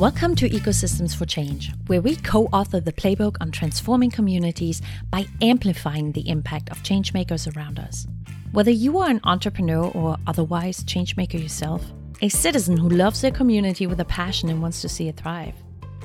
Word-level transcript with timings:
Welcome 0.00 0.34
to 0.36 0.48
Ecosystems 0.48 1.14
for 1.14 1.26
Change, 1.26 1.74
where 1.88 2.00
we 2.00 2.16
co 2.16 2.46
author 2.54 2.80
the 2.80 2.90
playbook 2.90 3.36
on 3.42 3.50
transforming 3.50 4.10
communities 4.10 4.80
by 5.10 5.26
amplifying 5.42 6.12
the 6.12 6.26
impact 6.26 6.70
of 6.70 6.82
changemakers 6.82 7.54
around 7.54 7.78
us. 7.78 8.06
Whether 8.52 8.70
you 8.70 8.96
are 8.96 9.10
an 9.10 9.20
entrepreneur 9.24 9.88
or 9.88 10.16
otherwise 10.26 10.82
changemaker 10.84 11.38
yourself, 11.38 11.84
a 12.22 12.30
citizen 12.30 12.78
who 12.78 12.88
loves 12.88 13.20
their 13.20 13.30
community 13.30 13.86
with 13.86 14.00
a 14.00 14.06
passion 14.06 14.48
and 14.48 14.62
wants 14.62 14.80
to 14.80 14.88
see 14.88 15.08
it 15.08 15.18
thrive, 15.18 15.54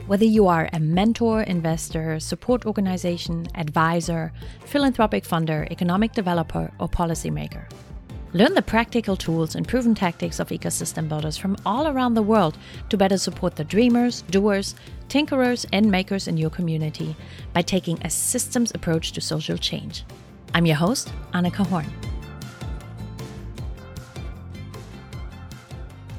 whether 0.08 0.26
you 0.26 0.46
are 0.46 0.70
a 0.74 0.80
mentor, 0.82 1.44
investor, 1.44 2.20
support 2.20 2.66
organization, 2.66 3.48
advisor, 3.56 4.34
philanthropic 4.66 5.24
funder, 5.24 5.72
economic 5.72 6.12
developer, 6.12 6.70
or 6.80 6.90
policymaker. 6.90 7.72
Learn 8.36 8.54
the 8.54 8.62
practical 8.62 9.16
tools 9.16 9.56
and 9.56 9.66
proven 9.66 9.96
tactics 9.96 10.42
of 10.42 10.50
ecosystem 10.50 11.08
builders 11.08 11.38
from 11.38 11.56
all 11.66 11.88
around 11.88 12.16
the 12.16 12.22
world 12.22 12.58
to 12.90 12.98
better 12.98 13.18
support 13.18 13.56
the 13.56 13.64
dreamers, 13.64 14.24
doers, 14.24 14.76
tinkerers, 15.08 15.66
and 15.72 15.90
makers 15.90 16.28
in 16.28 16.36
your 16.36 16.50
community 16.50 17.16
by 17.54 17.62
taking 17.62 17.98
a 18.02 18.10
systems 18.10 18.74
approach 18.76 19.14
to 19.14 19.22
social 19.22 19.58
change. 19.58 20.04
I'm 20.54 20.66
your 20.66 20.76
host, 20.76 21.14
Annika 21.34 21.66
Horn. 21.66 21.86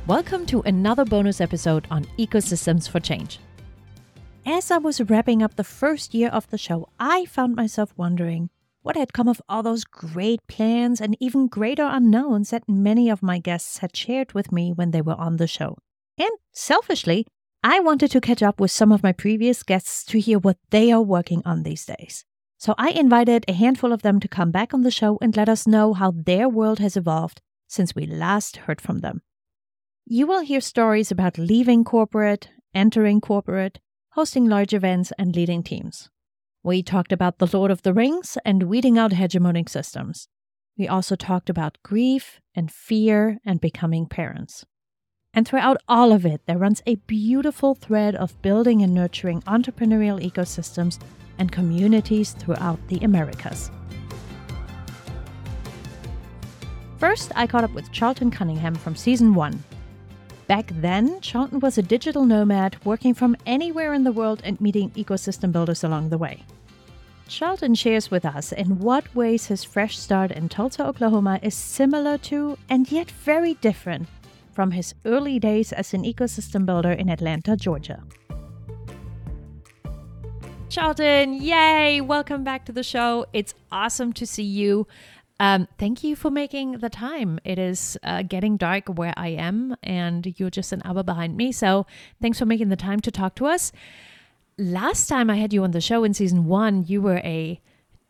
Welcome 0.07 0.47
to 0.47 0.63
another 0.63 1.05
bonus 1.05 1.43
episode 1.43 1.87
on 1.91 2.07
Ecosystems 2.19 2.89
for 2.89 2.99
Change. 2.99 3.41
As 4.47 4.71
I 4.71 4.79
was 4.79 5.03
wrapping 5.03 5.43
up 5.43 5.57
the 5.57 5.65
first 5.65 6.15
year 6.15 6.31
of 6.31 6.49
the 6.49 6.57
show, 6.57 6.89
I 6.99 7.27
found 7.27 7.55
myself 7.55 7.93
wondering 7.99 8.49
what 8.87 8.97
had 8.97 9.13
come 9.13 9.27
of 9.27 9.43
all 9.49 9.65
those 9.65 9.83
great 9.83 10.41
plans 10.47 11.01
and 11.01 11.17
even 11.19 11.49
greater 11.49 11.89
unknowns 11.91 12.51
that 12.51 12.69
many 12.69 13.11
of 13.11 13.21
my 13.21 13.41
guests 13.41 13.79
had 13.79 13.97
shared 13.97 14.33
with 14.33 14.53
me 14.53 14.73
when 14.73 14.93
they 14.93 15.03
were 15.03 15.19
on 15.19 15.39
the 15.39 15.49
show. 15.49 15.77
And 16.17 16.31
selfishly, 16.53 17.27
I 17.65 17.81
wanted 17.81 18.13
to 18.13 18.21
catch 18.21 18.45
up 18.45 18.61
with 18.61 18.71
some 18.71 18.93
of 18.93 19.03
my 19.03 19.11
previous 19.11 19.65
guests 19.65 20.05
to 20.05 20.21
hear 20.21 20.39
what 20.39 20.59
they 20.71 20.93
are 20.93 21.03
working 21.03 21.43
on 21.45 21.65
these 21.65 21.85
days. 21.85 22.25
So 22.59 22.77
I 22.79 22.91
invited 22.91 23.45
a 23.49 23.55
handful 23.55 23.93
of 23.93 24.03
them 24.03 24.21
to 24.21 24.29
come 24.29 24.53
back 24.53 24.73
on 24.73 24.83
the 24.83 24.93
show 24.93 25.19
and 25.21 25.37
let 25.37 25.49
us 25.49 25.67
know 25.67 25.93
how 25.93 26.13
their 26.13 26.49
world 26.49 26.79
has 26.79 26.97
evolved 26.97 27.41
since 27.67 27.97
we 27.97 28.07
last 28.07 28.57
heard 28.57 28.81
from 28.81 29.01
them. 29.01 29.23
You 30.07 30.29
will 30.29 30.43
hear 30.43 30.61
stories 30.61 31.11
about 31.11 31.39
leaving 31.39 31.83
corporate, 31.83 32.51
entering 32.73 33.21
corporate, 33.21 33.81
hosting 34.11 34.47
large 34.47 34.73
events, 34.73 35.13
and 35.19 35.35
leading 35.35 35.65
teams. 35.65 36.09
We 36.67 36.83
talked 36.83 37.13
about 37.13 37.39
The 37.39 37.57
Lord 37.57 37.71
of 37.71 37.83
the 37.83 37.95
Rings 37.95 38.37
and 38.45 38.65
weeding 38.65 38.99
out 38.99 39.13
hegemonic 39.13 39.69
systems. 39.69 40.27
We 40.77 40.89
also 40.89 41.15
talked 41.15 41.49
about 41.49 41.79
grief 41.85 42.41
and 42.57 42.73
fear 42.73 43.39
and 43.45 43.61
becoming 43.61 44.07
parents. 44.07 44.65
And 45.33 45.47
throughout 45.47 45.77
all 45.87 46.11
of 46.11 46.27
it, 46.27 46.41
there 46.47 46.59
runs 46.59 46.83
a 46.85 46.97
beautiful 46.97 47.77
thread 47.77 48.17
of 48.17 48.43
building 48.43 48.83
and 48.83 48.93
nurturing 48.93 49.43
entrepreneurial 49.43 50.21
ecosystems 50.21 50.99
and 51.39 51.53
communities 51.53 52.33
throughout 52.33 52.81
the 52.89 52.99
Americas. 52.99 53.71
First, 56.99 57.31
I 57.37 57.47
caught 57.47 57.63
up 57.63 57.75
with 57.75 57.93
Charlton 57.93 58.33
Cunningham 58.33 58.75
from 58.75 58.97
season 58.97 59.35
one. 59.35 59.63
Back 60.49 60.73
then, 60.75 61.21
Charlton 61.21 61.61
was 61.61 61.79
a 61.79 61.83
digital 61.83 62.25
nomad 62.25 62.85
working 62.85 63.15
from 63.15 63.37
anywhere 63.47 63.95
in 63.95 64.03
the 64.03 64.11
world 64.11 64.41
and 64.43 64.61
meeting 64.61 64.91
ecosystem 64.97 65.53
builders 65.53 65.85
along 65.85 66.09
the 66.09 66.19
way. 66.19 66.43
Charlton 67.29 67.75
shares 67.75 68.11
with 68.11 68.25
us 68.25 68.53
in 68.53 68.79
what 68.79 69.13
ways 69.15 69.47
his 69.47 69.65
fresh 69.65 69.99
start 69.99 70.31
in 70.31 70.49
Tulsa, 70.49 70.87
Oklahoma 70.87 71.41
is 71.43 71.55
similar 71.55 72.19
to 72.19 72.57
and 72.69 72.91
yet 72.91 73.11
very 73.11 73.55
different 73.55 74.09
from 74.53 74.71
his 74.71 74.95
early 75.05 75.39
days 75.39 75.73
as 75.73 75.93
an 75.93 76.05
ecosystem 76.05 76.65
builder 76.65 76.93
in 76.93 77.09
Atlanta, 77.09 77.57
Georgia. 77.57 78.03
Charlton, 80.69 81.35
yay! 81.35 82.01
Welcome 82.01 82.45
back 82.45 82.65
to 82.67 82.73
the 82.73 82.83
show. 82.83 83.27
It's 83.33 83.55
awesome 83.73 84.13
to 84.15 84.27
see 84.27 84.43
you. 84.45 84.87
Um, 85.39 85.69
thank 85.79 86.03
you 86.03 86.17
for 86.17 86.31
making 86.31 86.79
the 86.79 86.89
time. 86.89 87.39
It 87.45 87.59
is 87.59 87.99
uh, 88.03 88.23
getting 88.23 88.57
dark 88.57 88.89
where 88.89 89.13
I 89.17 89.29
am, 89.29 89.77
and 89.83 90.33
you're 90.39 90.51
just 90.51 90.73
an 90.73 90.81
hour 90.85 91.03
behind 91.03 91.37
me. 91.37 91.53
So, 91.53 91.87
thanks 92.23 92.39
for 92.39 92.47
making 92.47 92.71
the 92.71 92.77
time 92.77 93.01
to 93.01 93.11
talk 93.11 93.35
to 93.37 93.47
us 93.47 93.71
last 94.59 95.07
time 95.07 95.31
I 95.31 95.37
had 95.37 95.53
you 95.53 95.63
on 95.65 95.73
the 95.73 95.81
show 95.81 96.05
in 96.05 96.15
season 96.15 96.47
one, 96.47 96.85
you 96.87 97.03
were 97.03 97.19
a 97.19 97.61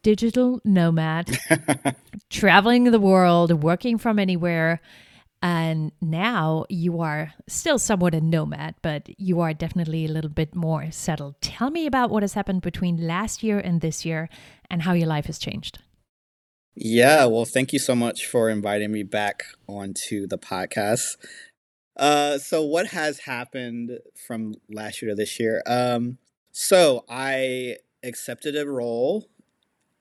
digital 0.02 0.60
nomad, 0.64 1.38
traveling 2.30 2.84
the 2.84 3.00
world, 3.00 3.62
working 3.62 3.98
from 3.98 4.18
anywhere. 4.18 4.80
And 5.42 5.92
now 6.00 6.64
you 6.68 7.00
are 7.00 7.34
still 7.46 7.78
somewhat 7.78 8.14
a 8.14 8.20
nomad, 8.20 8.74
but 8.82 9.08
you 9.18 9.40
are 9.40 9.52
definitely 9.52 10.06
a 10.06 10.08
little 10.08 10.30
bit 10.30 10.54
more 10.54 10.90
settled. 10.90 11.40
Tell 11.40 11.70
me 11.70 11.86
about 11.86 12.10
what 12.10 12.22
has 12.22 12.32
happened 12.34 12.62
between 12.62 13.06
last 13.06 13.42
year 13.42 13.58
and 13.58 13.80
this 13.80 14.04
year 14.04 14.28
and 14.70 14.82
how 14.82 14.92
your 14.92 15.06
life 15.06 15.26
has 15.26 15.38
changed. 15.38 15.78
Yeah, 16.74 17.24
well, 17.26 17.44
thank 17.44 17.72
you 17.72 17.78
so 17.78 17.94
much 17.94 18.26
for 18.26 18.50
inviting 18.50 18.92
me 18.92 19.02
back 19.02 19.44
onto 19.66 20.26
the 20.26 20.38
podcast. 20.38 21.16
Uh, 21.96 22.38
so, 22.38 22.62
what 22.62 22.88
has 22.88 23.20
happened 23.20 23.98
from 24.26 24.54
last 24.70 25.00
year 25.00 25.10
to 25.10 25.14
this 25.14 25.40
year? 25.40 25.62
Um, 25.66 26.18
so 26.58 27.04
I 27.06 27.76
accepted 28.02 28.56
a 28.56 28.66
role 28.66 29.28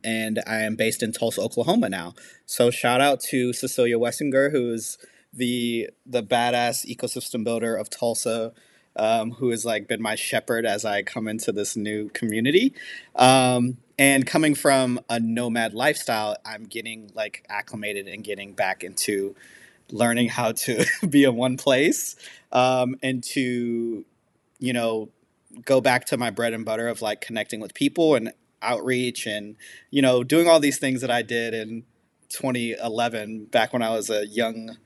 and 0.05 0.41
I 0.47 0.61
am 0.61 0.77
based 0.77 1.03
in 1.03 1.11
Tulsa, 1.11 1.41
Oklahoma 1.41 1.89
now. 1.89 2.13
So 2.45 2.71
shout 2.71 3.01
out 3.01 3.19
to 3.31 3.51
Cecilia 3.51 3.97
Wessinger, 3.97 4.53
who's 4.53 4.97
the 5.33 5.89
the 6.05 6.23
badass 6.23 6.85
ecosystem 6.85 7.43
builder 7.43 7.75
of 7.75 7.89
Tulsa, 7.89 8.53
um, 8.95 9.31
who 9.31 9.49
has 9.49 9.65
like 9.65 9.89
been 9.89 10.01
my 10.01 10.15
shepherd 10.15 10.65
as 10.65 10.85
I 10.85 11.01
come 11.01 11.27
into 11.27 11.51
this 11.51 11.75
new 11.75 12.07
community. 12.11 12.73
Um, 13.17 13.75
and 13.99 14.25
coming 14.25 14.55
from 14.55 15.01
a 15.09 15.19
nomad 15.19 15.73
lifestyle, 15.73 16.37
I'm 16.45 16.63
getting 16.63 17.11
like 17.13 17.45
acclimated 17.49 18.07
and 18.07 18.23
getting 18.23 18.53
back 18.53 18.81
into 18.81 19.35
learning 19.91 20.29
how 20.29 20.53
to 20.53 20.85
be 21.09 21.25
in 21.25 21.35
one 21.35 21.57
place 21.57 22.15
um, 22.53 22.95
and 23.03 23.21
to 23.23 24.05
you 24.59 24.71
know 24.71 25.09
go 25.63 25.81
back 25.81 26.05
to 26.05 26.17
my 26.17 26.29
bread 26.29 26.53
and 26.53 26.65
butter 26.65 26.87
of 26.87 27.01
like 27.01 27.21
connecting 27.21 27.59
with 27.59 27.73
people 27.73 28.15
and 28.15 28.33
outreach 28.61 29.27
and 29.27 29.55
you 29.91 30.01
know 30.01 30.23
doing 30.23 30.47
all 30.47 30.59
these 30.59 30.79
things 30.79 31.01
that 31.01 31.11
I 31.11 31.21
did 31.21 31.53
in 31.53 31.83
2011 32.29 33.45
back 33.45 33.73
when 33.73 33.81
I 33.81 33.91
was 33.91 34.09
a 34.09 34.25
young 34.27 34.77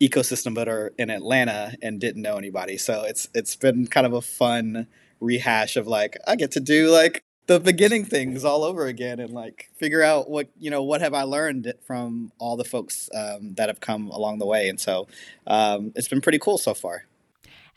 ecosystem 0.00 0.54
builder 0.54 0.92
in 0.98 1.10
Atlanta 1.10 1.74
and 1.82 2.00
didn't 2.00 2.22
know 2.22 2.36
anybody. 2.36 2.78
So 2.78 3.02
it's 3.02 3.28
it's 3.34 3.56
been 3.56 3.86
kind 3.86 4.06
of 4.06 4.12
a 4.12 4.22
fun 4.22 4.86
rehash 5.20 5.76
of 5.76 5.86
like 5.86 6.16
I 6.26 6.36
get 6.36 6.52
to 6.52 6.60
do 6.60 6.90
like 6.90 7.22
the 7.46 7.58
beginning 7.58 8.04
things 8.04 8.44
all 8.44 8.62
over 8.62 8.86
again 8.86 9.18
and 9.18 9.32
like 9.32 9.70
figure 9.76 10.02
out 10.02 10.30
what 10.30 10.48
you 10.58 10.70
know 10.70 10.82
what 10.82 11.00
have 11.00 11.14
I 11.14 11.22
learned 11.22 11.72
from 11.86 12.30
all 12.38 12.56
the 12.56 12.64
folks 12.64 13.08
um, 13.14 13.54
that 13.54 13.68
have 13.68 13.80
come 13.80 14.08
along 14.08 14.38
the 14.38 14.46
way. 14.46 14.68
And 14.68 14.78
so 14.78 15.08
um, 15.46 15.92
it's 15.96 16.08
been 16.08 16.20
pretty 16.20 16.38
cool 16.38 16.58
so 16.58 16.74
far. 16.74 17.07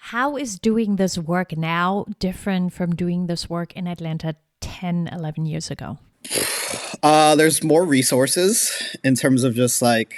How 0.05 0.35
is 0.35 0.57
doing 0.57 0.95
this 0.95 1.15
work 1.15 1.55
now 1.55 2.05
different 2.17 2.73
from 2.73 2.95
doing 2.95 3.27
this 3.27 3.47
work 3.51 3.73
in 3.73 3.87
Atlanta 3.87 4.35
10, 4.59 5.09
11 5.11 5.45
years 5.45 5.69
ago? 5.69 5.99
Uh, 7.03 7.35
there's 7.35 7.63
more 7.63 7.85
resources 7.85 8.97
in 9.03 9.13
terms 9.13 9.43
of 9.43 9.53
just 9.53 9.79
like, 9.79 10.15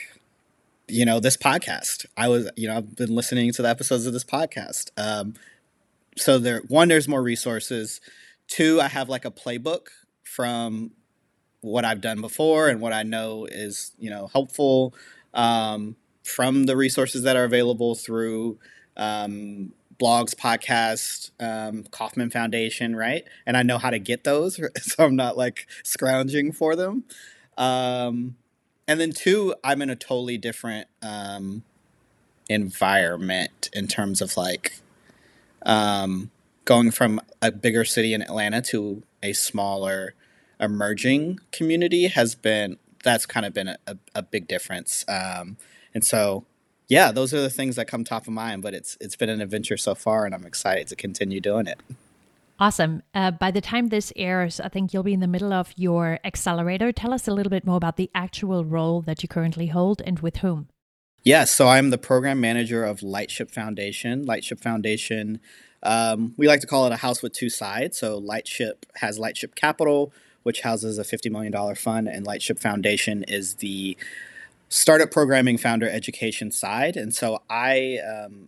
you 0.87 1.05
know, 1.05 1.19
this 1.19 1.35
podcast. 1.35 2.05
I 2.15 2.29
was, 2.29 2.49
you 2.55 2.69
know, 2.69 2.77
I've 2.77 2.95
been 2.95 3.13
listening 3.13 3.51
to 3.51 3.61
the 3.61 3.67
episodes 3.67 4.07
of 4.07 4.13
this 4.13 4.23
podcast. 4.23 4.89
Um, 4.95 5.33
so 6.15 6.39
there, 6.39 6.61
one, 6.69 6.87
there's 6.87 7.09
more 7.09 7.21
resources. 7.21 7.99
Two, 8.47 8.79
I 8.79 8.87
have 8.87 9.09
like 9.09 9.25
a 9.25 9.31
playbook 9.31 9.87
from 10.23 10.91
what 11.59 11.83
I've 11.83 12.01
done 12.01 12.21
before 12.21 12.69
and 12.69 12.79
what 12.79 12.93
I 12.93 13.03
know 13.03 13.45
is, 13.51 13.91
you 13.99 14.09
know, 14.09 14.27
helpful 14.27 14.95
um, 15.33 15.97
from 16.23 16.67
the 16.67 16.77
resources 16.77 17.23
that 17.23 17.35
are 17.35 17.43
available 17.43 17.95
through 17.95 18.57
um, 18.97 19.73
blogs, 19.99 20.35
podcasts, 20.35 21.31
um, 21.39 21.83
Kauffman 21.91 22.29
Foundation, 22.29 22.95
right? 22.95 23.25
And 23.45 23.55
I 23.55 23.63
know 23.63 23.77
how 23.77 23.89
to 23.89 23.99
get 23.99 24.23
those, 24.23 24.59
so 24.81 25.05
I'm 25.05 25.15
not 25.15 25.37
like 25.37 25.67
scrounging 25.83 26.51
for 26.51 26.75
them. 26.75 27.03
Um, 27.57 28.35
and 28.87 28.99
then 28.99 29.11
two, 29.11 29.55
I'm 29.63 29.81
in 29.81 29.89
a 29.89 29.95
totally 29.95 30.37
different 30.37 30.87
um, 31.01 31.63
environment 32.49 33.69
in 33.73 33.87
terms 33.87 34.21
of 34.21 34.35
like 34.35 34.79
um, 35.65 36.31
going 36.65 36.91
from 36.91 37.21
a 37.41 37.51
bigger 37.51 37.85
city 37.85 38.13
in 38.13 38.21
Atlanta 38.21 38.61
to 38.61 39.03
a 39.21 39.33
smaller 39.33 40.13
emerging 40.59 41.39
community 41.51 42.07
has 42.07 42.35
been 42.35 42.77
that's 43.03 43.25
kind 43.25 43.45
of 43.45 43.53
been 43.53 43.67
a, 43.67 43.77
a, 43.85 43.97
a 44.15 44.21
big 44.21 44.47
difference. 44.47 45.03
Um, 45.09 45.57
and 45.93 46.05
so 46.05 46.45
yeah, 46.87 47.11
those 47.11 47.33
are 47.33 47.41
the 47.41 47.49
things 47.49 47.75
that 47.75 47.87
come 47.87 48.03
top 48.03 48.27
of 48.27 48.33
mind. 48.33 48.61
But 48.61 48.73
it's 48.73 48.97
it's 48.99 49.15
been 49.15 49.29
an 49.29 49.41
adventure 49.41 49.77
so 49.77 49.95
far, 49.95 50.25
and 50.25 50.33
I'm 50.33 50.45
excited 50.45 50.87
to 50.87 50.95
continue 50.95 51.39
doing 51.39 51.67
it. 51.67 51.79
Awesome. 52.59 53.01
Uh, 53.13 53.31
by 53.31 53.51
the 53.51 53.61
time 53.61 53.89
this 53.89 54.13
airs, 54.15 54.59
I 54.59 54.69
think 54.69 54.93
you'll 54.93 55.03
be 55.03 55.13
in 55.13 55.19
the 55.19 55.27
middle 55.27 55.51
of 55.51 55.73
your 55.75 56.19
accelerator. 56.23 56.91
Tell 56.91 57.13
us 57.13 57.27
a 57.27 57.33
little 57.33 57.49
bit 57.49 57.65
more 57.65 57.77
about 57.77 57.97
the 57.97 58.11
actual 58.13 58.63
role 58.63 59.01
that 59.01 59.23
you 59.23 59.27
currently 59.27 59.67
hold 59.67 60.01
and 60.05 60.19
with 60.19 60.37
whom. 60.37 60.69
Yes, 61.23 61.25
yeah, 61.25 61.43
so 61.45 61.67
I'm 61.67 61.89
the 61.89 61.97
program 61.97 62.39
manager 62.39 62.83
of 62.83 63.01
Lightship 63.01 63.49
Foundation. 63.49 64.25
Lightship 64.25 64.59
Foundation 64.59 65.39
Um, 65.81 66.33
we 66.37 66.47
like 66.47 66.61
to 66.61 66.67
call 66.67 66.85
it 66.85 66.93
a 66.93 66.97
house 66.97 67.21
with 67.21 67.33
two 67.33 67.49
sides. 67.49 67.97
So 67.97 68.17
Lightship 68.17 68.85
has 68.95 69.19
Lightship 69.19 69.55
Capital, 69.55 70.13
which 70.43 70.61
houses 70.61 70.97
a 70.97 71.03
$50 71.03 71.29
million 71.31 71.75
fund, 71.75 72.07
and 72.07 72.25
Lightship 72.25 72.59
Foundation 72.59 73.23
is 73.23 73.55
the 73.55 73.97
startup 74.73 75.11
programming 75.11 75.55
founder 75.55 75.87
education 75.87 76.49
side. 76.49 76.97
And 76.97 77.13
so 77.13 77.43
I 77.47 77.99
um, 77.99 78.47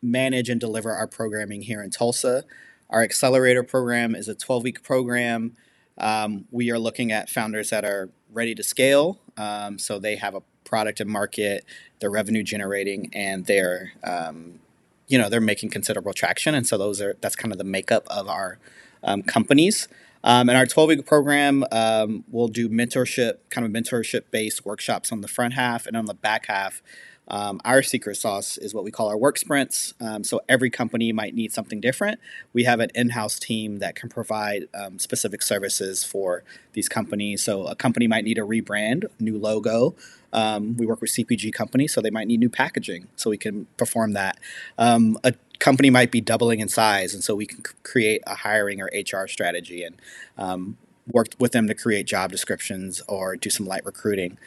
manage 0.00 0.48
and 0.48 0.58
deliver 0.58 0.92
our 0.92 1.06
programming 1.06 1.60
here 1.60 1.82
in 1.82 1.90
Tulsa. 1.90 2.44
Our 2.88 3.02
accelerator 3.02 3.62
program 3.62 4.14
is 4.14 4.28
a 4.28 4.34
12 4.34 4.62
week 4.62 4.82
program. 4.82 5.56
Um, 5.98 6.46
we 6.50 6.70
are 6.70 6.78
looking 6.78 7.12
at 7.12 7.28
founders 7.28 7.68
that 7.68 7.84
are 7.84 8.08
ready 8.32 8.54
to 8.54 8.62
scale. 8.62 9.18
Um, 9.36 9.78
so 9.78 9.98
they 9.98 10.16
have 10.16 10.34
a 10.34 10.42
product 10.64 11.00
and 11.00 11.10
market, 11.10 11.66
they're 12.00 12.10
revenue 12.10 12.42
generating, 12.42 13.10
and 13.12 13.44
they're 13.44 13.92
um, 14.04 14.60
you 15.06 15.18
know 15.18 15.28
they're 15.28 15.40
making 15.40 15.68
considerable 15.70 16.14
traction. 16.14 16.54
And 16.54 16.66
so 16.66 16.78
those 16.78 17.00
are 17.00 17.16
that's 17.20 17.36
kind 17.36 17.52
of 17.52 17.58
the 17.58 17.64
makeup 17.64 18.06
of 18.08 18.26
our 18.26 18.58
um, 19.02 19.22
companies. 19.22 19.86
Um, 20.24 20.48
in 20.48 20.56
our 20.56 20.66
12 20.66 20.88
week 20.88 21.06
program, 21.06 21.64
um, 21.70 22.24
we'll 22.28 22.48
do 22.48 22.68
mentorship, 22.68 23.38
kind 23.50 23.64
of 23.64 23.72
mentorship 23.72 24.30
based 24.30 24.64
workshops 24.64 25.12
on 25.12 25.20
the 25.20 25.28
front 25.28 25.54
half, 25.54 25.86
and 25.86 25.96
on 25.96 26.06
the 26.06 26.14
back 26.14 26.46
half, 26.46 26.82
um, 27.28 27.60
our 27.64 27.82
secret 27.82 28.16
sauce 28.16 28.56
is 28.56 28.74
what 28.74 28.84
we 28.84 28.90
call 28.90 29.08
our 29.08 29.16
work 29.16 29.38
sprints. 29.38 29.92
Um, 30.00 30.24
so 30.24 30.40
every 30.48 30.70
company 30.70 31.12
might 31.12 31.34
need 31.34 31.52
something 31.52 31.80
different. 31.80 32.18
We 32.52 32.64
have 32.64 32.80
an 32.80 32.90
in 32.94 33.10
house 33.10 33.38
team 33.38 33.78
that 33.78 33.94
can 33.94 34.08
provide 34.08 34.68
um, 34.74 34.98
specific 34.98 35.42
services 35.42 36.04
for 36.04 36.42
these 36.72 36.88
companies. 36.88 37.44
So 37.44 37.66
a 37.66 37.76
company 37.76 38.06
might 38.06 38.24
need 38.24 38.38
a 38.38 38.42
rebrand, 38.42 39.04
new 39.20 39.38
logo. 39.38 39.94
Um, 40.32 40.76
we 40.76 40.86
work 40.86 41.00
with 41.00 41.10
CPG 41.10 41.52
companies, 41.52 41.92
so 41.92 42.00
they 42.00 42.10
might 42.10 42.28
need 42.28 42.40
new 42.40 42.50
packaging, 42.50 43.08
so 43.16 43.30
we 43.30 43.38
can 43.38 43.66
perform 43.76 44.12
that. 44.12 44.38
Um, 44.76 45.18
a 45.24 45.34
company 45.58 45.90
might 45.90 46.10
be 46.10 46.20
doubling 46.20 46.60
in 46.60 46.68
size, 46.68 47.14
and 47.14 47.22
so 47.22 47.34
we 47.34 47.46
can 47.46 47.64
c- 47.64 47.72
create 47.82 48.22
a 48.26 48.36
hiring 48.36 48.80
or 48.80 48.90
HR 48.94 49.26
strategy 49.26 49.82
and 49.82 50.00
um, 50.36 50.76
work 51.10 51.28
with 51.38 51.52
them 51.52 51.66
to 51.66 51.74
create 51.74 52.06
job 52.06 52.30
descriptions 52.30 53.02
or 53.08 53.36
do 53.36 53.50
some 53.50 53.66
light 53.66 53.84
recruiting. 53.84 54.38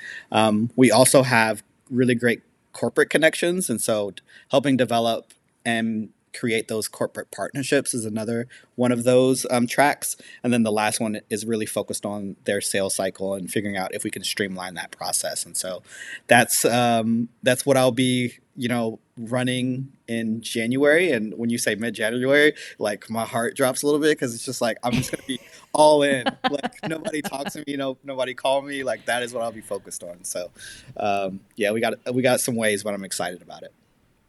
we 0.76 0.92
also 0.92 1.24
have 1.24 1.64
really 1.90 2.16
great 2.16 2.42
corporate 2.74 3.10
connections. 3.10 3.70
And 3.70 3.82
so 3.82 4.14
helping 4.50 4.78
develop 4.78 5.34
and 5.66 6.10
create 6.34 6.70
those 6.70 6.88
corporate 6.88 7.30
partnerships 7.30 7.94
is 7.94 8.06
another 8.06 8.48
one 8.76 8.92
of 8.92 9.04
those 9.04 9.46
um, 9.52 9.68
tracks. 9.68 10.16
And 10.44 10.54
then 10.54 10.64
the 10.64 10.72
last 10.72 11.00
one 11.00 11.20
is 11.30 11.46
really 11.46 11.66
focused 11.66 12.06
on 12.06 12.38
their 12.46 12.62
sales 12.62 12.96
cycle 12.96 13.34
and 13.34 13.52
figuring 13.52 13.76
out 13.76 13.94
if 13.94 14.04
we 14.04 14.12
can 14.12 14.24
streamline 14.24 14.76
that 14.76 14.92
process. 14.92 15.46
And 15.46 15.58
so 15.58 15.84
that's 16.28 16.64
um, 16.64 17.30
that's 17.44 17.66
what 17.66 17.76
I'll 17.76 17.92
be, 17.92 18.38
you 18.56 18.70
know, 18.70 19.00
running 19.30 19.92
in 20.08 20.42
January. 20.42 21.12
And 21.12 21.34
when 21.38 21.50
you 21.50 21.58
say 21.58 21.76
mid 21.76 21.94
January, 21.94 22.54
like 22.80 23.10
my 23.10 23.26
heart 23.26 23.56
drops 23.56 23.84
a 23.84 23.86
little 23.86 24.02
bit 24.02 24.18
because 24.18 24.34
it's 24.36 24.46
just 24.46 24.62
like 24.62 24.78
I'm 24.84 24.94
just 24.94 25.12
gonna 25.12 25.24
be 25.28 25.40
all 25.74 26.04
in. 26.04 26.26
like 26.50 26.76
nobody 26.88 27.22
talks 27.22 27.54
to 27.54 27.60
me, 27.60 27.66
you 27.68 27.78
know, 27.78 27.98
nobody 28.04 28.34
call 28.34 28.62
me. 28.62 28.84
Like 28.84 29.06
that 29.06 29.24
is 29.24 29.34
what 29.34 29.44
I'll 29.44 29.52
be 29.52 29.62
focused 29.62 30.04
on. 30.04 30.24
So 30.24 30.52
um, 30.98 31.42
yeah, 31.56 31.72
we 31.72 31.82
got 31.82 31.94
we 32.14 32.22
got 32.22 32.42
some 32.42 32.56
ways, 32.56 32.84
but 32.84 32.94
I'm 32.94 33.04
excited 33.04 33.42
about 33.42 33.64
it. 33.64 33.74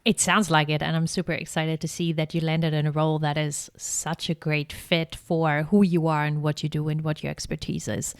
It 0.05 0.19
sounds 0.19 0.51
like 0.51 0.67
it, 0.67 0.83
and 0.83 0.97
I'm 0.97 1.07
super 1.07 1.31
excited 1.31 1.79
to 1.79 1.87
see 1.87 2.11
that 2.11 2.33
you 2.33 2.41
landed 2.41 2.73
in 2.73 2.85
a 2.85 2.91
role 2.91 3.19
that 3.19 3.37
is 3.37 3.71
such 3.77 4.29
a 4.29 4.35
great 4.35 4.73
fit 4.73 5.15
for 5.15 5.63
who 5.63 5.81
you 5.81 6.07
are 6.07 6.25
and 6.25 6.41
what 6.41 6.61
you 6.61 6.67
do 6.67 6.89
and 6.89 7.05
what 7.05 7.23
your 7.23 7.31
expertise 7.31 7.87
is. 7.87 8.13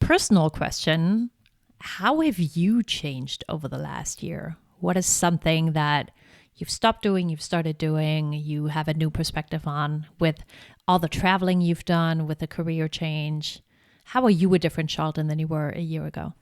Personal 0.00 0.50
question 0.50 1.30
How 1.78 2.20
have 2.20 2.40
you 2.40 2.82
changed 2.82 3.44
over 3.48 3.68
the 3.68 3.78
last 3.78 4.22
year? 4.22 4.56
What 4.80 4.96
is 4.96 5.06
something 5.06 5.72
that 5.72 6.10
you've 6.56 6.70
stopped 6.70 7.02
doing, 7.02 7.28
you've 7.28 7.42
started 7.42 7.78
doing, 7.78 8.32
you 8.32 8.66
have 8.66 8.88
a 8.88 8.94
new 8.94 9.10
perspective 9.10 9.66
on 9.66 10.06
with 10.18 10.42
all 10.88 10.98
the 10.98 11.08
traveling 11.08 11.60
you've 11.60 11.84
done, 11.84 12.26
with 12.26 12.38
the 12.38 12.46
career 12.46 12.88
change? 12.88 13.62
How 14.04 14.24
are 14.24 14.30
you 14.30 14.52
a 14.54 14.58
different 14.58 14.90
Charlton 14.90 15.28
than 15.28 15.38
you 15.38 15.46
were 15.46 15.70
a 15.70 15.80
year 15.80 16.06
ago? 16.06 16.34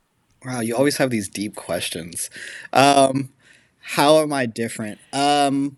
Wow, 0.45 0.61
you 0.61 0.77
always 0.77 0.97
have 0.99 1.11
these 1.11 1.29
deep 1.29 1.57
questions. 1.57 2.31
Um, 2.73 3.31
how 3.81 4.21
am 4.21 4.33
I 4.33 4.47
different? 4.47 4.99
Um, 5.13 5.77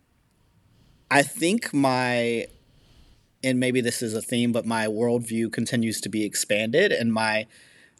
I 1.10 1.22
think 1.22 1.72
my, 1.72 2.46
and 3.42 3.58
maybe 3.58 3.80
this 3.80 4.02
is 4.02 4.14
a 4.14 4.22
theme, 4.22 4.52
but 4.52 4.66
my 4.66 4.86
worldview 4.86 5.50
continues 5.52 6.00
to 6.02 6.08
be 6.08 6.24
expanded, 6.24 6.92
and 6.92 7.12
my, 7.12 7.46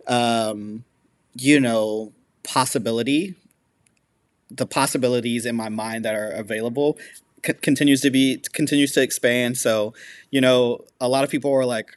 um, 0.07 0.85
you 1.35 1.59
know, 1.61 2.13
possibility 2.43 3.37
the 4.51 4.67
possibilities 4.67 5.47
in 5.47 5.57
my 5.57 5.69
mind 5.69 6.05
that 6.05 6.15
are 6.15 6.31
available 6.31 6.99
c- 7.45 7.55
continues 7.55 8.01
to 8.03 8.11
be 8.11 8.39
continues 8.53 8.93
to 8.93 9.03
expand. 9.03 9.59
So, 9.59 9.95
you 10.31 10.41
know, 10.41 10.85
a 11.01 11.09
lot 11.09 11.25
of 11.25 11.31
people 11.31 11.51
were 11.51 11.65
like, 11.65 11.97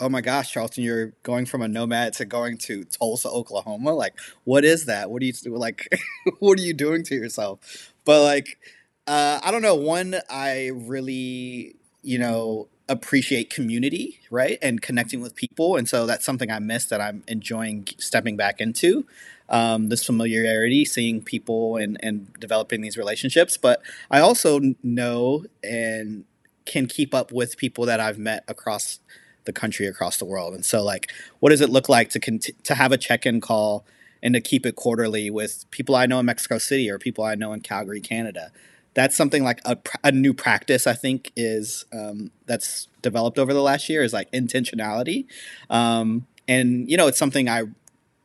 "Oh 0.00 0.08
my 0.08 0.20
gosh, 0.20 0.52
Charlton, 0.52 0.84
you're 0.84 1.12
going 1.22 1.46
from 1.46 1.62
a 1.62 1.68
nomad 1.68 2.12
to 2.14 2.24
going 2.24 2.58
to 2.58 2.84
Tulsa, 2.84 3.28
Oklahoma. 3.28 3.92
Like, 3.94 4.14
what 4.44 4.64
is 4.64 4.86
that? 4.86 5.10
What 5.10 5.20
do 5.20 5.26
you 5.26 5.32
like? 5.56 5.88
what 6.38 6.58
are 6.58 6.62
you 6.62 6.74
doing 6.74 7.02
to 7.04 7.14
yourself?" 7.14 7.92
But 8.04 8.22
like, 8.22 8.58
uh, 9.06 9.40
I 9.42 9.50
don't 9.50 9.62
know. 9.62 9.74
One, 9.74 10.16
I 10.30 10.70
really, 10.74 11.76
you 12.02 12.18
know, 12.18 12.68
appreciate 12.88 13.50
community, 13.50 14.20
right, 14.30 14.58
and 14.60 14.82
connecting 14.82 15.20
with 15.20 15.34
people, 15.34 15.76
and 15.76 15.88
so 15.88 16.06
that's 16.06 16.24
something 16.24 16.50
I 16.50 16.58
miss 16.58 16.86
that 16.86 17.00
I'm 17.00 17.22
enjoying 17.26 17.88
stepping 17.98 18.36
back 18.36 18.60
into 18.60 19.06
um, 19.48 19.88
this 19.88 20.04
familiarity, 20.04 20.84
seeing 20.84 21.22
people 21.22 21.76
and, 21.76 21.98
and 22.02 22.32
developing 22.40 22.80
these 22.80 22.96
relationships. 22.96 23.56
But 23.56 23.82
I 24.10 24.20
also 24.20 24.60
know 24.82 25.44
and 25.62 26.24
can 26.64 26.86
keep 26.86 27.14
up 27.14 27.30
with 27.30 27.56
people 27.56 27.84
that 27.86 28.00
I've 28.00 28.18
met 28.18 28.44
across 28.48 29.00
the 29.44 29.52
country, 29.52 29.86
across 29.86 30.16
the 30.16 30.24
world. 30.24 30.54
And 30.54 30.64
so, 30.64 30.82
like, 30.82 31.12
what 31.40 31.50
does 31.50 31.60
it 31.60 31.68
look 31.68 31.88
like 31.88 32.08
to 32.10 32.20
cont- 32.20 32.64
to 32.64 32.74
have 32.74 32.92
a 32.92 32.96
check 32.96 33.26
in 33.26 33.40
call 33.40 33.84
and 34.22 34.34
to 34.34 34.40
keep 34.40 34.64
it 34.64 34.74
quarterly 34.74 35.28
with 35.30 35.70
people 35.70 35.94
I 35.94 36.06
know 36.06 36.18
in 36.20 36.26
Mexico 36.26 36.56
City 36.56 36.90
or 36.90 36.98
people 36.98 37.24
I 37.24 37.34
know 37.34 37.52
in 37.52 37.60
Calgary, 37.60 38.00
Canada? 38.00 38.50
That's 38.94 39.16
something 39.16 39.42
like 39.42 39.60
a, 39.64 39.76
a 40.02 40.12
new 40.12 40.32
practice 40.32 40.86
I 40.86 40.94
think 40.94 41.32
is 41.36 41.84
um, 41.92 42.30
that's 42.46 42.88
developed 43.02 43.38
over 43.38 43.52
the 43.52 43.62
last 43.62 43.88
year 43.88 44.02
is 44.02 44.12
like 44.12 44.30
intentionality, 44.32 45.26
um, 45.68 46.26
and 46.48 46.88
you 46.90 46.96
know 46.96 47.06
it's 47.06 47.18
something 47.18 47.48
I 47.48 47.64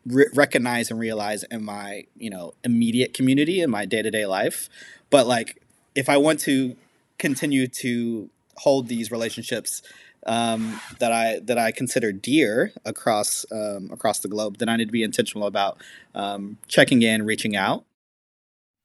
re- 0.05 0.29
recognize 0.33 0.91
and 0.91 0.99
realize 0.99 1.43
in 1.43 1.63
my 1.63 2.05
you 2.17 2.29
know 2.29 2.53
immediate 2.63 3.13
community 3.13 3.61
in 3.61 3.69
my 3.69 3.85
day-to-day 3.85 4.25
life 4.25 4.69
but 5.09 5.27
like 5.27 5.61
if 5.95 6.09
i 6.09 6.17
want 6.17 6.39
to 6.39 6.75
continue 7.17 7.67
to 7.67 8.29
hold 8.57 8.87
these 8.87 9.11
relationships 9.11 9.81
um, 10.25 10.79
that 10.99 11.13
I 11.13 11.39
that 11.45 11.57
I 11.57 11.71
consider 11.71 12.11
dear 12.11 12.73
across 12.83 13.45
um, 13.51 13.89
across 13.91 14.19
the 14.19 14.27
globe, 14.27 14.57
then 14.57 14.67
I 14.67 14.75
need 14.75 14.85
to 14.85 14.91
be 14.91 15.01
intentional 15.01 15.47
about 15.47 15.77
um, 16.13 16.57
checking 16.67 17.01
in, 17.01 17.25
reaching 17.25 17.55
out. 17.55 17.85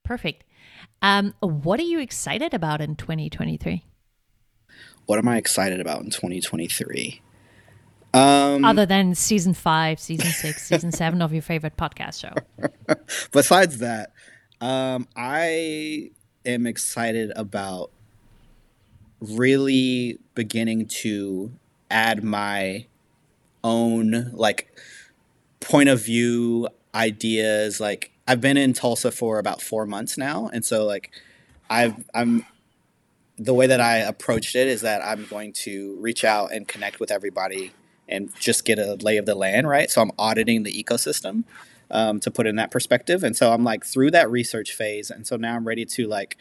Perfect. 0.04 0.44
Um, 1.04 1.34
what 1.40 1.78
are 1.78 1.84
you 1.84 2.00
excited 2.00 2.54
about 2.54 2.80
in 2.80 2.96
2023? 2.96 3.84
What 5.04 5.18
am 5.18 5.28
I 5.28 5.36
excited 5.36 5.78
about 5.78 6.00
in 6.00 6.08
2023? 6.08 7.20
Um, 8.14 8.64
Other 8.64 8.86
than 8.86 9.14
season 9.14 9.52
five, 9.52 10.00
season 10.00 10.30
six, 10.30 10.66
season 10.66 10.92
seven 10.92 11.20
of 11.20 11.30
your 11.34 11.42
favorite 11.42 11.76
podcast 11.76 12.22
show. 12.22 12.94
Besides 13.32 13.80
that, 13.80 14.12
um, 14.62 15.06
I 15.14 16.10
am 16.46 16.66
excited 16.66 17.32
about 17.36 17.90
really 19.20 20.18
beginning 20.34 20.86
to 20.86 21.52
add 21.90 22.24
my 22.24 22.86
own 23.62 24.30
like 24.32 24.74
point 25.60 25.90
of 25.90 26.02
view 26.02 26.66
ideas 26.94 27.78
like 27.78 28.13
i've 28.26 28.40
been 28.40 28.56
in 28.56 28.72
tulsa 28.72 29.10
for 29.10 29.38
about 29.38 29.60
four 29.62 29.86
months 29.86 30.16
now 30.18 30.48
and 30.52 30.64
so 30.64 30.84
like 30.84 31.10
i've 31.70 32.04
i'm 32.14 32.46
the 33.38 33.54
way 33.54 33.66
that 33.66 33.80
i 33.80 33.96
approached 33.96 34.54
it 34.54 34.68
is 34.68 34.80
that 34.80 35.04
i'm 35.04 35.26
going 35.26 35.52
to 35.52 35.96
reach 36.00 36.24
out 36.24 36.52
and 36.52 36.68
connect 36.68 37.00
with 37.00 37.10
everybody 37.10 37.72
and 38.08 38.34
just 38.38 38.64
get 38.64 38.78
a 38.78 38.94
lay 38.94 39.16
of 39.16 39.26
the 39.26 39.34
land, 39.34 39.68
right? 39.68 39.90
So 39.90 40.02
I'm 40.02 40.12
auditing 40.18 40.62
the 40.62 40.84
ecosystem 40.84 41.44
um, 41.90 42.20
to 42.20 42.30
put 42.30 42.46
in 42.46 42.56
that 42.56 42.70
perspective. 42.70 43.22
And 43.22 43.36
so 43.36 43.52
I'm 43.52 43.64
like 43.64 43.84
through 43.84 44.10
that 44.12 44.30
research 44.30 44.72
phase. 44.72 45.10
And 45.10 45.26
so 45.26 45.36
now 45.36 45.56
I'm 45.56 45.66
ready 45.66 45.84
to 45.86 46.06
like 46.06 46.36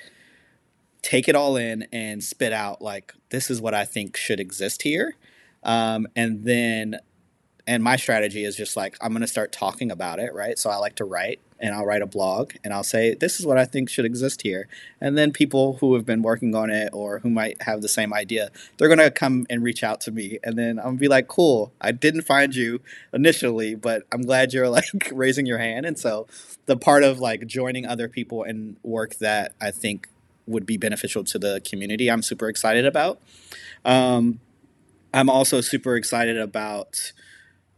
take 1.02 1.28
it 1.28 1.36
all 1.36 1.58
in 1.58 1.88
and 1.92 2.24
spit 2.24 2.54
out 2.54 2.82
like, 2.82 3.14
this 3.30 3.50
is 3.50 3.62
what 3.62 3.74
I 3.74 3.86
think 3.86 4.16
should 4.18 4.40
exist 4.40 4.84
here. 4.84 5.16
Um, 5.64 6.08
and 6.16 6.44
then 6.44 6.98
and 7.66 7.84
my 7.84 7.96
strategy 7.96 8.44
is 8.44 8.56
just 8.56 8.76
like 8.76 8.98
I'm 9.02 9.12
going 9.12 9.22
to 9.22 9.28
start 9.28 9.52
talking 9.52 9.92
about 9.92 10.20
it, 10.20 10.34
right? 10.34 10.58
So 10.60 10.70
I 10.70 10.78
like 10.78 10.96
to 10.96 11.06
write 11.06 11.40
and 11.60 11.74
I'll 11.74 11.86
write 11.86 12.02
a 12.02 12.06
blog 12.08 12.54
and 12.64 12.74
I'll 12.74 12.84
say 12.84 13.14
this 13.14 13.40
is 13.40 13.46
what 13.46 13.58
I 13.58 13.66
think 13.66 13.90
should 13.90 14.04
exist 14.04 14.42
here. 14.42 14.68
And 15.00 15.18
then 15.18 15.32
people 15.32 15.78
who 15.78 15.94
have 15.96 16.06
been 16.06 16.22
working 16.22 16.56
on 16.56 16.70
it 16.70 16.90
or 16.92 17.20
who 17.20 17.30
might 17.30 17.62
have 17.62 17.82
the 17.82 17.88
same 17.88 18.14
idea, 18.14 18.52
they're 18.78 18.90
going 18.90 19.00
to 19.00 19.10
come 19.10 19.46
and 19.50 19.64
reach 19.64 19.84
out 19.84 20.02
to 20.02 20.12
me 20.12 20.40
and 20.44 20.58
then 20.58 20.78
I'm 20.78 20.86
going 20.86 20.98
to 20.98 21.02
be 21.02 21.08
like, 21.08 21.28
"Cool, 21.28 21.72
I 21.80 21.92
didn't 21.92 22.24
find 22.24 22.54
you 22.54 22.82
initially, 23.14 23.76
but 23.76 24.04
I'm 24.12 24.24
glad 24.24 24.52
you're 24.54 24.70
like 24.82 25.10
raising 25.14 25.46
your 25.46 25.60
hand." 25.60 25.86
And 25.86 25.98
so 25.98 26.28
the 26.66 26.76
part 26.76 27.04
of 27.04 27.20
like 27.20 27.48
joining 27.48 27.86
other 27.86 28.10
people 28.10 28.44
in 28.44 28.78
work 28.84 29.16
that 29.16 29.54
I 29.62 29.72
think 29.72 30.10
would 30.46 30.66
be 30.66 30.76
beneficial 30.76 31.24
to 31.24 31.40
the 31.40 31.62
community. 31.62 32.12
I'm 32.12 32.22
super 32.22 32.50
excited 32.50 32.86
about. 32.86 33.22
Um, 33.86 34.42
I'm 35.14 35.30
also 35.30 35.62
super 35.62 35.96
excited 35.96 36.38
about 36.38 37.14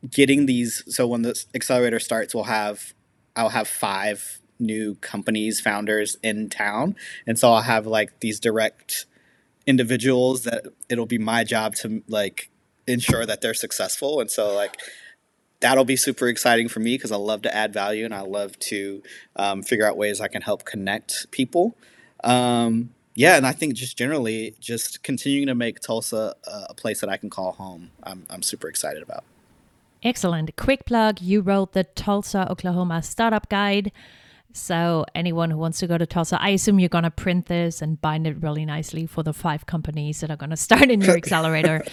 getting 0.09 0.45
these. 0.45 0.83
So 0.87 1.07
when 1.07 1.21
the 1.21 1.41
accelerator 1.53 1.99
starts, 1.99 2.33
we'll 2.33 2.45
have 2.45 2.93
I'll 3.35 3.49
have 3.49 3.67
five 3.67 4.39
new 4.59 4.95
companies 4.95 5.59
founders 5.59 6.17
in 6.23 6.49
town, 6.49 6.95
and 7.27 7.37
so 7.37 7.51
I'll 7.51 7.61
have 7.61 7.85
like 7.85 8.19
these 8.19 8.39
direct 8.39 9.05
individuals 9.67 10.43
that 10.43 10.65
it'll 10.89 11.05
be 11.05 11.17
my 11.17 11.43
job 11.43 11.75
to 11.75 12.03
like 12.07 12.49
ensure 12.87 13.25
that 13.25 13.41
they're 13.41 13.53
successful, 13.53 14.19
and 14.19 14.29
so 14.31 14.53
like 14.53 14.77
that'll 15.59 15.85
be 15.85 15.95
super 15.95 16.27
exciting 16.27 16.69
for 16.69 16.79
me 16.79 16.95
because 16.95 17.11
I 17.11 17.15
love 17.15 17.41
to 17.43 17.55
add 17.55 17.73
value 17.73 18.05
and 18.05 18.13
I 18.13 18.21
love 18.21 18.59
to 18.59 19.01
um, 19.35 19.63
figure 19.63 19.87
out 19.87 19.97
ways 19.97 20.21
I 20.21 20.27
can 20.27 20.41
help 20.41 20.65
connect 20.65 21.31
people. 21.31 21.75
Um, 22.23 22.91
yeah, 23.15 23.37
and 23.37 23.47
I 23.47 23.53
think 23.53 23.75
just 23.75 23.97
generally, 23.97 24.55
just 24.59 25.01
continuing 25.01 25.47
to 25.47 25.55
make 25.55 25.79
Tulsa 25.79 26.35
a, 26.43 26.73
place 26.73 26.99
that 26.99 27.09
I 27.09 27.15
can 27.15 27.29
call 27.29 27.53
home, 27.53 27.91
I'm, 28.03 28.27
I'm 28.29 28.43
super 28.43 28.67
excited 28.67 29.01
about. 29.01 29.23
Excellent. 30.03 30.55
Quick 30.55 30.85
plug 30.85 31.21
you 31.21 31.41
wrote 31.41 31.73
the 31.73 31.83
Tulsa, 31.83 32.49
Oklahoma 32.51 33.01
Startup 33.01 33.47
Guide. 33.49 33.91
So, 34.53 35.05
anyone 35.13 35.51
who 35.51 35.57
wants 35.57 35.79
to 35.79 35.87
go 35.87 35.97
to 35.97 36.05
Tulsa, 36.05 36.41
I 36.41 36.49
assume 36.49 36.79
you're 36.79 36.87
going 36.87 37.03
to 37.03 37.11
print 37.11 37.47
this 37.47 37.81
and 37.81 37.99
bind 37.99 38.25
it 38.25 38.41
really 38.41 38.65
nicely 38.65 39.05
for 39.05 39.21
the 39.21 39.33
five 39.33 39.65
companies 39.65 40.21
that 40.21 40.31
are 40.31 40.37
going 40.37 40.51
to 40.51 40.57
start 40.57 40.89
in 40.89 41.01
your 41.01 41.17
accelerator. 41.17 41.83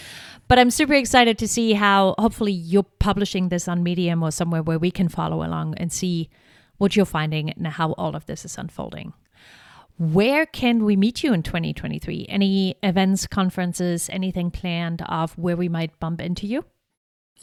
but 0.46 0.60
I'm 0.60 0.70
super 0.70 0.94
excited 0.94 1.38
to 1.38 1.48
see 1.48 1.72
how, 1.72 2.14
hopefully, 2.18 2.52
you're 2.52 2.84
publishing 2.84 3.48
this 3.48 3.66
on 3.66 3.82
Medium 3.82 4.22
or 4.22 4.30
somewhere 4.30 4.62
where 4.62 4.78
we 4.78 4.92
can 4.92 5.08
follow 5.08 5.44
along 5.44 5.74
and 5.78 5.92
see 5.92 6.30
what 6.78 6.94
you're 6.94 7.04
finding 7.04 7.50
and 7.50 7.66
how 7.66 7.92
all 7.94 8.14
of 8.14 8.26
this 8.26 8.44
is 8.44 8.56
unfolding. 8.56 9.12
Where 9.98 10.46
can 10.46 10.84
we 10.84 10.94
meet 10.94 11.24
you 11.24 11.32
in 11.32 11.42
2023? 11.42 12.26
Any 12.28 12.76
events, 12.82 13.26
conferences, 13.26 14.08
anything 14.12 14.52
planned 14.52 15.02
of 15.08 15.36
where 15.36 15.56
we 15.56 15.68
might 15.68 15.98
bump 15.98 16.20
into 16.20 16.46
you? 16.46 16.64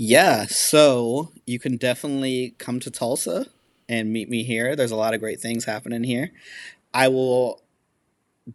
Yeah, 0.02 0.46
so 0.46 1.34
you 1.46 1.60
can 1.60 1.76
definitely 1.76 2.56
come 2.58 2.80
to 2.80 2.90
Tulsa 2.90 3.48
and 3.90 4.14
meet 4.14 4.30
me 4.30 4.44
here. 4.44 4.74
There's 4.74 4.92
a 4.92 4.96
lot 4.96 5.14
of 5.14 5.20
great 5.20 5.42
things 5.42 5.66
happening 5.66 6.06
here. 6.06 6.32
I 6.94 7.10
will 7.10 7.62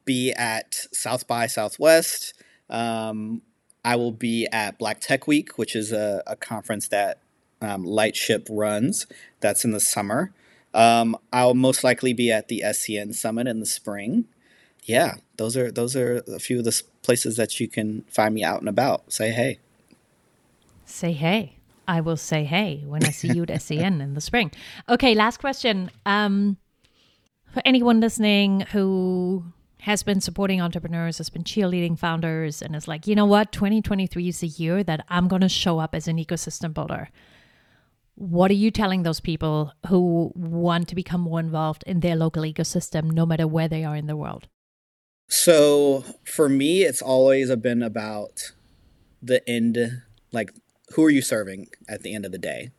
be 0.06 0.32
at 0.32 0.86
South 0.90 1.26
by 1.26 1.46
Southwest. 1.46 2.32
Um, 2.70 3.42
I 3.84 3.96
will 3.96 4.10
be 4.10 4.48
at 4.52 4.78
Black 4.78 5.02
Tech 5.02 5.26
Week, 5.26 5.58
which 5.58 5.76
is 5.76 5.92
a, 5.92 6.22
a 6.26 6.34
conference 6.34 6.88
that 6.88 7.18
um, 7.60 7.84
Lightship 7.84 8.46
runs. 8.48 9.06
That's 9.40 9.66
in 9.66 9.72
the 9.72 9.80
summer. 9.80 10.32
Um, 10.72 11.14
I'll 11.30 11.52
most 11.52 11.84
likely 11.84 12.14
be 12.14 12.32
at 12.32 12.48
the 12.48 12.62
SCN 12.64 13.14
Summit 13.14 13.46
in 13.46 13.60
the 13.60 13.66
spring. 13.66 14.24
Yeah, 14.84 15.16
those 15.36 15.58
are 15.58 15.70
those 15.70 15.94
are 15.94 16.22
a 16.26 16.38
few 16.38 16.60
of 16.60 16.64
the 16.64 16.82
places 17.02 17.36
that 17.36 17.60
you 17.60 17.68
can 17.68 18.00
find 18.08 18.34
me 18.34 18.42
out 18.42 18.60
and 18.60 18.68
about. 18.70 19.12
Say 19.12 19.30
hey. 19.30 19.58
Say 20.84 21.12
hey. 21.12 21.58
I 21.86 22.00
will 22.00 22.16
say 22.16 22.44
hey 22.44 22.82
when 22.86 23.04
I 23.04 23.10
see 23.10 23.28
you 23.28 23.42
at 23.42 23.48
SCN 23.48 24.00
in 24.02 24.14
the 24.14 24.20
spring. 24.20 24.50
Okay, 24.88 25.14
last 25.14 25.38
question. 25.38 25.90
Um, 26.06 26.56
for 27.52 27.62
anyone 27.64 28.00
listening 28.00 28.60
who 28.72 29.44
has 29.84 30.02
been 30.02 30.20
supporting 30.20 30.62
entrepreneurs, 30.62 31.18
has 31.18 31.28
been 31.28 31.44
cheerleading 31.44 31.98
founders, 31.98 32.62
and 32.62 32.74
is 32.74 32.88
like, 32.88 33.06
you 33.06 33.14
know 33.14 33.26
what, 33.26 33.52
2023 33.52 34.28
is 34.28 34.40
the 34.40 34.46
year 34.46 34.82
that 34.82 35.04
I'm 35.10 35.28
going 35.28 35.42
to 35.42 35.48
show 35.48 35.78
up 35.78 35.94
as 35.94 36.08
an 36.08 36.16
ecosystem 36.16 36.72
builder. 36.72 37.10
What 38.14 38.50
are 38.50 38.54
you 38.54 38.70
telling 38.70 39.02
those 39.02 39.20
people 39.20 39.72
who 39.88 40.32
want 40.34 40.88
to 40.88 40.94
become 40.94 41.20
more 41.20 41.38
involved 41.38 41.84
in 41.86 42.00
their 42.00 42.16
local 42.16 42.44
ecosystem, 42.44 43.10
no 43.10 43.26
matter 43.26 43.46
where 43.46 43.68
they 43.68 43.84
are 43.84 43.94
in 43.94 44.06
the 44.06 44.16
world? 44.16 44.48
So 45.28 46.04
for 46.24 46.48
me, 46.48 46.82
it's 46.82 47.02
always 47.02 47.54
been 47.56 47.82
about 47.82 48.52
the 49.20 49.46
end, 49.48 50.02
like 50.32 50.50
who 50.94 51.04
are 51.04 51.10
you 51.10 51.22
serving 51.22 51.68
at 51.88 52.02
the 52.02 52.14
end 52.14 52.24
of 52.24 52.32
the 52.32 52.38
day? 52.38 52.70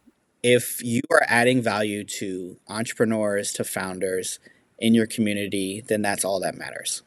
If 0.41 0.83
you 0.83 1.01
are 1.11 1.23
adding 1.27 1.61
value 1.61 2.03
to 2.03 2.57
entrepreneurs, 2.67 3.51
to 3.53 3.63
founders 3.63 4.39
in 4.77 4.93
your 4.93 5.07
community, 5.07 5.83
then 5.87 6.01
that's 6.01 6.23
all 6.23 6.39
that 6.41 6.55
matters. 6.55 7.01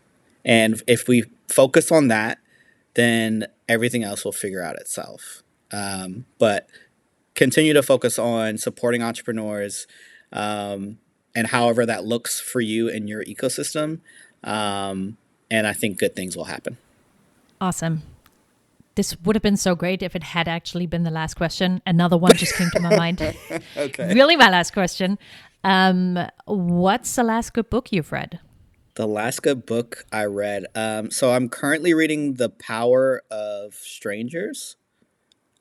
And 0.45 0.83
if 0.87 1.09
we 1.09 1.25
focus 1.49 1.91
on 1.93 2.09
that, 2.09 2.39
then 2.95 3.47
everything 3.69 4.03
else 4.03 4.25
will 4.25 4.33
figure 4.33 4.63
out 4.63 4.77
itself. 4.77 5.43
Um, 5.71 6.27
but 6.39 6.69
continue 7.35 7.73
to 7.73 7.83
focus 7.83 8.19
on 8.19 8.59
supporting 8.59 9.03
entrepreneurs 9.03 9.87
um, 10.33 10.99
and 11.35 11.47
however 11.49 11.87
that 11.87 12.05
looks 12.05 12.41
for 12.41 12.61
you 12.61 12.89
in 12.89 13.07
your 13.07 13.25
ecosystem. 13.25 14.01
Um, 14.43 15.17
and 15.51 15.67
I 15.67 15.73
think 15.73 15.99
good 15.99 16.17
things 16.17 16.37
will 16.37 16.45
happen. 16.45 16.77
Awesome. 17.61 18.03
This 18.99 19.17
would 19.21 19.37
have 19.37 19.43
been 19.43 19.57
so 19.57 19.75
great 19.75 20.03
if 20.03 20.17
it 20.17 20.25
had 20.25 20.49
actually 20.49 20.87
been 20.87 21.05
the 21.05 21.11
last 21.11 21.35
question. 21.35 21.81
Another 21.87 22.19
one 22.19 22.35
just 22.35 22.55
came 22.55 22.69
to 22.73 22.81
my 22.81 22.97
mind. 22.97 23.23
okay. 23.77 24.13
Really, 24.13 24.35
my 24.35 24.51
last 24.51 24.73
question. 24.73 25.19
Um, 25.63 26.19
what's 26.47 27.15
the 27.15 27.23
last 27.23 27.55
good 27.55 27.71
book 27.71 27.93
you've 27.93 28.11
read? 28.11 28.41
The 28.97 29.07
last 29.07 29.43
good 29.43 29.65
book 29.65 30.05
I 30.13 30.25
read. 30.25 30.67
Um, 30.75 31.13
so 31.13 31.33
I'm 31.33 31.49
currently 31.49 31.95
reading 31.95 32.35
The 32.35 32.49
Power 32.51 33.23
of 33.31 33.75
Strangers 33.75 34.75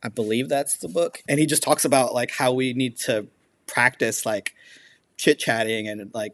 I 0.04 0.10
believe 0.10 0.50
that's 0.50 0.78
the 0.78 0.88
book. 0.88 1.22
And 1.28 1.40
he 1.40 1.46
just 1.46 1.64
talks 1.64 1.86
about 1.86 2.14
like 2.14 2.32
how 2.32 2.54
we 2.54 2.74
need 2.74 2.98
to 3.00 3.28
practice 3.66 4.26
like 4.26 4.54
chit 5.18 5.40
chatting 5.40 5.88
and 5.88 6.12
like 6.14 6.34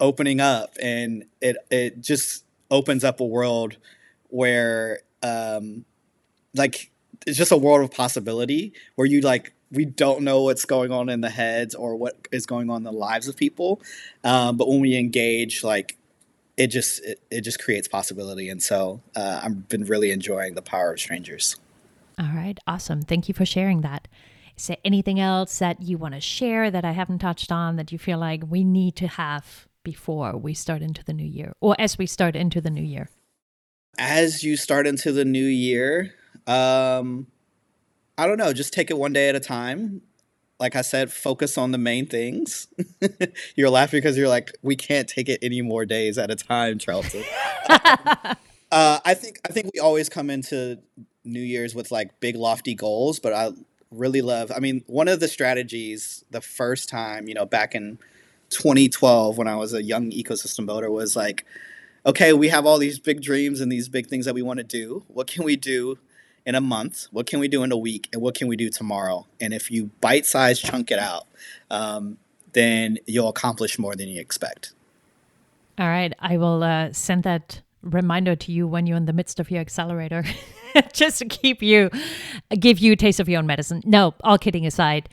opening 0.00 0.40
up 0.40 0.74
and 0.82 1.24
it 1.40 1.56
it 1.70 2.00
just 2.00 2.44
opens 2.70 3.04
up 3.04 3.20
a 3.20 3.24
world 3.24 3.76
where 4.28 5.00
um 5.22 5.84
like 6.56 6.90
it's 7.26 7.38
just 7.38 7.52
a 7.52 7.56
world 7.56 7.82
of 7.82 7.90
possibility 7.90 8.72
where 8.94 9.06
you 9.06 9.20
like 9.20 9.52
we 9.72 9.84
don't 9.84 10.22
know 10.22 10.42
what's 10.42 10.64
going 10.64 10.92
on 10.92 11.08
in 11.08 11.20
the 11.20 11.30
heads 11.30 11.74
or 11.74 11.96
what 11.96 12.28
is 12.30 12.46
going 12.46 12.70
on 12.70 12.78
in 12.78 12.82
the 12.84 12.92
lives 12.92 13.28
of 13.28 13.36
people 13.36 13.80
um, 14.24 14.56
but 14.56 14.68
when 14.68 14.80
we 14.80 14.96
engage 14.96 15.64
like 15.64 15.96
it 16.56 16.68
just 16.68 17.04
it, 17.04 17.20
it 17.30 17.40
just 17.42 17.62
creates 17.62 17.88
possibility 17.88 18.48
and 18.48 18.62
so 18.62 19.00
uh, 19.14 19.40
i've 19.42 19.68
been 19.68 19.84
really 19.84 20.10
enjoying 20.10 20.54
the 20.54 20.62
power 20.62 20.92
of 20.92 21.00
strangers 21.00 21.56
all 22.18 22.34
right, 22.34 22.58
awesome. 22.66 23.02
Thank 23.02 23.28
you 23.28 23.34
for 23.34 23.44
sharing 23.44 23.82
that. 23.82 24.08
Is 24.56 24.68
there 24.68 24.78
anything 24.84 25.20
else 25.20 25.58
that 25.58 25.82
you 25.82 25.98
want 25.98 26.14
to 26.14 26.20
share 26.20 26.70
that 26.70 26.84
I 26.84 26.92
haven't 26.92 27.18
touched 27.18 27.52
on 27.52 27.76
that 27.76 27.92
you 27.92 27.98
feel 27.98 28.18
like 28.18 28.42
we 28.48 28.64
need 28.64 28.96
to 28.96 29.06
have 29.06 29.68
before 29.82 30.36
we 30.36 30.54
start 30.54 30.80
into 30.80 31.04
the 31.04 31.12
new 31.12 31.26
year 31.26 31.52
or 31.60 31.76
as 31.78 31.98
we 31.98 32.06
start 32.06 32.34
into 32.34 32.62
the 32.62 32.70
new 32.70 32.82
year? 32.82 33.10
As 33.98 34.42
you 34.42 34.56
start 34.56 34.86
into 34.86 35.12
the 35.12 35.26
new 35.26 35.44
year, 35.44 36.14
um, 36.46 37.26
I 38.18 38.26
don't 38.26 38.38
know, 38.38 38.52
just 38.52 38.72
take 38.72 38.90
it 38.90 38.98
one 38.98 39.12
day 39.12 39.28
at 39.28 39.34
a 39.34 39.40
time. 39.40 40.02
Like 40.58 40.74
I 40.74 40.80
said, 40.80 41.12
focus 41.12 41.58
on 41.58 41.72
the 41.72 41.78
main 41.78 42.06
things. 42.06 42.68
you're 43.56 43.68
laughing 43.68 43.98
because 43.98 44.16
you're 44.16 44.28
like, 44.28 44.52
we 44.62 44.74
can't 44.74 45.06
take 45.06 45.28
it 45.28 45.38
any 45.42 45.60
more 45.60 45.84
days 45.84 46.16
at 46.16 46.30
a 46.30 46.36
time, 46.36 46.78
Charlton. 46.78 47.24
uh, 47.68 48.36
I 48.72 49.14
think 49.14 49.38
I 49.46 49.52
think 49.52 49.70
we 49.74 49.80
always 49.80 50.08
come 50.08 50.30
into 50.30 50.78
New 51.24 51.42
Year's 51.42 51.74
with 51.74 51.90
like 51.90 52.20
big 52.20 52.36
lofty 52.36 52.74
goals, 52.74 53.18
but 53.18 53.34
I 53.34 53.50
really 53.90 54.22
love. 54.22 54.50
I 54.54 54.60
mean, 54.60 54.82
one 54.86 55.08
of 55.08 55.20
the 55.20 55.28
strategies 55.28 56.24
the 56.30 56.40
first 56.40 56.88
time, 56.88 57.28
you 57.28 57.34
know, 57.34 57.44
back 57.44 57.74
in 57.74 57.98
2012 58.50 59.36
when 59.36 59.48
I 59.48 59.56
was 59.56 59.74
a 59.74 59.82
young 59.82 60.10
ecosystem 60.10 60.64
builder 60.64 60.90
was 60.90 61.16
like, 61.16 61.44
okay, 62.06 62.32
we 62.32 62.48
have 62.48 62.64
all 62.64 62.78
these 62.78 62.98
big 62.98 63.20
dreams 63.20 63.60
and 63.60 63.70
these 63.70 63.88
big 63.88 64.06
things 64.06 64.24
that 64.24 64.34
we 64.34 64.42
want 64.42 64.58
to 64.58 64.64
do. 64.64 65.04
What 65.08 65.26
can 65.26 65.44
we 65.44 65.56
do 65.56 65.98
in 66.46 66.54
a 66.54 66.60
month? 66.60 67.08
What 67.10 67.26
can 67.26 67.40
we 67.40 67.48
do 67.48 67.62
in 67.64 67.72
a 67.72 67.76
week? 67.76 68.08
And 68.12 68.22
what 68.22 68.34
can 68.34 68.46
we 68.46 68.56
do 68.56 68.70
tomorrow? 68.70 69.26
And 69.40 69.52
if 69.52 69.70
you 69.70 69.90
bite 70.00 70.24
size 70.24 70.60
chunk 70.60 70.90
it 70.90 70.98
out, 70.98 71.26
um, 71.70 72.16
then 72.52 72.98
you'll 73.06 73.28
accomplish 73.28 73.78
more 73.78 73.94
than 73.94 74.08
you 74.08 74.20
expect. 74.20 74.72
All 75.78 75.88
right. 75.88 76.14
I 76.20 76.38
will 76.38 76.62
uh, 76.62 76.92
send 76.92 77.24
that 77.24 77.60
reminder 77.82 78.34
to 78.34 78.52
you 78.52 78.66
when 78.66 78.86
you're 78.86 78.96
in 78.96 79.04
the 79.04 79.12
midst 79.12 79.40
of 79.40 79.50
your 79.50 79.60
accelerator. 79.60 80.24
just 80.92 81.18
to 81.18 81.26
keep 81.26 81.62
you, 81.62 81.90
give 82.58 82.78
you 82.78 82.92
a 82.92 82.96
taste 82.96 83.20
of 83.20 83.28
your 83.28 83.40
own 83.40 83.46
medicine. 83.46 83.82
No, 83.84 84.14
all 84.22 84.38
kidding 84.38 84.66
aside, 84.66 85.08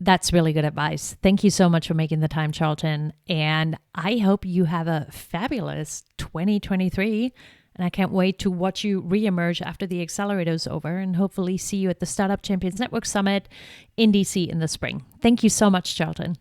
that's 0.00 0.32
really 0.32 0.52
good 0.52 0.64
advice. 0.64 1.16
Thank 1.22 1.44
you 1.44 1.50
so 1.50 1.68
much 1.68 1.86
for 1.88 1.94
making 1.94 2.20
the 2.20 2.28
time, 2.28 2.52
Charlton. 2.52 3.12
And 3.28 3.78
I 3.94 4.18
hope 4.18 4.44
you 4.44 4.64
have 4.64 4.88
a 4.88 5.06
fabulous 5.10 6.04
2023. 6.18 7.32
And 7.76 7.84
I 7.84 7.90
can't 7.90 8.12
wait 8.12 8.38
to 8.40 8.50
watch 8.50 8.84
you 8.84 9.02
reemerge 9.02 9.60
after 9.60 9.86
the 9.86 10.00
accelerator 10.00 10.52
is 10.52 10.66
over 10.66 10.98
and 10.98 11.16
hopefully 11.16 11.56
see 11.56 11.76
you 11.76 11.90
at 11.90 12.00
the 12.00 12.06
Startup 12.06 12.40
Champions 12.40 12.78
Network 12.78 13.04
Summit 13.04 13.48
in 13.96 14.12
DC 14.12 14.48
in 14.48 14.60
the 14.60 14.68
spring. 14.68 15.04
Thank 15.20 15.42
you 15.42 15.50
so 15.50 15.68
much, 15.68 15.96
Charlton. 15.96 16.36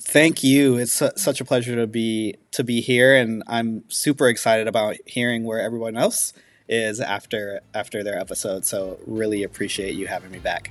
Thank 0.00 0.44
you. 0.44 0.76
It's 0.76 0.92
su- 0.92 1.10
such 1.16 1.40
a 1.40 1.44
pleasure 1.44 1.74
to 1.74 1.86
be 1.86 2.36
to 2.52 2.62
be 2.62 2.80
here 2.80 3.16
and 3.16 3.42
I'm 3.46 3.84
super 3.88 4.28
excited 4.28 4.68
about 4.68 4.96
hearing 5.06 5.44
where 5.44 5.58
everyone 5.58 5.96
else 5.96 6.32
is 6.68 7.00
after 7.00 7.60
after 7.74 8.04
their 8.04 8.18
episode. 8.18 8.64
So 8.64 8.98
really 9.06 9.42
appreciate 9.42 9.94
you 9.94 10.06
having 10.06 10.30
me 10.30 10.38
back. 10.38 10.70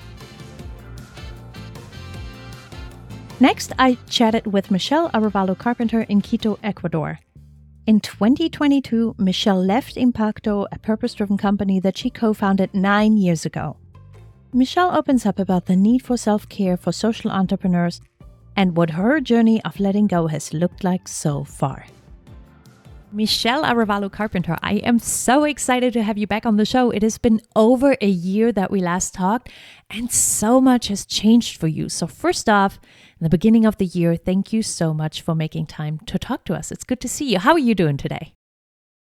Next, 3.40 3.74
I 3.78 3.98
chatted 4.10 4.48
with 4.48 4.72
Michelle 4.72 5.10
Arevalo 5.10 5.58
Carpenter 5.58 6.02
in 6.04 6.22
Quito, 6.22 6.58
Ecuador. 6.64 7.20
In 7.88 8.00
2022, 8.00 9.14
Michelle 9.20 9.64
left 9.64 9.96
Impaqto, 9.96 10.66
a 10.72 10.80
purpose 10.80 11.14
driven 11.14 11.38
company 11.38 11.80
that 11.82 11.96
she 11.96 12.10
co 12.10 12.34
founded 12.34 12.74
nine 12.74 13.16
years 13.16 13.46
ago. 13.46 13.78
Michelle 14.52 14.98
opens 14.98 15.24
up 15.24 15.38
about 15.38 15.68
the 15.68 15.76
need 15.76 16.02
for 16.02 16.18
self 16.18 16.50
care 16.50 16.78
for 16.78 16.92
social 16.92 17.30
entrepreneurs 17.30 18.02
and 18.56 18.76
what 18.76 18.90
her 18.90 19.22
journey 19.22 19.64
of 19.64 19.80
letting 19.80 20.08
go 20.08 20.26
has 20.26 20.52
looked 20.52 20.84
like 20.84 21.08
so 21.08 21.44
far. 21.44 21.86
Michelle 23.12 23.64
Arevalo 23.64 24.12
Carpenter, 24.12 24.58
I 24.64 24.78
am 24.78 24.98
so 24.98 25.44
excited 25.44 25.94
to 25.94 26.02
have 26.02 26.18
you 26.18 26.26
back 26.26 26.48
on 26.48 26.58
the 26.58 26.66
show. 26.66 26.90
It 26.90 27.04
has 27.04 27.20
been 27.20 27.40
over 27.56 27.96
a 28.02 28.10
year 28.10 28.52
that 28.52 28.72
we 28.72 28.82
last 28.82 29.14
talked, 29.14 29.52
and 29.92 30.12
so 30.12 30.60
much 30.60 30.88
has 30.88 31.06
changed 31.06 31.58
for 31.58 31.68
you. 31.68 31.88
So, 31.90 32.08
first 32.08 32.50
off, 32.50 32.80
in 33.20 33.24
the 33.24 33.30
beginning 33.30 33.66
of 33.66 33.78
the 33.78 33.86
year, 33.86 34.16
thank 34.16 34.52
you 34.52 34.62
so 34.62 34.94
much 34.94 35.22
for 35.22 35.36
making 35.36 35.68
time 35.68 36.00
to 36.06 36.20
talk 36.20 36.46
to 36.46 36.54
us. 36.54 36.72
It's 36.72 36.84
good 36.84 37.00
to 37.02 37.08
see 37.08 37.32
you. 37.32 37.40
How 37.40 37.54
are 37.54 37.60
you 37.60 37.76
doing 37.76 37.98
today? 37.98 38.34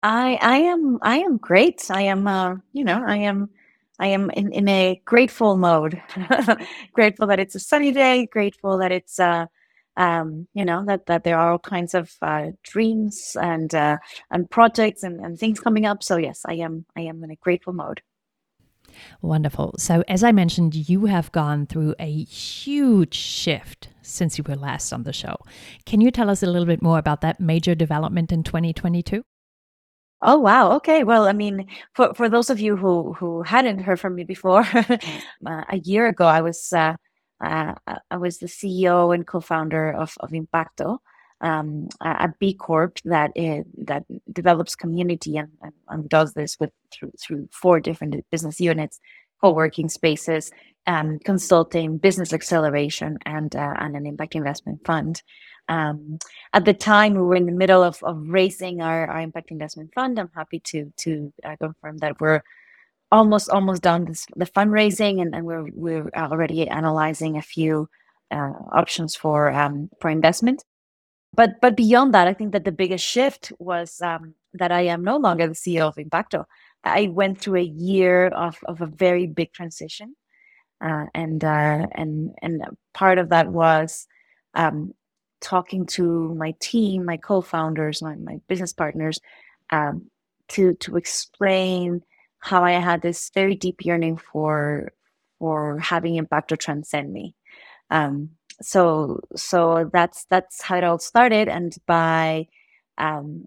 I 0.03 0.39
I 0.41 0.59
am 0.59 0.99
I 1.03 1.19
am 1.19 1.39
great. 1.39 1.91
I 1.91 2.03
am 2.03 2.27
uh, 2.27 2.57
you 2.73 2.85
know, 2.85 3.03
I 3.07 3.17
am 3.17 3.51
I 3.99 4.09
am 4.09 4.31
in, 4.31 4.53
in 4.53 4.69
a 4.69 5.01
grateful 5.05 5.57
mode. 5.57 6.01
grateful 6.93 7.27
that 7.29 7.41
it's 7.41 7.55
a 7.55 7.61
sunny 7.61 7.93
day, 7.93 8.27
grateful 8.27 8.79
that 8.79 8.93
it's 8.93 9.19
uh 9.19 9.47
um, 9.97 10.47
you 10.55 10.65
know 10.65 10.85
that 10.87 11.07
that 11.07 11.25
there 11.25 11.39
are 11.39 11.53
all 11.53 11.59
kinds 11.59 11.95
of 11.95 12.13
uh, 12.23 12.49
dreams 12.63 13.37
and 13.41 13.75
uh, 13.75 13.97
and 14.31 14.51
projects 14.51 15.03
and, 15.03 15.21
and 15.21 15.39
things 15.39 15.59
coming 15.61 15.87
up. 15.87 16.03
So 16.03 16.17
yes, 16.17 16.43
I 16.47 16.55
am 16.55 16.85
I 16.97 17.03
am 17.03 17.25
in 17.25 17.31
a 17.31 17.37
grateful 17.37 17.73
mode. 17.73 18.03
Wonderful. 19.23 19.75
So 19.79 20.05
as 20.09 20.23
I 20.25 20.33
mentioned, 20.33 20.75
you 20.89 21.07
have 21.07 21.33
gone 21.33 21.67
through 21.67 21.95
a 21.99 22.25
huge 22.25 23.15
shift 23.15 23.89
since 24.03 24.39
you 24.39 24.45
were 24.47 24.57
last 24.57 24.93
on 24.93 25.03
the 25.03 25.13
show. 25.13 25.37
Can 25.85 26.01
you 26.01 26.11
tell 26.11 26.31
us 26.31 26.43
a 26.43 26.47
little 26.47 26.67
bit 26.67 26.83
more 26.83 26.99
about 26.99 27.21
that 27.23 27.41
major 27.41 27.75
development 27.75 28.33
in 28.33 28.43
2022? 28.43 29.25
Oh 30.23 30.39
wow. 30.39 30.73
Okay. 30.73 31.05
Well, 31.05 31.29
I 31.29 31.33
mean, 31.33 31.67
for 31.93 32.15
for 32.15 32.29
those 32.29 32.49
of 32.49 32.59
you 32.59 32.77
who 32.77 33.13
who 33.13 33.43
hadn't 33.43 33.81
heard 33.81 34.01
from 34.01 34.15
me 34.15 34.25
before, 34.25 34.65
uh, 35.47 35.65
a 35.69 35.79
year 35.85 36.07
ago 36.09 36.27
I 36.27 36.41
was 36.41 36.73
uh, 36.73 36.97
uh, 37.45 37.75
I 38.11 38.17
was 38.17 38.39
the 38.39 38.47
CEO 38.47 39.15
and 39.15 39.27
co-founder 39.27 39.93
of, 39.93 40.15
of 40.21 40.31
Impaqto, 40.31 40.99
um, 41.41 41.89
a 42.01 42.33
B 42.39 42.55
Corp 42.55 42.99
that 43.05 43.31
is, 43.35 43.65
that 43.79 44.05
develops 44.33 44.75
community 44.75 45.37
and, 45.37 45.49
and, 45.63 45.73
and, 45.89 46.09
does 46.09 46.33
this 46.33 46.59
with 46.59 46.71
through 46.91 47.13
through 47.21 47.49
four 47.53 47.79
different 47.79 48.25
business 48.31 48.59
units, 48.59 49.01
co-working 49.41 49.89
spaces, 49.89 50.51
um, 50.87 51.19
consulting, 51.19 51.99
business 51.99 52.33
acceleration, 52.33 53.19
and 53.27 53.55
uh, 53.55 53.75
and 53.79 53.97
an 53.97 54.07
impact 54.07 54.35
investment 54.35 54.85
fund. 54.87 55.23
Um, 55.69 56.19
at 56.53 56.65
the 56.65 56.75
time, 56.75 57.15
we 57.15 57.23
were 57.23 57.35
in 57.35 57.47
the 57.47 57.53
middle 57.53 57.83
of, 57.83 58.03
of 58.03 58.17
raising 58.29 58.81
our, 58.81 59.07
our 59.07 59.21
impact 59.21 59.51
investment 59.51 59.93
fund. 59.95 60.19
I'm 60.19 60.31
happy 60.35 60.61
to 60.61 60.93
to 60.99 61.33
uh, 61.45 61.57
confirm 61.57 61.99
that 61.99 62.21
we're 62.21 62.43
almost 63.13 63.51
almost 63.51 63.83
done 63.83 64.07
this, 64.07 64.27
the 64.37 64.47
fundraising, 64.47 65.21
and, 65.21 65.35
and 65.35 65.45
we're 65.45 65.69
we're 65.75 66.09
already 66.17 66.67
analyzing 66.69 67.37
a 67.37 67.43
few 67.43 67.89
uh, 68.31 68.53
options 68.73 69.15
for 69.15 69.53
um, 69.53 69.91
for 70.01 70.09
investment. 70.09 70.65
But 71.37 71.61
but 71.61 71.77
beyond 71.77 72.15
that, 72.15 72.27
I 72.29 72.35
think 72.35 72.53
that 72.53 72.65
the 72.65 72.73
biggest 72.73 73.05
shift 73.05 73.53
was 73.59 74.01
um, 74.01 74.35
that 74.55 74.73
I 74.73 74.83
am 74.83 75.05
no 75.05 75.19
longer 75.19 75.47
the 75.47 75.55
CEO 75.55 75.87
of 75.89 75.97
Impaqto. 75.97 76.47
I 76.83 77.09
went 77.09 77.39
through 77.41 77.61
a 77.61 77.63
year 77.63 78.29
of, 78.29 78.59
of 78.65 78.81
a 78.81 78.87
very 78.87 79.27
big 79.27 79.53
transition, 79.53 80.17
uh, 80.83 81.07
and 81.15 81.45
uh, 81.45 81.87
and 81.93 82.35
and 82.43 82.63
part 82.95 83.19
of 83.19 83.29
that 83.31 83.49
was 83.49 84.07
um, 84.55 84.95
talking 85.43 85.87
to 85.87 86.35
my 86.35 86.55
team, 86.61 87.05
my 87.05 87.19
co-founders, 87.19 88.03
my, 88.03 88.17
my 88.17 88.41
business 88.49 88.73
partners, 88.73 89.21
um, 89.71 90.11
to 90.49 90.75
to 90.75 90.97
explain 90.97 92.03
how 92.39 92.65
I 92.65 92.73
had 92.73 93.03
this 93.03 93.31
very 93.35 93.55
deep 93.57 93.85
yearning 93.85 94.17
for 94.17 94.93
for 95.39 95.79
having 95.81 96.17
Impaqto 96.17 96.59
transcend 96.59 97.13
me. 97.13 97.35
Um, 97.91 98.31
so 98.63 99.21
so 99.35 99.91
that's 99.93 100.25
that's 100.31 100.63
how 100.63 100.77
it 100.77 100.85
all 100.85 100.99
started. 100.99 101.49
And 101.49 101.77
by 101.87 102.49
um, 102.99 103.47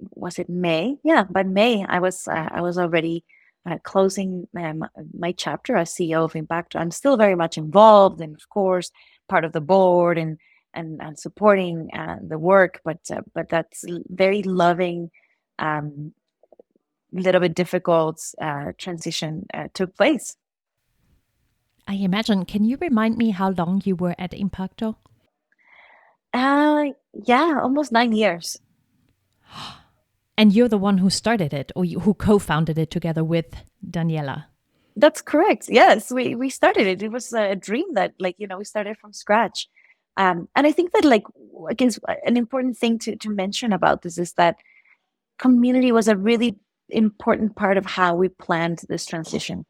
was 0.00 0.38
it 0.38 0.48
May? 0.48 0.96
Yeah, 1.04 1.24
by 1.24 1.42
May 1.42 1.84
I 1.88 2.00
was 2.00 2.28
uh, 2.28 2.48
I 2.50 2.60
was 2.60 2.78
already 2.78 3.24
uh, 3.64 3.78
closing 3.84 4.48
my, 4.52 4.74
my 5.16 5.32
chapter 5.32 5.76
as 5.76 5.94
CEO 5.94 6.24
of 6.24 6.34
impact 6.36 6.74
I'm 6.76 6.90
still 6.90 7.16
very 7.16 7.36
much 7.36 7.56
involved, 7.58 8.20
and 8.20 8.34
of 8.34 8.48
course 8.48 8.90
part 9.28 9.44
of 9.44 9.52
the 9.52 9.60
board 9.60 10.18
and 10.18 10.38
and, 10.74 11.00
and 11.02 11.18
supporting 11.18 11.90
uh, 11.94 12.16
the 12.26 12.38
work. 12.38 12.80
But 12.84 13.00
uh, 13.10 13.22
but 13.34 13.48
that's 13.48 13.84
very 14.08 14.42
loving 14.42 15.10
um, 15.58 16.12
little 17.12 17.40
bit 17.40 17.54
difficult 17.54 18.20
uh, 18.40 18.72
transition 18.78 19.46
uh, 19.54 19.68
took 19.74 19.96
place. 19.96 20.36
I 21.86 21.94
imagine. 21.94 22.44
Can 22.44 22.64
you 22.64 22.78
remind 22.80 23.16
me 23.16 23.30
how 23.30 23.50
long 23.50 23.82
you 23.84 23.96
were 23.96 24.14
at 24.18 24.32
Impaqto? 24.32 24.96
Uh, 26.32 26.84
yeah, 27.12 27.60
almost 27.62 27.92
nine 27.92 28.12
years. 28.12 28.58
And 30.38 30.54
you're 30.54 30.68
the 30.68 30.78
one 30.78 30.98
who 30.98 31.10
started 31.10 31.52
it, 31.52 31.72
or 31.76 31.84
you, 31.84 32.00
who 32.00 32.14
co-founded 32.14 32.78
it 32.78 32.90
together 32.90 33.22
with 33.22 33.54
Daniela. 33.86 34.46
That's 34.96 35.20
correct. 35.20 35.66
Yes, 35.68 36.10
we 36.10 36.34
we 36.34 36.48
started 36.48 36.86
it. 36.86 37.02
It 37.02 37.12
was 37.12 37.34
a 37.34 37.54
dream 37.54 37.92
that, 37.94 38.14
like 38.18 38.36
you 38.38 38.46
know, 38.46 38.56
we 38.56 38.64
started 38.64 38.96
from 38.96 39.12
scratch. 39.12 39.68
Um, 40.16 40.48
and 40.56 40.66
I 40.66 40.72
think 40.72 40.92
that, 40.92 41.04
like, 41.04 41.24
I 41.68 41.74
guess 41.74 42.00
an 42.24 42.38
important 42.38 42.78
thing 42.78 42.98
to 43.00 43.14
to 43.14 43.28
mention 43.28 43.74
about 43.74 44.02
this 44.02 44.16
is 44.16 44.32
that 44.32 44.56
community 45.38 45.92
was 45.92 46.08
a 46.08 46.16
really 46.16 46.58
important 46.88 47.54
part 47.54 47.76
of 47.76 47.84
how 47.84 48.14
we 48.14 48.28
planned 48.28 48.80
this 48.88 49.04
transition 49.04 49.66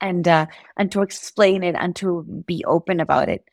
and 0.00 0.26
uh, 0.28 0.46
and 0.76 0.90
to 0.92 1.02
explain 1.02 1.62
it 1.62 1.74
and 1.78 1.94
to 1.96 2.22
be 2.46 2.64
open 2.64 3.00
about 3.00 3.28
it. 3.28 3.44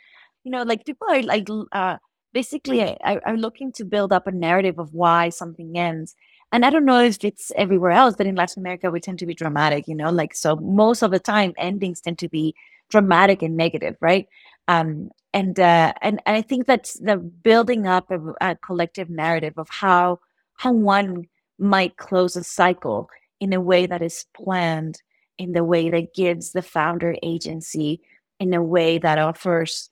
You 0.44 0.52
know 0.52 0.64
like 0.64 0.86
people 0.86 1.08
are 1.10 1.22
like 1.22 1.48
uh, 1.72 1.98
basically 2.34 2.82
I, 2.82 3.20
are 3.26 3.38
looking 3.38 3.72
to 3.74 3.86
build 3.86 4.14
up 4.14 4.28
a 4.28 4.32
narrative 4.32 4.80
of 4.80 4.94
why 4.94 5.30
something 5.30 5.78
ends. 5.78 6.16
And 6.52 6.64
i 6.64 6.70
don't 6.70 6.86
know 6.86 7.02
if 7.02 7.22
it's 7.24 7.52
everywhere 7.58 7.92
else 7.92 8.16
but 8.16 8.28
in 8.28 8.36
latin 8.36 8.62
america 8.62 8.90
we 8.90 9.02
tend 9.02 9.20
to 9.20 9.26
be 9.26 9.34
dramatic 9.34 9.88
you 9.90 9.96
know 9.96 10.10
like 10.10 10.34
so 10.34 10.56
most 10.56 11.02
of 11.02 11.12
the 11.12 11.20
time 11.20 11.54
endings 11.58 12.00
tend 12.00 12.18
to 12.20 12.30
be 12.30 12.56
dramatic 12.90 13.42
and 13.42 13.58
negative 13.58 13.98
right? 14.00 14.28
Um 14.68 15.10
and 15.34 15.60
uh 15.60 15.92
and, 16.02 16.22
and 16.26 16.38
i 16.38 16.42
think 16.42 16.66
that's 16.66 16.94
the 16.94 17.18
building 17.18 17.88
up 17.88 18.10
a, 18.12 18.20
a 18.42 18.56
collective 18.56 19.10
narrative 19.10 19.56
of 19.58 19.68
how 19.70 20.20
how 20.56 20.72
one 20.72 21.28
might 21.60 21.98
close 21.98 22.36
a 22.36 22.44
cycle 22.44 23.10
in 23.40 23.54
a 23.54 23.62
way 23.62 23.86
that 23.86 24.02
is 24.02 24.26
planned, 24.36 25.02
in 25.38 25.52
the 25.54 25.64
way 25.64 25.90
that 25.90 26.14
gives 26.14 26.52
the 26.52 26.62
founder 26.62 27.16
agency, 27.24 28.02
in 28.40 28.54
a 28.54 28.64
way 28.64 28.98
that 28.98 29.18
offers, 29.18 29.90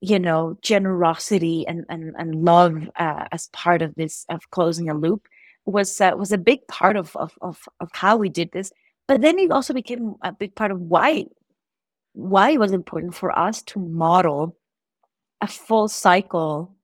you 0.00 0.18
know, 0.18 0.58
generosity 0.62 1.66
and 1.66 1.84
and, 1.88 2.14
and 2.18 2.44
love 2.44 2.88
uh, 2.96 3.26
as 3.32 3.48
part 3.48 3.82
of 3.82 3.94
this 3.94 4.24
of 4.28 4.50
closing 4.50 4.88
a 4.88 4.94
loop 4.94 5.28
was 5.64 6.00
uh, 6.00 6.12
was 6.16 6.32
a 6.32 6.38
big 6.38 6.66
part 6.68 6.96
of, 6.96 7.14
of 7.16 7.32
of 7.40 7.68
of 7.80 7.90
how 7.92 8.16
we 8.16 8.28
did 8.28 8.52
this. 8.52 8.72
But 9.06 9.20
then 9.22 9.38
it 9.38 9.50
also 9.50 9.72
became 9.72 10.16
a 10.22 10.32
big 10.32 10.54
part 10.54 10.70
of 10.70 10.80
why 10.80 11.26
why 12.12 12.50
it 12.50 12.60
was 12.60 12.72
important 12.72 13.14
for 13.14 13.36
us 13.38 13.62
to 13.62 13.78
model 13.78 14.56
a 15.40 15.46
full 15.46 15.88
cycle 15.88 16.74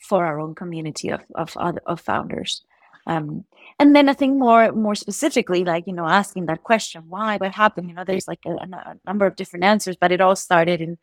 for 0.00 0.24
our 0.24 0.40
own 0.40 0.54
community 0.54 1.10
of 1.10 1.22
of, 1.34 1.56
of 1.86 2.00
founders. 2.00 2.64
Um, 3.06 3.44
and 3.78 3.94
then 3.94 4.08
I 4.08 4.14
think 4.14 4.36
more 4.38 4.72
more 4.72 4.94
specifically, 4.94 5.64
like 5.64 5.86
you 5.86 5.92
know, 5.92 6.06
asking 6.06 6.46
that 6.46 6.62
question, 6.62 7.04
why, 7.08 7.36
what 7.36 7.52
happened? 7.52 7.88
You 7.88 7.94
know, 7.94 8.04
there's 8.04 8.28
like 8.28 8.40
a, 8.46 8.52
a 8.52 8.96
number 9.06 9.26
of 9.26 9.36
different 9.36 9.64
answers, 9.64 9.96
but 9.96 10.12
it 10.12 10.20
all 10.20 10.36
started 10.36 10.80
in 10.80 10.98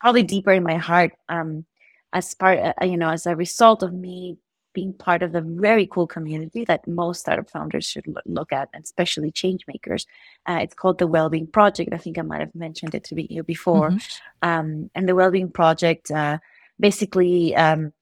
probably 0.00 0.22
deeper 0.22 0.52
in 0.52 0.62
my 0.62 0.76
heart 0.76 1.12
um, 1.28 1.64
as 2.12 2.34
part, 2.34 2.58
uh, 2.58 2.84
you 2.84 2.96
know, 2.96 3.10
as 3.10 3.26
a 3.26 3.34
result 3.34 3.82
of 3.82 3.92
me 3.92 4.38
being 4.74 4.92
part 4.92 5.22
of 5.22 5.32
the 5.32 5.40
very 5.40 5.86
cool 5.86 6.06
community 6.06 6.64
that 6.64 6.86
most 6.86 7.20
startup 7.20 7.50
founders 7.50 7.84
should 7.84 8.04
look 8.26 8.52
at, 8.52 8.68
and 8.72 8.84
especially 8.84 9.32
change 9.32 9.64
makers. 9.66 10.06
Uh, 10.46 10.60
it's 10.62 10.74
called 10.74 10.98
the 10.98 11.06
Wellbeing 11.06 11.48
Project. 11.48 11.92
I 11.92 11.98
think 11.98 12.18
I 12.18 12.22
might 12.22 12.40
have 12.40 12.54
mentioned 12.54 12.94
it 12.94 13.04
to 13.04 13.34
you 13.34 13.42
before. 13.42 13.90
Mm-hmm. 13.90 14.48
Um, 14.48 14.90
and 14.94 15.08
the 15.08 15.16
Wellbeing 15.16 15.50
Project 15.50 16.10
uh, 16.10 16.38
basically 16.78 17.56
um, 17.56 17.92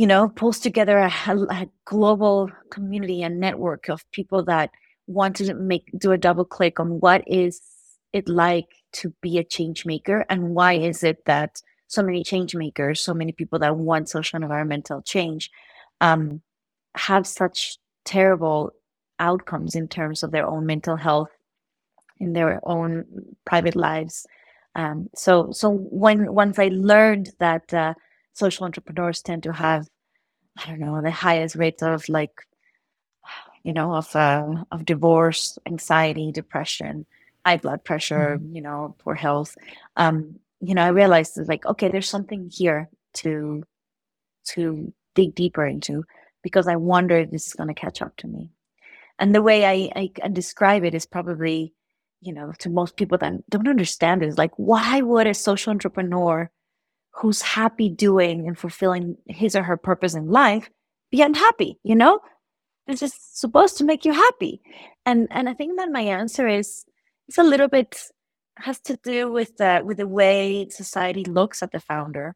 you 0.00 0.06
know, 0.06 0.30
pulls 0.30 0.58
together 0.58 0.96
a, 0.96 1.12
a, 1.50 1.68
global 1.84 2.50
community 2.70 3.22
and 3.22 3.38
network 3.38 3.90
of 3.90 4.10
people 4.12 4.42
that 4.42 4.70
want 5.06 5.36
to 5.36 5.52
make 5.52 5.90
do 5.98 6.10
a 6.12 6.16
double 6.16 6.46
click 6.46 6.80
on 6.80 7.00
what 7.00 7.22
is 7.26 7.60
it 8.14 8.26
like 8.26 8.68
to 8.92 9.12
be 9.20 9.36
a 9.36 9.44
change 9.44 9.84
maker 9.84 10.24
and 10.30 10.54
why 10.54 10.72
is 10.72 11.02
it 11.02 11.22
that 11.26 11.60
so 11.88 12.02
many 12.02 12.24
change 12.24 12.54
makers, 12.54 12.98
so 12.98 13.12
many 13.12 13.30
people 13.30 13.58
that 13.58 13.76
want 13.76 14.08
social 14.08 14.36
and 14.36 14.44
environmental 14.44 15.02
change, 15.02 15.50
um, 16.00 16.40
have 16.94 17.26
such 17.26 17.76
terrible 18.06 18.70
outcomes 19.18 19.74
in 19.74 19.86
terms 19.86 20.22
of 20.22 20.30
their 20.30 20.46
own 20.46 20.64
mental 20.64 20.96
health, 20.96 21.28
in 22.18 22.32
their 22.32 22.58
own 22.62 23.04
private 23.44 23.76
lives. 23.76 24.26
Um, 24.76 25.10
so, 25.14 25.52
so 25.52 25.68
when 25.68 26.32
once 26.32 26.58
I 26.58 26.70
learned 26.72 27.32
that 27.38 27.74
uh, 27.74 27.92
social 28.32 28.64
entrepreneurs 28.64 29.22
tend 29.22 29.42
to 29.44 29.52
have 29.52 29.88
I 30.56 30.70
don't 30.70 30.80
know, 30.80 31.00
the 31.00 31.10
highest 31.10 31.56
rates 31.56 31.82
of 31.82 32.08
like, 32.08 32.32
you 33.62 33.72
know, 33.72 33.94
of 33.94 34.14
uh, 34.14 34.64
of 34.70 34.84
divorce, 34.84 35.58
anxiety, 35.66 36.32
depression, 36.32 37.06
high 37.44 37.56
blood 37.56 37.84
pressure, 37.84 38.38
mm-hmm. 38.38 38.56
you 38.56 38.62
know, 38.62 38.94
poor 38.98 39.14
health. 39.14 39.56
Um, 39.96 40.38
you 40.60 40.74
know, 40.74 40.82
I 40.82 40.88
realized 40.88 41.38
like, 41.48 41.64
okay, 41.66 41.88
there's 41.88 42.08
something 42.08 42.50
here 42.52 42.88
to 43.14 43.64
to 44.48 44.92
dig 45.14 45.34
deeper 45.34 45.66
into 45.66 46.04
because 46.42 46.66
I 46.68 46.76
wonder 46.76 47.18
if 47.18 47.30
this 47.30 47.46
is 47.46 47.54
going 47.54 47.68
to 47.68 47.74
catch 47.74 48.02
up 48.02 48.16
to 48.18 48.26
me. 48.26 48.50
And 49.18 49.34
the 49.34 49.42
way 49.42 49.66
I, 49.66 49.90
I, 49.94 50.10
I 50.22 50.28
describe 50.28 50.82
it 50.82 50.94
is 50.94 51.04
probably, 51.04 51.74
you 52.22 52.32
know, 52.32 52.52
to 52.60 52.70
most 52.70 52.96
people 52.96 53.18
that 53.18 53.50
don't 53.50 53.68
understand 53.68 54.22
is 54.22 54.38
like, 54.38 54.52
why 54.56 55.02
would 55.02 55.26
a 55.26 55.34
social 55.34 55.70
entrepreneur 55.70 56.50
who's 57.12 57.42
happy 57.42 57.88
doing 57.88 58.46
and 58.46 58.58
fulfilling 58.58 59.16
his 59.26 59.56
or 59.56 59.62
her 59.62 59.76
purpose 59.76 60.14
in 60.14 60.28
life 60.28 60.70
be 61.10 61.22
unhappy? 61.22 61.78
You 61.82 61.96
know, 61.96 62.20
this 62.86 63.02
is 63.02 63.14
supposed 63.14 63.78
to 63.78 63.84
make 63.84 64.04
you 64.04 64.12
happy. 64.12 64.60
And 65.06 65.28
and 65.30 65.48
I 65.48 65.54
think 65.54 65.78
that 65.78 65.90
my 65.90 66.02
answer 66.02 66.46
is 66.48 66.84
it's 67.28 67.38
a 67.38 67.42
little 67.42 67.68
bit 67.68 68.00
has 68.56 68.80
to 68.80 68.98
do 69.02 69.30
with 69.30 69.56
the 69.56 69.82
with 69.84 69.96
the 69.96 70.06
way 70.06 70.68
society 70.68 71.24
looks 71.24 71.62
at 71.62 71.72
the 71.72 71.80
founder 71.80 72.34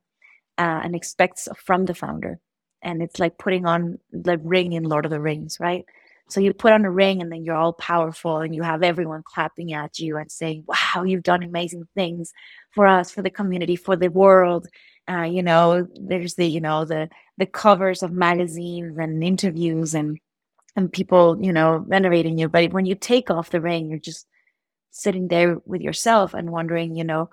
uh, 0.59 0.81
and 0.83 0.95
expects 0.95 1.49
from 1.57 1.85
the 1.85 1.95
founder. 1.95 2.39
And 2.83 3.03
it's 3.03 3.19
like 3.19 3.39
putting 3.39 3.67
on 3.67 3.99
the 4.13 4.39
ring 4.39 4.73
in 4.73 4.85
Lord 4.85 5.05
of 5.05 5.11
the 5.11 5.21
Rings, 5.21 5.59
right? 5.59 5.85
So 6.29 6.41
you 6.41 6.55
put 6.55 6.73
on 6.73 6.85
a 6.85 6.91
ring 6.91 7.21
and 7.21 7.31
then 7.31 7.45
you're 7.45 7.55
all 7.55 7.75
powerful 7.75 8.39
and 8.39 8.55
you 8.55 8.63
have 8.63 8.83
everyone 8.83 9.23
clapping 9.25 9.73
at 9.73 9.99
you 9.99 10.17
and 10.17 10.31
saying, 10.33 10.65
wow, 10.67 11.03
you've 11.05 11.23
done 11.23 11.43
amazing 11.43 11.87
things 11.95 12.33
for 12.71 12.87
us, 12.87 13.11
for 13.11 13.23
the 13.23 13.31
community, 13.31 13.77
for 13.77 13.95
the 13.95 14.09
world. 14.09 14.67
Uh, 15.09 15.23
you 15.23 15.43
know, 15.43 15.87
there's 16.01 16.35
the, 16.35 16.47
you 16.47 16.61
know, 16.61 16.85
the 16.85 17.09
the 17.37 17.47
covers 17.47 18.03
of 18.03 18.13
magazines 18.13 18.97
and 18.99 19.23
interviews 19.23 19.95
and 19.95 20.19
and 20.77 20.93
people, 20.93 21.39
you 21.41 21.53
know, 21.53 21.85
venerating 21.87 22.39
you. 22.39 22.49
But 22.49 22.73
when 22.73 22.87
you 22.87 22.95
take 22.95 23.31
off 23.31 23.51
the 23.51 23.61
ring, 23.61 23.89
you're 23.89 23.99
just 23.99 24.27
sitting 24.91 25.29
there 25.29 25.59
with 25.67 25.83
yourself 25.83 26.35
and 26.35 26.51
wondering, 26.51 26.97
you 26.97 27.05
know, 27.05 27.29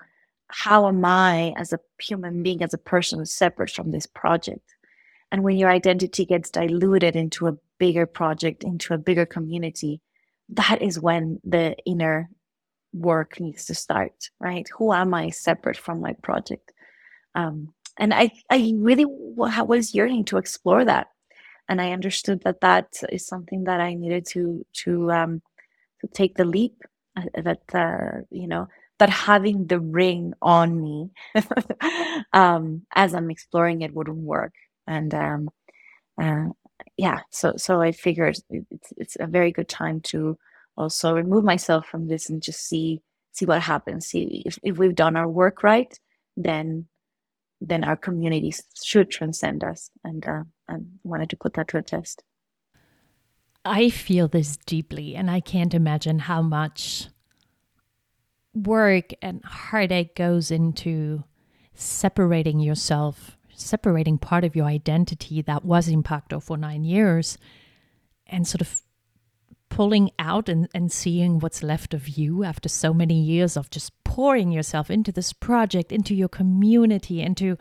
how 0.47 0.87
am 0.87 1.05
I 1.05 1.53
as 1.57 1.71
a 1.73 1.79
human 1.99 2.43
being, 2.43 2.61
as 2.61 2.73
a 2.73 2.77
person, 2.77 3.25
separate 3.25 3.71
from 3.71 3.91
this 3.91 4.05
project? 4.05 4.75
And 5.31 5.43
when 5.43 5.57
your 5.57 5.69
identity 5.69 6.25
gets 6.25 6.49
diluted 6.49 7.15
into 7.15 7.47
a 7.47 7.55
bigger 7.81 8.05
project, 8.05 8.63
into 8.63 8.93
a 8.93 9.03
bigger 9.09 9.25
community, 9.25 10.01
that 10.49 10.79
is 10.81 10.99
when 10.99 11.41
the 11.43 11.75
inner 11.85 12.29
work 12.93 13.39
needs 13.39 13.65
to 13.65 13.75
start, 13.75 14.13
right? 14.39 14.67
Who 14.77 14.93
am 14.93 15.13
I 15.15 15.31
separate 15.31 15.77
from 15.77 16.01
my 16.01 16.13
project? 16.21 16.71
Um, 17.35 17.73
and 17.97 18.13
I, 18.13 18.31
I 18.49 18.73
really 18.77 19.05
was 19.05 19.95
yearning 19.95 20.25
to 20.25 20.37
explore 20.37 20.85
that, 20.85 21.07
and 21.67 21.81
I 21.81 21.91
understood 21.91 22.41
that 22.43 22.61
that 22.61 22.87
is 23.11 23.25
something 23.25 23.65
that 23.65 23.81
I 23.81 23.95
needed 23.95 24.25
to 24.33 24.65
to 24.83 25.11
um, 25.11 25.41
to 26.01 26.07
take 26.19 26.35
the 26.35 26.45
leap. 26.45 26.75
Uh, 27.17 27.41
that 27.47 27.63
uh, 27.75 28.21
you 28.31 28.47
know 28.47 28.67
that 28.99 29.09
having 29.09 29.67
the 29.67 29.79
ring 29.79 30.33
on 30.41 30.79
me 30.81 31.09
um, 32.33 32.83
as 32.95 33.15
I'm 33.15 33.31
exploring 33.31 33.81
it 33.81 33.93
wouldn't 33.95 34.25
work. 34.35 34.53
And 34.87 35.13
um, 35.15 35.49
uh, 36.21 36.49
yeah, 37.01 37.21
so 37.31 37.53
so 37.57 37.81
I 37.81 37.93
figured 37.93 38.37
it's 38.51 38.93
it's 38.95 39.17
a 39.19 39.25
very 39.25 39.51
good 39.51 39.67
time 39.67 40.01
to 40.11 40.37
also 40.77 41.15
remove 41.15 41.43
myself 41.43 41.87
from 41.87 42.07
this 42.07 42.29
and 42.29 42.43
just 42.43 42.67
see 42.69 43.01
see 43.31 43.45
what 43.45 43.59
happens. 43.59 44.05
See 44.05 44.43
if, 44.45 44.59
if 44.61 44.77
we've 44.77 44.93
done 44.93 45.15
our 45.15 45.27
work 45.27 45.63
right, 45.63 45.91
then 46.37 46.85
then 47.59 47.83
our 47.83 47.95
communities 47.95 48.61
should 48.83 49.09
transcend 49.09 49.63
us. 49.63 49.89
And 50.03 50.23
uh, 50.27 50.43
I 50.69 50.75
wanted 51.03 51.31
to 51.31 51.37
put 51.37 51.55
that 51.55 51.69
to 51.69 51.77
a 51.77 51.81
test. 51.81 52.23
I 53.65 53.89
feel 53.89 54.27
this 54.27 54.57
deeply, 54.57 55.15
and 55.15 55.31
I 55.31 55.39
can't 55.39 55.73
imagine 55.73 56.19
how 56.19 56.43
much 56.43 57.07
work 58.53 59.09
and 59.23 59.43
heartache 59.43 60.15
goes 60.15 60.51
into 60.51 61.23
separating 61.73 62.59
yourself, 62.59 63.37
separating 63.61 64.17
part 64.17 64.43
of 64.43 64.55
your 64.55 64.65
identity 64.65 65.41
that 65.43 65.65
was 65.65 65.87
Impaqto 65.87 66.41
for 66.41 66.57
nine 66.57 66.83
years, 66.83 67.37
and 68.27 68.47
sort 68.47 68.61
of 68.61 68.81
pulling 69.69 70.11
out 70.19 70.49
and, 70.49 70.67
and 70.75 70.91
seeing 70.91 71.39
what's 71.39 71.63
left 71.63 71.93
of 71.93 72.09
you 72.09 72.43
after 72.43 72.67
so 72.67 72.93
many 72.93 73.19
years 73.19 73.55
of 73.55 73.69
just 73.69 73.91
pouring 74.03 74.51
yourself 74.51 74.91
into 74.91 75.11
this 75.11 75.31
project, 75.31 75.91
into 75.91 76.13
your 76.13 76.27
community, 76.27 77.21
into 77.21 77.57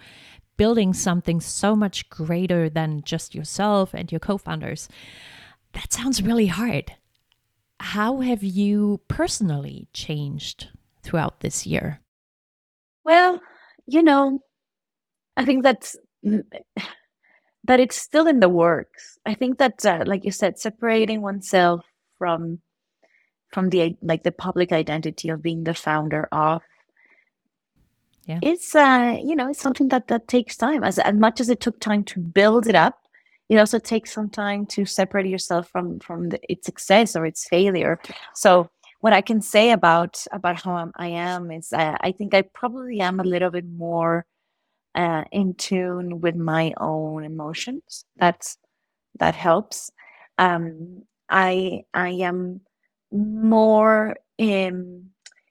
building 0.56 0.92
something 0.92 1.40
so 1.40 1.74
much 1.74 2.10
greater 2.10 2.68
than 2.68 3.02
just 3.02 3.34
yourself 3.34 3.94
and 3.94 4.12
your 4.12 4.18
co 4.18 4.36
founders. 4.36 4.88
That 5.72 5.92
sounds 5.92 6.22
really 6.22 6.48
hard. 6.48 6.92
How 7.78 8.20
have 8.20 8.42
you 8.42 9.00
personally 9.08 9.88
changed 9.94 10.68
throughout 11.02 11.40
this 11.40 11.66
year? 11.66 12.00
Well, 13.04 13.40
you 13.86 14.02
know, 14.02 14.40
I 15.40 15.44
think 15.46 15.62
that's 15.62 15.96
that 16.22 17.80
it's 17.80 17.96
still 17.96 18.26
in 18.26 18.40
the 18.40 18.48
works. 18.48 19.18
I 19.24 19.32
think 19.32 19.56
that, 19.56 19.86
uh, 19.86 20.04
like 20.06 20.24
you 20.26 20.32
said, 20.32 20.58
separating 20.58 21.22
oneself 21.22 21.86
from 22.18 22.60
from 23.48 23.70
the 23.70 23.96
like 24.02 24.22
the 24.22 24.32
public 24.32 24.70
identity 24.70 25.30
of 25.30 25.42
being 25.42 25.64
the 25.64 25.72
founder 25.72 26.28
of 26.30 26.60
yeah. 28.26 28.38
it's 28.42 28.76
uh 28.76 29.16
you 29.20 29.34
know 29.34 29.48
it's 29.48 29.60
something 29.60 29.88
that 29.88 30.06
that 30.06 30.28
takes 30.28 30.56
time 30.56 30.84
as 30.84 31.00
as 31.00 31.14
much 31.14 31.40
as 31.40 31.48
it 31.48 31.58
took 31.58 31.80
time 31.80 32.04
to 32.04 32.20
build 32.20 32.68
it 32.68 32.76
up 32.76 33.00
it 33.48 33.56
also 33.56 33.80
takes 33.80 34.12
some 34.12 34.30
time 34.30 34.66
to 34.66 34.84
separate 34.84 35.26
yourself 35.26 35.68
from 35.68 35.98
from 35.98 36.28
the, 36.28 36.38
its 36.48 36.64
success 36.64 37.16
or 37.16 37.26
its 37.26 37.48
failure 37.48 37.98
so 38.34 38.70
what 39.00 39.12
I 39.12 39.20
can 39.20 39.40
say 39.40 39.72
about 39.72 40.24
about 40.30 40.62
how 40.62 40.92
I 40.94 41.08
am 41.08 41.50
is 41.50 41.72
uh, 41.72 41.96
I 42.00 42.12
think 42.12 42.34
I 42.34 42.42
probably 42.42 43.00
am 43.00 43.18
a 43.18 43.24
little 43.24 43.50
bit 43.50 43.66
more 43.66 44.26
uh, 44.94 45.24
in 45.32 45.54
tune 45.54 46.20
with 46.20 46.36
my 46.36 46.72
own 46.78 47.24
emotions. 47.24 48.04
That's 48.16 48.58
that 49.18 49.34
helps. 49.34 49.90
Um, 50.38 51.02
I 51.28 51.82
I 51.94 52.10
am 52.10 52.60
more 53.12 54.16
um, 54.40 55.10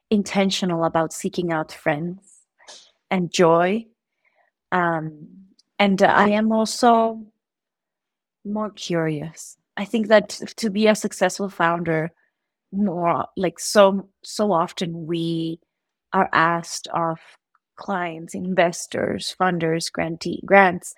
intentional 0.10 0.84
about 0.86 1.14
seeking 1.14 1.52
out 1.52 1.72
friends 1.72 2.40
and 3.12 3.32
joy, 3.32 3.86
um, 4.72 5.28
and 5.80 6.02
I 6.02 6.30
am 6.30 6.52
also 6.52 7.26
more 8.46 8.72
curious. 8.72 9.58
I 9.78 9.86
think 9.86 10.08
that 10.08 10.30
to 10.58 10.70
be 10.70 10.88
a 10.88 10.96
successful 10.96 11.50
founder 11.50 12.12
more 12.72 13.26
like 13.38 13.60
so 13.60 14.10
so 14.24 14.52
often 14.52 15.08
we 15.08 15.60
are 16.14 16.30
asked 16.34 16.88
of 16.94 17.20
clients 17.80 18.36
investors 18.36 19.36
funders 19.42 19.92
grantee 19.92 20.42
grants 20.46 20.94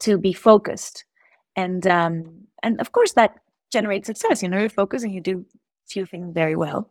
to 0.00 0.18
be 0.18 0.32
focused. 0.32 1.04
And 1.56 1.86
um 1.86 2.48
and 2.62 2.80
of 2.80 2.92
course 2.92 3.12
that 3.12 3.36
generates 3.70 4.06
success. 4.06 4.42
You 4.42 4.48
know 4.48 4.58
you're 4.60 4.68
focused 4.82 5.04
and 5.04 5.14
you 5.14 5.20
do 5.20 5.46
few 5.88 6.06
things 6.06 6.34
very 6.34 6.56
well. 6.56 6.90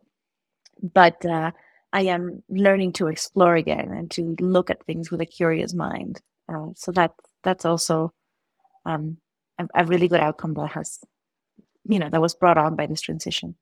But 0.94 1.24
uh 1.26 1.50
i 1.94 2.02
am 2.16 2.42
learning 2.48 2.92
to 2.94 3.08
explore 3.08 3.56
again 3.56 3.88
and 3.92 4.10
to 4.10 4.34
look 4.40 4.70
at 4.70 4.84
things 4.86 5.10
with 5.10 5.20
a 5.20 5.26
curious 5.38 5.74
mind. 5.74 6.20
Uh, 6.52 6.68
so 6.74 6.92
that 6.92 7.12
that's 7.44 7.64
also 7.64 8.12
um 8.86 9.18
a, 9.58 9.66
a 9.82 9.84
really 9.84 10.08
good 10.08 10.20
outcome 10.20 10.54
that 10.54 10.70
has 10.72 11.00
you 11.84 11.98
know 11.98 12.08
that 12.10 12.20
was 12.20 12.34
brought 12.34 12.58
on 12.58 12.76
by 12.76 12.86
this 12.86 13.00
transition. 13.02 13.56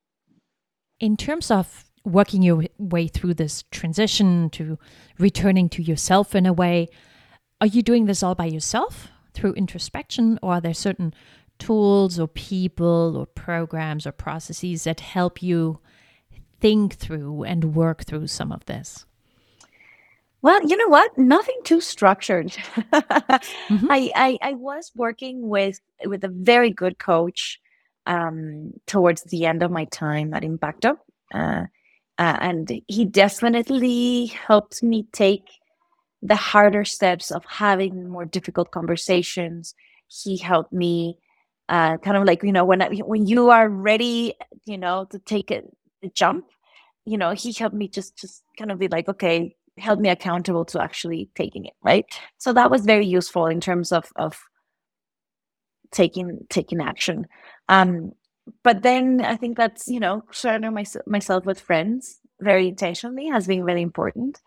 In 1.00 1.16
terms 1.16 1.50
of 1.50 1.89
working 2.04 2.42
your 2.42 2.64
way 2.78 3.08
through 3.08 3.34
this 3.34 3.64
transition 3.70 4.50
to 4.50 4.78
returning 5.18 5.68
to 5.70 5.82
yourself 5.82 6.34
in 6.34 6.46
a 6.46 6.52
way, 6.52 6.88
are 7.60 7.66
you 7.66 7.82
doing 7.82 8.06
this 8.06 8.22
all 8.22 8.34
by 8.34 8.46
yourself 8.46 9.08
through 9.34 9.52
introspection, 9.52 10.38
or 10.42 10.54
are 10.54 10.60
there 10.60 10.74
certain 10.74 11.14
tools 11.58 12.18
or 12.18 12.26
people 12.26 13.16
or 13.16 13.26
programs 13.26 14.06
or 14.06 14.12
processes 14.12 14.84
that 14.84 15.00
help 15.00 15.42
you 15.42 15.78
think 16.60 16.94
through 16.94 17.44
and 17.44 17.74
work 17.74 18.04
through 18.04 18.26
some 18.26 18.50
of 18.50 18.64
this? 18.66 19.04
Well, 20.42 20.66
you 20.66 20.76
know 20.76 20.88
what? 20.88 21.16
Nothing 21.18 21.60
too 21.64 21.82
structured. 21.82 22.46
mm-hmm. 22.92 23.86
I, 23.90 24.10
I, 24.14 24.38
I 24.40 24.52
was 24.54 24.90
working 24.96 25.48
with 25.48 25.80
with 26.06 26.24
a 26.24 26.28
very 26.28 26.70
good 26.70 26.98
coach 26.98 27.60
um, 28.06 28.72
towards 28.86 29.22
the 29.24 29.44
end 29.44 29.62
of 29.62 29.70
my 29.70 29.84
time 29.86 30.32
at 30.32 30.42
Impaqto. 30.42 30.96
Uh, 31.32 31.64
uh, 32.20 32.36
and 32.40 32.82
he 32.86 33.04
definitely 33.04 34.26
helped 34.26 34.82
me 34.82 35.06
take 35.12 35.48
the 36.22 36.36
harder 36.36 36.84
steps 36.84 37.30
of 37.30 37.44
having 37.46 38.08
more 38.08 38.26
difficult 38.26 38.70
conversations. 38.70 39.74
He 40.06 40.36
helped 40.36 40.72
me 40.72 41.18
uh, 41.68 41.96
kind 41.98 42.16
of 42.16 42.24
like, 42.24 42.42
you 42.42 42.52
know, 42.52 42.64
when, 42.64 42.82
I, 42.82 42.88
when 42.98 43.26
you 43.26 43.50
are 43.50 43.68
ready, 43.68 44.34
you 44.66 44.78
know, 44.78 45.06
to 45.10 45.18
take 45.18 45.50
a, 45.50 45.62
a 46.02 46.10
jump, 46.10 46.44
you 47.06 47.16
know, 47.16 47.30
he 47.30 47.52
helped 47.52 47.74
me 47.74 47.88
just, 47.88 48.18
just 48.18 48.44
kind 48.58 48.70
of 48.70 48.78
be 48.78 48.88
like, 48.88 49.08
okay, 49.08 49.56
held 49.78 50.00
me 50.00 50.10
accountable 50.10 50.64
to 50.66 50.82
actually 50.82 51.30
taking 51.34 51.64
it 51.64 51.72
right 51.82 52.04
so 52.36 52.52
that 52.52 52.70
was 52.70 52.84
very 52.84 53.06
useful 53.06 53.46
in 53.46 53.62
terms 53.62 53.92
of 53.92 54.12
of 54.16 54.38
taking 55.90 56.46
taking 56.48 56.80
action. 56.80 57.26
Um, 57.68 58.12
but 58.62 58.82
then 58.82 59.20
I 59.20 59.36
think 59.36 59.56
that's 59.56 59.88
you 59.88 60.00
know 60.00 60.24
surrounding 60.30 60.74
my, 60.74 60.84
myself 61.06 61.44
with 61.44 61.60
friends 61.60 62.20
very 62.40 62.68
intentionally 62.68 63.28
has 63.28 63.46
been 63.46 63.64
really 63.64 63.82
important. 63.82 64.40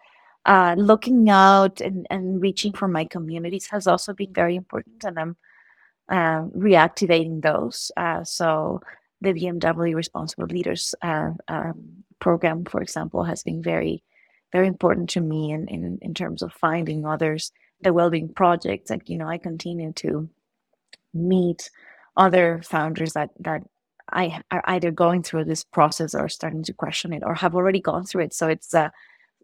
Uh, 0.46 0.76
looking 0.78 1.30
out 1.30 1.80
and, 1.80 2.06
and 2.10 2.42
reaching 2.42 2.74
for 2.74 2.88
my 2.88 3.06
communities 3.06 3.68
has 3.68 3.88
also 3.88 4.14
been 4.14 4.34
very 4.34 4.56
important, 4.56 5.04
and 5.04 5.18
I'm 5.18 5.38
uh, 6.10 6.44
reactivating 6.58 7.42
those. 7.42 7.92
Uh, 7.96 8.24
so 8.24 8.82
the 9.22 9.34
BMW 9.34 9.96
Responsible 9.96 10.48
Leaders 10.48 10.94
uh, 11.02 11.32
um, 11.48 12.04
program, 12.20 12.66
for 12.66 12.82
example, 12.82 13.24
has 13.24 13.42
been 13.42 13.64
very, 13.64 14.04
very 14.52 14.68
important 14.68 15.10
to 15.12 15.22
me 15.22 15.52
in, 15.52 15.68
in, 15.70 15.98
in 16.02 16.14
terms 16.14 16.42
of 16.42 16.52
finding 16.52 17.06
others, 17.06 17.52
the 17.82 17.94
well-being 17.94 18.28
projects. 18.34 18.90
Like, 18.90 19.08
you 19.08 19.18
know, 19.18 19.28
I 19.30 19.38
continue 19.38 19.94
to 19.94 20.30
meet 21.14 21.70
other 22.18 22.62
founders 22.64 23.14
that, 23.14 23.30
that 23.40 23.64
I 24.14 24.42
are 24.52 24.64
either 24.66 24.92
going 24.92 25.24
through 25.24 25.46
this 25.46 25.64
process 25.64 26.16
or 26.16 26.30
starting 26.30 26.64
to 26.64 26.74
question 26.74 27.14
it 27.14 27.24
or 27.26 27.34
have 27.36 27.56
already 27.56 27.80
gone 27.80 28.06
through 28.06 28.24
it. 28.24 28.34
So 28.34 28.48
it's 28.48 28.74
uh, 28.74 28.90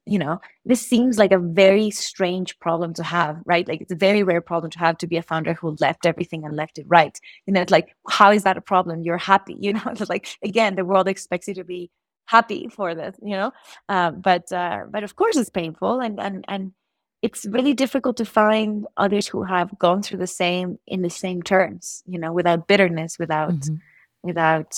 you 0.06 0.18
know, 0.18 0.42
this 0.66 0.82
seems 0.82 1.18
like 1.18 1.32
a 1.32 1.38
very 1.38 1.92
strange 1.92 2.58
problem 2.60 2.94
to 2.96 3.04
have, 3.04 3.40
right? 3.46 3.68
Like 3.68 3.82
it's 3.82 3.92
a 3.92 3.96
very 3.96 4.24
rare 4.24 4.42
problem 4.42 4.72
to 4.72 4.80
have 4.80 4.98
to 5.00 5.08
be 5.08 5.18
a 5.18 5.22
founder 5.22 5.54
who 5.54 5.78
left 5.80 6.06
everything 6.06 6.44
and 6.46 6.56
left 6.56 6.80
it 6.80 6.86
right. 6.88 7.18
You 7.46 7.54
know, 7.54 7.62
it's 7.62 7.72
like, 7.72 7.96
how 8.10 8.32
is 8.32 8.44
that 8.44 8.58
a 8.58 8.62
problem? 8.62 9.04
You're 9.04 9.18
happy, 9.18 9.56
you 9.60 9.74
know, 9.74 9.82
it's 9.88 10.10
like 10.10 10.28
again, 10.44 10.76
the 10.76 10.86
world 10.86 11.08
expects 11.08 11.48
you 11.48 11.54
to 11.56 11.64
be 11.64 11.92
happy 12.26 12.70
for 12.70 12.96
this, 12.96 13.16
you 13.22 13.36
know. 13.36 13.52
Uh, 13.88 14.12
but 14.12 14.52
uh, 14.52 14.86
but 14.90 15.04
of 15.04 15.16
course 15.16 15.38
it's 15.38 15.50
painful 15.50 16.00
and 16.00 16.20
and 16.20 16.46
and 16.48 16.74
it's 17.22 17.46
really 17.46 17.74
difficult 17.74 18.16
to 18.18 18.26
find 18.26 18.88
others 18.96 19.28
who 19.28 19.44
have 19.44 19.78
gone 19.78 20.02
through 20.02 20.20
the 20.20 20.28
same 20.28 20.80
in 20.88 21.02
the 21.02 21.10
same 21.10 21.42
terms, 21.44 22.02
you 22.08 22.18
know, 22.18 22.32
without 22.32 22.68
bitterness, 22.68 23.20
without 23.20 23.52
mm-hmm. 23.52 23.76
Without 24.24 24.74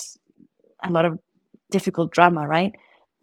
a 0.82 0.90
lot 0.90 1.04
of 1.04 1.18
difficult 1.70 2.12
drama, 2.12 2.46
right? 2.46 2.72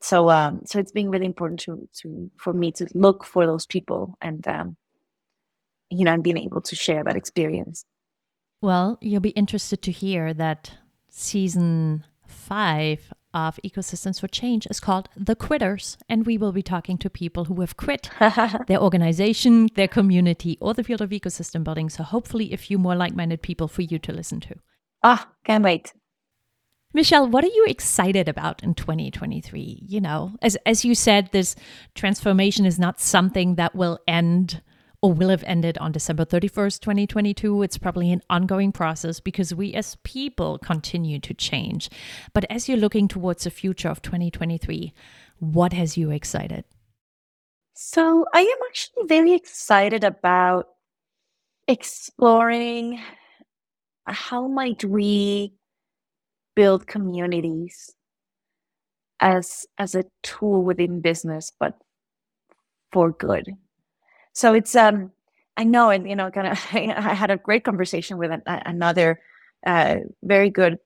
so 0.02 0.30
um 0.30 0.62
so 0.66 0.80
it's 0.80 0.92
been 0.92 1.10
really 1.10 1.26
important 1.26 1.60
to 1.60 1.88
to 1.94 2.32
for 2.38 2.54
me 2.54 2.72
to 2.72 2.88
look 2.94 3.24
for 3.24 3.46
those 3.46 3.66
people 3.66 4.18
and 4.22 4.48
um 4.48 4.78
you 5.90 6.06
know 6.06 6.14
and 6.14 6.24
being 6.24 6.38
able 6.38 6.62
to 6.62 6.76
share 6.76 7.04
that 7.04 7.16
experience. 7.16 7.86
Well 8.62 8.98
you'll 9.02 9.22
be 9.22 9.30
interested 9.30 9.82
to 9.84 9.92
hear 9.92 10.34
that 10.34 10.72
season 11.10 12.06
five 12.28 13.14
of 13.32 13.60
ecosystems 13.64 14.20
for 14.20 14.28
change 14.28 14.66
is 14.72 14.80
called 14.80 15.08
the 15.16 15.36
quitters 15.36 15.98
and 16.08 16.26
we 16.26 16.38
will 16.38 16.52
be 16.52 16.64
talking 16.64 16.98
to 16.98 17.10
people 17.10 17.46
who 17.46 17.62
have 17.62 17.78
quit 17.78 18.10
their 18.68 18.82
organization 18.82 19.68
their 19.76 19.88
community 19.88 20.58
or 20.60 20.74
the 20.74 20.84
field 20.84 21.02
of 21.02 21.12
ecosystem 21.12 21.64
building. 21.64 21.90
So 21.90 22.04
hopefully 22.04 22.54
a 22.54 22.58
few 22.58 22.78
more 22.78 22.96
like-minded 22.96 23.42
people 23.42 23.68
for 23.68 23.82
you 23.82 24.00
to 24.00 24.12
listen 24.12 24.40
to. 24.42 24.56
Ah 25.04 25.30
can't 25.44 25.64
wait 25.64 25.94
Michelle, 26.92 27.28
what 27.28 27.44
are 27.44 27.48
you 27.48 27.66
excited 27.68 28.28
about 28.28 28.64
in 28.64 28.74
2023? 28.74 29.84
You 29.86 30.02
know, 30.02 30.36
as 30.42 30.56
as 30.66 30.84
you 30.84 30.96
said, 30.96 31.30
this 31.32 31.56
transformation 31.94 32.66
is 32.66 32.80
not 32.80 33.00
something 33.00 33.56
that 33.56 33.76
will 33.76 34.00
end 34.08 34.64
or 35.02 35.14
will 35.14 35.30
have 35.30 35.44
ended 35.44 35.78
on 35.78 35.92
December 35.92 36.26
31st, 36.26 36.80
2022. 36.82 37.62
It's 37.62 37.78
probably 37.78 38.12
an 38.12 38.22
ongoing 38.28 38.72
process 38.72 39.20
because 39.20 39.54
we 39.54 39.74
as 39.76 39.98
people 40.04 40.58
continue 40.58 41.20
to 41.20 41.34
change. 41.34 41.90
But 42.34 42.46
as 42.50 42.68
you're 42.68 42.78
looking 42.78 43.08
towards 43.08 43.44
the 43.44 43.52
future 43.52 43.90
of 43.90 44.02
2023, 44.02 44.92
what 45.38 45.74
has 45.74 45.96
you 45.96 46.10
excited? 46.10 46.66
So, 47.76 48.26
I 48.34 48.42
am 48.42 48.58
actually 48.68 49.04
very 49.08 49.34
excited 49.34 50.04
about 50.04 50.68
exploring 51.68 53.00
how 54.06 54.48
might 54.48 54.84
we 54.84 55.54
build 56.60 56.88
communities 56.88 57.96
as 59.22 59.66
as 59.78 59.96
a 59.96 60.04
tool 60.24 60.62
within 60.62 61.00
business 61.00 61.54
but 61.58 61.74
for 62.92 63.12
good. 63.12 63.46
So 64.34 64.54
it's 64.54 64.76
um 64.76 65.12
i 65.56 65.64
know 65.64 65.90
and 65.90 66.10
you 66.10 66.18
know 66.18 66.30
kind 66.32 66.48
of 66.48 66.58
i 66.74 67.14
had 67.24 67.32
a 67.32 67.38
great 67.48 67.64
conversation 67.64 68.18
with 68.18 68.32
an, 68.32 68.42
another 68.74 69.22
uh, 69.66 69.96
very 70.34 70.50
good 70.50 70.80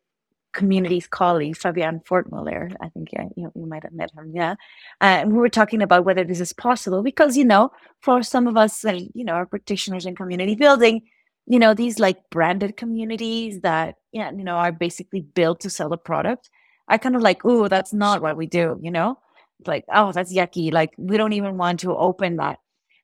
communities 0.51 1.07
colleague 1.07 1.57
Fabian 1.57 1.99
Pfortmüller. 2.07 2.75
I 2.79 2.89
think 2.89 3.07
yeah, 3.11 3.25
you, 3.35 3.51
you 3.55 3.65
might 3.65 3.83
have 3.83 3.93
met 3.93 4.11
him 4.15 4.31
yeah. 4.35 4.53
Uh, 5.01 5.21
and 5.21 5.33
we 5.33 5.39
were 5.39 5.49
talking 5.59 5.81
about 5.81 6.05
whether 6.05 6.23
this 6.23 6.39
is 6.39 6.53
possible 6.53 7.01
because 7.01 7.35
you 7.35 7.45
know 7.53 7.71
for 8.05 8.21
some 8.21 8.45
of 8.45 8.55
us 8.57 8.85
uh, 8.85 8.99
you 9.19 9.25
know 9.25 9.33
our 9.33 9.47
practitioners 9.47 10.05
in 10.05 10.15
community 10.15 10.55
building 10.65 11.01
you 11.47 11.59
know 11.59 11.73
these 11.73 11.99
like 11.99 12.29
branded 12.29 12.77
communities 12.77 13.61
that 13.61 13.95
yeah 14.11 14.31
you 14.31 14.43
know 14.43 14.55
are 14.55 14.71
basically 14.71 15.21
built 15.21 15.59
to 15.61 15.69
sell 15.69 15.93
a 15.93 15.97
product 15.97 16.49
i 16.87 16.97
kind 16.97 17.15
of 17.15 17.21
like 17.21 17.41
oh 17.45 17.67
that's 17.67 17.93
not 17.93 18.21
what 18.21 18.37
we 18.37 18.47
do 18.47 18.77
you 18.81 18.91
know? 18.91 19.17
Like 19.65 19.85
oh 19.93 20.11
that's 20.11 20.33
yucky 20.33 20.73
like 20.73 20.91
we 20.97 21.17
don't 21.17 21.33
even 21.33 21.57
want 21.57 21.79
to 21.81 21.95
open 21.95 22.37
that. 22.37 22.59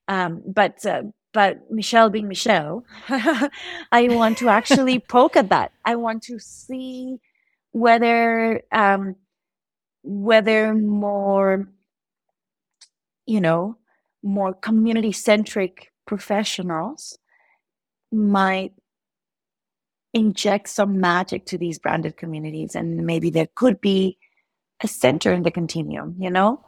Um 0.09 0.43
but 0.45 0.85
uh, 0.85 1.03
but 1.33 1.59
michelle 1.71 2.09
being 2.09 2.27
michelle 2.27 2.83
i 3.09 4.07
want 4.09 4.37
to 4.39 4.49
actually 4.49 4.99
poke 5.15 5.37
at 5.37 5.49
that. 5.49 5.71
I 5.85 5.95
want 5.95 6.23
to 6.23 6.39
see 6.39 7.19
whether 7.71 8.61
um 8.73 9.15
whether 10.03 10.73
more 10.73 11.69
you 13.27 13.41
know 13.41 13.77
more 14.23 14.53
community 14.55 15.11
centric 15.13 15.91
professionals 16.07 17.18
might 18.11 18.73
inject 20.13 20.69
some 20.69 20.99
magic 20.99 21.45
to 21.45 21.57
these 21.57 21.77
branded 21.77 22.17
communities 22.17 22.75
and 22.75 23.05
maybe 23.05 23.29
there 23.29 23.47
could 23.55 23.79
be 23.79 24.17
a 24.83 24.87
center 24.87 25.31
in 25.31 25.43
the 25.43 25.51
continuum 25.51 26.15
you 26.17 26.29
know 26.29 26.63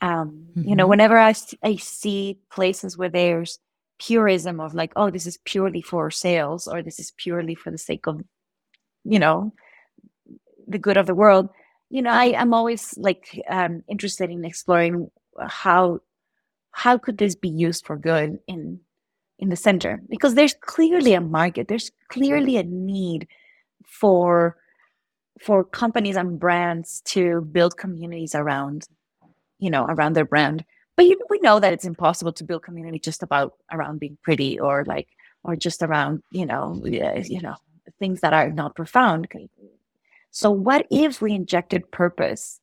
um, 0.00 0.46
mm-hmm. 0.56 0.68
you 0.68 0.76
know 0.76 0.84
mm-hmm. 0.84 0.90
whenever 0.90 1.18
I, 1.18 1.34
I 1.62 1.76
see 1.76 2.38
places 2.50 2.96
where 2.96 3.10
there's 3.10 3.58
purism 3.98 4.60
of 4.60 4.74
like 4.74 4.92
oh 4.96 5.10
this 5.10 5.26
is 5.26 5.38
purely 5.44 5.82
for 5.82 6.10
sales 6.10 6.66
or 6.66 6.82
this 6.82 6.98
is 6.98 7.12
purely 7.16 7.54
for 7.54 7.70
the 7.70 7.78
sake 7.78 8.06
of 8.06 8.22
you 9.04 9.18
know 9.18 9.52
the 10.66 10.78
good 10.78 10.96
of 10.96 11.06
the 11.06 11.14
world 11.14 11.48
you 11.88 12.02
know 12.02 12.10
i 12.10 12.34
i'm 12.38 12.52
always 12.52 12.96
like 12.98 13.42
um 13.48 13.82
interested 13.88 14.30
in 14.30 14.44
exploring 14.44 15.10
how 15.48 15.98
how 16.72 16.98
could 16.98 17.16
this 17.16 17.34
be 17.34 17.48
used 17.48 17.86
for 17.86 17.96
good 17.96 18.38
in 18.46 18.80
in 19.38 19.48
the 19.50 19.56
center 19.56 20.00
because 20.08 20.34
there's 20.34 20.54
clearly 20.60 21.12
a 21.12 21.20
market 21.20 21.68
there's 21.68 21.90
clearly 22.08 22.56
a 22.56 22.62
need 22.62 23.28
for 23.86 24.56
for 25.40 25.64
companies 25.64 26.16
and 26.16 26.38
brands 26.40 27.02
to 27.02 27.42
build 27.52 27.76
communities 27.76 28.34
around 28.34 28.86
you 29.58 29.70
know 29.70 29.86
around 29.86 30.14
their 30.14 30.24
brand. 30.24 30.64
But 30.96 31.04
you, 31.06 31.20
we 31.28 31.38
know 31.40 31.60
that 31.60 31.74
it's 31.74 31.84
impossible 31.84 32.32
to 32.32 32.44
build 32.44 32.62
community 32.62 32.98
just 32.98 33.22
about 33.22 33.54
around 33.70 34.00
being 34.00 34.16
pretty 34.22 34.58
or 34.58 34.84
like 34.86 35.08
or 35.44 35.56
just 35.56 35.82
around 35.82 36.22
you 36.30 36.46
know 36.46 36.80
you 36.84 37.40
know 37.40 37.56
things 37.98 38.20
that 38.20 38.32
are 38.32 38.50
not 38.50 38.74
profound. 38.74 39.28
So 40.30 40.50
what 40.50 40.86
if 40.90 41.20
we 41.20 41.32
injected 41.32 41.90
purpose 41.90 42.60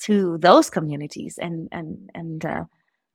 to 0.00 0.38
those 0.38 0.70
communities 0.70 1.38
and 1.38 1.68
and 1.72 2.10
and 2.14 2.44
uh, 2.44 2.64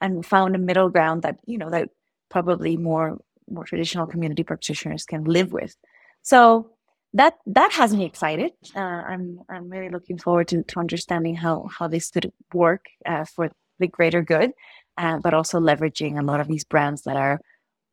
and 0.01 0.25
found 0.25 0.55
a 0.55 0.59
middle 0.59 0.89
ground 0.89 1.23
that 1.23 1.37
you 1.45 1.57
know 1.57 1.69
that 1.69 1.89
probably 2.31 2.77
more 2.77 3.19
more 3.49 3.65
traditional 3.65 4.07
community 4.07 4.43
practitioners 4.43 5.05
can 5.05 5.23
live 5.25 5.51
with. 5.51 5.75
So 6.23 6.71
that 7.13 7.35
that 7.45 7.71
has 7.73 7.93
me 7.93 8.05
excited. 8.05 8.51
Uh, 8.75 8.79
I'm 8.79 9.41
I'm 9.49 9.69
really 9.69 9.89
looking 9.89 10.17
forward 10.17 10.47
to, 10.49 10.63
to 10.63 10.79
understanding 10.79 11.35
how 11.35 11.67
how 11.77 11.87
this 11.87 12.09
could 12.09 12.31
work 12.53 12.85
uh, 13.05 13.25
for 13.25 13.51
the 13.79 13.87
greater 13.87 14.21
good, 14.21 14.51
uh, 14.97 15.17
but 15.19 15.33
also 15.33 15.59
leveraging 15.59 16.17
a 16.17 16.23
lot 16.23 16.39
of 16.39 16.47
these 16.47 16.63
brands 16.63 17.03
that 17.03 17.17
are 17.17 17.39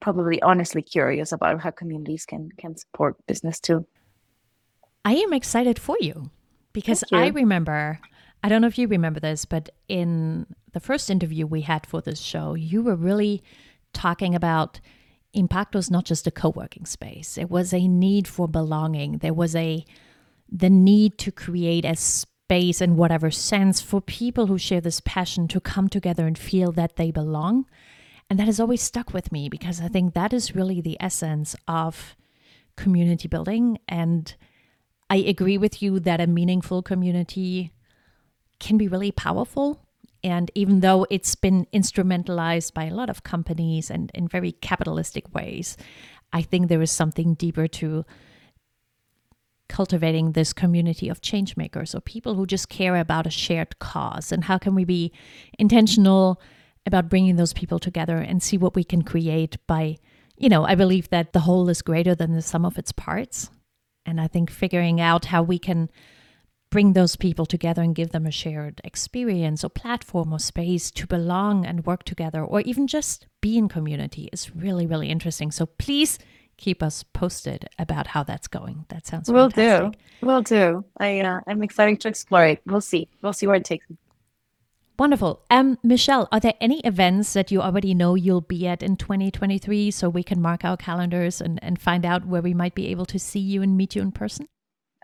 probably 0.00 0.40
honestly 0.40 0.82
curious 0.82 1.32
about 1.32 1.60
how 1.60 1.70
communities 1.70 2.24
can 2.24 2.50
can 2.58 2.76
support 2.76 3.16
business 3.26 3.58
too. 3.58 3.86
I 5.04 5.14
am 5.14 5.32
excited 5.32 5.78
for 5.78 5.96
you 6.00 6.30
because 6.72 7.02
you. 7.10 7.18
I 7.18 7.28
remember. 7.28 7.98
I 8.44 8.48
don't 8.48 8.62
know 8.62 8.68
if 8.68 8.78
you 8.78 8.86
remember 8.86 9.18
this, 9.18 9.44
but 9.44 9.70
in 9.88 10.46
the 10.72 10.78
first 10.78 11.10
interview 11.10 11.44
we 11.44 11.62
had 11.62 11.84
for 11.84 12.00
this 12.00 12.20
show, 12.20 12.54
you 12.54 12.82
were 12.82 12.94
really 12.94 13.42
talking 13.92 14.34
about 14.34 14.80
Impaqto 15.34 15.74
was 15.74 15.90
not 15.90 16.04
just 16.04 16.26
a 16.26 16.30
co-working 16.30 16.86
space. 16.86 17.36
It 17.36 17.50
was 17.50 17.72
a 17.72 17.86
need 17.86 18.26
for 18.26 18.48
belonging. 18.48 19.18
There 19.18 19.34
was 19.34 19.54
a 19.54 19.84
the 20.50 20.70
need 20.70 21.18
to 21.18 21.30
create 21.30 21.84
a 21.84 21.94
space 21.94 22.80
in 22.80 22.96
whatever 22.96 23.30
sense 23.30 23.82
for 23.82 24.00
people 24.00 24.46
who 24.46 24.56
share 24.56 24.80
this 24.80 25.00
passion 25.00 25.46
to 25.48 25.60
come 25.60 25.88
together 25.88 26.26
and 26.26 26.38
feel 26.38 26.72
that 26.72 26.96
they 26.96 27.10
belong. 27.10 27.66
And 28.30 28.38
that 28.38 28.46
has 28.46 28.58
always 28.58 28.82
stuck 28.82 29.12
with 29.12 29.30
me 29.30 29.50
because 29.50 29.80
I 29.80 29.88
think 29.88 30.14
that 30.14 30.32
is 30.32 30.54
really 30.54 30.80
the 30.80 30.96
essence 31.00 31.54
of 31.66 32.16
community 32.76 33.28
building. 33.28 33.78
And 33.86 34.34
I 35.10 35.16
agree 35.16 35.58
with 35.58 35.82
you 35.82 36.00
that 36.00 36.20
a 36.20 36.26
meaningful 36.26 36.82
community 36.82 37.72
can 38.58 38.78
be 38.78 38.88
really 38.88 39.12
powerful 39.12 39.87
and 40.22 40.50
even 40.54 40.80
though 40.80 41.06
it's 41.10 41.34
been 41.34 41.66
instrumentalized 41.72 42.74
by 42.74 42.84
a 42.84 42.94
lot 42.94 43.10
of 43.10 43.22
companies 43.22 43.90
and 43.90 44.10
in 44.14 44.28
very 44.28 44.52
capitalistic 44.52 45.34
ways, 45.34 45.76
I 46.32 46.42
think 46.42 46.68
there 46.68 46.82
is 46.82 46.90
something 46.90 47.34
deeper 47.34 47.68
to 47.68 48.04
cultivating 49.68 50.32
this 50.32 50.52
community 50.52 51.08
of 51.08 51.20
change 51.20 51.56
makers 51.56 51.94
or 51.94 52.00
people 52.00 52.34
who 52.34 52.46
just 52.46 52.68
care 52.68 52.96
about 52.96 53.26
a 53.26 53.30
shared 53.30 53.78
cause. 53.78 54.32
And 54.32 54.44
how 54.44 54.58
can 54.58 54.74
we 54.74 54.84
be 54.84 55.12
intentional 55.58 56.40
about 56.86 57.08
bringing 57.08 57.36
those 57.36 57.52
people 57.52 57.78
together 57.78 58.16
and 58.16 58.42
see 58.42 58.56
what 58.56 58.74
we 58.74 58.82
can 58.82 59.02
create 59.02 59.58
by, 59.66 59.96
you 60.36 60.48
know, 60.48 60.64
I 60.64 60.74
believe 60.74 61.10
that 61.10 61.32
the 61.32 61.40
whole 61.40 61.68
is 61.68 61.82
greater 61.82 62.14
than 62.14 62.32
the 62.32 62.42
sum 62.42 62.64
of 62.64 62.78
its 62.78 62.92
parts. 62.92 63.50
And 64.06 64.20
I 64.20 64.26
think 64.26 64.50
figuring 64.50 65.00
out 65.00 65.26
how 65.26 65.42
we 65.42 65.58
can 65.58 65.90
bring 66.70 66.92
those 66.92 67.16
people 67.16 67.46
together 67.46 67.82
and 67.82 67.94
give 67.94 68.10
them 68.10 68.26
a 68.26 68.30
shared 68.30 68.80
experience 68.84 69.64
or 69.64 69.70
platform 69.70 70.32
or 70.32 70.38
space 70.38 70.90
to 70.90 71.06
belong 71.06 71.64
and 71.64 71.86
work 71.86 72.04
together 72.04 72.44
or 72.44 72.60
even 72.62 72.86
just 72.86 73.26
be 73.40 73.56
in 73.56 73.68
community 73.68 74.28
is 74.32 74.54
really, 74.54 74.86
really 74.86 75.08
interesting. 75.08 75.50
So 75.50 75.66
please 75.66 76.18
keep 76.56 76.82
us 76.82 77.02
posted 77.02 77.68
about 77.78 78.08
how 78.08 78.22
that's 78.22 78.48
going. 78.48 78.84
That 78.88 79.06
sounds 79.06 79.30
Will 79.30 79.48
fantastic. 79.48 80.00
do. 80.20 80.26
Will 80.26 80.42
do. 80.42 80.84
I 80.98 81.20
uh, 81.20 81.40
I'm 81.46 81.62
excited 81.62 82.00
to 82.02 82.08
explore 82.08 82.44
it. 82.44 82.60
We'll 82.66 82.80
see. 82.80 83.08
We'll 83.22 83.32
see 83.32 83.46
where 83.46 83.56
it 83.56 83.64
takes 83.64 83.88
me. 83.88 83.96
Wonderful. 84.98 85.44
Um, 85.48 85.78
Michelle, 85.84 86.28
are 86.32 86.40
there 86.40 86.54
any 86.60 86.80
events 86.80 87.32
that 87.34 87.52
you 87.52 87.62
already 87.62 87.94
know 87.94 88.16
you'll 88.16 88.40
be 88.40 88.66
at 88.66 88.82
in 88.82 88.96
2023 88.96 89.92
so 89.92 90.08
we 90.08 90.24
can 90.24 90.42
mark 90.42 90.64
our 90.64 90.76
calendars 90.76 91.40
and, 91.40 91.62
and 91.62 91.80
find 91.80 92.04
out 92.04 92.26
where 92.26 92.42
we 92.42 92.52
might 92.52 92.74
be 92.74 92.88
able 92.88 93.06
to 93.06 93.18
see 93.18 93.38
you 93.38 93.62
and 93.62 93.76
meet 93.76 93.94
you 93.94 94.02
in 94.02 94.10
person? 94.10 94.48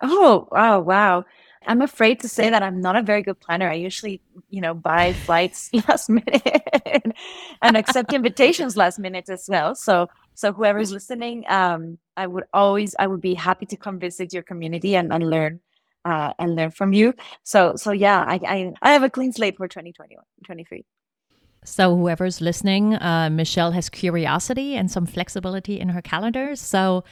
Oh, 0.02 0.48
wow, 0.50 0.80
wow. 0.80 1.24
I'm 1.66 1.82
afraid 1.82 2.20
to 2.20 2.28
say 2.28 2.50
that 2.50 2.62
I'm 2.62 2.80
not 2.80 2.96
a 2.96 3.02
very 3.02 3.22
good 3.22 3.40
planner. 3.40 3.68
I 3.68 3.74
usually, 3.74 4.20
you 4.50 4.60
know, 4.60 4.74
buy 4.74 5.12
flights 5.12 5.70
last 5.88 6.08
minute 6.08 7.12
and 7.62 7.76
accept 7.76 8.12
invitations 8.12 8.76
last 8.82 8.98
minute 8.98 9.28
as 9.28 9.46
well. 9.48 9.74
So, 9.74 10.08
so 10.34 10.52
whoever's 10.52 10.92
listening, 10.92 11.44
um, 11.48 11.98
I 12.16 12.26
would 12.26 12.44
always, 12.52 12.94
I 12.98 13.06
would 13.06 13.20
be 13.20 13.34
happy 13.34 13.66
to 13.66 13.76
come 13.76 13.98
visit 13.98 14.32
your 14.32 14.42
community 14.42 14.96
and, 14.96 15.12
and 15.12 15.28
learn, 15.28 15.60
uh, 16.04 16.32
and 16.38 16.54
learn 16.54 16.70
from 16.70 16.92
you. 16.92 17.14
So, 17.42 17.74
so 17.76 17.92
yeah, 17.92 18.24
I, 18.26 18.40
I, 18.46 18.72
I 18.82 18.92
have 18.92 19.02
a 19.02 19.10
clean 19.10 19.32
slate 19.32 19.56
for 19.56 19.68
2021, 19.68 20.22
23. 20.44 20.84
So, 21.66 21.96
whoever's 21.96 22.42
listening, 22.42 22.94
uh, 22.94 23.30
Michelle 23.32 23.70
has 23.70 23.88
curiosity 23.88 24.76
and 24.76 24.90
some 24.90 25.06
flexibility 25.06 25.80
in 25.80 25.88
her 25.88 26.02
calendar. 26.02 26.56
So, 26.56 27.04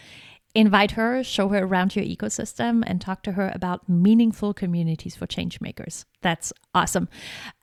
invite 0.55 0.93
her, 0.93 1.23
show 1.25 1.49
her 1.49 1.65
around 1.65 1.97
your 1.97 2.05
ecosystem, 2.05 2.83
and 2.87 3.01
talk 3.01 3.23
to 3.23 3.33
her 3.33 3.51
about 3.55 3.89
meaningful 3.89 4.53
communities 4.55 5.17
for 5.17 5.27
change 5.27 5.61
makers. 5.61 6.05
That's 6.21 6.53
awesome. 6.75 7.09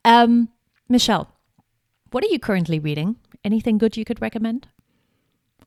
Um, 0.04 0.50
Michelle, 0.88 1.32
what 2.12 2.24
are 2.24 2.28
you 2.28 2.40
currently 2.40 2.80
reading? 2.80 3.18
Anything 3.44 3.78
good 3.78 3.96
you 3.96 4.06
could 4.06 4.22
recommend? 4.22 4.68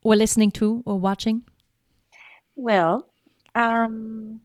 Or 0.03 0.15
listening 0.15 0.51
to 0.51 0.83
or 0.85 0.99
watching? 0.99 1.43
Well, 2.55 3.07
um, 3.55 4.41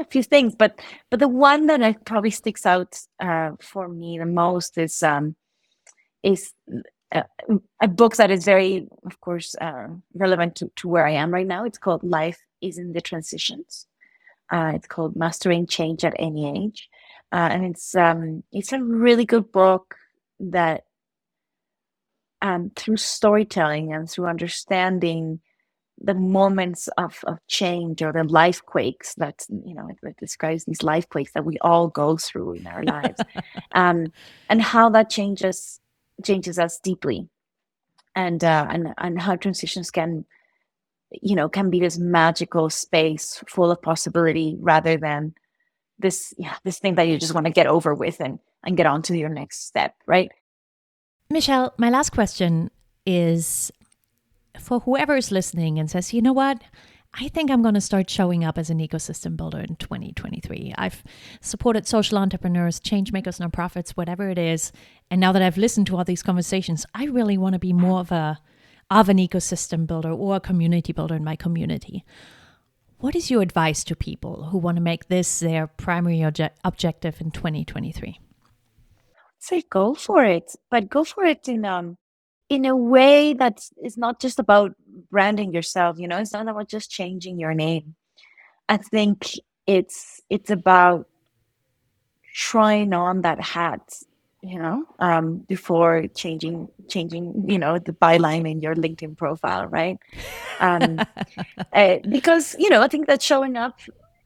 a 0.00 0.04
few 0.04 0.22
things, 0.22 0.54
but 0.54 0.80
but 1.10 1.20
the 1.20 1.28
one 1.28 1.66
that 1.66 1.82
I 1.82 1.92
probably 1.92 2.30
sticks 2.30 2.66
out 2.66 2.98
uh, 3.20 3.52
for 3.60 3.88
me 3.88 4.18
the 4.18 4.26
most 4.26 4.78
is 4.78 5.02
um, 5.02 5.36
is 6.22 6.52
a, 7.80 7.88
book 7.88 8.16
that 8.16 8.30
is 8.30 8.44
very, 8.44 8.88
of 9.04 9.20
course, 9.20 9.54
uh, 9.60 9.88
relevant 10.14 10.56
to, 10.56 10.70
to 10.76 10.88
where 10.88 11.06
I 11.06 11.12
am 11.12 11.30
right 11.30 11.46
now. 11.46 11.64
It's 11.64 11.78
called 11.78 12.02
Life 12.02 12.40
is 12.60 12.78
in 12.78 12.92
the 12.92 13.00
Transitions. 13.00 13.86
Uh, 14.50 14.72
it's 14.74 14.86
called 14.86 15.16
Mastering 15.16 15.66
Change 15.66 16.04
at 16.04 16.14
Any 16.18 16.66
Age, 16.66 16.88
uh, 17.32 17.48
and 17.50 17.64
it's 17.64 17.94
um, 17.94 18.42
it's 18.52 18.72
a 18.72 18.82
really 18.82 19.24
good 19.24 19.50
book 19.52 19.96
that 20.38 20.84
um, 22.42 22.70
through 22.76 22.98
storytelling 22.98 23.92
and 23.92 24.08
through 24.10 24.26
understanding 24.26 25.40
the 26.00 26.14
moments 26.14 26.88
of, 26.98 27.20
of 27.24 27.38
change 27.46 28.02
or 28.02 28.12
the 28.12 28.24
life 28.24 28.64
quakes 28.66 29.14
that 29.14 29.46
you 29.48 29.74
know 29.74 29.88
it, 29.88 29.96
it, 30.02 30.16
describes 30.18 30.64
these 30.64 30.82
life 30.82 31.08
quakes 31.08 31.32
that 31.32 31.44
we 31.44 31.56
all 31.60 31.88
go 31.88 32.16
through 32.16 32.52
in 32.52 32.66
our 32.66 32.82
lives 32.82 33.20
um, 33.72 34.12
and 34.50 34.60
how 34.60 34.88
that 34.90 35.08
changes 35.08 35.80
changes 36.22 36.58
us 36.58 36.78
deeply 36.78 37.28
and 38.14 38.44
uh, 38.44 38.66
and 38.70 38.94
and 38.98 39.20
how 39.20 39.36
transitions 39.36 39.90
can 39.90 40.24
you 41.10 41.34
know 41.34 41.48
can 41.48 41.70
be 41.70 41.80
this 41.80 41.98
magical 41.98 42.70
space 42.70 43.42
full 43.48 43.70
of 43.70 43.80
possibility 43.82 44.56
rather 44.60 44.96
than 44.96 45.34
this 45.98 46.34
yeah 46.38 46.56
this 46.64 46.78
thing 46.78 46.94
that 46.96 47.08
you 47.08 47.18
just 47.18 47.34
want 47.34 47.46
to 47.46 47.52
get 47.52 47.66
over 47.66 47.94
with 47.94 48.20
and 48.20 48.38
and 48.64 48.76
get 48.76 48.86
on 48.86 49.02
to 49.02 49.16
your 49.16 49.28
next 49.28 49.66
step 49.66 49.94
right 50.06 50.30
michelle 51.30 51.72
my 51.78 51.90
last 51.90 52.10
question 52.10 52.70
is 53.06 53.70
for 54.58 54.80
whoever 54.80 55.16
is 55.16 55.30
listening 55.30 55.78
and 55.78 55.90
says, 55.90 56.12
you 56.12 56.22
know 56.22 56.32
what? 56.32 56.62
I 57.16 57.28
think 57.28 57.50
I'm 57.50 57.62
going 57.62 57.74
to 57.74 57.80
start 57.80 58.10
showing 58.10 58.44
up 58.44 58.58
as 58.58 58.70
an 58.70 58.78
ecosystem 58.78 59.36
builder 59.36 59.60
in 59.60 59.76
2023. 59.76 60.74
I've 60.76 61.04
supported 61.40 61.86
social 61.86 62.18
entrepreneurs, 62.18 62.80
change 62.80 63.12
makers, 63.12 63.38
nonprofits, 63.38 63.90
whatever 63.90 64.30
it 64.30 64.38
is. 64.38 64.72
And 65.10 65.20
now 65.20 65.30
that 65.30 65.42
I've 65.42 65.56
listened 65.56 65.86
to 65.88 65.96
all 65.96 66.04
these 66.04 66.24
conversations, 66.24 66.84
I 66.92 67.04
really 67.04 67.38
want 67.38 67.52
to 67.52 67.60
be 67.60 67.72
more 67.72 68.00
of 68.00 68.10
a 68.10 68.40
of 68.90 69.08
an 69.08 69.16
ecosystem 69.16 69.86
builder 69.86 70.10
or 70.10 70.36
a 70.36 70.40
community 70.40 70.92
builder 70.92 71.14
in 71.14 71.24
my 71.24 71.36
community. 71.36 72.04
What 72.98 73.14
is 73.14 73.30
your 73.30 73.42
advice 73.42 73.82
to 73.84 73.96
people 73.96 74.46
who 74.46 74.58
want 74.58 74.76
to 74.76 74.82
make 74.82 75.08
this 75.08 75.40
their 75.40 75.66
primary 75.66 76.18
obje- 76.18 76.50
objective 76.64 77.20
in 77.20 77.30
2023? 77.30 78.20
Say 79.38 79.62
go 79.70 79.94
for 79.94 80.24
it, 80.24 80.52
but 80.70 80.90
go 80.90 81.04
for 81.04 81.24
it 81.24 81.48
in 81.48 81.64
um 81.64 81.96
in 82.54 82.64
a 82.64 82.76
way 82.76 83.34
that 83.34 83.68
is 83.82 83.96
not 83.96 84.20
just 84.20 84.38
about 84.38 84.74
branding 85.10 85.52
yourself 85.52 85.98
you 85.98 86.08
know 86.08 86.18
it's 86.18 86.32
not 86.32 86.48
about 86.48 86.68
just 86.68 86.90
changing 86.90 87.38
your 87.38 87.54
name. 87.54 87.94
I 88.68 88.78
think 88.78 89.32
it's 89.66 90.20
it's 90.30 90.50
about 90.50 91.06
trying 92.32 92.92
on 92.92 93.22
that 93.22 93.40
hat 93.40 93.94
you 94.42 94.58
know 94.58 94.84
um, 94.98 95.38
before 95.38 96.06
changing 96.14 96.68
changing 96.88 97.44
you 97.48 97.58
know 97.58 97.78
the 97.78 97.92
byline 97.92 98.50
in 98.50 98.60
your 98.60 98.74
linkedin 98.74 99.16
profile 99.16 99.66
right? 99.66 99.98
Um, 100.60 101.00
uh, 101.72 101.96
because 102.08 102.54
you 102.58 102.68
know 102.68 102.82
i 102.82 102.88
think 102.88 103.06
that 103.06 103.22
showing 103.22 103.56
up 103.56 103.78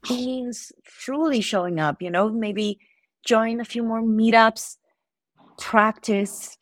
means 0.09 0.71
truly 0.83 1.41
showing 1.41 1.79
up 1.79 2.01
you 2.01 2.09
know 2.09 2.29
maybe 2.29 2.79
join 3.23 3.59
a 3.59 3.65
few 3.65 3.83
more 3.83 4.01
meetups 4.01 4.77
practice 5.59 6.57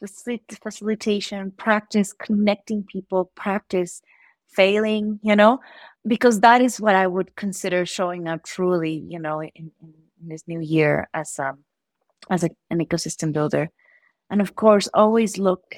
facilitation, 0.62 1.52
practice 1.52 2.14
connecting 2.14 2.84
people, 2.84 3.32
practice 3.36 4.02
failing, 4.48 5.20
you 5.22 5.36
know, 5.36 5.60
because 6.06 6.40
that 6.40 6.62
is 6.62 6.82
what 6.82 6.96
I 6.96 7.06
would 7.08 7.36
consider 7.36 7.86
showing 7.86 8.28
up 8.28 8.44
truly, 8.44 9.06
you 9.08 9.20
know, 9.20 9.42
in, 9.42 9.52
in, 9.56 9.94
this 10.20 10.48
new 10.48 10.60
year 10.60 11.08
as 11.14 11.38
um 11.38 11.60
as 12.32 12.44
a, 12.44 12.50
an 12.72 12.80
ecosystem 12.80 13.32
builder. 13.32 13.70
And 14.32 14.42
of 14.42 14.56
course, 14.56 14.90
always 14.94 15.38
look 15.38 15.76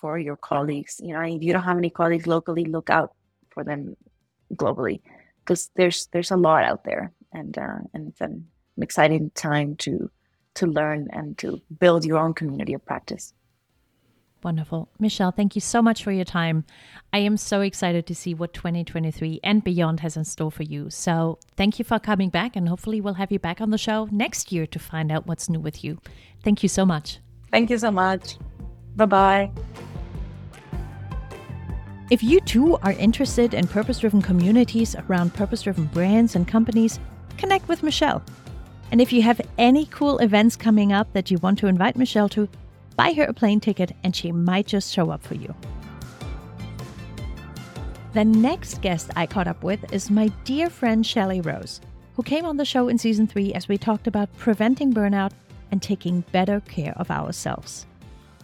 for 0.00 0.16
your 0.16 0.36
colleagues. 0.36 1.00
You 1.02 1.12
know, 1.14 1.22
if 1.22 1.42
you 1.42 1.52
don't 1.52 1.64
have 1.64 1.76
any 1.76 1.90
colleagues 1.90 2.28
locally, 2.28 2.64
look 2.64 2.88
out 2.88 3.14
for 3.50 3.64
them 3.64 3.96
globally 4.54 5.00
because 5.40 5.70
there's 5.74 6.06
there's 6.12 6.30
a 6.30 6.36
lot 6.36 6.62
out 6.62 6.84
there, 6.84 7.12
and 7.32 7.58
uh, 7.58 7.78
and 7.92 8.08
it's 8.08 8.20
an 8.20 8.46
exciting 8.80 9.30
time 9.34 9.74
to 9.76 10.08
to 10.54 10.66
learn 10.66 11.08
and 11.12 11.36
to 11.38 11.60
build 11.78 12.04
your 12.04 12.18
own 12.18 12.34
community 12.34 12.74
of 12.74 12.84
practice. 12.84 13.32
Wonderful. 14.44 14.90
Michelle, 14.98 15.30
thank 15.30 15.54
you 15.54 15.60
so 15.62 15.80
much 15.80 16.04
for 16.04 16.12
your 16.12 16.26
time. 16.26 16.64
I 17.14 17.18
am 17.18 17.38
so 17.38 17.62
excited 17.62 18.06
to 18.06 18.14
see 18.14 18.34
what 18.34 18.52
2023 18.52 19.40
and 19.42 19.64
beyond 19.64 20.00
has 20.00 20.18
in 20.18 20.24
store 20.24 20.50
for 20.50 20.64
you. 20.64 20.90
So, 20.90 21.38
thank 21.56 21.78
you 21.78 21.84
for 21.84 21.98
coming 21.98 22.28
back, 22.28 22.54
and 22.54 22.68
hopefully, 22.68 23.00
we'll 23.00 23.14
have 23.14 23.32
you 23.32 23.38
back 23.38 23.62
on 23.62 23.70
the 23.70 23.78
show 23.78 24.06
next 24.12 24.52
year 24.52 24.66
to 24.66 24.78
find 24.78 25.10
out 25.10 25.26
what's 25.26 25.48
new 25.48 25.60
with 25.60 25.82
you. 25.82 25.98
Thank 26.42 26.62
you 26.62 26.68
so 26.68 26.84
much. 26.84 27.20
Thank 27.50 27.70
you 27.70 27.78
so 27.78 27.90
much. 27.90 28.36
Bye 28.96 29.06
bye. 29.06 29.50
If 32.10 32.22
you 32.22 32.40
too 32.40 32.76
are 32.82 32.92
interested 32.92 33.54
in 33.54 33.66
purpose 33.66 34.00
driven 34.00 34.20
communities 34.20 34.94
around 34.94 35.32
purpose 35.32 35.62
driven 35.62 35.86
brands 35.86 36.36
and 36.36 36.46
companies, 36.46 37.00
connect 37.38 37.66
with 37.66 37.82
Michelle. 37.82 38.22
And 38.94 39.00
if 39.00 39.12
you 39.12 39.22
have 39.22 39.40
any 39.58 39.86
cool 39.86 40.18
events 40.18 40.54
coming 40.54 40.92
up 40.92 41.12
that 41.14 41.28
you 41.28 41.38
want 41.38 41.58
to 41.58 41.66
invite 41.66 41.96
Michelle 41.96 42.28
to, 42.28 42.48
buy 42.94 43.12
her 43.14 43.24
a 43.24 43.32
plane 43.32 43.58
ticket 43.58 43.90
and 44.04 44.14
she 44.14 44.30
might 44.30 44.68
just 44.68 44.94
show 44.94 45.10
up 45.10 45.20
for 45.20 45.34
you. 45.34 45.52
The 48.12 48.24
next 48.24 48.82
guest 48.82 49.10
I 49.16 49.26
caught 49.26 49.48
up 49.48 49.64
with 49.64 49.92
is 49.92 50.12
my 50.12 50.28
dear 50.44 50.70
friend 50.70 51.04
Shelly 51.04 51.40
Rose, 51.40 51.80
who 52.14 52.22
came 52.22 52.44
on 52.44 52.56
the 52.56 52.64
show 52.64 52.86
in 52.86 52.96
season 52.96 53.26
three 53.26 53.52
as 53.52 53.66
we 53.66 53.76
talked 53.78 54.06
about 54.06 54.32
preventing 54.38 54.94
burnout 54.94 55.32
and 55.72 55.82
taking 55.82 56.20
better 56.30 56.60
care 56.60 56.94
of 56.96 57.10
ourselves. 57.10 57.86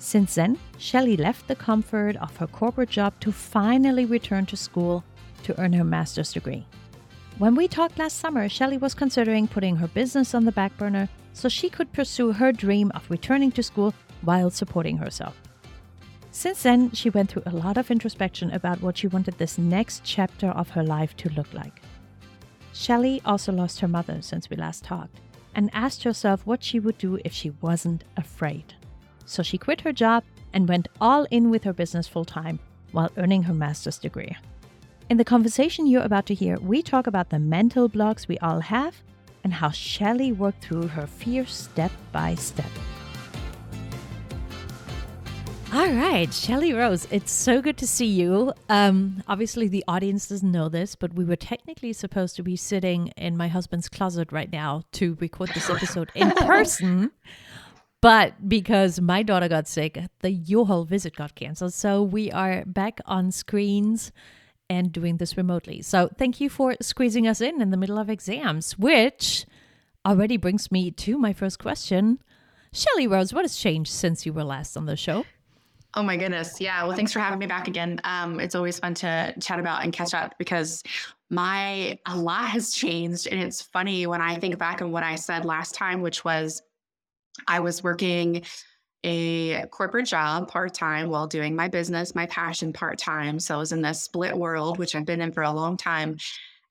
Since 0.01 0.35
then, 0.35 0.59
Shelly 0.79 1.17
left 1.17 1.47
the 1.47 1.55
comfort 1.55 2.17
of 2.17 2.37
her 2.39 2.49
corporate 2.49 2.91
job 2.91 3.15
to 3.21 3.31
finally 3.31 4.05
return 4.05 4.47
to 4.47 4.57
school 4.57 5.05
to 5.45 5.57
earn 5.61 5.75
her 5.75 5.85
master's 5.85 6.33
degree. 6.33 6.67
When 7.41 7.55
we 7.55 7.69
talked 7.69 7.99
last 7.99 8.19
summer, 8.19 8.51
Shelly 8.51 8.77
was 8.77 8.93
considering 8.93 9.49
putting 9.49 9.77
her 9.77 9.89
business 9.89 10.35
on 10.35 10.45
the 10.45 10.53
back 10.53 10.77
burner 10.77 11.09
so 11.33 11.49
she 11.49 11.71
could 11.71 11.91
pursue 11.91 12.33
her 12.33 12.53
dream 12.53 12.93
of 12.95 13.11
returning 13.11 13.51
to 13.53 13.63
school 13.63 13.95
while 14.21 14.51
supporting 14.51 14.99
herself. 14.99 15.41
Since 16.33 16.65
then, 16.65 16.91
she 16.91 17.09
went 17.09 17.31
through 17.31 17.45
a 17.47 17.57
lot 17.57 17.79
of 17.79 17.91
introspection 17.91 18.51
about 18.51 18.83
what 18.83 18.99
she 18.99 19.07
wanted 19.07 19.39
this 19.39 19.57
next 19.57 20.05
chapter 20.05 20.49
of 20.49 20.69
her 20.69 20.83
life 20.83 21.17
to 21.17 21.31
look 21.31 21.51
like. 21.55 21.81
Shelly 22.75 23.23
also 23.25 23.53
lost 23.53 23.81
her 23.81 23.89
mother 23.89 24.21
since 24.21 24.51
we 24.51 24.59
last 24.59 24.85
talked 24.85 25.23
and 25.55 25.71
asked 25.73 26.03
herself 26.03 26.47
what 26.47 26.63
she 26.63 26.79
would 26.79 26.99
do 26.99 27.19
if 27.25 27.33
she 27.33 27.55
wasn't 27.63 28.05
afraid. 28.19 28.75
So 29.25 29.43
she 29.43 29.57
quit 29.57 29.81
her 29.81 29.95
job 29.95 30.25
and 30.53 30.69
went 30.69 30.89
all 31.01 31.27
in 31.31 31.49
with 31.49 31.65
her 31.65 31.73
business 31.73 32.07
full 32.07 32.27
time 32.27 32.59
while 32.93 33.11
earning 33.17 33.45
her 33.45 33.55
master's 33.55 33.97
degree. 33.97 34.37
In 35.11 35.17
the 35.17 35.25
conversation 35.25 35.89
you're 35.89 36.05
about 36.05 36.27
to 36.27 36.35
hear, 36.35 36.57
we 36.61 36.83
talk 36.83 37.09
about 37.09 37.31
the 37.31 37.41
mental 37.41 37.89
blocks 37.89 38.29
we 38.29 38.39
all 38.39 38.61
have 38.61 39.03
and 39.43 39.53
how 39.53 39.71
Shelly 39.71 40.31
worked 40.31 40.63
through 40.67 40.87
her 40.87 41.09
fears 41.09 41.53
step 41.53 41.91
by 42.13 42.37
step. 42.37 42.71
All 45.73 45.89
right, 45.89 46.33
Shelly 46.33 46.73
Rose, 46.73 47.09
it's 47.11 47.33
so 47.33 47.61
good 47.61 47.77
to 47.79 47.89
see 47.89 48.07
you. 48.07 48.53
Um, 48.69 49.25
obviously, 49.27 49.67
the 49.67 49.83
audience 49.89 50.29
doesn't 50.29 50.53
know 50.53 50.69
this, 50.69 50.95
but 50.95 51.15
we 51.15 51.25
were 51.25 51.35
technically 51.35 51.93
supposed 51.93 52.37
to 52.37 52.45
be 52.45 52.55
sitting 52.55 53.09
in 53.17 53.37
my 53.37 53.49
husband's 53.49 53.89
closet 53.89 54.31
right 54.31 54.53
now 54.53 54.85
to 54.93 55.17
record 55.19 55.51
this 55.55 55.69
episode 55.69 56.13
in 56.15 56.31
person. 56.37 57.11
But 58.01 58.49
because 58.49 59.01
my 59.01 59.25
daughter 59.25 59.49
got 59.49 59.67
sick, 59.67 59.99
the 60.21 60.31
U-Haul 60.31 60.85
visit 60.85 61.17
got 61.17 61.35
canceled. 61.35 61.75
So 61.75 62.01
we 62.01 62.31
are 62.31 62.65
back 62.65 63.01
on 63.07 63.33
screens 63.33 64.13
and 64.71 64.93
doing 64.93 65.17
this 65.17 65.37
remotely. 65.37 65.83
So 65.83 66.09
thank 66.17 66.41
you 66.41 66.49
for 66.49 66.77
squeezing 66.81 67.27
us 67.27 67.41
in 67.41 67.61
in 67.61 67.71
the 67.71 67.77
middle 67.77 67.99
of 67.99 68.09
exams, 68.09 68.79
which 68.79 69.45
already 70.07 70.37
brings 70.37 70.71
me 70.71 70.93
to 70.93 71.19
my 71.19 71.33
first 71.33 71.59
question. 71.59 72.23
Shelly 72.73 73.09
Rose, 73.09 73.35
what 73.35 73.45
has 73.45 73.57
changed 73.57 73.91
since 73.91 74.25
you 74.25 74.33
were 74.33 74.45
last 74.45 74.77
on 74.77 74.87
the 74.87 74.97
show? 74.97 75.27
Oh 75.95 76.05
my 76.05 76.17
goodness. 76.17 76.61
Yeah. 76.61 76.85
Well, 76.85 76.95
thanks 76.95 77.13
for 77.13 77.19
having 77.19 77.41
me 77.41 77.47
back 77.47 77.67
again. 77.67 78.01
Um, 78.05 78.39
it's 78.39 78.55
always 78.55 78.79
fun 78.79 78.95
to 78.95 79.35
chat 79.41 79.59
about 79.59 79.83
and 79.83 79.93
catch 79.93 80.15
up 80.15 80.39
because 80.39 80.85
my 81.31 81.99
a 82.07 82.17
lot 82.17 82.49
has 82.51 82.73
changed. 82.73 83.27
And 83.27 83.43
it's 83.43 83.61
funny 83.61 84.07
when 84.07 84.21
I 84.21 84.37
think 84.37 84.57
back 84.57 84.83
on 84.83 84.93
what 84.93 85.03
I 85.03 85.17
said 85.17 85.45
last 85.45 85.75
time, 85.75 86.01
which 86.01 86.25
was 86.25 86.63
I 87.49 87.59
was 87.59 87.83
working 87.83 88.45
a 89.05 89.67
corporate 89.67 90.07
job 90.07 90.49
part 90.49 90.75
time 90.75 91.09
while 91.11 91.27
doing 91.27 91.57
my 91.57 91.69
business, 91.69 92.15
my 92.15 92.27
passion 92.27 92.73
part 92.73 92.99
time. 92.99 93.41
So 93.41 93.55
I 93.55 93.59
was 93.59 93.73
in 93.73 93.83
this 93.83 94.03
split 94.03 94.37
world, 94.37 94.79
which 94.79 94.95
I've 94.95 95.07
been 95.07 95.21
in 95.21 95.33
for 95.33 95.43
a 95.43 95.53
long 95.53 95.77
time. 95.77 96.19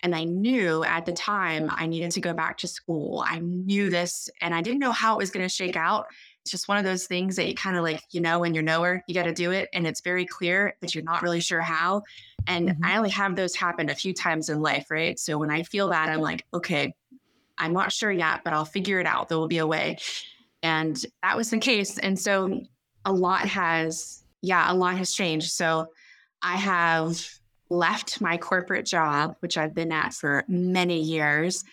And 0.02 0.16
I 0.16 0.24
knew 0.24 0.84
at 0.84 1.06
the 1.06 1.12
time 1.12 1.70
I 1.70 1.86
needed 1.86 2.12
to 2.12 2.22
go 2.22 2.34
back 2.34 2.58
to 2.60 2.68
school. 2.68 3.24
I 3.28 3.40
knew 3.40 3.90
this 3.90 4.30
and 4.40 4.54
I 4.56 4.62
didn't 4.62 4.80
know 4.80 4.92
how 4.92 5.16
it 5.16 5.18
was 5.18 5.32
going 5.32 5.46
to 5.46 5.54
shake 5.54 5.76
out 5.76 6.08
it's 6.50 6.52
just 6.52 6.68
one 6.68 6.78
of 6.78 6.84
those 6.84 7.06
things 7.06 7.36
that 7.36 7.48
you 7.48 7.54
kind 7.54 7.78
of 7.78 7.84
like, 7.84 8.02
you 8.12 8.22
know, 8.22 8.40
when 8.40 8.54
you're 8.54 8.64
nowhere, 8.64 9.04
you 9.08 9.14
got 9.14 9.24
to 9.24 9.34
do 9.34 9.52
it. 9.52 9.70
And 9.72 9.86
it's 9.86 10.02
very 10.02 10.26
clear, 10.26 10.76
but 10.80 10.96
you're 10.96 11.04
not 11.04 11.22
really 11.22 11.42
sure 11.42 11.62
how. 11.62 12.04
And 12.48 12.70
mm-hmm. 12.70 12.86
I 12.86 12.98
only 12.98 13.10
have 13.12 13.36
those 13.36 13.56
happen 13.56 13.90
a 13.90 13.96
few 13.96 14.14
times 14.14 14.50
in 14.50 14.62
life, 14.62 14.90
right? 14.90 15.20
So 15.20 15.38
when 15.38 15.52
I 15.52 15.64
feel 15.64 15.90
that, 15.90 16.10
I'm 16.10 16.22
like, 16.22 16.46
okay, 16.54 16.96
I'm 17.58 17.74
not 17.74 17.92
sure 17.92 18.12
yet, 18.12 18.42
but 18.44 18.54
I'll 18.54 18.66
figure 18.66 19.00
it 19.00 19.06
out. 19.06 19.30
There 19.30 19.38
will 19.38 19.48
be 19.48 19.58
a 19.58 19.68
way. 19.68 19.98
And 20.64 20.97
that 21.24 21.38
was 21.38 21.49
the 21.49 21.57
case. 21.57 21.97
And 21.97 22.18
so 22.18 22.62
a 23.05 23.14
lot 23.14 23.47
has, 23.47 24.24
yeah, 24.41 24.72
a 24.72 24.74
lot 24.74 24.97
has 24.97 25.14
changed. 25.14 25.51
So 25.51 25.88
I 26.41 26.55
have 26.55 27.26
left 27.70 28.20
my 28.20 28.38
corporate 28.38 28.86
job, 28.86 29.36
which 29.39 29.57
I've 29.57 29.74
been 29.74 29.91
at 29.91 30.14
for 30.14 30.43
many 30.47 31.01
years. 31.01 31.64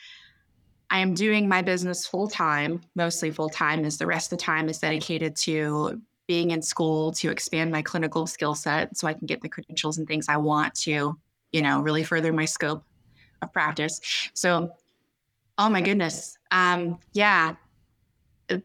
I 0.91 1.01
am 1.01 1.15
doing 1.15 1.49
my 1.49 1.63
business 1.63 2.07
full 2.07 2.29
time, 2.29 2.81
mostly 2.95 3.31
full 3.31 3.49
time, 3.49 3.85
as 3.85 3.99
the 3.99 4.07
rest 4.07 4.33
of 4.33 4.39
the 4.39 4.45
time 4.45 4.69
is 4.69 4.79
dedicated 4.79 5.35
to 5.37 6.01
being 6.27 6.51
in 6.51 6.63
school 6.63 7.13
to 7.13 7.31
expand 7.31 7.71
my 7.73 7.83
clinical 7.83 8.27
skill 8.27 8.55
set 8.55 8.97
so 8.97 9.07
I 9.07 9.15
can 9.15 9.27
get 9.27 9.41
the 9.41 9.49
credentials 9.49 9.99
and 9.99 10.07
things 10.07 10.27
I 10.29 10.37
want 10.37 10.75
to, 10.81 11.17
you 11.53 11.63
know, 11.63 11.81
really 11.81 12.05
further 12.05 12.33
my 12.33 12.45
scope 12.45 12.85
of 13.43 13.53
practice. 13.53 14.01
So, 14.35 14.71
oh 15.59 15.69
my 15.69 15.81
goodness. 15.81 16.37
Um, 16.51 16.99
yeah, 17.13 17.57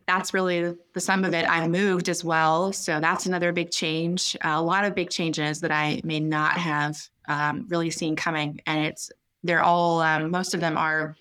that's 0.07 0.33
really 0.33 0.75
the 0.93 0.99
sum 0.99 1.23
of 1.25 1.33
it. 1.33 1.49
I 1.49 1.67
moved 1.67 2.09
as 2.09 2.23
well. 2.23 2.71
So 2.71 2.99
that's 2.99 3.25
another 3.25 3.51
big 3.51 3.71
change. 3.71 4.37
A 4.41 4.61
lot 4.61 4.85
of 4.85 4.95
big 4.95 5.09
changes 5.09 5.61
that 5.61 5.71
I 5.71 6.01
may 6.03 6.19
not 6.19 6.53
have 6.53 6.97
um, 7.27 7.65
really 7.69 7.89
seen 7.89 8.15
coming. 8.15 8.59
And 8.65 8.85
it's, 8.85 9.11
they're 9.43 9.63
all, 9.63 10.01
um, 10.01 10.29
most 10.29 10.53
of 10.53 10.59
them 10.59 10.77
are 10.77 11.15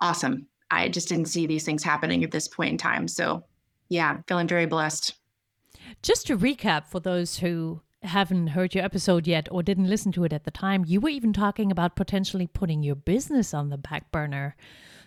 awesome. 0.00 0.46
I 0.70 0.88
just 0.88 1.08
didn't 1.08 1.26
see 1.26 1.46
these 1.46 1.64
things 1.64 1.82
happening 1.82 2.24
at 2.24 2.30
this 2.30 2.48
point 2.48 2.72
in 2.72 2.78
time. 2.78 3.08
So, 3.08 3.44
yeah, 3.88 4.18
feeling 4.26 4.48
very 4.48 4.66
blessed. 4.66 5.14
Just 6.02 6.26
to 6.26 6.36
recap 6.36 6.86
for 6.86 7.00
those 7.00 7.38
who 7.38 7.80
haven't 8.02 8.48
heard 8.48 8.74
your 8.74 8.84
episode 8.84 9.26
yet 9.26 9.48
or 9.50 9.62
didn't 9.62 9.88
listen 9.88 10.12
to 10.12 10.24
it 10.24 10.32
at 10.32 10.44
the 10.44 10.50
time, 10.50 10.84
you 10.86 11.00
were 11.00 11.08
even 11.08 11.32
talking 11.32 11.70
about 11.72 11.96
potentially 11.96 12.46
putting 12.46 12.82
your 12.82 12.96
business 12.96 13.54
on 13.54 13.70
the 13.70 13.78
back 13.78 14.10
burner 14.10 14.56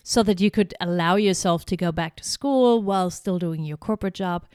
so 0.09 0.23
that 0.23 0.41
you 0.41 0.49
could 0.49 0.73
allow 0.81 1.17
yourself 1.17 1.65
to 1.65 1.77
go 1.77 1.91
back 1.91 2.15
to 2.15 2.23
school 2.23 2.81
while 2.81 3.11
still 3.11 3.37
doing 3.37 3.63
your 3.63 3.77
corporate 3.77 4.15
job. 4.15 4.47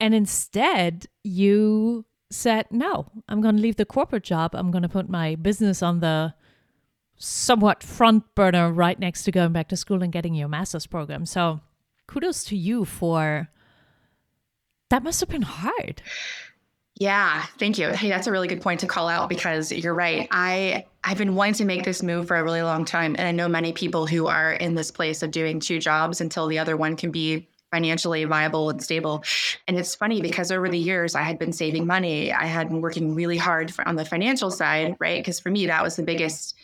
And 0.00 0.14
instead, 0.14 1.04
you 1.22 2.06
said, 2.30 2.68
no, 2.70 3.10
I'm 3.28 3.42
going 3.42 3.56
to 3.56 3.60
leave 3.60 3.76
the 3.76 3.84
corporate 3.84 4.22
job. 4.22 4.54
I'm 4.54 4.70
going 4.70 4.80
to 4.80 4.88
put 4.88 5.06
my 5.06 5.34
business 5.34 5.82
on 5.82 6.00
the 6.00 6.32
somewhat 7.18 7.82
front 7.82 8.34
burner 8.34 8.72
right 8.72 8.98
next 8.98 9.24
to 9.24 9.30
going 9.30 9.52
back 9.52 9.68
to 9.68 9.76
school 9.76 10.02
and 10.02 10.10
getting 10.10 10.34
your 10.34 10.48
master's 10.48 10.86
program. 10.86 11.26
So 11.26 11.60
kudos 12.06 12.42
to 12.44 12.56
you 12.56 12.86
for 12.86 13.50
that 14.88 15.02
must 15.02 15.20
have 15.20 15.28
been 15.28 15.42
hard. 15.42 16.00
Yeah, 16.96 17.44
thank 17.58 17.76
you. 17.76 17.88
Hey, 17.88 18.08
that's 18.08 18.28
a 18.28 18.30
really 18.30 18.46
good 18.46 18.62
point 18.62 18.80
to 18.80 18.86
call 18.86 19.08
out 19.08 19.28
because 19.28 19.72
you're 19.72 19.94
right. 19.94 20.28
I 20.30 20.86
I've 21.02 21.18
been 21.18 21.34
wanting 21.34 21.54
to 21.54 21.64
make 21.64 21.84
this 21.84 22.02
move 22.02 22.28
for 22.28 22.36
a 22.36 22.44
really 22.44 22.62
long 22.62 22.84
time 22.84 23.16
and 23.18 23.26
I 23.26 23.32
know 23.32 23.48
many 23.48 23.72
people 23.72 24.06
who 24.06 24.28
are 24.28 24.52
in 24.52 24.74
this 24.74 24.90
place 24.90 25.22
of 25.22 25.32
doing 25.32 25.58
two 25.58 25.80
jobs 25.80 26.20
until 26.20 26.46
the 26.46 26.58
other 26.60 26.76
one 26.76 26.94
can 26.96 27.10
be 27.10 27.48
financially 27.72 28.24
viable 28.24 28.70
and 28.70 28.80
stable. 28.80 29.24
And 29.66 29.76
it's 29.76 29.96
funny 29.96 30.22
because 30.22 30.52
over 30.52 30.68
the 30.68 30.78
years 30.78 31.16
I 31.16 31.22
had 31.22 31.36
been 31.40 31.52
saving 31.52 31.84
money. 31.84 32.32
I 32.32 32.46
had 32.46 32.68
been 32.68 32.80
working 32.80 33.16
really 33.16 33.36
hard 33.36 33.74
for, 33.74 33.86
on 33.88 33.96
the 33.96 34.04
financial 34.04 34.52
side, 34.52 34.94
right? 35.00 35.20
Because 35.20 35.40
for 35.40 35.50
me 35.50 35.66
that 35.66 35.82
was 35.82 35.96
the 35.96 36.04
biggest 36.04 36.54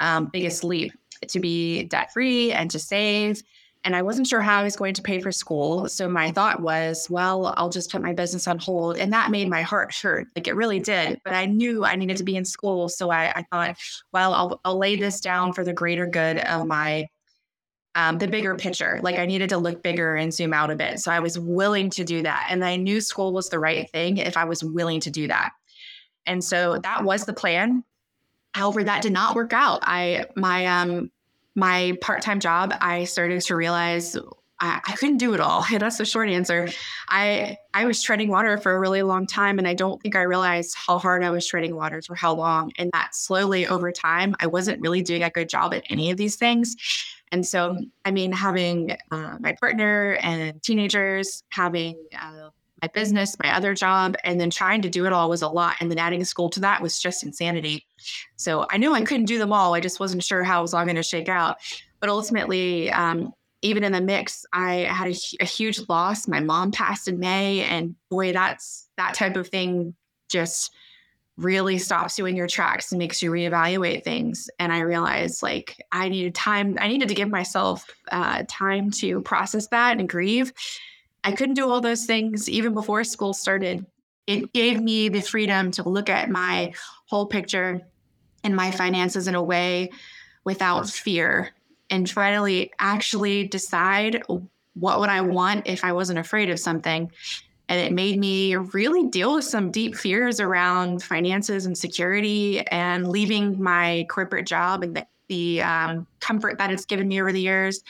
um, 0.00 0.26
biggest 0.26 0.64
leap 0.64 0.92
to 1.28 1.38
be 1.38 1.84
debt 1.84 2.12
free 2.12 2.50
and 2.52 2.70
to 2.72 2.80
save. 2.80 3.40
And 3.86 3.94
I 3.94 4.02
wasn't 4.02 4.26
sure 4.26 4.40
how 4.40 4.58
I 4.58 4.64
was 4.64 4.74
going 4.74 4.94
to 4.94 5.02
pay 5.02 5.20
for 5.20 5.30
school. 5.30 5.88
So 5.88 6.08
my 6.08 6.32
thought 6.32 6.60
was, 6.60 7.08
well, 7.08 7.54
I'll 7.56 7.68
just 7.68 7.92
put 7.92 8.02
my 8.02 8.12
business 8.12 8.48
on 8.48 8.58
hold. 8.58 8.96
And 8.96 9.12
that 9.12 9.30
made 9.30 9.48
my 9.48 9.62
heart 9.62 9.94
hurt. 9.94 10.26
Like 10.34 10.48
it 10.48 10.56
really 10.56 10.80
did. 10.80 11.20
But 11.24 11.34
I 11.34 11.46
knew 11.46 11.84
I 11.84 11.94
needed 11.94 12.16
to 12.16 12.24
be 12.24 12.34
in 12.34 12.44
school. 12.44 12.88
So 12.88 13.12
I, 13.12 13.32
I 13.36 13.44
thought, 13.44 13.76
well, 14.12 14.34
I'll, 14.34 14.60
I'll 14.64 14.76
lay 14.76 14.96
this 14.96 15.20
down 15.20 15.52
for 15.52 15.62
the 15.62 15.72
greater 15.72 16.04
good 16.04 16.38
of 16.38 16.66
my 16.66 17.06
um, 17.94 18.18
the 18.18 18.26
bigger 18.26 18.56
picture. 18.56 18.98
Like 19.04 19.20
I 19.20 19.24
needed 19.24 19.50
to 19.50 19.56
look 19.56 19.84
bigger 19.84 20.16
and 20.16 20.34
zoom 20.34 20.52
out 20.52 20.72
a 20.72 20.76
bit. 20.76 20.98
So 20.98 21.12
I 21.12 21.20
was 21.20 21.38
willing 21.38 21.88
to 21.90 22.02
do 22.02 22.22
that. 22.22 22.48
And 22.50 22.64
I 22.64 22.74
knew 22.74 23.00
school 23.00 23.32
was 23.32 23.50
the 23.50 23.60
right 23.60 23.88
thing 23.90 24.16
if 24.16 24.36
I 24.36 24.44
was 24.44 24.64
willing 24.64 24.98
to 25.02 25.10
do 25.12 25.28
that. 25.28 25.52
And 26.26 26.42
so 26.42 26.80
that 26.82 27.04
was 27.04 27.24
the 27.24 27.32
plan. 27.32 27.84
However, 28.52 28.82
that 28.82 29.02
did 29.02 29.12
not 29.12 29.36
work 29.36 29.52
out. 29.52 29.78
I 29.82 30.26
my 30.34 30.66
um 30.66 31.12
my 31.56 31.96
part-time 32.00 32.38
job, 32.38 32.72
I 32.80 33.04
started 33.04 33.40
to 33.40 33.56
realize 33.56 34.16
I, 34.58 34.80
I, 34.86 34.92
couldn't 34.92 35.18
do 35.18 35.34
it 35.34 35.40
all. 35.40 35.66
That's 35.78 35.98
the 35.98 36.04
short 36.04 36.28
answer. 36.28 36.68
I 37.08 37.56
I 37.74 37.84
was 37.84 38.02
treading 38.02 38.28
water 38.28 38.56
for 38.58 38.74
a 38.74 38.80
really 38.80 39.02
long 39.02 39.26
time, 39.26 39.58
and 39.58 39.66
I 39.66 39.74
don't 39.74 40.00
think 40.00 40.16
I 40.16 40.22
realized 40.22 40.74
how 40.76 40.98
hard 40.98 41.24
I 41.24 41.30
was 41.30 41.46
treading 41.46 41.74
water 41.74 42.00
for 42.02 42.14
how 42.14 42.34
long. 42.34 42.72
And 42.78 42.90
that 42.92 43.14
slowly 43.14 43.66
over 43.66 43.90
time, 43.92 44.34
I 44.40 44.46
wasn't 44.46 44.80
really 44.80 45.02
doing 45.02 45.22
a 45.22 45.30
good 45.30 45.48
job 45.48 45.74
at 45.74 45.84
any 45.90 46.10
of 46.10 46.16
these 46.16 46.36
things. 46.36 46.76
And 47.32 47.44
so, 47.44 47.76
I 48.04 48.12
mean, 48.12 48.32
having 48.32 48.96
uh, 49.10 49.36
my 49.40 49.52
partner 49.60 50.16
and 50.22 50.62
teenagers, 50.62 51.42
having 51.50 51.96
uh, 52.18 52.50
my 52.86 53.00
business, 53.00 53.36
my 53.42 53.54
other 53.54 53.74
job, 53.74 54.16
and 54.24 54.40
then 54.40 54.50
trying 54.50 54.82
to 54.82 54.88
do 54.88 55.06
it 55.06 55.12
all 55.12 55.28
was 55.28 55.42
a 55.42 55.48
lot. 55.48 55.76
And 55.80 55.90
then 55.90 55.98
adding 55.98 56.24
school 56.24 56.48
to 56.50 56.60
that 56.60 56.82
was 56.82 57.00
just 57.00 57.24
insanity. 57.24 57.86
So 58.36 58.66
I 58.70 58.76
knew 58.76 58.94
I 58.94 59.02
couldn't 59.02 59.26
do 59.26 59.38
them 59.38 59.52
all. 59.52 59.74
I 59.74 59.80
just 59.80 60.00
wasn't 60.00 60.22
sure 60.22 60.44
how 60.44 60.60
it 60.60 60.62
was 60.62 60.74
all 60.74 60.84
going 60.84 60.96
to 60.96 61.02
shake 61.02 61.28
out. 61.28 61.58
But 62.00 62.10
ultimately, 62.10 62.90
um, 62.90 63.32
even 63.62 63.82
in 63.82 63.92
the 63.92 64.00
mix, 64.00 64.46
I 64.52 64.86
had 64.90 65.08
a, 65.08 65.16
a, 65.40 65.44
huge 65.44 65.80
loss. 65.88 66.28
My 66.28 66.40
mom 66.40 66.70
passed 66.70 67.08
in 67.08 67.18
May, 67.18 67.62
and 67.62 67.96
boy, 68.10 68.32
that's 68.32 68.88
that 68.96 69.14
type 69.14 69.36
of 69.36 69.48
thing 69.48 69.94
just 70.28 70.72
really 71.36 71.78
stops 71.78 72.18
you 72.18 72.26
in 72.26 72.36
your 72.36 72.46
tracks 72.46 72.92
and 72.92 72.98
makes 72.98 73.22
you 73.22 73.30
reevaluate 73.30 74.04
things. 74.04 74.48
And 74.58 74.72
I 74.72 74.80
realized 74.80 75.42
like 75.42 75.82
I 75.90 76.08
needed 76.08 76.34
time. 76.34 76.76
I 76.80 76.88
needed 76.88 77.08
to 77.08 77.14
give 77.14 77.28
myself 77.28 77.84
uh, 78.12 78.44
time 78.48 78.90
to 78.92 79.20
process 79.22 79.66
that 79.68 79.98
and 79.98 80.08
grieve 80.08 80.52
I 81.26 81.32
couldn't 81.32 81.56
do 81.56 81.68
all 81.68 81.80
those 81.80 82.06
things 82.06 82.48
even 82.48 82.72
before 82.72 83.02
school 83.02 83.34
started. 83.34 83.84
It 84.28 84.52
gave 84.52 84.80
me 84.80 85.08
the 85.08 85.20
freedom 85.20 85.72
to 85.72 85.88
look 85.88 86.08
at 86.08 86.30
my 86.30 86.72
whole 87.06 87.26
picture 87.26 87.82
and 88.44 88.54
my 88.54 88.70
finances 88.70 89.26
in 89.26 89.34
a 89.34 89.42
way 89.42 89.90
without 90.44 90.88
fear 90.88 91.50
and 91.90 92.08
finally 92.08 92.70
actually 92.78 93.48
decide 93.48 94.22
what 94.74 95.00
would 95.00 95.08
I 95.08 95.20
want 95.20 95.66
if 95.66 95.82
I 95.82 95.92
wasn't 95.92 96.20
afraid 96.20 96.48
of 96.48 96.60
something. 96.60 97.10
And 97.68 97.80
it 97.80 97.92
made 97.92 98.20
me 98.20 98.54
really 98.54 99.08
deal 99.08 99.34
with 99.34 99.44
some 99.44 99.72
deep 99.72 99.96
fears 99.96 100.38
around 100.38 101.02
finances 101.02 101.66
and 101.66 101.76
security 101.76 102.60
and 102.68 103.08
leaving 103.08 103.60
my 103.60 104.06
corporate 104.08 104.46
job 104.46 104.84
and 104.84 104.94
the, 104.94 105.06
the 105.26 105.62
um, 105.62 106.06
comfort 106.20 106.58
that 106.58 106.70
it's 106.70 106.84
given 106.84 107.08
me 107.08 107.20
over 107.20 107.32
the 107.32 107.40
years. 107.40 107.82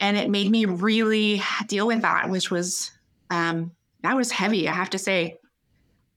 And 0.00 0.16
it 0.16 0.30
made 0.30 0.50
me 0.50 0.64
really 0.64 1.42
deal 1.66 1.86
with 1.86 2.02
that, 2.02 2.30
which 2.30 2.50
was, 2.50 2.90
um, 3.28 3.72
that 4.02 4.16
was 4.16 4.32
heavy, 4.32 4.66
I 4.68 4.72
have 4.72 4.90
to 4.90 4.98
say. 4.98 5.36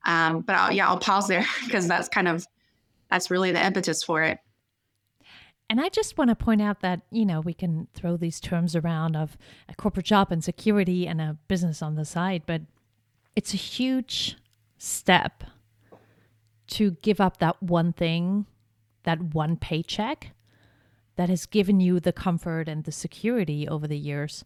Um, 0.05 0.41
but 0.41 0.55
I'll, 0.55 0.71
yeah, 0.71 0.87
I'll 0.87 0.97
pause 0.97 1.27
there 1.27 1.45
because 1.65 1.87
that's 1.87 2.09
kind 2.09 2.27
of, 2.27 2.45
that's 3.09 3.29
really 3.29 3.51
the 3.51 3.63
impetus 3.63 4.03
for 4.03 4.23
it. 4.23 4.39
And 5.69 5.81
I 5.81 5.89
just 5.89 6.17
want 6.17 6.29
to 6.29 6.35
point 6.35 6.61
out 6.61 6.81
that, 6.81 7.01
you 7.11 7.25
know, 7.25 7.41
we 7.41 7.53
can 7.53 7.87
throw 7.93 8.15
these 8.15 8.39
terms 8.39 8.75
around 8.75 9.15
of 9.15 9.37
a 9.67 9.75
corporate 9.75 10.05
job 10.05 10.31
and 10.31 10.43
security 10.43 11.07
and 11.07 11.19
a 11.19 11.37
business 11.47 11.81
on 11.81 11.95
the 11.95 12.05
side, 12.05 12.43
but 12.45 12.61
it's 13.35 13.53
a 13.53 13.57
huge 13.57 14.37
step 14.77 15.43
to 16.67 16.91
give 17.01 17.19
up 17.19 17.37
that 17.37 17.61
one 17.63 17.93
thing, 17.93 18.45
that 19.03 19.21
one 19.33 19.57
paycheck 19.57 20.32
that 21.15 21.29
has 21.29 21.45
given 21.45 21.79
you 21.79 21.99
the 21.99 22.13
comfort 22.13 22.67
and 22.67 22.83
the 22.83 22.91
security 22.91 23.67
over 23.67 23.87
the 23.87 23.97
years 23.97 24.43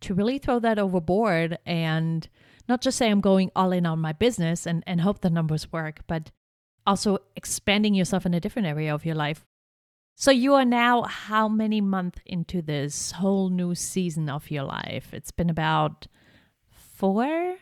to 0.00 0.14
really 0.14 0.38
throw 0.38 0.58
that 0.58 0.78
overboard 0.78 1.58
and 1.66 2.28
not 2.68 2.80
just 2.80 2.98
say 2.98 3.10
I'm 3.10 3.20
going 3.20 3.50
all 3.56 3.72
in 3.72 3.86
on 3.86 3.98
my 3.98 4.12
business 4.12 4.66
and, 4.66 4.84
and 4.86 5.00
hope 5.00 5.20
the 5.20 5.30
numbers 5.30 5.72
work, 5.72 6.00
but 6.06 6.30
also 6.86 7.18
expanding 7.36 7.94
yourself 7.94 8.26
in 8.26 8.34
a 8.34 8.40
different 8.40 8.68
area 8.68 8.94
of 8.94 9.04
your 9.04 9.14
life. 9.14 9.44
So 10.14 10.30
you 10.30 10.54
are 10.54 10.64
now 10.64 11.02
how 11.02 11.48
many 11.48 11.80
months 11.80 12.20
into 12.26 12.60
this 12.60 13.12
whole 13.12 13.50
new 13.50 13.74
season 13.74 14.28
of 14.28 14.50
your 14.50 14.64
life? 14.64 15.12
It's 15.12 15.30
been 15.30 15.50
about 15.50 16.08
four, 16.70 17.56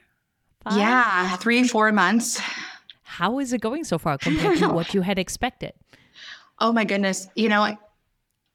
Five? 0.66 0.78
Yeah, 0.78 1.36
three, 1.36 1.68
four 1.68 1.92
months. 1.92 2.40
How 3.02 3.38
is 3.38 3.52
it 3.52 3.60
going 3.60 3.84
so 3.84 3.98
far 3.98 4.18
compared 4.18 4.58
to 4.58 4.68
what 4.72 4.94
you 4.94 5.02
had 5.02 5.16
expected? 5.16 5.74
Oh 6.58 6.72
my 6.72 6.84
goodness. 6.84 7.28
You 7.36 7.48
know, 7.48 7.76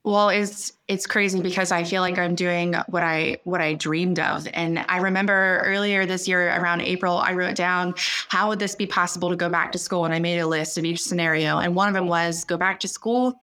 well, 0.03 0.29
it's 0.29 0.73
it's 0.87 1.05
crazy 1.05 1.41
because 1.41 1.71
I 1.71 1.83
feel 1.83 2.01
like 2.01 2.17
I'm 2.17 2.33
doing 2.33 2.73
what 2.87 3.03
I 3.03 3.37
what 3.43 3.61
I 3.61 3.75
dreamed 3.75 4.19
of. 4.19 4.47
And 4.53 4.83
I 4.87 4.97
remember 4.97 5.61
earlier 5.63 6.07
this 6.07 6.27
year 6.27 6.49
around 6.55 6.81
April, 6.81 7.17
I 7.17 7.33
wrote 7.33 7.55
down 7.55 7.93
how 8.29 8.49
would 8.49 8.57
this 8.57 8.73
be 8.73 8.87
possible 8.87 9.29
to 9.29 9.35
go 9.35 9.47
back 9.47 9.71
to 9.73 9.77
school? 9.77 10.05
And 10.05 10.13
I 10.13 10.19
made 10.19 10.39
a 10.39 10.47
list 10.47 10.79
of 10.79 10.85
each 10.85 11.03
scenario. 11.03 11.59
And 11.59 11.75
one 11.75 11.87
of 11.87 11.93
them 11.93 12.07
was 12.07 12.45
go 12.45 12.57
back 12.57 12.79
to 12.79 12.87
school, 12.87 13.43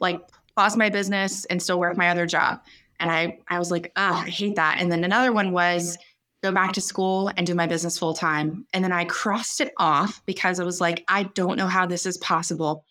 like 0.00 0.20
pause 0.56 0.74
my 0.74 0.88
business 0.88 1.44
and 1.46 1.62
still 1.62 1.78
work 1.78 1.98
my 1.98 2.08
other 2.08 2.24
job. 2.24 2.62
And 2.98 3.10
I 3.10 3.38
I 3.48 3.58
was 3.58 3.70
like, 3.70 3.92
oh, 3.96 4.22
I 4.24 4.30
hate 4.30 4.56
that. 4.56 4.78
And 4.80 4.90
then 4.90 5.04
another 5.04 5.32
one 5.34 5.52
was 5.52 5.98
go 6.42 6.50
back 6.50 6.72
to 6.72 6.80
school 6.80 7.30
and 7.36 7.46
do 7.46 7.54
my 7.54 7.66
business 7.66 7.98
full 7.98 8.14
time. 8.14 8.64
And 8.72 8.82
then 8.82 8.92
I 8.92 9.04
crossed 9.04 9.60
it 9.60 9.74
off 9.76 10.22
because 10.24 10.60
I 10.60 10.64
was 10.64 10.80
like, 10.80 11.04
I 11.08 11.24
don't 11.34 11.58
know 11.58 11.66
how 11.66 11.84
this 11.84 12.06
is 12.06 12.16
possible. 12.16 12.86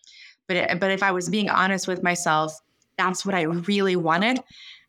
But 0.46 0.56
it, 0.56 0.80
but 0.80 0.92
if 0.92 1.02
I 1.02 1.10
was 1.10 1.28
being 1.28 1.48
honest 1.48 1.88
with 1.88 2.04
myself, 2.04 2.60
that's 3.00 3.24
what 3.24 3.34
I 3.34 3.42
really 3.42 3.96
wanted. 3.96 4.40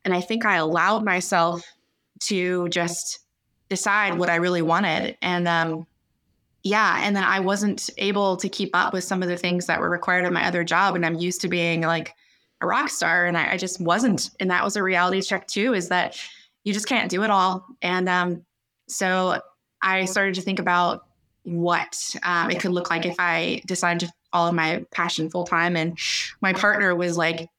And 0.04 0.14
I 0.14 0.22
think 0.22 0.46
I 0.46 0.58
allowed 0.58 1.06
myself 1.06 1.64
to 2.24 2.68
just 2.70 3.20
decide 3.70 4.18
what 4.18 4.30
I 4.30 4.36
really 4.36 4.62
wanted. 4.62 5.18
And 5.22 5.48
um, 5.48 5.88
yeah, 6.64 7.00
and 7.02 7.16
then 7.16 7.24
I 7.24 7.40
wasn't 7.40 7.90
able 7.98 8.38
to 8.38 8.50
keep 8.50 8.72
up 8.74 8.94
with 8.94 9.04
some 9.04 9.24
of 9.24 9.30
the 9.30 9.38
things 9.38 9.66
that 9.68 9.80
were 9.80 9.90
required 9.90 10.26
of 10.26 10.34
my 10.34 10.46
other 10.46 10.64
job. 10.64 10.96
And 10.96 11.06
I'm 11.06 11.16
used 11.16 11.42
to 11.42 11.48
being 11.48 11.82
like 11.82 12.14
a 12.60 12.68
rock 12.68 12.90
star, 12.90 13.26
and 13.26 13.38
I, 13.38 13.54
I 13.54 13.58
just 13.58 13.80
wasn't. 13.80 14.30
And 14.40 14.52
that 14.52 14.64
was 14.64 14.76
a 14.76 14.84
reality 14.84 15.22
check 15.22 15.48
too. 15.48 15.74
Is 15.74 15.90
that 15.90 16.20
you 16.64 16.74
just 16.74 16.88
can't 16.88 17.10
do 17.10 17.24
it 17.24 17.30
all. 17.30 17.66
And 17.82 18.08
um, 18.10 18.46
so 18.88 19.42
I 19.82 20.06
started 20.06 20.36
to 20.36 20.42
think 20.42 20.60
about 20.60 21.06
what 21.44 21.98
um, 22.22 22.52
it 22.52 22.60
could 22.60 22.72
look 22.72 22.92
like 22.92 23.06
if 23.06 23.16
I 23.18 23.62
decided 23.66 24.08
to 24.08 24.14
follow 24.32 24.52
my 24.52 24.86
passion 24.92 25.30
full 25.30 25.46
time. 25.46 25.76
And 25.76 25.98
my 26.42 26.54
partner 26.54 26.94
was 26.94 27.18
like, 27.18 27.50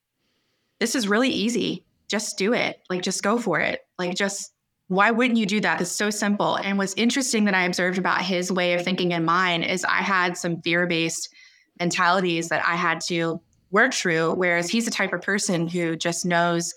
this 0.83 0.95
is 0.95 1.07
really 1.07 1.29
easy. 1.29 1.85
Just 2.09 2.37
do 2.37 2.51
it. 2.51 2.81
Like, 2.89 3.03
just 3.03 3.23
go 3.23 3.37
for 3.37 3.57
it. 3.57 3.79
Like, 3.97 4.15
just 4.15 4.53
why 4.89 5.11
wouldn't 5.11 5.39
you 5.39 5.45
do 5.45 5.61
that? 5.61 5.79
It's 5.79 5.89
so 5.89 6.09
simple. 6.09 6.57
And 6.57 6.77
what's 6.77 6.93
interesting 6.95 7.45
that 7.45 7.53
I 7.53 7.63
observed 7.63 7.97
about 7.97 8.21
his 8.21 8.51
way 8.51 8.73
of 8.73 8.83
thinking 8.83 9.13
and 9.13 9.25
mine 9.25 9.63
is 9.63 9.85
I 9.85 10.01
had 10.01 10.35
some 10.35 10.61
fear 10.61 10.85
based 10.85 11.33
mentalities 11.79 12.49
that 12.49 12.65
I 12.65 12.75
had 12.75 12.99
to 13.07 13.39
work 13.71 13.93
through, 13.93 14.33
whereas 14.33 14.69
he's 14.69 14.83
the 14.83 14.91
type 14.91 15.13
of 15.13 15.21
person 15.21 15.69
who 15.69 15.95
just 15.95 16.25
knows 16.25 16.73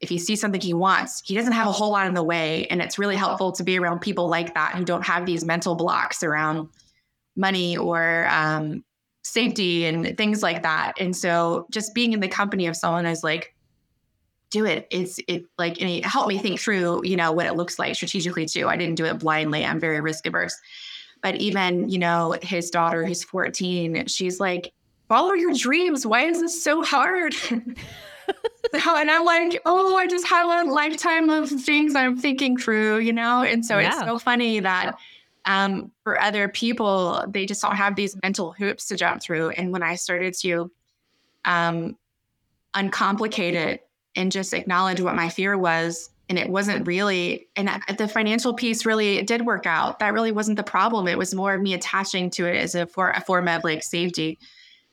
if 0.00 0.10
he 0.10 0.18
sees 0.18 0.42
something 0.42 0.60
he 0.60 0.74
wants, 0.74 1.22
he 1.24 1.34
doesn't 1.34 1.54
have 1.54 1.68
a 1.68 1.72
whole 1.72 1.92
lot 1.92 2.06
in 2.06 2.12
the 2.12 2.22
way. 2.22 2.66
And 2.66 2.82
it's 2.82 2.98
really 2.98 3.16
helpful 3.16 3.52
to 3.52 3.64
be 3.64 3.78
around 3.78 4.00
people 4.00 4.28
like 4.28 4.52
that 4.52 4.74
who 4.74 4.84
don't 4.84 5.06
have 5.06 5.24
these 5.24 5.42
mental 5.42 5.74
blocks 5.74 6.22
around 6.22 6.68
money 7.34 7.78
or 7.78 8.28
um, 8.28 8.84
safety 9.28 9.84
and 9.84 10.16
things 10.16 10.42
like 10.42 10.62
that. 10.62 10.94
And 10.98 11.14
so 11.14 11.66
just 11.70 11.94
being 11.94 12.12
in 12.12 12.20
the 12.20 12.28
company 12.28 12.66
of 12.66 12.76
someone 12.76 13.04
who's 13.04 13.22
like, 13.22 13.54
do 14.50 14.64
it. 14.64 14.86
It's 14.90 15.20
it 15.28 15.44
like 15.58 15.80
and 15.80 15.90
it 15.90 16.04
helped 16.04 16.28
me 16.28 16.38
think 16.38 16.58
through, 16.58 17.04
you 17.04 17.16
know, 17.16 17.32
what 17.32 17.46
it 17.46 17.54
looks 17.54 17.78
like 17.78 17.94
strategically 17.94 18.46
too. 18.46 18.68
I 18.68 18.76
didn't 18.76 18.94
do 18.94 19.04
it 19.04 19.18
blindly. 19.18 19.64
I'm 19.64 19.78
very 19.78 20.00
risk 20.00 20.26
averse. 20.26 20.56
But 21.22 21.36
even, 21.36 21.88
you 21.88 21.98
know, 21.98 22.36
his 22.42 22.70
daughter 22.70 23.04
who's 23.04 23.24
14, 23.24 24.06
she's 24.06 24.40
like, 24.40 24.72
follow 25.08 25.32
your 25.32 25.52
dreams. 25.52 26.06
Why 26.06 26.22
is 26.22 26.40
this 26.40 26.62
so 26.62 26.82
hard? 26.82 27.34
and 27.50 29.10
I'm 29.10 29.24
like, 29.24 29.60
oh, 29.66 29.96
I 29.96 30.06
just 30.06 30.26
have 30.28 30.66
a 30.66 30.70
lifetime 30.70 31.28
of 31.28 31.50
things 31.50 31.94
I'm 31.96 32.16
thinking 32.16 32.56
through, 32.56 32.98
you 32.98 33.12
know? 33.12 33.42
And 33.42 33.66
so 33.66 33.78
yeah. 33.78 33.88
it's 33.88 33.98
so 33.98 34.18
funny 34.18 34.60
that 34.60 34.96
um, 35.48 35.90
for 36.04 36.20
other 36.20 36.46
people, 36.46 37.24
they 37.26 37.46
just 37.46 37.62
don't 37.62 37.74
have 37.74 37.96
these 37.96 38.14
mental 38.22 38.52
hoops 38.52 38.86
to 38.88 38.96
jump 38.96 39.22
through. 39.22 39.48
And 39.50 39.72
when 39.72 39.82
I 39.82 39.94
started 39.94 40.34
to 40.40 40.70
um, 41.46 41.96
uncomplicate 42.74 43.54
it 43.54 43.88
and 44.14 44.30
just 44.30 44.52
acknowledge 44.52 45.00
what 45.00 45.14
my 45.14 45.30
fear 45.30 45.56
was, 45.56 46.10
and 46.28 46.38
it 46.38 46.50
wasn't 46.50 46.86
really, 46.86 47.48
and 47.56 47.70
the 47.96 48.06
financial 48.06 48.52
piece 48.52 48.84
really 48.84 49.22
did 49.22 49.46
work 49.46 49.64
out. 49.64 50.00
That 50.00 50.12
really 50.12 50.32
wasn't 50.32 50.58
the 50.58 50.62
problem. 50.62 51.08
It 51.08 51.16
was 51.16 51.34
more 51.34 51.54
of 51.54 51.62
me 51.62 51.72
attaching 51.72 52.28
to 52.32 52.44
it 52.44 52.54
as 52.54 52.74
a, 52.74 52.86
for, 52.86 53.10
a 53.12 53.22
form 53.22 53.48
of 53.48 53.64
like 53.64 53.82
safety. 53.82 54.38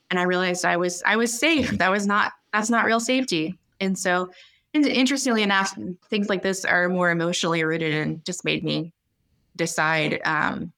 And 0.10 0.18
I 0.18 0.24
realized 0.24 0.64
I 0.64 0.78
was 0.78 1.04
I 1.06 1.18
was 1.18 1.38
safe. 1.38 1.72
That 1.72 1.92
was 1.92 2.08
not 2.08 2.32
that's 2.54 2.70
not 2.70 2.86
real 2.86 3.02
safety. 3.02 3.60
And 3.82 4.00
so, 4.00 4.30
interestingly 4.72 5.44
enough, 5.44 5.78
things 6.10 6.30
like 6.30 6.44
this 6.44 6.64
are 6.64 6.88
more 6.88 7.10
emotionally 7.10 7.64
rooted 7.66 7.94
and 7.94 8.24
just 8.24 8.46
made 8.46 8.64
me 8.64 8.94
decide 9.56 10.22
um, 10.26 10.72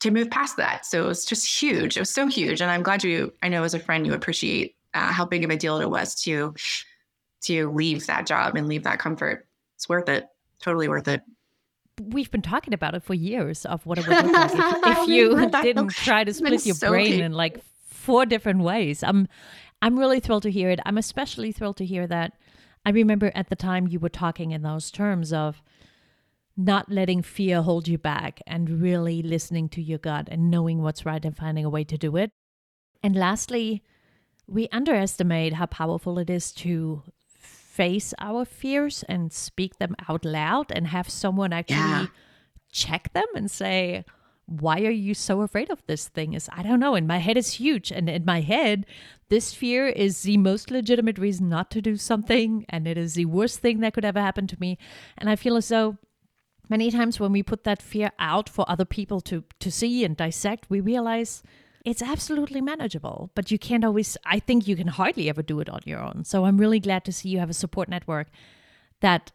to 0.00 0.10
move 0.10 0.30
past 0.30 0.56
that. 0.56 0.86
So 0.86 1.04
it 1.04 1.06
was 1.06 1.24
just 1.24 1.60
huge. 1.60 1.96
It 1.96 2.00
was 2.00 2.10
so 2.10 2.26
huge, 2.26 2.60
and 2.60 2.70
I'm 2.70 2.82
glad 2.82 3.04
you. 3.04 3.32
I 3.42 3.48
know 3.48 3.64
as 3.64 3.74
a 3.74 3.80
friend, 3.80 4.06
you 4.06 4.14
appreciate 4.14 4.76
uh, 4.94 5.12
how 5.12 5.24
big 5.24 5.44
of 5.44 5.50
a 5.50 5.56
deal 5.56 5.80
it 5.80 5.90
was 5.90 6.14
to 6.22 6.54
to 7.42 7.70
leave 7.70 8.06
that 8.06 8.26
job 8.26 8.56
and 8.56 8.66
leave 8.66 8.84
that 8.84 8.98
comfort. 8.98 9.46
It's 9.76 9.88
worth 9.88 10.08
it. 10.08 10.26
Totally 10.60 10.88
worth 10.88 11.08
it. 11.08 11.22
We've 12.00 12.30
been 12.30 12.42
talking 12.42 12.74
about 12.74 12.94
it 12.94 13.02
for 13.02 13.14
years 13.14 13.64
of 13.64 13.84
what 13.86 13.98
it 13.98 14.06
would 14.06 14.24
look 14.24 14.32
like 14.32 14.52
if, 14.52 14.98
if 14.98 15.08
you 15.08 15.50
didn't 15.50 15.90
try 15.90 16.24
to 16.24 16.32
split 16.32 16.66
your 16.66 16.74
so 16.74 16.90
brain 16.90 17.20
in 17.20 17.32
like 17.32 17.60
four 17.86 18.26
different 18.26 18.60
ways. 18.60 19.02
I'm 19.02 19.28
I'm 19.82 19.98
really 19.98 20.20
thrilled 20.20 20.44
to 20.44 20.50
hear 20.50 20.70
it. 20.70 20.80
I'm 20.84 20.98
especially 20.98 21.52
thrilled 21.52 21.76
to 21.78 21.84
hear 21.84 22.06
that. 22.06 22.32
I 22.84 22.90
remember 22.90 23.30
at 23.34 23.48
the 23.48 23.56
time 23.56 23.86
you 23.86 23.98
were 23.98 24.08
talking 24.08 24.52
in 24.52 24.62
those 24.62 24.90
terms 24.90 25.32
of 25.32 25.62
not 26.58 26.90
letting 26.90 27.22
fear 27.22 27.62
hold 27.62 27.86
you 27.86 27.96
back 27.96 28.42
and 28.44 28.82
really 28.82 29.22
listening 29.22 29.68
to 29.68 29.80
your 29.80 29.98
gut 29.98 30.28
and 30.28 30.50
knowing 30.50 30.82
what's 30.82 31.06
right 31.06 31.24
and 31.24 31.36
finding 31.36 31.64
a 31.64 31.70
way 31.70 31.84
to 31.84 31.96
do 31.96 32.16
it. 32.16 32.32
And 33.00 33.14
lastly, 33.14 33.84
we 34.48 34.68
underestimate 34.72 35.52
how 35.52 35.66
powerful 35.66 36.18
it 36.18 36.28
is 36.28 36.50
to 36.52 37.04
face 37.28 38.12
our 38.18 38.44
fears 38.44 39.04
and 39.08 39.32
speak 39.32 39.78
them 39.78 39.94
out 40.08 40.24
loud 40.24 40.72
and 40.72 40.88
have 40.88 41.08
someone 41.08 41.52
actually 41.52 41.76
yeah. 41.76 42.06
check 42.72 43.12
them 43.12 43.26
and 43.36 43.48
say, 43.48 44.04
why 44.46 44.80
are 44.80 44.90
you 44.90 45.14
so 45.14 45.42
afraid 45.42 45.70
of 45.70 45.82
this 45.86 46.08
thing 46.08 46.32
is 46.32 46.48
i 46.54 46.62
don't 46.62 46.80
know 46.80 46.94
and 46.94 47.06
my 47.06 47.18
head 47.18 47.36
is 47.36 47.52
huge 47.52 47.92
and 47.92 48.08
in 48.08 48.24
my 48.24 48.40
head 48.40 48.86
this 49.28 49.52
fear 49.52 49.86
is 49.86 50.22
the 50.22 50.38
most 50.38 50.70
legitimate 50.70 51.18
reason 51.18 51.50
not 51.50 51.70
to 51.70 51.82
do 51.82 51.96
something 51.96 52.64
and 52.70 52.88
it 52.88 52.96
is 52.96 53.12
the 53.12 53.26
worst 53.26 53.58
thing 53.58 53.80
that 53.80 53.92
could 53.92 54.06
ever 54.06 54.22
happen 54.22 54.46
to 54.46 54.56
me 54.58 54.78
and 55.18 55.28
i 55.28 55.36
feel 55.36 55.54
as 55.54 55.68
though 55.68 55.98
many 56.68 56.90
times 56.90 57.18
when 57.18 57.32
we 57.32 57.42
put 57.42 57.64
that 57.64 57.82
fear 57.82 58.10
out 58.18 58.48
for 58.48 58.64
other 58.68 58.84
people 58.84 59.20
to 59.20 59.44
to 59.60 59.70
see 59.70 60.04
and 60.04 60.16
dissect 60.16 60.66
we 60.68 60.80
realize 60.80 61.42
it's 61.84 62.02
absolutely 62.02 62.60
manageable 62.60 63.30
but 63.34 63.50
you 63.50 63.58
can't 63.58 63.84
always 63.84 64.16
i 64.24 64.38
think 64.38 64.66
you 64.66 64.76
can 64.76 64.88
hardly 64.88 65.28
ever 65.28 65.42
do 65.42 65.60
it 65.60 65.68
on 65.68 65.80
your 65.84 66.00
own. 66.00 66.24
So 66.24 66.44
i'm 66.44 66.58
really 66.58 66.80
glad 66.80 67.04
to 67.04 67.12
see 67.12 67.28
you 67.28 67.38
have 67.38 67.50
a 67.50 67.54
support 67.54 67.88
network 67.88 68.28
that 69.00 69.32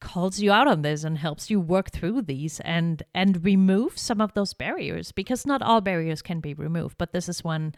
calls 0.00 0.40
you 0.40 0.52
out 0.52 0.68
on 0.68 0.82
this 0.82 1.04
and 1.04 1.18
helps 1.18 1.50
you 1.50 1.60
work 1.60 1.90
through 1.90 2.22
these 2.22 2.60
and 2.60 3.02
and 3.14 3.44
remove 3.44 3.98
some 3.98 4.20
of 4.20 4.32
those 4.34 4.54
barriers 4.54 5.12
because 5.12 5.44
not 5.44 5.62
all 5.62 5.80
barriers 5.80 6.22
can 6.22 6.40
be 6.40 6.54
removed 6.54 6.96
but 6.98 7.12
this 7.12 7.28
is 7.28 7.42
one 7.42 7.74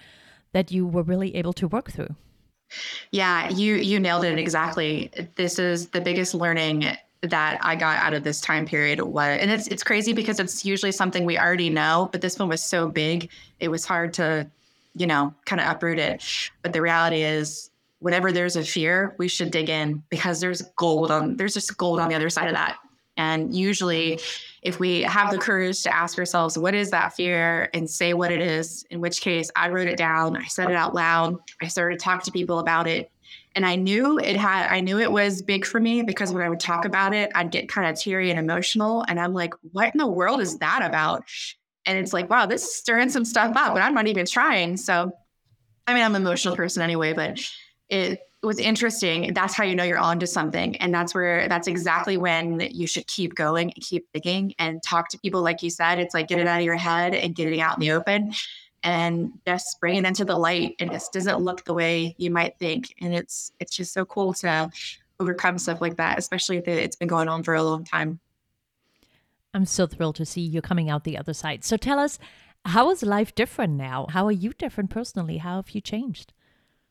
that 0.53 0.71
you 0.71 0.87
were 0.87 1.03
really 1.03 1.35
able 1.37 1.53
to 1.53 1.69
work 1.69 1.91
through. 1.91 2.15
Yeah 3.11 3.49
you 3.51 3.77
you 3.77 3.99
nailed 3.99 4.25
it 4.25 4.39
exactly. 4.39 5.11
This 5.37 5.59
is 5.59 5.89
the 5.89 6.01
biggest 6.01 6.35
learning 6.35 6.85
that 7.23 7.59
I 7.63 7.77
got 7.77 7.99
out 7.99 8.15
of 8.15 8.25
this 8.25 8.41
time 8.41 8.65
period 8.65 9.01
was, 9.03 9.39
and 9.41 9.51
it's 9.51 9.67
it's 9.67 9.83
crazy 9.83 10.13
because 10.13 10.41
it's 10.41 10.65
usually 10.65 10.93
something 10.93 11.25
we 11.25 11.39
already 11.39 11.69
know, 11.69 12.09
but 12.13 12.21
this 12.21 12.39
one 12.39 12.49
was 12.49 12.63
so 12.63 12.89
big, 12.89 13.31
it 13.59 13.69
was 13.69 13.85
hard 13.85 14.15
to, 14.15 14.49
you 14.95 15.07
know, 15.07 15.35
kind 15.45 15.61
of 15.61 15.69
uproot 15.69 15.99
it. 15.99 16.25
But 16.63 16.73
the 16.73 16.81
reality 16.81 17.23
is, 17.23 17.71
whenever 17.99 18.33
there's 18.33 18.57
a 18.57 18.65
fear, 18.65 19.15
we 19.19 19.29
should 19.29 19.51
dig 19.51 19.69
in 19.69 20.03
because 20.09 20.41
there's 20.41 20.63
gold 20.77 21.11
on 21.11 21.37
there's 21.37 21.55
just 21.55 21.77
gold 21.77 22.01
on 22.01 22.09
the 22.09 22.15
other 22.15 22.31
side 22.31 22.49
of 22.49 22.55
that. 22.55 22.79
And 23.17 23.55
usually, 23.55 24.19
if 24.63 24.81
we 24.81 25.03
have 25.03 25.31
the 25.31 25.37
courage 25.37 25.83
to 25.83 25.95
ask 25.95 26.19
ourselves, 26.19 26.57
what 26.57 26.75
is 26.75 26.91
that 26.91 27.13
fear, 27.13 27.69
and 27.75 27.91
say 27.91 28.15
what 28.15 28.33
it 28.33 28.41
is, 28.41 28.87
in 28.91 29.01
which 29.01 29.21
case 29.21 29.51
I 29.55 29.69
wrote 29.69 29.89
it 29.89 29.99
down, 29.99 30.39
I 30.39 30.47
said 30.47 30.71
it 30.71 30.77
out 30.77 30.95
loud, 30.95 31.37
I 31.61 31.69
started 31.69 31.99
to 31.99 32.03
talk 32.03 32.23
to 32.23 32.33
people 32.33 32.61
about 32.61 32.87
it, 32.87 33.11
and 33.55 33.67
I 33.67 33.77
knew 33.77 34.19
it 34.19 34.37
had, 34.37 34.69
I 34.69 34.81
knew 34.81 34.99
it 34.99 35.11
was 35.11 35.43
big 35.43 35.65
for 35.65 35.81
me 35.81 36.03
because 36.03 36.33
when 36.33 36.43
I 36.43 36.49
would 36.49 36.61
talk 36.61 36.85
about 36.85 37.13
it, 37.13 37.33
I'd 37.35 37.51
get 37.51 37.69
kind 37.69 37.89
of 37.89 38.01
teary 38.01 38.31
and 38.31 38.39
emotional. 38.39 39.05
And 39.09 39.19
I'm 39.19 39.35
like, 39.35 39.55
what 39.73 39.93
in 39.93 39.99
the 39.99 40.07
world 40.07 40.41
is 40.41 40.59
that 40.59 40.83
about? 40.83 41.25
And 41.85 41.99
it's 41.99 42.13
like, 42.13 42.31
wow, 42.31 42.47
this 42.47 42.63
is 42.63 42.77
stirring 42.77 43.09
some 43.09 43.25
stuff 43.25 43.57
up, 43.57 43.75
but 43.75 43.83
I'm 43.83 43.95
not 43.95 44.07
even 44.07 44.27
trying. 44.27 44.77
So, 44.77 45.11
I 45.87 45.95
mean, 45.95 46.05
I'm 46.05 46.15
an 46.15 46.23
emotional 46.23 46.55
person 46.55 46.83
anyway, 46.83 47.13
but 47.13 47.41
it 47.89 48.21
was 48.43 48.59
interesting. 48.59 49.35
That's 49.35 49.55
how 49.55 49.65
you 49.65 49.75
know 49.75 49.85
you're 49.85 49.99
onto 49.99 50.27
something. 50.27 50.77
And 50.77 50.95
that's 50.95 51.15
where, 51.15 51.49
that's 51.49 51.67
exactly 51.67 52.17
when 52.17 52.61
you 52.71 52.87
should 52.87 53.07
keep 53.09 53.35
going, 53.35 53.73
and 53.73 53.83
keep 53.83 54.07
digging 54.15 54.55
and 54.59 54.81
talk 54.83 55.09
to 55.09 55.19
people. 55.19 55.43
Like 55.43 55.63
you 55.63 55.71
said, 55.71 55.99
it's 55.99 56.15
like 56.15 56.29
get 56.29 56.39
it 56.39 56.47
out 56.47 56.61
of 56.61 56.65
your 56.65 56.77
head 56.77 57.15
and 57.15 57.35
get 57.35 57.53
it 57.53 57.59
out 57.59 57.77
in 57.77 57.81
the 57.81 57.91
open 57.93 58.33
and 58.83 59.33
just 59.47 59.79
bring 59.81 59.97
it 59.97 60.05
into 60.05 60.25
the 60.25 60.37
light 60.37 60.77
and 60.81 60.93
it 60.93 61.03
doesn't 61.13 61.41
look 61.41 61.65
the 61.65 61.75
way 61.75 62.15
you 62.19 62.31
might 62.31 62.59
think 62.59 62.95
and 63.01 63.15
it's 63.15 63.53
it's 63.61 63.77
just 63.77 63.93
so 63.93 64.05
cool 64.05 64.33
to 64.33 64.71
overcome 65.19 65.59
stuff 65.59 65.81
like 65.81 65.97
that 65.97 66.19
especially 66.19 66.57
if 66.57 66.67
it's 66.67 66.97
been 66.97 67.09
going 67.09 67.29
on 67.29 67.43
for 67.43 67.55
a 67.55 67.63
long 67.63 67.85
time. 67.85 68.21
I'm 69.53 69.67
so 69.67 69.87
thrilled 69.87 70.17
to 70.17 70.25
see 70.25 70.43
you 70.43 70.63
coming 70.63 70.89
out 70.89 71.03
the 71.03 71.19
other 71.19 71.35
side. 71.35 71.65
So 71.65 71.77
tell 71.77 71.99
us 71.99 72.19
how 72.65 72.91
is 72.91 73.03
life 73.03 73.35
different 73.35 73.73
now? 73.73 74.07
How 74.11 74.27
are 74.27 74.33
you 74.33 74.53
different 74.53 74.91
personally? 74.91 75.39
How 75.39 75.57
have 75.57 75.71
you 75.71 75.81
changed? 75.81 76.33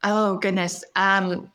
Oh 0.04 0.38
goodness. 0.38 0.84
Um 0.96 1.52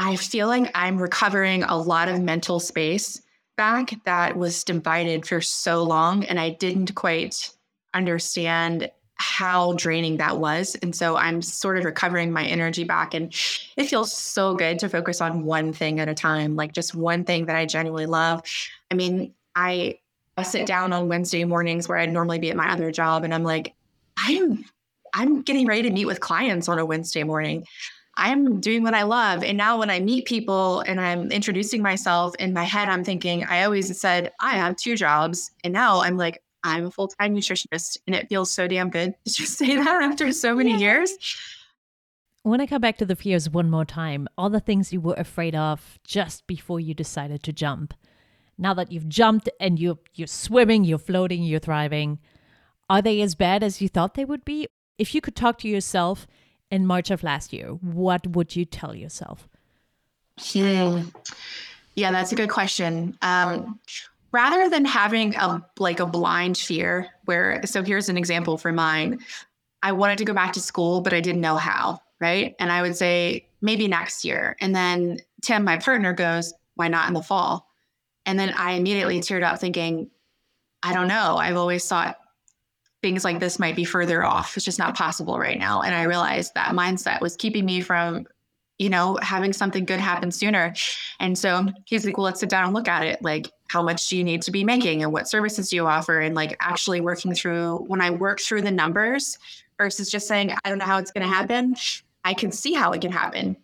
i 0.00 0.16
feel 0.16 0.48
like 0.48 0.70
i'm 0.74 0.98
recovering 0.98 1.62
a 1.62 1.76
lot 1.76 2.08
of 2.08 2.20
mental 2.20 2.58
space 2.58 3.20
back 3.56 3.92
that 4.04 4.36
was 4.36 4.64
divided 4.64 5.26
for 5.26 5.40
so 5.40 5.82
long 5.82 6.24
and 6.24 6.40
i 6.40 6.48
didn't 6.48 6.94
quite 6.94 7.52
understand 7.92 8.90
how 9.20 9.74
draining 9.74 10.16
that 10.16 10.38
was. 10.38 10.74
And 10.76 10.96
so 10.96 11.16
I'm 11.16 11.42
sort 11.42 11.76
of 11.76 11.84
recovering 11.84 12.32
my 12.32 12.44
energy 12.44 12.84
back. 12.84 13.12
And 13.12 13.32
it 13.76 13.84
feels 13.84 14.16
so 14.16 14.54
good 14.54 14.78
to 14.78 14.88
focus 14.88 15.20
on 15.20 15.44
one 15.44 15.72
thing 15.72 16.00
at 16.00 16.08
a 16.08 16.14
time, 16.14 16.56
like 16.56 16.72
just 16.72 16.94
one 16.94 17.24
thing 17.24 17.46
that 17.46 17.54
I 17.54 17.66
genuinely 17.66 18.06
love. 18.06 18.42
I 18.90 18.94
mean, 18.94 19.34
I, 19.54 19.98
I 20.38 20.42
sit 20.42 20.66
down 20.66 20.94
on 20.94 21.08
Wednesday 21.08 21.44
mornings 21.44 21.86
where 21.86 21.98
I'd 21.98 22.10
normally 22.10 22.38
be 22.38 22.50
at 22.50 22.56
my 22.56 22.72
other 22.72 22.90
job 22.90 23.24
and 23.24 23.34
I'm 23.34 23.44
like, 23.44 23.74
I'm 24.16 24.64
I'm 25.12 25.42
getting 25.42 25.66
ready 25.66 25.82
to 25.82 25.90
meet 25.90 26.04
with 26.06 26.20
clients 26.20 26.68
on 26.68 26.78
a 26.78 26.86
Wednesday 26.86 27.24
morning. 27.24 27.66
I'm 28.16 28.60
doing 28.60 28.84
what 28.84 28.94
I 28.94 29.02
love. 29.02 29.42
And 29.42 29.58
now 29.58 29.78
when 29.78 29.90
I 29.90 29.98
meet 29.98 30.24
people 30.26 30.80
and 30.80 31.00
I'm 31.00 31.32
introducing 31.32 31.82
myself 31.82 32.34
in 32.36 32.52
my 32.52 32.64
head, 32.64 32.88
I'm 32.88 33.02
thinking, 33.02 33.44
I 33.44 33.64
always 33.64 33.98
said, 33.98 34.32
I 34.40 34.52
have 34.52 34.76
two 34.76 34.96
jobs. 34.96 35.50
And 35.64 35.72
now 35.72 36.00
I'm 36.00 36.16
like, 36.16 36.42
I'm 36.62 36.86
a 36.86 36.90
full 36.90 37.08
time 37.08 37.34
nutritionist, 37.34 37.98
and 38.06 38.14
it 38.14 38.28
feels 38.28 38.50
so 38.50 38.68
damn 38.68 38.90
good 38.90 39.14
to 39.26 39.32
just 39.32 39.58
say 39.58 39.76
that 39.76 40.02
after 40.02 40.32
so 40.32 40.54
many 40.54 40.72
yeah. 40.72 40.78
years. 40.78 41.12
When 42.42 42.60
I 42.60 42.66
come 42.66 42.80
back 42.80 42.96
to 42.98 43.04
the 43.04 43.16
fears 43.16 43.50
one 43.50 43.68
more 43.68 43.84
time, 43.84 44.26
all 44.38 44.48
the 44.48 44.60
things 44.60 44.92
you 44.92 45.00
were 45.00 45.14
afraid 45.14 45.54
of 45.54 45.98
just 46.04 46.46
before 46.46 46.80
you 46.80 46.94
decided 46.94 47.42
to 47.42 47.52
jump. 47.52 47.92
Now 48.56 48.72
that 48.74 48.92
you've 48.92 49.08
jumped 49.08 49.48
and 49.58 49.78
you're 49.78 49.98
you're 50.14 50.26
swimming, 50.26 50.84
you're 50.84 50.98
floating, 50.98 51.42
you're 51.42 51.60
thriving, 51.60 52.18
are 52.88 53.02
they 53.02 53.20
as 53.20 53.34
bad 53.34 53.62
as 53.62 53.80
you 53.80 53.88
thought 53.88 54.14
they 54.14 54.24
would 54.24 54.44
be? 54.44 54.66
If 54.98 55.14
you 55.14 55.20
could 55.20 55.36
talk 55.36 55.58
to 55.58 55.68
yourself 55.68 56.26
in 56.70 56.86
March 56.86 57.10
of 57.10 57.22
last 57.22 57.52
year, 57.52 57.68
what 57.68 58.26
would 58.26 58.56
you 58.56 58.64
tell 58.64 58.94
yourself? 58.94 59.48
Hmm. 60.38 61.02
Yeah, 61.94 62.12
that's 62.12 62.32
a 62.32 62.34
good 62.34 62.48
question. 62.48 63.16
Um, 63.22 63.78
rather 64.32 64.68
than 64.68 64.84
having 64.84 65.34
a 65.36 65.64
like 65.78 66.00
a 66.00 66.06
blind 66.06 66.56
fear 66.56 67.08
where 67.24 67.60
so 67.64 67.82
here's 67.82 68.08
an 68.08 68.16
example 68.16 68.56
for 68.56 68.72
mine. 68.72 69.20
I 69.82 69.92
wanted 69.92 70.18
to 70.18 70.24
go 70.24 70.34
back 70.34 70.52
to 70.54 70.60
school 70.60 71.00
but 71.00 71.12
i 71.12 71.20
didn't 71.20 71.40
know 71.40 71.56
how 71.56 72.00
right? 72.20 72.54
And 72.58 72.70
i 72.70 72.82
would 72.82 72.96
say 72.96 73.46
maybe 73.60 73.88
next 73.88 74.24
year. 74.24 74.56
And 74.60 74.74
then 74.74 75.18
tim 75.42 75.64
my 75.64 75.78
partner 75.78 76.12
goes 76.12 76.52
why 76.74 76.88
not 76.88 77.08
in 77.08 77.14
the 77.14 77.22
fall? 77.22 77.66
And 78.26 78.38
then 78.38 78.50
i 78.50 78.72
immediately 78.72 79.20
teared 79.20 79.42
up 79.42 79.58
thinking 79.58 80.10
i 80.82 80.92
don't 80.92 81.08
know. 81.08 81.36
I've 81.36 81.56
always 81.56 81.86
thought 81.86 82.18
things 83.02 83.24
like 83.24 83.40
this 83.40 83.58
might 83.58 83.76
be 83.76 83.84
further 83.84 84.22
off. 84.22 84.56
It's 84.56 84.64
just 84.64 84.78
not 84.78 84.96
possible 84.96 85.38
right 85.38 85.58
now. 85.58 85.82
And 85.82 85.94
i 85.94 86.04
realized 86.04 86.54
that 86.54 86.74
mindset 86.74 87.20
was 87.20 87.36
keeping 87.36 87.64
me 87.64 87.80
from 87.80 88.26
you 88.80 88.88
know, 88.88 89.18
having 89.20 89.52
something 89.52 89.84
good 89.84 90.00
happen 90.00 90.32
sooner. 90.32 90.72
And 91.20 91.38
so 91.38 91.66
he's 91.84 92.06
like, 92.06 92.16
well, 92.16 92.24
let's 92.24 92.40
sit 92.40 92.48
down 92.48 92.64
and 92.64 92.72
look 92.72 92.88
at 92.88 93.04
it. 93.04 93.20
Like, 93.20 93.50
how 93.70 93.84
much 93.84 94.08
do 94.08 94.16
you 94.16 94.24
need 94.24 94.42
to 94.42 94.50
be 94.50 94.64
making 94.64 95.04
and 95.04 95.12
what 95.12 95.28
services 95.28 95.70
do 95.70 95.76
you 95.76 95.86
offer? 95.86 96.18
And 96.18 96.34
like 96.34 96.56
actually 96.58 97.00
working 97.00 97.34
through 97.34 97.84
when 97.86 98.00
I 98.00 98.10
work 98.10 98.40
through 98.40 98.62
the 98.62 98.70
numbers 98.72 99.38
versus 99.78 100.10
just 100.10 100.26
saying, 100.26 100.50
I 100.64 100.68
don't 100.68 100.78
know 100.78 100.84
how 100.84 100.98
it's 100.98 101.12
going 101.12 101.22
to 101.22 101.32
happen, 101.32 101.76
I 102.24 102.34
can 102.34 102.50
see 102.50 102.74
how 102.74 102.90
it 102.90 103.00
can 103.00 103.12
happen. 103.12 103.56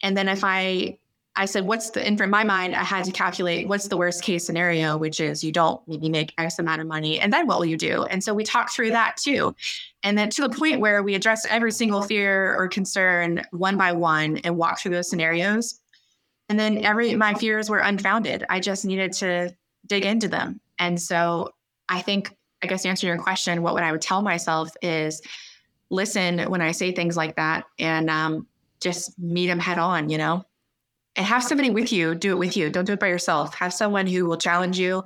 And 0.00 0.16
then 0.16 0.28
if 0.28 0.44
I 0.44 0.98
I 1.34 1.46
said, 1.46 1.66
what's 1.66 1.90
the, 1.90 2.04
and 2.04 2.18
for 2.18 2.26
my 2.26 2.42
mind, 2.42 2.74
I 2.74 2.82
had 2.82 3.04
to 3.04 3.12
calculate 3.12 3.68
what's 3.68 3.86
the 3.86 3.96
worst 3.96 4.22
case 4.22 4.44
scenario, 4.44 4.96
which 4.96 5.20
is 5.20 5.42
you 5.44 5.52
don't 5.52 5.80
maybe 5.86 6.08
make 6.08 6.34
X 6.36 6.58
amount 6.58 6.80
of 6.80 6.86
money. 6.88 7.20
And 7.20 7.32
then 7.32 7.46
what 7.46 7.58
will 7.58 7.66
you 7.66 7.76
do? 7.76 8.04
And 8.04 8.22
so 8.22 8.34
we 8.34 8.42
talked 8.42 8.72
through 8.72 8.90
that 8.90 9.16
too. 9.16 9.54
And 10.04 10.18
then 10.18 10.30
to 10.30 10.42
the 10.42 10.48
point 10.48 10.80
where 10.80 11.00
we 11.02 11.14
addressed 11.14 11.46
every 11.48 11.70
single 11.70 12.02
fear 12.02 12.56
or 12.56 12.66
concern 12.66 13.42
one 13.52 13.76
by 13.76 13.92
one 13.92 14.38
and 14.38 14.56
walked 14.56 14.82
through 14.82 14.92
those 14.92 15.10
scenarios. 15.10 15.80
And 16.48 16.58
then 16.58 16.84
every, 16.84 17.14
my 17.14 17.34
fears 17.34 17.68
were 17.68 17.78
unfounded. 17.78 18.44
I 18.48 18.60
just 18.60 18.84
needed 18.84 19.12
to 19.14 19.54
dig 19.86 20.04
into 20.04 20.28
them. 20.28 20.60
And 20.78 21.00
so 21.00 21.50
I 21.88 22.00
think, 22.00 22.34
I 22.62 22.66
guess 22.66 22.82
to 22.82 22.88
answer 22.88 23.06
your 23.06 23.18
question, 23.18 23.62
what 23.62 23.74
would 23.74 23.82
I 23.82 23.92
would 23.92 24.00
tell 24.00 24.22
myself 24.22 24.70
is 24.82 25.20
listen 25.90 26.38
when 26.50 26.62
I 26.62 26.72
say 26.72 26.92
things 26.92 27.16
like 27.16 27.36
that 27.36 27.64
and 27.78 28.08
um, 28.10 28.46
just 28.80 29.18
meet 29.18 29.46
them 29.46 29.58
head 29.58 29.78
on, 29.78 30.08
you 30.08 30.18
know? 30.18 30.44
and 31.18 31.26
have 31.26 31.42
somebody 31.42 31.68
with 31.68 31.92
you 31.92 32.14
do 32.14 32.30
it 32.30 32.38
with 32.38 32.56
you. 32.56 32.70
Don't 32.70 32.84
do 32.84 32.92
it 32.92 33.00
by 33.00 33.08
yourself. 33.08 33.52
Have 33.56 33.74
someone 33.74 34.06
who 34.06 34.24
will 34.24 34.38
challenge 34.38 34.78
you 34.78 35.04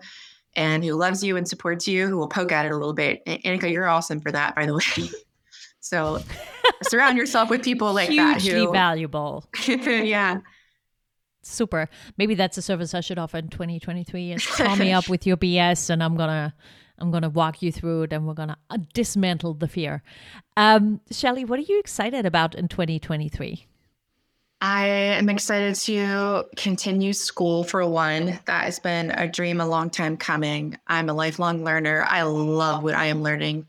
and 0.55 0.84
who 0.84 0.93
loves 0.93 1.24
you 1.24 1.38
and 1.38 1.49
supports 1.49 1.88
you 1.88 2.07
who 2.07 2.18
will 2.18 2.28
poke 2.28 2.53
at 2.53 2.66
it 2.66 2.72
a 2.72 2.76
little 2.76 2.93
bit. 2.93 3.24
Anika 3.24 3.72
you're 3.72 3.88
awesome 3.88 4.20
for 4.20 4.30
that 4.30 4.55
by 4.55 4.66
the 4.66 4.74
way. 4.74 5.09
So 5.84 6.22
surround 6.84 7.18
yourself 7.18 7.51
with 7.51 7.64
people 7.64 7.93
like 7.93 8.09
Hugely 8.09 8.24
that 8.24 8.40
hugely 8.40 8.66
valuable. 8.72 9.45
Yeah 9.68 10.38
super 11.43 11.88
maybe 12.16 12.34
that's 12.34 12.57
a 12.57 12.62
service 12.62 12.95
i 12.95 13.01
should 13.01 13.18
offer 13.18 13.38
in 13.38 13.49
2023 13.49 14.32
is 14.32 14.47
call 14.57 14.76
me 14.76 14.93
up 14.93 15.09
with 15.09 15.26
your 15.26 15.36
bs 15.36 15.90
and 15.90 16.03
i'm 16.03 16.16
gonna 16.16 16.55
i'm 16.99 17.11
gonna 17.11 17.30
walk 17.30 17.62
you 17.62 17.72
through 17.72 18.03
it 18.03 18.12
and 18.12 18.26
we're 18.26 18.34
gonna 18.34 18.57
uh, 18.70 18.78
dismantle 18.95 19.55
the 19.55 19.68
fear 19.68 20.03
um 20.57 21.01
shelly 21.11 21.45
what 21.45 21.59
are 21.59 21.62
you 21.62 21.78
excited 21.78 22.24
about 22.26 22.55
in 22.55 22.68
2023 22.68 23.66
I 24.64 24.86
am 24.86 25.28
excited 25.28 25.74
to 25.74 26.45
continue 26.57 27.12
school 27.12 27.64
for 27.64 27.84
one. 27.84 28.38
That 28.45 28.66
has 28.66 28.78
been 28.78 29.11
a 29.11 29.26
dream 29.26 29.61
a 29.61 29.66
long 29.66 29.90
time 29.90 30.16
coming. 30.16 30.78
I'm 30.86 31.09
a 31.09 31.12
lifelong 31.12 31.64
learner. 31.64 32.07
I 32.09 32.22
love 32.22 32.84
what 32.84 32.95
I 32.95 33.07
am 33.07 33.24
learning. 33.24 33.66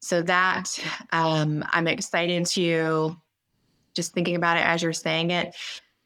So 0.00 0.22
that 0.22 0.78
um, 1.12 1.62
I'm 1.70 1.86
excited 1.86 2.46
to 2.46 3.14
just 3.92 4.14
thinking 4.14 4.36
about 4.36 4.56
it 4.56 4.64
as 4.64 4.82
you're 4.82 4.94
saying 4.94 5.32
it. 5.32 5.54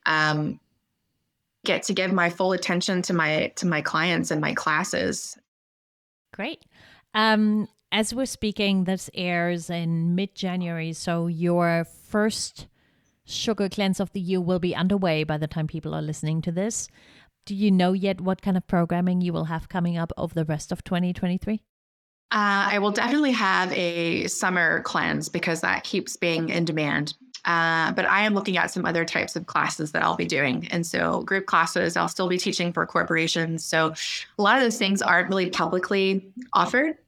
Um, 0.07 0.59
get 1.65 1.83
to 1.85 1.95
give 1.95 2.13
my 2.13 2.31
full 2.31 2.53
attention 2.53 3.03
to 3.03 3.13
my 3.13 3.53
to 3.57 3.67
my 3.67 3.83
clients 3.83 4.31
and 4.31 4.41
my 4.41 4.55
classes. 4.55 5.37
Great. 6.33 6.65
Um, 7.15 7.69
as 7.93 8.15
we're 8.15 8.27
speaking, 8.27 8.85
this 8.85 9.11
airs 9.15 9.69
in 9.69 10.15
mid 10.15 10.35
January. 10.35 10.93
So 10.93 11.27
your 11.27 11.85
first 11.85 12.69
sugar 13.25 13.69
cleanse 13.69 14.01
of 14.01 14.13
the 14.13 14.21
year 14.21 14.41
will 14.41 14.59
be 14.59 14.75
underway 14.75 15.25
by 15.25 15.39
the 15.39 15.47
time 15.47 15.67
people 15.67 15.95
are 15.95 16.03
listening 16.03 16.43
to 16.43 16.53
this. 16.53 16.89
Do 17.47 17.55
you 17.55 17.71
know 17.71 17.93
yet 17.93 18.21
what 18.21 18.43
kind 18.43 18.57
of 18.57 18.67
programming 18.67 19.21
you 19.21 19.33
will 19.33 19.47
have 19.47 19.69
coming 19.69 19.97
up 19.97 20.13
over 20.17 20.35
the 20.35 20.45
rest 20.45 20.73
of 20.73 20.85
2023? 20.85 21.63
Uh, 22.33 22.71
I 22.73 22.79
will 22.79 22.93
definitely 22.93 23.33
have 23.33 23.73
a 23.73 24.29
summer 24.29 24.83
cleanse 24.83 25.29
because 25.29 25.63
that 25.63 25.83
keeps 25.83 26.17
being 26.17 26.49
in 26.49 26.65
demand. 26.65 27.15
Uh, 27.45 27.93
but 27.93 28.05
I 28.05 28.23
am 28.23 28.35
looking 28.35 28.57
at 28.57 28.71
some 28.71 28.85
other 28.85 29.05
types 29.05 29.35
of 29.37 29.47
classes 29.47 29.93
that 29.93 30.03
I'll 30.03 30.17
be 30.17 30.27
doing. 30.27 30.69
And 30.71 30.87
so, 30.87 31.23
group 31.23 31.47
classes, 31.47 31.97
I'll 31.97 32.09
still 32.09 32.29
be 32.29 32.39
teaching 32.39 32.73
for 32.73 32.85
corporations. 32.87 33.65
So, 33.65 33.95
a 34.39 34.43
lot 34.43 34.57
of 34.57 34.63
those 34.63 34.79
things 34.79 35.01
aren't 35.01 35.29
really 35.29 35.51
publicly 35.51 36.33
offered. 36.53 36.99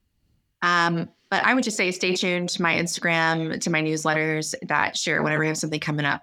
Um, 0.62 1.08
but 1.28 1.44
I 1.44 1.54
would 1.54 1.64
just 1.64 1.76
say 1.76 1.90
stay 1.90 2.14
tuned 2.14 2.50
to 2.50 2.62
my 2.62 2.74
Instagram, 2.74 3.58
to 3.60 3.70
my 3.70 3.82
newsletters 3.82 4.54
that 4.62 4.96
share 4.96 5.22
whenever 5.22 5.40
we 5.40 5.48
have 5.48 5.56
something 5.56 5.80
coming 5.80 6.04
up. 6.04 6.22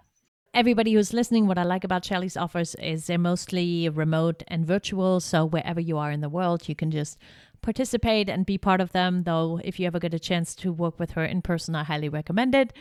Everybody 0.53 0.93
who's 0.93 1.13
listening, 1.13 1.45
what 1.45 1.59
I 1.59 1.63
like 1.63 1.83
about 1.83 2.05
Shelly's 2.05 2.37
offers 2.37 2.73
is 2.75 3.05
they're 3.05 3.19
mostly 3.19 3.87
remote 3.89 4.41
and 4.47 4.65
virtual. 4.65 5.19
So 5.19 5.45
wherever 5.45 5.79
you 5.79 5.97
are 5.97 6.11
in 6.11 6.21
the 6.21 6.29
world, 6.29 6.67
you 6.67 6.75
can 6.75 6.89
just 6.89 7.17
participate 7.61 8.29
and 8.29 8.45
be 8.45 8.57
part 8.57 8.81
of 8.81 8.91
them. 8.91 9.23
Though, 9.23 9.59
if 9.63 9.79
you 9.79 9.85
ever 9.85 9.99
get 9.99 10.13
a 10.13 10.19
chance 10.19 10.55
to 10.55 10.71
work 10.71 10.99
with 10.99 11.11
her 11.11 11.23
in 11.23 11.41
person, 11.41 11.75
I 11.75 11.83
highly 11.83 12.09
recommend 12.09 12.55
it. 12.55 12.73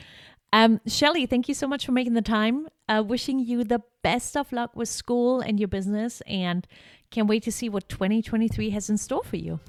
Um, 0.53 0.81
Shelly, 0.87 1.27
thank 1.27 1.49
you 1.49 1.55
so 1.55 1.67
much 1.67 1.85
for 1.85 1.93
making 1.93 2.15
the 2.15 2.23
time. 2.23 2.69
Uh, 2.89 3.03
wishing 3.07 3.39
you 3.39 3.65
the 3.65 3.83
best 4.03 4.37
of 4.37 4.51
luck 4.51 4.75
with 4.75 4.89
school 4.89 5.41
and 5.41 5.61
your 5.61 5.69
business, 5.69 6.23
and 6.27 6.67
can't 7.11 7.29
wait 7.29 7.43
to 7.43 7.53
see 7.53 7.69
what 7.69 7.89
2023 7.89 8.71
has 8.71 8.89
in 8.89 8.97
store 8.97 9.23
for 9.25 9.37
you. 9.37 9.61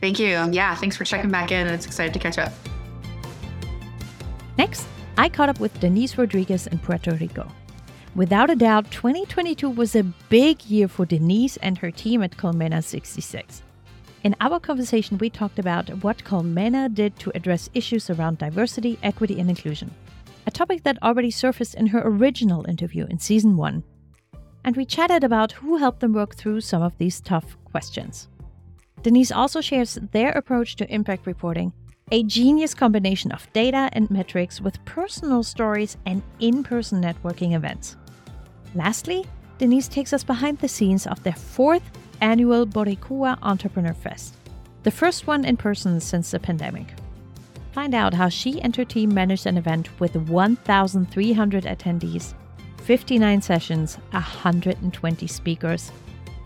Thank 0.00 0.18
you. 0.18 0.28
Yeah, 0.50 0.74
thanks 0.74 0.96
for 0.96 1.04
checking 1.04 1.30
back 1.30 1.52
in. 1.52 1.66
It's 1.66 1.86
excited 1.86 2.12
to 2.14 2.18
catch 2.18 2.38
up. 2.38 2.52
Next, 4.56 4.86
I 5.16 5.28
caught 5.28 5.48
up 5.48 5.60
with 5.60 5.78
Denisse 5.80 6.18
Rodriguez 6.18 6.66
in 6.66 6.78
Puerto 6.78 7.12
Rico. 7.14 7.48
Without 8.14 8.50
a 8.50 8.56
doubt, 8.56 8.90
2022 8.90 9.70
was 9.70 9.94
a 9.94 10.02
big 10.02 10.64
year 10.64 10.88
for 10.88 11.06
Denisse 11.06 11.58
and 11.62 11.78
her 11.78 11.92
team 11.92 12.22
at 12.22 12.36
Colmena66. 12.36 13.62
In 14.24 14.34
our 14.40 14.58
conversation, 14.58 15.18
we 15.18 15.30
talked 15.30 15.60
about 15.60 15.88
what 16.02 16.24
Colmena 16.24 16.92
did 16.92 17.16
to 17.20 17.30
address 17.36 17.70
issues 17.74 18.10
around 18.10 18.38
diversity, 18.38 18.98
equity, 19.02 19.38
and 19.38 19.48
inclusion, 19.48 19.94
a 20.48 20.50
topic 20.50 20.82
that 20.82 20.96
already 21.02 21.30
surfaced 21.30 21.74
in 21.74 21.88
her 21.88 22.00
original 22.02 22.64
interview 22.66 23.04
in 23.10 23.18
season 23.18 23.54
one. 23.54 23.84
And 24.64 24.74
we 24.78 24.86
chatted 24.86 25.22
about 25.22 25.52
who 25.52 25.76
helped 25.76 26.00
them 26.00 26.14
work 26.14 26.36
through 26.36 26.62
some 26.62 26.80
of 26.80 26.96
these 26.96 27.20
tough 27.20 27.58
questions. 27.64 28.28
Denisse 29.02 29.30
also 29.30 29.60
shares 29.60 29.98
their 30.12 30.30
approach 30.30 30.76
to 30.76 30.90
impact 30.90 31.26
reporting, 31.26 31.74
a 32.10 32.22
genius 32.22 32.72
combination 32.72 33.30
of 33.30 33.52
data 33.52 33.90
and 33.92 34.10
metrics 34.10 34.58
with 34.58 34.82
personal 34.86 35.42
stories 35.42 35.98
and 36.06 36.22
in 36.40 36.64
person 36.64 37.02
networking 37.02 37.54
events. 37.54 37.96
Lastly, 38.74 39.26
Denisse 39.58 39.90
takes 39.90 40.14
us 40.14 40.24
behind 40.24 40.58
the 40.58 40.68
scenes 40.68 41.06
of 41.06 41.22
their 41.24 41.34
fourth 41.34 41.82
annual 42.22 42.66
Boricua 42.66 43.36
Entrepreneur 43.42 43.92
Fest, 43.92 44.34
the 44.82 44.90
first 44.90 45.26
one 45.26 45.44
in 45.44 45.58
person 45.58 46.00
since 46.00 46.30
the 46.30 46.40
pandemic. 46.40 46.94
Find 47.72 47.94
out 47.94 48.14
how 48.14 48.28
she 48.28 48.60
and 48.60 48.74
her 48.76 48.84
team 48.84 49.12
managed 49.12 49.46
an 49.46 49.56
event 49.56 50.00
with 50.00 50.16
1,300 50.16 51.64
attendees, 51.64 52.34
59 52.78 53.42
sessions, 53.42 53.96
120 54.10 55.26
speakers, 55.26 55.92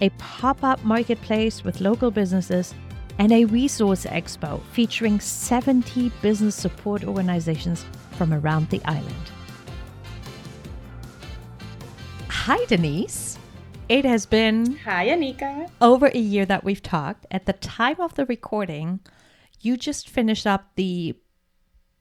a 0.00 0.10
pop 0.18 0.64
up 0.64 0.82
marketplace 0.84 1.62
with 1.64 1.80
local 1.80 2.10
businesses, 2.10 2.74
and 3.18 3.30
a 3.30 3.44
resource 3.44 4.04
expo 4.06 4.60
featuring 4.72 5.20
70 5.20 6.10
business 6.22 6.54
support 6.54 7.04
organizations 7.04 7.84
from 8.12 8.32
around 8.32 8.68
the 8.70 8.80
island. 8.84 9.30
Hi, 12.28 12.58
Denisse. 12.66 13.38
It 13.88 14.04
has 14.04 14.26
been 14.26 14.76
Hi, 14.78 15.08
Anika. 15.08 15.68
over 15.80 16.06
a 16.06 16.18
year 16.18 16.46
that 16.46 16.64
we've 16.64 16.82
talked. 16.82 17.26
At 17.30 17.46
the 17.46 17.52
time 17.52 18.00
of 18.00 18.14
the 18.14 18.24
recording, 18.26 19.00
you 19.62 19.76
just 19.76 20.08
finished 20.08 20.46
up 20.46 20.72
the 20.74 21.14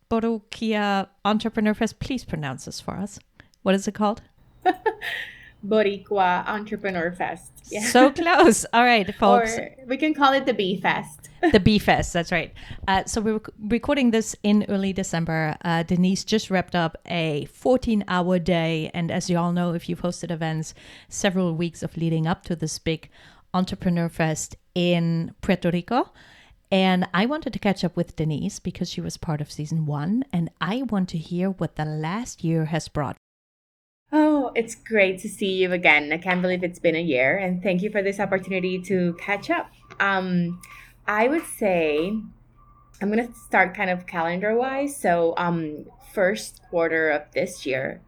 Boricua 0.09 1.07
Entrepreneur 1.23 1.73
Fest. 1.73 1.99
Please 1.99 2.25
pronounce 2.25 2.65
this 2.65 2.81
for 2.81 2.95
us. 2.95 3.19
What 3.61 3.75
is 3.75 3.87
it 3.87 3.93
called? 3.93 4.21
Boricua 5.65 6.45
Entrepreneur 6.47 7.11
Fest. 7.11 7.51
Yeah. 7.69 7.83
So 7.85 8.11
close. 8.21 8.65
All 8.73 8.83
right, 8.83 9.13
folks. 9.19 9.57
Or 9.57 9.75
we 9.87 9.97
can 9.97 10.13
call 10.13 10.33
it 10.33 10.45
the 10.45 10.53
Bee 10.53 10.81
Fest. 10.81 11.29
the 11.51 11.59
Bee 11.59 11.79
Fest, 11.79 12.13
that's 12.13 12.31
right. 12.31 12.53
Uh, 12.87 13.05
so 13.05 13.21
we're 13.21 13.39
recording 13.67 14.11
this 14.11 14.35
in 14.43 14.65
early 14.69 14.91
December. 14.91 15.55
Uh, 15.63 15.83
Denisse 15.83 16.25
just 16.25 16.49
wrapped 16.49 16.75
up 16.75 16.97
a 17.07 17.45
14 17.45 18.03
hour 18.07 18.39
day. 18.39 18.91
And 18.93 19.11
as 19.11 19.29
you 19.29 19.37
all 19.37 19.51
know, 19.53 19.73
if 19.73 19.87
you've 19.87 20.01
hosted 20.01 20.31
events, 20.31 20.73
several 21.09 21.55
weeks 21.55 21.83
of 21.83 21.95
leading 21.95 22.27
up 22.27 22.43
to 22.45 22.55
this 22.55 22.77
big 22.79 23.09
Entrepreneur 23.53 24.09
Fest 24.09 24.55
in 24.75 25.33
Puerto 25.41 25.69
Rico. 25.71 26.11
And 26.71 27.05
I 27.13 27.25
wanted 27.25 27.51
to 27.53 27.59
catch 27.59 27.83
up 27.83 27.97
with 27.97 28.15
Denisse 28.15 28.63
because 28.63 28.89
she 28.89 29.01
was 29.01 29.17
part 29.17 29.41
of 29.41 29.51
season 29.51 29.85
one. 29.85 30.23
And 30.31 30.49
I 30.61 30.83
want 30.83 31.09
to 31.09 31.17
hear 31.17 31.49
what 31.49 31.75
the 31.75 31.85
last 31.85 32.43
year 32.43 32.65
has 32.65 32.87
brought. 32.87 33.17
Oh, 34.13 34.51
it's 34.55 34.75
great 34.75 35.19
to 35.19 35.29
see 35.29 35.53
you 35.53 35.73
again. 35.73 36.11
I 36.13 36.17
can't 36.17 36.41
believe 36.41 36.63
it's 36.63 36.79
been 36.79 36.95
a 36.95 37.01
year. 37.01 37.37
And 37.37 37.61
thank 37.61 37.81
you 37.81 37.89
for 37.89 38.01
this 38.01 38.19
opportunity 38.19 38.81
to 38.83 39.13
catch 39.19 39.49
up. 39.49 39.69
Um, 39.99 40.61
I 41.07 41.27
would 41.27 41.45
say 41.45 42.13
I'm 43.01 43.11
going 43.11 43.27
to 43.27 43.33
start 43.33 43.75
kind 43.75 43.89
of 43.89 44.05
calendar 44.05 44.55
wise. 44.55 44.95
So, 44.95 45.33
um, 45.37 45.85
first 46.13 46.61
quarter 46.69 47.09
of 47.09 47.23
this 47.33 47.65
year, 47.65 48.01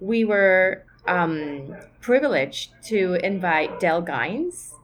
we 0.00 0.24
were 0.24 0.84
um, 1.06 1.76
privileged 2.00 2.70
to 2.84 3.14
invite 3.24 3.80
Dell 3.80 4.00
Gines 4.02 4.74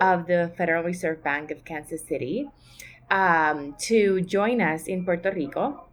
of 0.00 0.26
the 0.26 0.52
Federal 0.56 0.82
Reserve 0.82 1.22
Bank 1.22 1.50
of 1.50 1.64
Kansas 1.64 2.02
City 2.02 2.48
um, 3.10 3.74
to 3.80 4.20
join 4.22 4.60
us 4.60 4.86
in 4.86 5.04
Puerto 5.04 5.30
Rico 5.30 5.84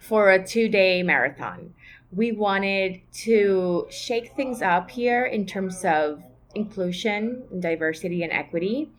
for 0.00 0.30
a 0.30 0.44
two 0.44 0.68
day 0.68 1.02
marathon. 1.02 1.74
We 2.12 2.32
wanted 2.32 3.00
to 3.24 3.86
shake 3.90 4.34
things 4.36 4.62
up 4.62 4.90
here 4.90 5.24
in 5.24 5.46
terms 5.46 5.84
of 5.84 6.22
inclusion, 6.54 7.44
diversity, 7.60 8.22
and 8.22 8.32
equity 8.32 8.90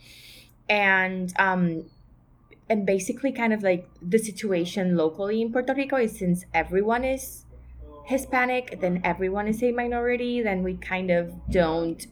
and 0.69 1.33
um 1.39 1.85
and 2.69 2.85
basically 2.85 3.31
kind 3.31 3.53
of 3.53 3.63
like 3.63 3.87
the 4.01 4.17
situation 4.17 4.97
locally 4.97 5.41
in 5.41 5.51
Puerto 5.51 5.73
Rico 5.73 5.95
is 5.95 6.17
since 6.17 6.45
everyone 6.53 7.05
is 7.05 7.45
Hispanic, 8.07 8.79
then 8.81 9.01
everyone 9.03 9.47
is 9.47 9.63
a 9.63 9.71
minority, 9.71 10.41
then 10.41 10.63
we 10.63 10.75
kind 10.75 11.11
of 11.11 11.33
don't, 11.49 12.07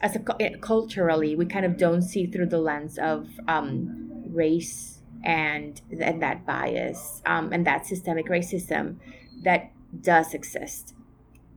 as 0.00 0.16
a 0.16 0.42
eh, 0.42 0.56
culturally, 0.60 1.36
we 1.36 1.46
kind 1.46 1.64
of 1.64 1.76
don't 1.76 2.02
see 2.02 2.26
through 2.26 2.46
the 2.46 2.58
lens 2.58 2.98
of 2.98 3.28
um, 3.48 4.10
race 4.28 5.02
and 5.22 5.80
and 6.00 6.22
that 6.22 6.46
bias 6.46 7.22
um, 7.26 7.52
and 7.52 7.66
that 7.66 7.86
systemic 7.86 8.26
racism 8.26 8.96
that 9.42 9.70
does 10.00 10.34
exist. 10.34 10.94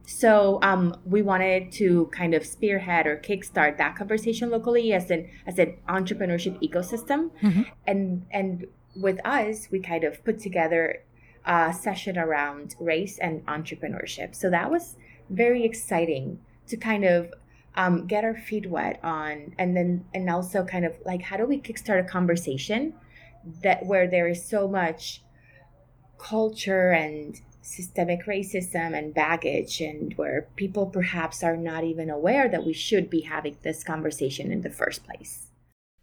So 0.05 0.59
um, 0.61 0.97
we 1.05 1.21
wanted 1.21 1.71
to 1.73 2.09
kind 2.11 2.33
of 2.33 2.45
spearhead 2.45 3.07
or 3.07 3.17
kickstart 3.17 3.77
that 3.77 3.95
conversation 3.95 4.49
locally 4.49 4.91
as 4.91 5.09
an 5.09 5.29
as 5.47 5.57
an 5.59 5.77
entrepreneurship 5.87 6.61
ecosystem, 6.61 7.31
mm-hmm. 7.41 7.63
and 7.87 8.25
and 8.31 8.67
with 8.95 9.25
us 9.25 9.69
we 9.71 9.79
kind 9.79 10.03
of 10.03 10.23
put 10.25 10.39
together 10.39 11.03
a 11.45 11.73
session 11.73 12.17
around 12.17 12.75
race 12.79 13.17
and 13.19 13.45
entrepreneurship. 13.45 14.35
So 14.35 14.49
that 14.49 14.69
was 14.69 14.97
very 15.29 15.63
exciting 15.63 16.39
to 16.67 16.77
kind 16.77 17.03
of 17.03 17.33
um, 17.75 18.05
get 18.05 18.23
our 18.23 18.35
feet 18.35 18.69
wet 18.69 18.99
on, 19.03 19.53
and 19.57 19.75
then 19.75 20.05
and 20.13 20.29
also 20.29 20.63
kind 20.63 20.85
of 20.85 20.95
like 21.05 21.21
how 21.21 21.37
do 21.37 21.45
we 21.45 21.59
kickstart 21.59 21.99
a 21.99 22.07
conversation 22.07 22.93
that 23.61 23.85
where 23.85 24.07
there 24.07 24.27
is 24.27 24.45
so 24.45 24.67
much 24.67 25.21
culture 26.17 26.91
and 26.91 27.41
systemic 27.61 28.25
racism 28.25 28.97
and 28.97 29.13
baggage, 29.13 29.81
and 29.81 30.13
where 30.15 30.47
people 30.55 30.85
perhaps 30.85 31.43
are 31.43 31.57
not 31.57 31.83
even 31.83 32.09
aware 32.09 32.47
that 32.49 32.65
we 32.65 32.73
should 32.73 33.09
be 33.09 33.21
having 33.21 33.57
this 33.63 33.83
conversation 33.83 34.51
in 34.51 34.61
the 34.61 34.69
first 34.69 35.03
place. 35.05 35.47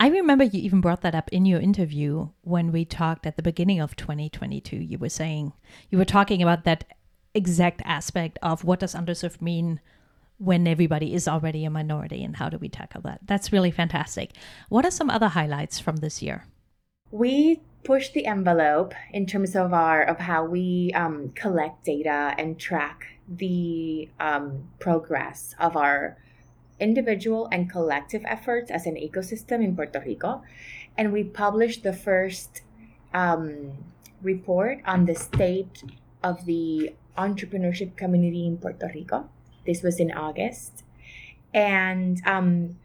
I 0.00 0.08
remember 0.08 0.44
you 0.44 0.60
even 0.62 0.80
brought 0.80 1.02
that 1.02 1.14
up 1.14 1.28
in 1.30 1.44
your 1.44 1.60
interview 1.60 2.30
when 2.40 2.72
we 2.72 2.86
talked 2.86 3.26
at 3.26 3.36
the 3.36 3.42
beginning 3.42 3.80
of 3.80 3.96
2022. 3.96 4.76
You 4.76 4.96
were 4.96 5.10
saying, 5.10 5.52
you 5.90 5.98
were 5.98 6.06
talking 6.06 6.42
about 6.42 6.64
that 6.64 6.84
exact 7.34 7.82
aspect 7.84 8.38
of 8.42 8.64
what 8.64 8.80
does 8.80 8.94
underserved 8.94 9.42
mean 9.42 9.78
when 10.40 10.66
everybody 10.66 11.12
is 11.12 11.28
already 11.28 11.66
a 11.66 11.70
minority 11.70 12.24
and 12.24 12.36
how 12.36 12.48
do 12.48 12.56
we 12.56 12.68
tackle 12.68 13.02
that? 13.02 13.20
That's 13.26 13.52
really 13.52 13.70
fantastic. 13.70 14.32
What 14.70 14.86
are 14.86 14.90
some 14.90 15.10
other 15.10 15.28
highlights 15.28 15.78
from 15.78 15.96
this 15.96 16.22
year? 16.22 16.46
We 17.10 17.60
push 17.84 18.08
the 18.10 18.24
envelope 18.24 18.94
in 19.12 19.26
terms 19.26 19.54
of 19.54 19.74
our 19.74 20.02
of 20.02 20.18
how 20.18 20.44
we 20.44 20.92
um, 20.94 21.32
collect 21.34 21.84
data 21.84 22.34
and 22.38 22.58
track 22.58 23.04
the 23.28 24.08
um, 24.18 24.68
progress 24.78 25.54
of 25.58 25.76
our 25.76 26.16
individual 26.78 27.46
and 27.52 27.70
collective 27.70 28.22
efforts 28.24 28.70
as 28.70 28.86
an 28.86 28.94
ecosystem 28.94 29.62
in 29.62 29.76
Puerto 29.76 30.00
Rico. 30.00 30.42
And 30.96 31.12
we 31.12 31.22
published 31.24 31.82
the 31.82 31.92
first 31.92 32.62
um, 33.12 33.72
report 34.22 34.80
on 34.86 35.04
the 35.04 35.14
state 35.14 35.84
of 36.22 36.46
the 36.46 36.94
entrepreneurship 37.18 37.96
community 37.96 38.46
in 38.46 38.56
Puerto 38.56 38.90
Rico. 38.94 39.28
This 39.66 39.82
was 39.82 40.00
in 40.00 40.10
August. 40.10 40.84
And 41.52 42.20
um, 42.26 42.76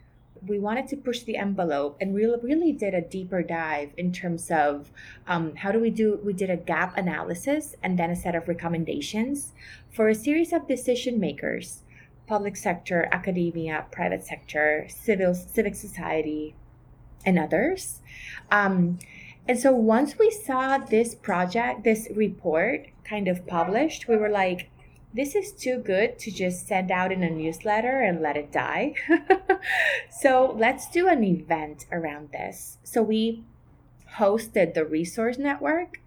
we 0.48 0.60
wanted 0.60 0.88
to 0.88 0.98
push 0.98 1.22
the 1.22 1.38
envelope 1.38 1.98
and 2.00 2.14
we 2.14 2.26
really 2.26 2.72
did 2.72 2.94
a 2.94 3.02
deeper 3.02 3.42
dive 3.42 3.92
in 3.98 4.12
terms 4.12 4.52
of 4.52 4.92
um, 5.28 5.56
how 5.56 5.72
do 5.72 5.80
we 5.80 5.90
do 5.90 6.20
we 6.24 6.34
did 6.34 6.50
a 6.50 6.58
gap 6.58 6.98
analysis 6.98 7.76
and 7.82 7.98
then 7.98 8.10
a 8.10 8.16
set 8.16 8.36
of 8.36 8.48
recommendations 8.48 9.54
for 9.92 10.10
a 10.10 10.16
series 10.16 10.54
of 10.54 10.68
decision 10.68 11.20
makers 11.20 11.82
public 12.28 12.56
sector 12.56 13.08
academia 13.12 13.86
private 13.92 14.24
sector 14.24 14.86
civil 14.90 15.34
civic 15.34 15.76
society 15.76 16.56
and 17.26 17.40
others 17.40 18.02
um, 18.52 19.00
and 19.48 19.60
so 19.60 19.72
once 19.72 20.18
we 20.18 20.30
saw 20.32 20.78
this 20.78 21.16
project 21.16 21.84
this 21.84 22.08
report 22.16 22.88
kind 23.04 23.28
of 23.28 23.46
published 23.48 24.08
we 24.08 24.18
were 24.18 24.30
like 24.30 24.70
this 25.16 25.34
is 25.34 25.54
too 25.54 25.78
good 25.78 26.20
to 26.20 26.30
just 26.30 26.68
send 26.68 26.92
out 26.92 27.10
in 27.10 27.24
a 27.24 27.30
newsletter 27.30 28.02
and 28.02 28.22
let 28.22 28.36
it 28.36 28.52
die. 28.52 28.94
so 30.10 30.54
let's 30.58 30.90
do 30.90 31.08
an 31.08 31.24
event 31.24 31.86
around 31.90 32.32
this. 32.34 32.78
So 32.84 33.02
we 33.02 33.46
hosted 34.18 34.74
the 34.74 34.86
resource 34.86 35.38
network 35.38 36.02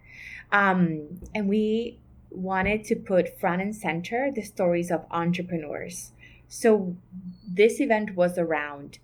um, 0.52 1.20
and 1.34 1.48
we 1.48 1.98
wanted 2.30 2.84
to 2.84 2.96
put 2.96 3.40
front 3.40 3.62
and 3.62 3.74
center 3.74 4.30
the 4.30 4.42
stories 4.42 4.90
of 4.90 5.06
entrepreneurs. 5.10 6.12
So 6.46 6.94
this 7.48 7.80
event 7.80 8.14
was 8.14 8.36
around 8.36 8.98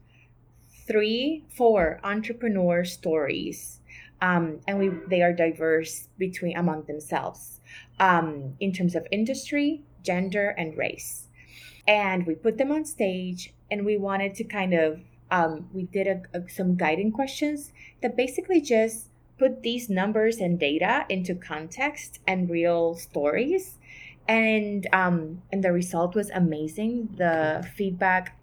three, 0.86 1.46
four 1.48 1.98
entrepreneur 2.04 2.84
stories. 2.84 3.80
Um, 4.20 4.60
and 4.68 4.78
we 4.78 4.90
they 5.08 5.22
are 5.22 5.32
diverse 5.32 6.08
between 6.18 6.56
among 6.56 6.84
themselves 6.84 7.60
um, 7.98 8.54
in 8.60 8.72
terms 8.72 8.94
of 8.94 9.06
industry, 9.10 9.82
gender, 10.04 10.50
and 10.50 10.76
race. 10.76 11.28
And 11.88 12.26
we 12.26 12.36
put 12.36 12.58
them 12.58 12.70
on 12.70 12.84
stage, 12.84 13.52
and 13.70 13.84
we 13.84 13.96
wanted 13.96 14.34
to 14.36 14.44
kind 14.44 14.74
of 14.74 15.00
um, 15.30 15.68
we 15.72 15.84
did 15.84 16.06
a, 16.06 16.22
a, 16.38 16.48
some 16.48 16.76
guiding 16.76 17.10
questions 17.10 17.72
that 18.02 18.16
basically 18.16 18.60
just 18.60 19.08
put 19.38 19.62
these 19.62 19.90
numbers 19.90 20.38
and 20.38 20.60
data 20.60 21.04
into 21.08 21.34
context 21.34 22.20
and 22.26 22.48
real 22.48 22.94
stories 22.94 23.78
and 24.28 24.86
um, 24.92 25.42
and 25.52 25.62
the 25.62 25.72
result 25.72 26.14
was 26.14 26.30
amazing 26.30 27.08
the 27.16 27.66
feedback 27.76 28.38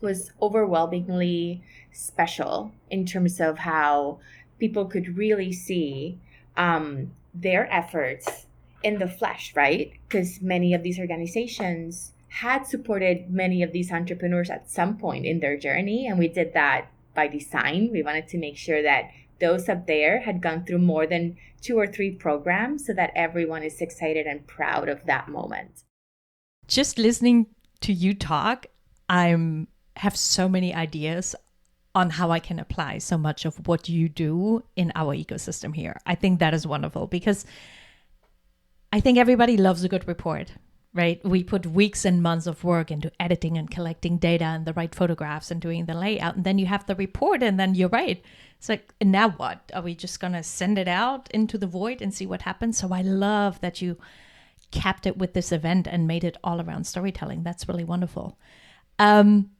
was 0.00 0.32
overwhelmingly 0.42 1.62
special 1.92 2.72
in 2.90 3.06
terms 3.06 3.40
of 3.40 3.58
how 3.58 4.18
people 4.58 4.84
could 4.86 5.16
really 5.16 5.52
see 5.52 6.18
um, 6.56 7.12
their 7.32 7.72
efforts 7.72 8.46
in 8.82 8.98
the 8.98 9.08
flesh, 9.08 9.52
right? 9.54 9.92
Because 10.08 10.40
many 10.40 10.74
of 10.74 10.82
these 10.82 10.98
organizations 10.98 12.12
had 12.28 12.66
supported 12.66 13.30
many 13.30 13.62
of 13.62 13.72
these 13.72 13.92
entrepreneurs 13.92 14.48
at 14.48 14.70
some 14.70 14.96
point 14.96 15.26
in 15.26 15.40
their 15.40 15.56
journey. 15.56 16.06
And 16.06 16.18
we 16.18 16.28
did 16.28 16.54
that 16.54 16.90
by 17.14 17.28
design. 17.28 17.90
We 17.92 18.02
wanted 18.02 18.28
to 18.28 18.38
make 18.38 18.56
sure 18.56 18.82
that 18.82 19.10
those 19.40 19.68
up 19.68 19.86
there 19.86 20.20
had 20.20 20.40
gone 20.40 20.64
through 20.64 20.78
more 20.78 21.06
than 21.06 21.36
two 21.60 21.78
or 21.78 21.86
three 21.86 22.10
programs 22.10 22.86
so 22.86 22.94
that 22.94 23.12
everyone 23.14 23.62
is 23.62 23.80
excited 23.80 24.26
and 24.26 24.46
proud 24.46 24.88
of 24.88 25.04
that 25.06 25.28
moment. 25.28 25.82
Just 26.68 26.98
listening 26.98 27.46
to 27.80 27.92
you 27.92 28.14
talk, 28.14 28.66
I'm 29.08 29.68
have 29.96 30.16
so 30.16 30.48
many 30.48 30.74
ideas 30.74 31.34
on 31.94 32.08
how 32.10 32.30
I 32.30 32.38
can 32.38 32.58
apply 32.58 32.98
so 32.98 33.18
much 33.18 33.44
of 33.44 33.66
what 33.66 33.88
you 33.88 34.08
do 34.08 34.64
in 34.76 34.90
our 34.94 35.14
ecosystem 35.14 35.74
here. 35.74 36.00
I 36.06 36.14
think 36.14 36.38
that 36.38 36.54
is 36.54 36.66
wonderful 36.66 37.06
because 37.06 37.44
I 38.92 39.00
think 39.00 39.16
everybody 39.16 39.56
loves 39.56 39.82
a 39.82 39.88
good 39.88 40.06
report, 40.06 40.52
right? 40.92 41.24
We 41.24 41.42
put 41.42 41.64
weeks 41.64 42.04
and 42.04 42.22
months 42.22 42.46
of 42.46 42.62
work 42.62 42.90
into 42.90 43.10
editing 43.18 43.56
and 43.56 43.70
collecting 43.70 44.18
data 44.18 44.44
and 44.44 44.66
the 44.66 44.74
right 44.74 44.94
photographs 44.94 45.50
and 45.50 45.60
doing 45.60 45.86
the 45.86 45.94
layout. 45.94 46.36
And 46.36 46.44
then 46.44 46.58
you 46.58 46.66
have 46.66 46.86
the 46.86 46.94
report, 46.94 47.42
and 47.42 47.58
then 47.58 47.74
you're 47.74 47.88
right. 47.88 48.22
It's 48.58 48.68
like, 48.68 48.92
now 49.00 49.30
what? 49.30 49.72
Are 49.74 49.82
we 49.82 49.94
just 49.94 50.20
going 50.20 50.34
to 50.34 50.42
send 50.42 50.78
it 50.78 50.88
out 50.88 51.30
into 51.30 51.56
the 51.56 51.66
void 51.66 52.02
and 52.02 52.12
see 52.12 52.26
what 52.26 52.42
happens? 52.42 52.78
So 52.78 52.92
I 52.92 53.00
love 53.00 53.60
that 53.62 53.80
you 53.80 53.96
capped 54.70 55.06
it 55.06 55.16
with 55.16 55.32
this 55.32 55.52
event 55.52 55.86
and 55.90 56.06
made 56.06 56.24
it 56.24 56.36
all 56.44 56.60
around 56.60 56.86
storytelling. 56.86 57.42
That's 57.42 57.68
really 57.68 57.84
wonderful. 57.84 58.38
Um, 58.98 59.50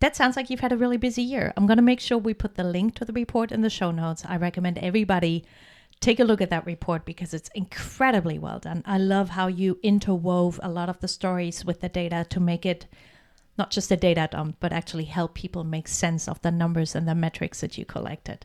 that 0.00 0.16
sounds 0.16 0.34
like 0.34 0.50
you've 0.50 0.60
had 0.60 0.72
a 0.72 0.76
really 0.76 0.96
busy 0.96 1.22
year. 1.22 1.52
I'm 1.56 1.66
going 1.66 1.76
to 1.76 1.82
make 1.82 2.00
sure 2.00 2.18
we 2.18 2.34
put 2.34 2.56
the 2.56 2.64
link 2.64 2.94
to 2.96 3.04
the 3.04 3.12
report 3.12 3.52
in 3.52 3.60
the 3.60 3.70
show 3.70 3.90
notes. 3.90 4.24
I 4.26 4.36
recommend 4.36 4.78
everybody 4.78 5.44
take 6.02 6.20
a 6.20 6.24
look 6.24 6.40
at 6.40 6.50
that 6.50 6.66
report 6.66 7.04
because 7.04 7.32
it's 7.32 7.48
incredibly 7.54 8.38
well 8.38 8.58
done. 8.58 8.82
I 8.84 8.98
love 8.98 9.30
how 9.30 9.46
you 9.46 9.76
interwove 9.84 10.58
a 10.62 10.68
lot 10.68 10.88
of 10.88 11.00
the 11.00 11.08
stories 11.08 11.64
with 11.64 11.80
the 11.80 11.88
data 11.88 12.26
to 12.28 12.40
make 12.40 12.66
it 12.66 12.86
not 13.56 13.70
just 13.70 13.90
a 13.90 13.96
data 13.96 14.28
dump, 14.30 14.56
but 14.60 14.72
actually 14.72 15.04
help 15.04 15.34
people 15.34 15.62
make 15.62 15.86
sense 15.86 16.26
of 16.26 16.42
the 16.42 16.50
numbers 16.50 16.94
and 16.94 17.06
the 17.06 17.14
metrics 17.14 17.60
that 17.60 17.78
you 17.78 17.84
collected. 17.84 18.44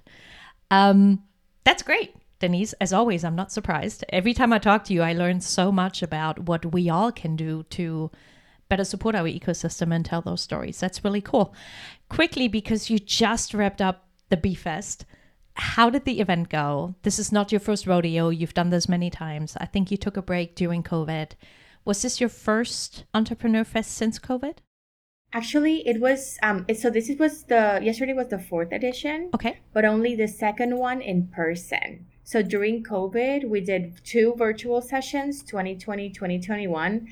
Um, 0.70 1.24
that's 1.64 1.84
great. 1.84 2.16
Denisse, 2.40 2.74
as 2.80 2.94
always, 2.94 3.24
I'm 3.24 3.36
not 3.36 3.52
surprised. 3.52 4.06
Every 4.10 4.34
time 4.34 4.54
I 4.54 4.60
talk 4.60 4.84
to 4.86 4.94
you, 4.94 5.02
I 5.02 5.14
learn 5.14 5.42
so 5.42 5.72
much 5.72 6.04
about 6.04 6.40
what 6.40 6.72
we 6.72 6.90
all 6.90 7.12
can 7.12 7.36
do 7.36 7.64
to 7.72 8.12
better 8.70 8.84
support 8.84 9.16
our 9.16 9.24
ecosystem 9.24 9.94
and 9.94 10.06
tell 10.06 10.22
those 10.22 10.42
stories. 10.42 10.80
That's 10.80 11.04
really 11.04 11.22
cool. 11.22 11.56
Quickly, 12.10 12.48
because 12.48 12.90
you 12.90 13.00
just 13.00 13.54
wrapped 13.54 13.82
up 13.82 14.06
the 14.30 14.38
BeFest, 14.38 15.06
how 15.58 15.90
did 15.90 16.06
the 16.06 16.20
event 16.20 16.50
go? 16.50 16.96
This 17.02 17.20
is 17.20 17.32
not 17.32 17.52
your 17.52 17.60
first 17.60 17.88
rodeo. 17.88 18.30
You've 18.30 18.54
done 18.54 18.70
this 18.70 18.88
many 18.88 19.10
times. 19.10 19.58
I 19.60 19.66
think 19.66 19.92
you 19.92 19.98
took 19.98 20.18
a 20.18 20.22
break 20.22 20.56
during 20.56 20.84
COVID. 20.84 21.32
Was 21.84 22.02
this 22.02 22.20
your 22.20 22.30
first 22.30 23.06
Entrepreneur 23.14 23.64
Fest 23.64 23.92
since 23.92 24.20
COVID? 24.20 24.58
Actually, 25.34 25.88
it 25.88 26.00
was. 26.00 26.38
Um, 26.42 26.66
so 26.76 26.90
this 26.90 27.12
was 27.20 27.44
the 27.44 27.80
yesterday 27.82 28.14
was 28.14 28.30
the 28.30 28.40
fourth 28.40 28.72
edition. 28.72 29.30
Okay, 29.34 29.60
but 29.74 29.84
only 29.84 30.16
the 30.16 30.28
second 30.28 30.78
one 30.78 31.02
in 31.02 31.28
person. 31.28 32.08
So 32.24 32.42
during 32.42 32.84
COVID, 32.84 33.50
we 33.50 33.62
did 33.62 34.04
two 34.04 34.36
virtual 34.38 34.82
sessions, 34.82 35.44
2020, 35.44 36.10
2021. 36.10 37.08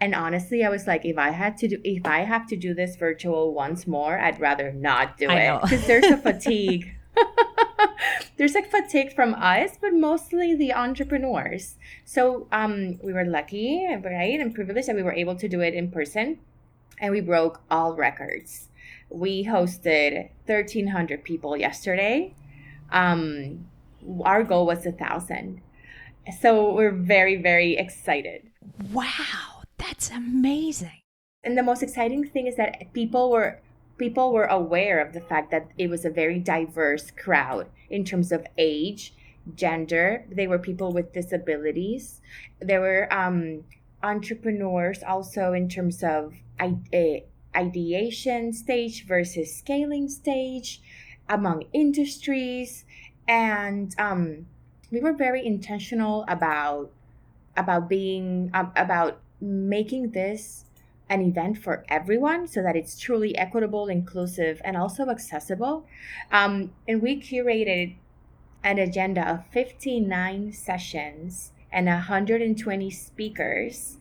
And 0.00 0.14
honestly, 0.14 0.64
I 0.64 0.68
was 0.68 0.86
like, 0.86 1.04
if 1.04 1.16
I 1.18 1.30
had 1.30 1.56
to 1.58 1.68
do, 1.68 1.80
if 1.82 2.06
I 2.06 2.20
have 2.20 2.46
to 2.48 2.56
do 2.56 2.74
this 2.74 2.96
virtual 2.96 3.54
once 3.54 3.86
more, 3.86 4.18
I'd 4.18 4.40
rather 4.40 4.72
not 4.72 5.16
do 5.16 5.28
I 5.28 5.54
it 5.54 5.62
because 5.62 5.86
there's 5.86 6.04
a 6.04 6.18
fatigue. 6.18 6.92
there's 8.36 8.54
like 8.54 8.70
fatigue 8.70 9.14
from 9.14 9.34
us, 9.34 9.72
but 9.80 9.94
mostly 9.94 10.54
the 10.54 10.72
entrepreneurs. 10.72 11.76
So 12.04 12.46
um, 12.52 12.98
we 13.02 13.12
were 13.12 13.24
lucky, 13.24 13.86
right, 13.88 14.38
and 14.40 14.54
privileged 14.54 14.88
that 14.88 14.96
we 14.96 15.02
were 15.02 15.12
able 15.12 15.36
to 15.36 15.48
do 15.48 15.60
it 15.60 15.74
in 15.74 15.90
person, 15.90 16.38
and 17.00 17.12
we 17.12 17.20
broke 17.20 17.62
all 17.70 17.94
records. 17.94 18.68
We 19.08 19.44
hosted 19.44 20.30
1,300 20.46 21.24
people 21.24 21.56
yesterday. 21.56 22.34
Um, 22.90 23.66
our 24.22 24.44
goal 24.44 24.66
was 24.66 24.84
a 24.86 24.92
thousand, 24.92 25.62
so 26.40 26.72
we're 26.72 26.92
very, 26.92 27.36
very 27.36 27.76
excited. 27.76 28.50
Wow, 28.92 29.62
that's 29.78 30.10
amazing. 30.10 31.00
And 31.42 31.56
the 31.56 31.62
most 31.62 31.82
exciting 31.82 32.28
thing 32.28 32.46
is 32.46 32.56
that 32.56 32.92
people 32.92 33.30
were 33.30 33.60
people 33.98 34.32
were 34.32 34.44
aware 34.44 35.00
of 35.00 35.12
the 35.12 35.20
fact 35.20 35.50
that 35.50 35.68
it 35.78 35.88
was 35.88 36.04
a 36.04 36.10
very 36.10 36.38
diverse 36.38 37.10
crowd 37.10 37.68
in 37.90 38.04
terms 38.04 38.32
of 38.32 38.46
age, 38.58 39.14
gender. 39.54 40.26
They 40.30 40.46
were 40.46 40.58
people 40.58 40.92
with 40.92 41.12
disabilities. 41.12 42.20
There 42.60 42.80
were 42.80 43.12
um, 43.12 43.64
entrepreneurs 44.02 45.02
also 45.02 45.52
in 45.52 45.68
terms 45.68 46.02
of 46.02 46.34
eh, 46.92 47.20
ideation 47.54 48.52
stage 48.52 49.06
versus 49.06 49.54
scaling 49.54 50.08
stage 50.08 50.80
among 51.28 51.64
industries. 51.72 52.84
And 53.26 53.94
um, 53.98 54.46
we 54.90 55.00
were 55.00 55.14
very 55.14 55.44
intentional 55.44 56.24
about 56.28 56.90
about 57.56 57.88
being 57.88 58.50
about 58.52 59.20
making 59.40 60.10
this 60.10 60.65
an 61.08 61.22
event 61.22 61.58
for 61.58 61.84
everyone 61.88 62.48
so 62.48 62.62
that 62.62 62.76
it's 62.76 62.98
truly 62.98 63.36
equitable, 63.36 63.88
inclusive, 63.88 64.60
and 64.64 64.76
also 64.76 65.08
accessible. 65.08 65.86
Um, 66.32 66.72
and 66.88 67.00
we 67.00 67.20
curated 67.20 67.94
an 68.64 68.78
agenda 68.78 69.28
of 69.28 69.46
59 69.52 70.52
sessions 70.52 71.52
and 71.70 71.86
120 71.86 72.90
speakers 72.90 73.98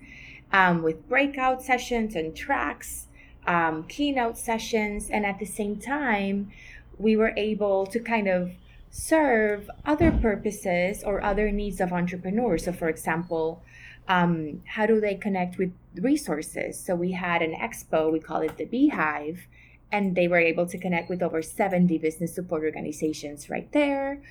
um, 0.52 0.82
with 0.82 1.08
breakout 1.08 1.62
sessions 1.62 2.16
and 2.16 2.36
tracks, 2.36 3.08
um, 3.46 3.84
keynote 3.84 4.38
sessions. 4.38 5.10
And 5.10 5.26
at 5.26 5.38
the 5.38 5.46
same 5.46 5.78
time, 5.78 6.52
we 6.98 7.16
were 7.16 7.34
able 7.38 7.86
to 7.88 8.00
kind 8.00 8.28
of 8.28 8.52
serve 8.90 9.70
other 9.86 10.10
purposes 10.10 11.04
or 11.04 11.22
other 11.22 11.52
needs 11.52 11.82
of 11.82 11.92
entrepreneurs. 11.92 12.64
So, 12.64 12.72
for 12.72 12.88
example, 12.88 13.62
um, 14.08 14.62
how 14.66 14.86
do 14.86 15.00
they 15.00 15.16
connect 15.16 15.58
with 15.58 15.74
resources? 15.96 16.80
So 16.80 16.96
we 16.96 17.12
had 17.12 17.42
an 17.42 17.54
expo, 17.54 18.12
we 18.12 18.20
call 18.20 18.42
it 18.42 18.58
the 18.58 18.66
Beehive, 18.66 19.48
and 19.92 20.16
they 20.16 20.28
were 20.28 20.40
able 20.40 20.66
to 20.68 20.78
connect 20.78 21.10
with 21.10 21.24
over 21.24 21.42
70 21.42 21.98
business 21.98 22.34
support 22.34 22.64
organizations 22.64 23.50
right 23.50 23.72
there. 23.72 24.22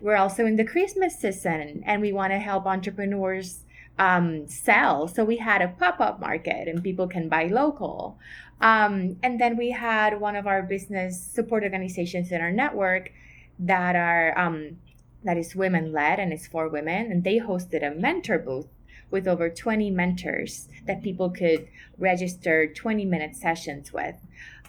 We're 0.00 0.16
also 0.16 0.44
in 0.46 0.56
the 0.56 0.64
Christmas 0.64 1.18
season, 1.18 1.82
and 1.86 2.02
we 2.02 2.12
want 2.12 2.32
to 2.32 2.38
help 2.38 2.66
entrepreneurs 2.66 3.64
um, 3.98 4.48
sell. 4.48 5.06
So 5.08 5.24
we 5.24 5.36
had 5.36 5.62
a 5.62 5.68
pop 5.68 6.00
up 6.00 6.20
market, 6.20 6.68
and 6.68 6.82
people 6.82 7.06
can 7.06 7.28
buy 7.28 7.46
local. 7.46 8.18
Um, 8.60 9.16
and 9.22 9.40
then 9.40 9.56
we 9.56 9.70
had 9.70 10.20
one 10.20 10.36
of 10.36 10.46
our 10.46 10.62
business 10.62 11.20
support 11.20 11.62
organizations 11.62 12.32
in 12.32 12.40
our 12.40 12.52
network 12.52 13.12
that 13.58 13.94
are 13.94 14.36
um, 14.38 14.78
that 15.22 15.38
is 15.38 15.54
women 15.54 15.92
led 15.92 16.18
and 16.18 16.32
is 16.32 16.46
for 16.46 16.68
women, 16.68 17.10
and 17.10 17.24
they 17.24 17.38
hosted 17.38 17.86
a 17.86 17.94
mentor 17.94 18.38
booth 18.38 18.68
with 19.10 19.28
over 19.28 19.48
20 19.48 19.90
mentors 19.90 20.68
that 20.86 21.02
people 21.02 21.30
could 21.30 21.68
register 21.98 22.66
20 22.66 23.04
minute 23.04 23.36
sessions 23.36 23.92
with. 23.92 24.16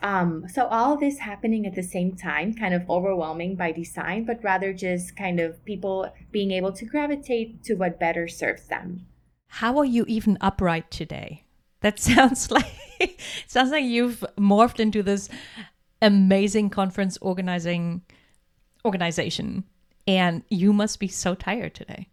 Um, 0.01 0.47
so 0.47 0.67
all 0.67 0.97
this 0.97 1.19
happening 1.19 1.65
at 1.65 1.75
the 1.75 1.83
same 1.83 2.15
time, 2.15 2.53
kind 2.53 2.73
of 2.73 2.89
overwhelming 2.89 3.55
by 3.55 3.71
design, 3.71 4.25
but 4.25 4.43
rather 4.43 4.73
just 4.73 5.15
kind 5.15 5.39
of 5.39 5.63
people 5.65 6.13
being 6.31 6.51
able 6.51 6.71
to 6.73 6.85
gravitate 6.85 7.63
to 7.63 7.75
what 7.75 7.99
better 7.99 8.27
serves 8.27 8.67
them. 8.67 9.07
How 9.47 9.77
are 9.77 9.85
you 9.85 10.05
even 10.07 10.37
upright 10.41 10.91
today? 10.91 11.45
That 11.81 11.99
sounds 12.11 12.51
like 12.51 13.19
sounds 13.47 13.71
like 13.71 13.83
you've 13.83 14.23
morphed 14.37 14.79
into 14.79 15.01
this 15.01 15.29
amazing 16.01 16.69
conference 16.69 17.17
organizing 17.21 18.01
organization 18.83 19.63
and 20.07 20.43
you 20.49 20.71
must 20.71 20.99
be 20.99 21.07
so 21.07 21.35
tired 21.35 21.73
today. 21.73 22.09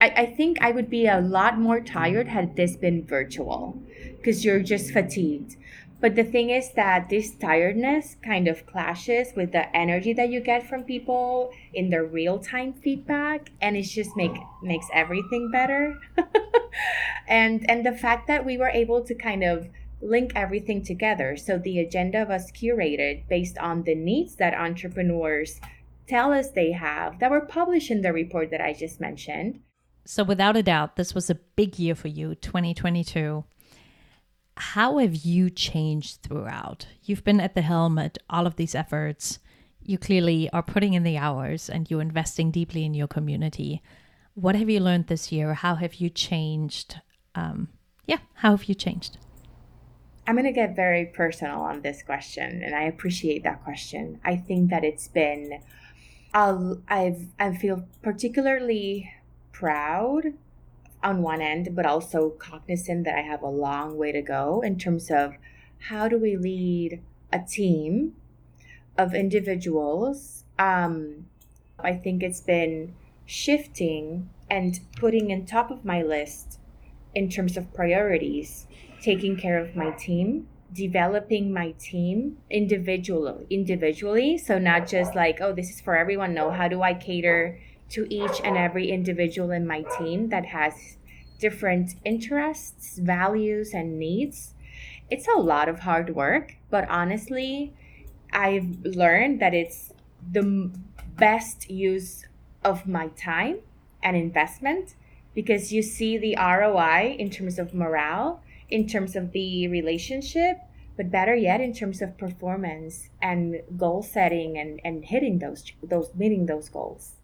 I, 0.00 0.08
I 0.16 0.26
think 0.26 0.58
I 0.60 0.70
would 0.70 0.88
be 0.88 1.06
a 1.06 1.20
lot 1.20 1.58
more 1.58 1.80
tired 1.80 2.28
had 2.28 2.56
this 2.56 2.76
been 2.76 3.04
virtual 3.04 3.82
because 4.16 4.44
you're 4.44 4.62
just 4.62 4.92
fatigued. 4.92 5.56
But 6.00 6.16
the 6.16 6.24
thing 6.24 6.48
is 6.48 6.72
that 6.72 7.10
this 7.10 7.34
tiredness 7.34 8.16
kind 8.24 8.48
of 8.48 8.64
clashes 8.64 9.34
with 9.36 9.52
the 9.52 9.74
energy 9.76 10.14
that 10.14 10.30
you 10.30 10.40
get 10.40 10.66
from 10.66 10.84
people 10.84 11.52
in 11.74 11.90
their 11.90 12.06
real-time 12.06 12.72
feedback 12.72 13.50
and 13.60 13.76
it 13.76 13.82
just 13.82 14.16
make 14.16 14.32
makes 14.62 14.86
everything 14.94 15.50
better. 15.50 15.98
and 17.28 17.68
and 17.68 17.84
the 17.84 17.92
fact 17.92 18.26
that 18.28 18.46
we 18.46 18.56
were 18.56 18.70
able 18.70 19.02
to 19.04 19.14
kind 19.14 19.44
of 19.44 19.68
link 20.00 20.32
everything 20.34 20.82
together. 20.82 21.36
So 21.36 21.58
the 21.58 21.78
agenda 21.78 22.24
was 22.26 22.50
curated 22.50 23.28
based 23.28 23.58
on 23.58 23.82
the 23.82 23.94
needs 23.94 24.36
that 24.36 24.54
entrepreneurs 24.54 25.60
tell 26.06 26.32
us 26.32 26.50
they 26.50 26.72
have 26.72 27.18
that 27.18 27.30
were 27.30 27.42
published 27.42 27.90
in 27.90 28.00
the 28.00 28.12
report 28.14 28.50
that 28.50 28.62
I 28.62 28.72
just 28.72 29.02
mentioned. 29.02 29.60
So 30.04 30.24
without 30.24 30.56
a 30.56 30.62
doubt, 30.62 30.96
this 30.96 31.14
was 31.14 31.30
a 31.30 31.34
big 31.34 31.78
year 31.78 31.94
for 31.94 32.08
you, 32.08 32.34
2022 32.34 33.44
how 34.60 34.98
have 34.98 35.16
you 35.16 35.48
changed 35.48 36.22
throughout? 36.22 36.86
You've 37.02 37.24
been 37.24 37.40
at 37.40 37.54
the 37.54 37.62
helm 37.62 37.98
at 37.98 38.18
all 38.28 38.46
of 38.46 38.56
these 38.56 38.74
efforts. 38.74 39.38
You 39.82 39.96
clearly 39.98 40.50
are 40.50 40.62
putting 40.62 40.92
in 40.92 41.02
the 41.02 41.16
hours 41.16 41.70
and 41.70 41.90
you're 41.90 42.02
investing 42.02 42.50
deeply 42.50 42.84
in 42.84 42.94
your 42.94 43.08
community. 43.08 43.82
What 44.34 44.54
have 44.54 44.68
you 44.68 44.80
learned 44.80 45.06
this 45.06 45.32
year? 45.32 45.54
How 45.54 45.76
have 45.76 45.94
you 45.94 46.10
changed? 46.10 47.00
Um, 47.34 47.68
yeah, 48.06 48.18
how 48.34 48.50
have 48.50 48.64
you 48.64 48.74
changed? 48.74 49.16
I'm 50.26 50.34
going 50.34 50.44
to 50.44 50.52
get 50.52 50.76
very 50.76 51.06
personal 51.06 51.60
on 51.60 51.80
this 51.80 52.02
question, 52.02 52.62
and 52.62 52.74
I 52.74 52.82
appreciate 52.82 53.42
that 53.42 53.64
question. 53.64 54.20
I 54.22 54.36
think 54.36 54.70
that 54.70 54.84
it's 54.84 55.08
been, 55.08 55.60
I'll, 56.34 56.82
I've, 56.86 57.28
I 57.38 57.54
feel 57.56 57.84
particularly 58.02 59.10
proud 59.60 60.32
on 61.02 61.22
one 61.22 61.42
end, 61.42 61.76
but 61.76 61.84
also 61.84 62.30
cognizant 62.30 63.04
that 63.04 63.14
I 63.14 63.20
have 63.20 63.42
a 63.42 63.48
long 63.48 63.98
way 63.98 64.10
to 64.10 64.22
go 64.22 64.62
in 64.62 64.78
terms 64.78 65.10
of 65.10 65.34
how 65.88 66.08
do 66.08 66.18
we 66.18 66.36
lead 66.36 67.02
a 67.30 67.40
team 67.40 68.14
of 68.96 69.14
individuals. 69.14 70.44
Um, 70.58 71.26
I 71.78 71.92
think 71.92 72.22
it's 72.22 72.40
been 72.40 72.94
shifting 73.26 74.30
and 74.50 74.80
putting 74.96 75.30
in 75.30 75.44
top 75.44 75.70
of 75.70 75.84
my 75.84 76.02
list 76.02 76.58
in 77.14 77.28
terms 77.28 77.56
of 77.56 77.72
priorities, 77.74 78.66
taking 79.02 79.36
care 79.36 79.58
of 79.58 79.76
my 79.76 79.90
team, 79.90 80.48
developing 80.72 81.52
my 81.52 81.72
team 81.80 82.36
individually 82.48 83.44
individually 83.50 84.38
so 84.38 84.56
not 84.56 84.86
just 84.86 85.16
like 85.16 85.40
oh 85.40 85.52
this 85.52 85.68
is 85.68 85.80
for 85.80 85.96
everyone 85.96 86.32
no 86.32 86.48
how 86.48 86.68
do 86.68 86.80
i 86.80 86.94
cater 86.94 87.58
to 87.90 88.06
each 88.12 88.40
and 88.44 88.56
every 88.56 88.90
individual 88.90 89.50
in 89.50 89.66
my 89.66 89.82
team 89.98 90.28
that 90.28 90.46
has 90.46 90.96
different 91.38 91.94
interests, 92.04 92.98
values, 92.98 93.72
and 93.72 93.98
needs. 93.98 94.54
It's 95.10 95.26
a 95.26 95.38
lot 95.38 95.68
of 95.68 95.80
hard 95.80 96.14
work, 96.14 96.56
but 96.70 96.88
honestly, 96.88 97.74
I've 98.32 98.84
learned 98.84 99.40
that 99.40 99.54
it's 99.54 99.92
the 100.30 100.70
best 101.16 101.68
use 101.70 102.26
of 102.64 102.86
my 102.86 103.08
time 103.08 103.58
and 104.02 104.16
investment 104.16 104.94
because 105.34 105.72
you 105.72 105.82
see 105.82 106.18
the 106.18 106.36
ROI 106.36 107.16
in 107.18 107.30
terms 107.30 107.58
of 107.58 107.74
morale, 107.74 108.42
in 108.68 108.86
terms 108.86 109.16
of 109.16 109.32
the 109.32 109.68
relationship, 109.68 110.58
but 110.96 111.10
better 111.10 111.34
yet 111.34 111.60
in 111.60 111.72
terms 111.72 112.02
of 112.02 112.18
performance 112.18 113.08
and 113.22 113.62
goal 113.76 114.02
setting 114.02 114.58
and, 114.58 114.80
and 114.84 115.04
hitting 115.06 115.38
those 115.38 115.64
those 115.82 116.14
meeting 116.14 116.46
those 116.46 116.68
goals. 116.68 117.19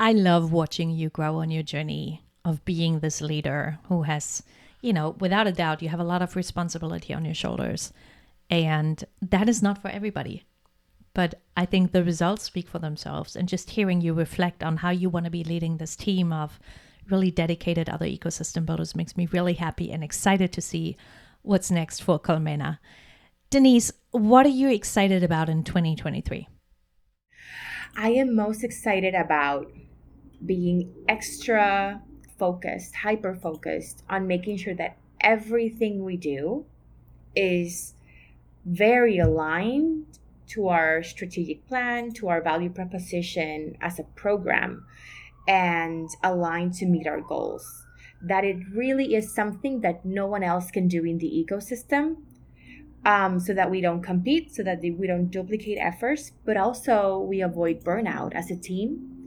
I 0.00 0.12
love 0.12 0.52
watching 0.52 0.90
you 0.90 1.10
grow 1.10 1.36
on 1.36 1.50
your 1.50 1.62
journey 1.62 2.22
of 2.44 2.64
being 2.64 3.00
this 3.00 3.20
leader 3.20 3.78
who 3.88 4.02
has, 4.02 4.42
you 4.80 4.92
know, 4.92 5.16
without 5.18 5.46
a 5.46 5.52
doubt, 5.52 5.82
you 5.82 5.88
have 5.88 6.00
a 6.00 6.04
lot 6.04 6.22
of 6.22 6.36
responsibility 6.36 7.12
on 7.12 7.24
your 7.24 7.34
shoulders. 7.34 7.92
And 8.48 9.04
that 9.20 9.48
is 9.48 9.62
not 9.62 9.82
for 9.82 9.88
everybody. 9.88 10.44
But 11.14 11.40
I 11.56 11.66
think 11.66 11.90
the 11.90 12.04
results 12.04 12.44
speak 12.44 12.68
for 12.68 12.78
themselves. 12.78 13.34
And 13.34 13.48
just 13.48 13.70
hearing 13.70 14.00
you 14.00 14.14
reflect 14.14 14.62
on 14.62 14.78
how 14.78 14.90
you 14.90 15.10
want 15.10 15.24
to 15.24 15.30
be 15.30 15.44
leading 15.44 15.76
this 15.76 15.96
team 15.96 16.32
of 16.32 16.60
really 17.10 17.30
dedicated 17.30 17.88
other 17.88 18.06
ecosystem 18.06 18.64
builders 18.64 18.94
makes 18.94 19.16
me 19.16 19.26
really 19.26 19.54
happy 19.54 19.90
and 19.90 20.04
excited 20.04 20.52
to 20.52 20.60
see 20.60 20.96
what's 21.42 21.70
next 21.70 22.02
for 22.02 22.20
Colmena. 22.20 22.78
Denisse, 23.50 23.90
what 24.10 24.46
are 24.46 24.50
you 24.50 24.70
excited 24.70 25.24
about 25.24 25.48
in 25.48 25.64
2023? 25.64 26.46
I 27.96 28.10
am 28.10 28.36
most 28.36 28.62
excited 28.62 29.14
about 29.14 29.70
being 30.44 30.92
extra 31.08 32.02
focused, 32.38 32.94
hyper 32.94 33.34
focused 33.34 34.04
on 34.08 34.26
making 34.26 34.56
sure 34.56 34.74
that 34.74 34.96
everything 35.20 36.04
we 36.04 36.16
do 36.16 36.64
is 37.34 37.94
very 38.64 39.18
aligned 39.18 40.06
to 40.48 40.68
our 40.68 41.02
strategic 41.02 41.66
plan, 41.66 42.12
to 42.12 42.28
our 42.28 42.40
value 42.40 42.70
proposition 42.70 43.76
as 43.80 43.98
a 43.98 44.04
program, 44.04 44.84
and 45.46 46.08
aligned 46.22 46.74
to 46.74 46.86
meet 46.86 47.06
our 47.06 47.20
goals. 47.20 47.84
That 48.22 48.44
it 48.44 48.56
really 48.74 49.14
is 49.14 49.34
something 49.34 49.80
that 49.82 50.04
no 50.04 50.26
one 50.26 50.42
else 50.42 50.70
can 50.70 50.88
do 50.88 51.04
in 51.04 51.18
the 51.18 51.30
ecosystem 51.30 52.16
um, 53.04 53.38
so 53.38 53.54
that 53.54 53.70
we 53.70 53.80
don't 53.80 54.02
compete, 54.02 54.54
so 54.54 54.62
that 54.62 54.80
we 54.80 55.06
don't 55.06 55.30
duplicate 55.30 55.78
efforts, 55.80 56.32
but 56.44 56.56
also 56.56 57.18
we 57.18 57.40
avoid 57.40 57.84
burnout 57.84 58.34
as 58.34 58.50
a 58.50 58.56
team. 58.56 59.17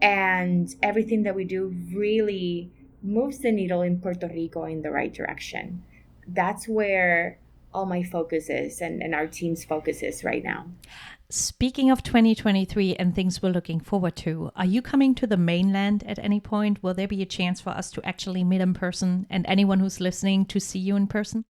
And 0.00 0.74
everything 0.82 1.22
that 1.22 1.34
we 1.34 1.44
do 1.44 1.74
really 1.92 2.72
moves 3.02 3.38
the 3.38 3.52
needle 3.52 3.82
in 3.82 4.00
Puerto 4.00 4.28
Rico 4.28 4.64
in 4.64 4.82
the 4.82 4.90
right 4.90 5.12
direction. 5.12 5.82
That's 6.26 6.68
where 6.68 7.38
all 7.72 7.86
my 7.86 8.02
focus 8.02 8.48
is 8.48 8.80
and, 8.80 9.02
and 9.02 9.14
our 9.14 9.26
team's 9.26 9.64
focus 9.64 10.02
is 10.02 10.24
right 10.24 10.42
now. 10.42 10.66
Speaking 11.28 11.90
of 11.90 12.02
2023 12.02 12.94
and 12.96 13.14
things 13.14 13.42
we're 13.42 13.50
looking 13.50 13.80
forward 13.80 14.14
to, 14.16 14.50
are 14.54 14.64
you 14.64 14.80
coming 14.80 15.14
to 15.16 15.26
the 15.26 15.36
mainland 15.36 16.04
at 16.06 16.20
any 16.20 16.40
point? 16.40 16.82
Will 16.82 16.94
there 16.94 17.08
be 17.08 17.20
a 17.20 17.26
chance 17.26 17.60
for 17.60 17.70
us 17.70 17.90
to 17.92 18.06
actually 18.06 18.44
meet 18.44 18.60
in 18.60 18.74
person 18.74 19.26
and 19.28 19.44
anyone 19.48 19.80
who's 19.80 20.00
listening 20.00 20.46
to 20.46 20.60
see 20.60 20.78
you 20.78 20.94
in 20.96 21.06
person? 21.06 21.44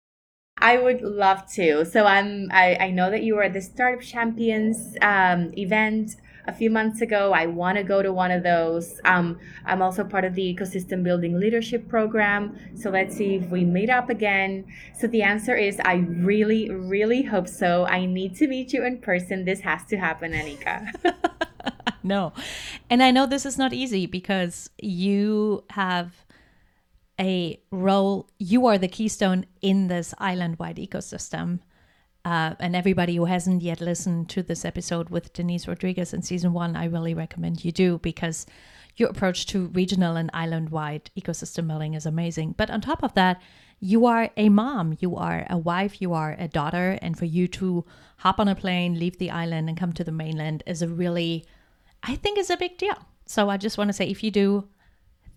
I 0.57 0.77
would 0.77 1.01
love 1.01 1.45
to. 1.55 1.85
So 1.85 2.05
I'm 2.05 2.47
I, 2.51 2.77
I 2.79 2.91
know 2.91 3.11
that 3.11 3.23
you 3.23 3.35
were 3.35 3.43
at 3.43 3.53
the 3.53 3.61
Startup 3.61 4.01
Champions 4.01 4.95
um, 5.01 5.51
event 5.57 6.15
a 6.47 6.53
few 6.53 6.69
months 6.69 7.01
ago. 7.01 7.33
I 7.33 7.45
want 7.45 7.77
to 7.77 7.83
go 7.83 8.01
to 8.01 8.11
one 8.13 8.31
of 8.31 8.43
those. 8.43 8.99
Um, 9.05 9.39
I'm 9.65 9.81
also 9.81 10.03
part 10.03 10.25
of 10.25 10.35
the 10.35 10.41
Ecosystem 10.41 11.03
Building 11.03 11.39
Leadership 11.39 11.87
Program. 11.87 12.57
So 12.75 12.89
let's 12.89 13.15
see 13.15 13.35
if 13.35 13.49
we 13.49 13.63
meet 13.63 13.89
up 13.89 14.09
again. 14.09 14.65
So 14.97 15.07
the 15.07 15.21
answer 15.21 15.55
is 15.55 15.79
I 15.83 15.95
really, 15.95 16.69
really 16.69 17.23
hope 17.23 17.47
so. 17.47 17.85
I 17.85 18.05
need 18.05 18.35
to 18.37 18.47
meet 18.47 18.73
you 18.73 18.85
in 18.85 18.99
person. 18.99 19.45
This 19.45 19.61
has 19.61 19.85
to 19.85 19.97
happen, 19.97 20.33
Anika. 20.33 20.91
no. 22.03 22.33
And 22.89 23.01
I 23.01 23.11
know 23.11 23.25
this 23.25 23.45
is 23.45 23.57
not 23.57 23.73
easy 23.73 24.05
because 24.05 24.69
you 24.81 25.63
have 25.71 26.25
a 27.19 27.59
role, 27.71 28.29
you 28.39 28.65
are 28.67 28.77
the 28.77 28.87
keystone 28.87 29.45
in 29.61 29.87
this 29.87 30.13
island 30.17 30.59
wide 30.59 30.77
ecosystem. 30.77 31.59
Uh, 32.25 32.55
and 32.59 32.75
everybody 32.75 33.15
who 33.15 33.25
hasn't 33.25 33.61
yet 33.61 33.79
listened 33.79 34.27
to 34.29 34.41
this 34.41 34.65
episode 34.65 35.09
with 35.11 35.31
Denisse 35.31 35.67
Rodriguez 35.67 36.11
in 36.11 36.23
season 36.23 36.53
one, 36.53 36.75
I 36.75 36.85
really 36.85 37.13
recommend 37.13 37.63
you 37.63 37.71
do 37.71 37.99
because 37.99 38.47
your 38.95 39.09
approach 39.09 39.45
to 39.47 39.67
regional 39.67 40.15
and 40.15 40.31
island 40.33 40.69
wide 40.69 41.11
ecosystem 41.15 41.67
building 41.67 41.93
is 41.93 42.07
amazing. 42.07 42.55
But 42.57 42.71
on 42.71 42.81
top 42.81 43.03
of 43.03 43.13
that, 43.13 43.41
you 43.79 44.07
are 44.07 44.31
a 44.37 44.49
mom, 44.49 44.97
you 44.99 45.15
are 45.15 45.45
a 45.51 45.57
wife, 45.57 46.01
you 46.01 46.13
are 46.13 46.35
a 46.39 46.47
daughter. 46.47 46.97
And 46.99 47.15
for 47.15 47.25
you 47.25 47.47
to 47.49 47.85
hop 48.17 48.39
on 48.39 48.47
a 48.47 48.55
plane, 48.55 48.97
leave 48.97 49.19
the 49.19 49.29
island, 49.29 49.69
and 49.69 49.77
come 49.77 49.93
to 49.93 50.03
the 50.03 50.11
mainland 50.11 50.63
is 50.65 50.81
a 50.81 50.87
really, 50.87 51.45
I 52.01 52.15
think, 52.15 52.39
is 52.39 52.49
a 52.49 52.57
big 52.57 52.79
deal. 52.79 52.97
So 53.27 53.49
I 53.49 53.57
just 53.57 53.77
want 53.77 53.89
to 53.89 53.93
say 53.93 54.07
if 54.07 54.23
you 54.23 54.31
do, 54.31 54.67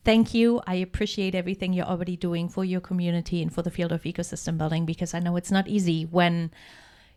thank 0.08 0.32
you. 0.32 0.58
I 0.66 0.76
appreciate 0.76 1.34
everything 1.34 1.74
you're 1.74 1.84
already 1.84 2.16
doing 2.16 2.48
for 2.48 2.64
your 2.64 2.80
community 2.80 3.42
and 3.42 3.52
for 3.52 3.60
the 3.60 3.70
field 3.70 3.92
of 3.92 4.04
ecosystem 4.04 4.56
building 4.56 4.86
because 4.86 5.12
I 5.12 5.18
know 5.18 5.36
it's 5.36 5.50
not 5.50 5.68
easy 5.68 6.04
when 6.04 6.50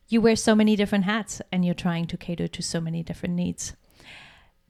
you 0.09 0.19
wear 0.19 0.35
so 0.35 0.53
many 0.55 0.75
different 0.75 1.05
hats 1.05 1.41
and 1.53 1.63
you're 1.63 1.73
trying 1.73 2.05
to 2.07 2.17
cater 2.17 2.49
to 2.49 2.61
so 2.61 2.81
many 2.81 3.01
different 3.01 3.35
needs. 3.35 3.77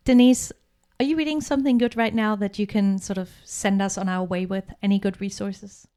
Denisse, 0.05 0.51
are 0.99 1.03
you 1.03 1.17
reading 1.17 1.41
something 1.41 1.79
good 1.79 1.97
right 1.97 2.13
now 2.13 2.35
that 2.35 2.59
you 2.59 2.67
can 2.67 2.99
sort 2.99 3.17
of 3.17 3.31
send 3.43 3.81
us 3.81 3.97
on 3.97 4.07
our 4.07 4.23
way 4.23 4.45
with? 4.45 4.65
Any 4.83 4.99
good 4.99 5.19
resources? 5.19 5.87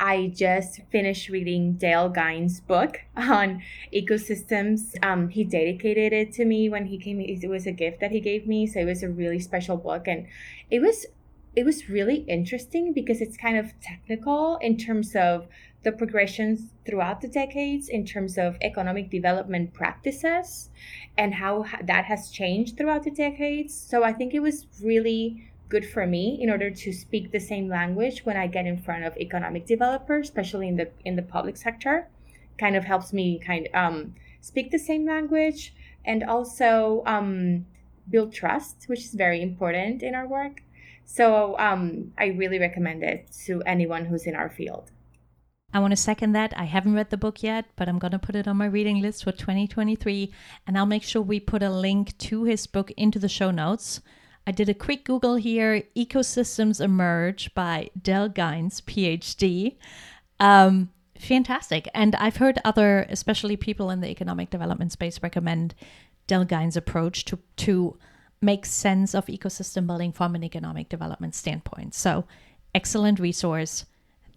I 0.00 0.32
just 0.34 0.80
finished 0.90 1.28
reading 1.28 1.74
Dell 1.74 2.08
Gines' 2.08 2.58
book 2.58 3.02
on 3.16 3.62
ecosystems. 3.94 4.96
Um, 5.00 5.28
he 5.28 5.44
dedicated 5.44 6.12
it 6.12 6.32
to 6.32 6.44
me 6.44 6.68
when 6.68 6.86
he 6.86 6.98
came. 6.98 7.20
It 7.20 7.48
was 7.48 7.68
a 7.68 7.72
gift 7.72 8.00
that 8.00 8.10
he 8.10 8.18
gave 8.18 8.48
me, 8.48 8.66
so 8.66 8.80
it 8.80 8.86
was 8.86 9.04
a 9.04 9.08
really 9.08 9.38
special 9.38 9.76
book, 9.76 10.08
and 10.08 10.26
it 10.68 10.80
was 10.80 11.06
it 11.54 11.64
was 11.64 11.88
really 11.88 12.24
interesting 12.28 12.92
because 12.92 13.20
it's 13.20 13.36
kind 13.36 13.58
of 13.58 13.78
technical 13.80 14.56
in 14.58 14.76
terms 14.76 15.14
of 15.14 15.46
the 15.82 15.92
progressions 15.92 16.72
throughout 16.86 17.20
the 17.20 17.28
decades 17.28 17.88
in 17.88 18.06
terms 18.06 18.38
of 18.38 18.56
economic 18.60 19.10
development 19.10 19.74
practices 19.74 20.70
and 21.18 21.34
how 21.34 21.64
that 21.82 22.04
has 22.04 22.30
changed 22.30 22.76
throughout 22.76 23.02
the 23.02 23.10
decades. 23.10 23.74
So 23.74 24.04
I 24.04 24.12
think 24.12 24.32
it 24.32 24.40
was 24.40 24.66
really 24.82 25.50
good 25.68 25.84
for 25.86 26.06
me 26.06 26.38
in 26.40 26.50
order 26.50 26.70
to 26.70 26.92
speak 26.92 27.32
the 27.32 27.40
same 27.40 27.68
language 27.68 28.24
when 28.24 28.36
I 28.36 28.46
get 28.46 28.66
in 28.66 28.78
front 28.78 29.04
of 29.04 29.16
economic 29.16 29.66
developers, 29.66 30.28
especially 30.28 30.68
in 30.68 30.76
the 30.76 30.90
in 31.04 31.16
the 31.16 31.22
public 31.22 31.56
sector. 31.56 32.08
Kind 32.58 32.76
of 32.76 32.84
helps 32.84 33.12
me 33.12 33.38
kind 33.38 33.66
of 33.66 33.74
um, 33.74 34.14
speak 34.40 34.70
the 34.70 34.78
same 34.78 35.06
language 35.06 35.74
and 36.04 36.22
also 36.22 37.02
um, 37.06 37.66
build 38.08 38.32
trust, 38.32 38.84
which 38.86 39.00
is 39.00 39.14
very 39.14 39.40
important 39.42 40.02
in 40.02 40.14
our 40.14 40.26
work. 40.26 40.62
So 41.04 41.58
um, 41.58 42.12
I 42.18 42.26
really 42.26 42.58
recommend 42.58 43.02
it 43.02 43.30
to 43.44 43.62
anyone 43.62 44.04
who's 44.04 44.26
in 44.26 44.34
our 44.34 44.48
field. 44.48 44.90
I 45.74 45.78
want 45.78 45.92
to 45.92 45.96
second 45.96 46.32
that. 46.32 46.52
I 46.56 46.64
haven't 46.64 46.94
read 46.94 47.10
the 47.10 47.16
book 47.16 47.42
yet, 47.42 47.64
but 47.76 47.88
I'm 47.88 47.98
going 47.98 48.12
to 48.12 48.18
put 48.18 48.36
it 48.36 48.46
on 48.46 48.58
my 48.58 48.66
reading 48.66 49.00
list 49.00 49.24
for 49.24 49.32
2023. 49.32 50.32
And 50.66 50.76
I'll 50.76 50.86
make 50.86 51.02
sure 51.02 51.22
we 51.22 51.40
put 51.40 51.62
a 51.62 51.70
link 51.70 52.16
to 52.18 52.44
his 52.44 52.66
book 52.66 52.90
into 52.92 53.18
the 53.18 53.28
show 53.28 53.50
notes. 53.50 54.00
I 54.46 54.50
did 54.50 54.68
a 54.68 54.74
quick 54.74 55.04
Google 55.04 55.36
here 55.36 55.84
Ecosystems 55.96 56.80
Emerge 56.80 57.54
by 57.54 57.90
Dell 58.00 58.28
Gines, 58.28 58.80
PhD. 58.82 59.76
Um, 60.40 60.90
fantastic. 61.18 61.88
And 61.94 62.16
I've 62.16 62.36
heard 62.36 62.58
other, 62.64 63.06
especially 63.08 63.56
people 63.56 63.88
in 63.88 64.00
the 64.00 64.10
economic 64.10 64.50
development 64.50 64.92
space, 64.92 65.22
recommend 65.22 65.74
Dell 66.26 66.44
Gines' 66.44 66.76
approach 66.76 67.24
to, 67.26 67.38
to 67.58 67.96
make 68.42 68.66
sense 68.66 69.14
of 69.14 69.26
ecosystem 69.26 69.86
building 69.86 70.12
from 70.12 70.34
an 70.34 70.44
economic 70.44 70.88
development 70.88 71.34
standpoint. 71.34 71.94
So, 71.94 72.24
excellent 72.74 73.18
resource. 73.18 73.86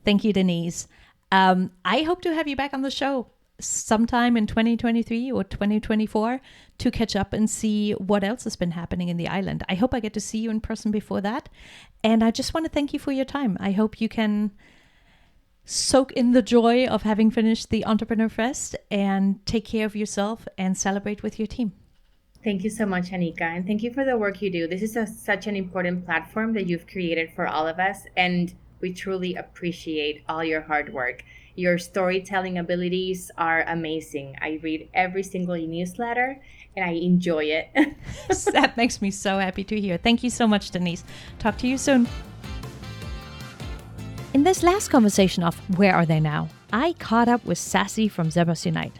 Thank 0.03 0.23
you, 0.23 0.33
Denisse. 0.33 0.87
Um, 1.31 1.71
I 1.83 2.03
hope 2.03 2.21
to 2.21 2.33
have 2.33 2.47
you 2.47 2.55
back 2.55 2.73
on 2.73 2.81
the 2.81 2.91
show 2.91 3.27
sometime 3.59 4.35
in 4.35 4.47
2023 4.47 5.31
or 5.31 5.43
2024 5.43 6.41
to 6.77 6.91
catch 6.91 7.15
up 7.15 7.33
and 7.33 7.49
see 7.49 7.93
what 7.93 8.23
else 8.23 8.43
has 8.43 8.55
been 8.55 8.71
happening 8.71 9.09
in 9.09 9.17
the 9.17 9.27
island. 9.27 9.63
I 9.69 9.75
hope 9.75 9.93
I 9.93 9.99
get 9.99 10.13
to 10.13 10.19
see 10.19 10.39
you 10.39 10.49
in 10.49 10.61
person 10.61 10.91
before 10.91 11.21
that. 11.21 11.49
And 12.03 12.23
I 12.23 12.31
just 12.31 12.53
want 12.53 12.65
to 12.65 12.71
thank 12.71 12.93
you 12.93 12.99
for 12.99 13.11
your 13.11 13.25
time. 13.25 13.57
I 13.59 13.71
hope 13.71 14.01
you 14.01 14.09
can 14.09 14.51
soak 15.63 16.11
in 16.11 16.31
the 16.31 16.41
joy 16.41 16.85
of 16.85 17.03
having 17.03 17.31
finished 17.31 17.69
the 17.69 17.85
Entrepreneur 17.85 18.29
Fest 18.29 18.75
and 18.91 19.43
take 19.45 19.65
care 19.65 19.85
of 19.85 19.95
yourself 19.95 20.47
and 20.57 20.77
celebrate 20.77 21.23
with 21.23 21.39
your 21.39 21.47
team. 21.47 21.73
Thank 22.45 22.63
you 22.63 22.69
so 22.69 22.85
much, 22.85 23.09
Anika, 23.09 23.41
and 23.41 23.65
thank 23.65 23.81
you 23.81 23.91
for 23.91 24.05
the 24.05 24.15
work 24.15 24.39
you 24.39 24.51
do. 24.51 24.67
This 24.67 24.83
is 24.83 24.95
a, 24.95 25.07
such 25.07 25.47
an 25.47 25.55
important 25.55 26.05
platform 26.05 26.53
that 26.53 26.67
you've 26.67 26.85
created 26.85 27.31
for 27.35 27.47
all 27.47 27.67
of 27.67 27.79
us, 27.79 28.01
and 28.15 28.53
we 28.81 28.93
truly 28.93 29.33
appreciate 29.33 30.23
all 30.29 30.43
your 30.43 30.61
hard 30.61 30.93
work. 30.93 31.23
Your 31.55 31.79
storytelling 31.79 32.59
abilities 32.59 33.31
are 33.35 33.63
amazing. 33.63 34.35
I 34.39 34.59
read 34.61 34.89
every 34.93 35.23
single 35.23 35.55
newsletter 35.55 36.39
and 36.77 36.85
I 36.85 36.91
enjoy 36.91 37.45
it. 37.45 37.69
that 38.53 38.77
makes 38.77 39.01
me 39.01 39.09
so 39.09 39.39
happy 39.39 39.63
to 39.63 39.81
hear. 39.81 39.97
Thank 39.97 40.21
you 40.21 40.29
so 40.29 40.45
much, 40.45 40.69
Denisse. 40.69 41.03
Talk 41.39 41.57
to 41.59 41.67
you 41.67 41.79
soon. 41.79 42.07
In 44.35 44.43
this 44.43 44.61
last 44.61 44.89
conversation 44.89 45.41
of 45.41 45.55
Where 45.79 45.95
Are 45.95 46.05
They 46.05 46.19
Now? 46.19 46.49
I 46.71 46.93
caught 46.99 47.27
up 47.27 47.43
with 47.43 47.57
Sassy 47.57 48.07
from 48.07 48.29
Zebras 48.29 48.67
Unite. 48.67 48.93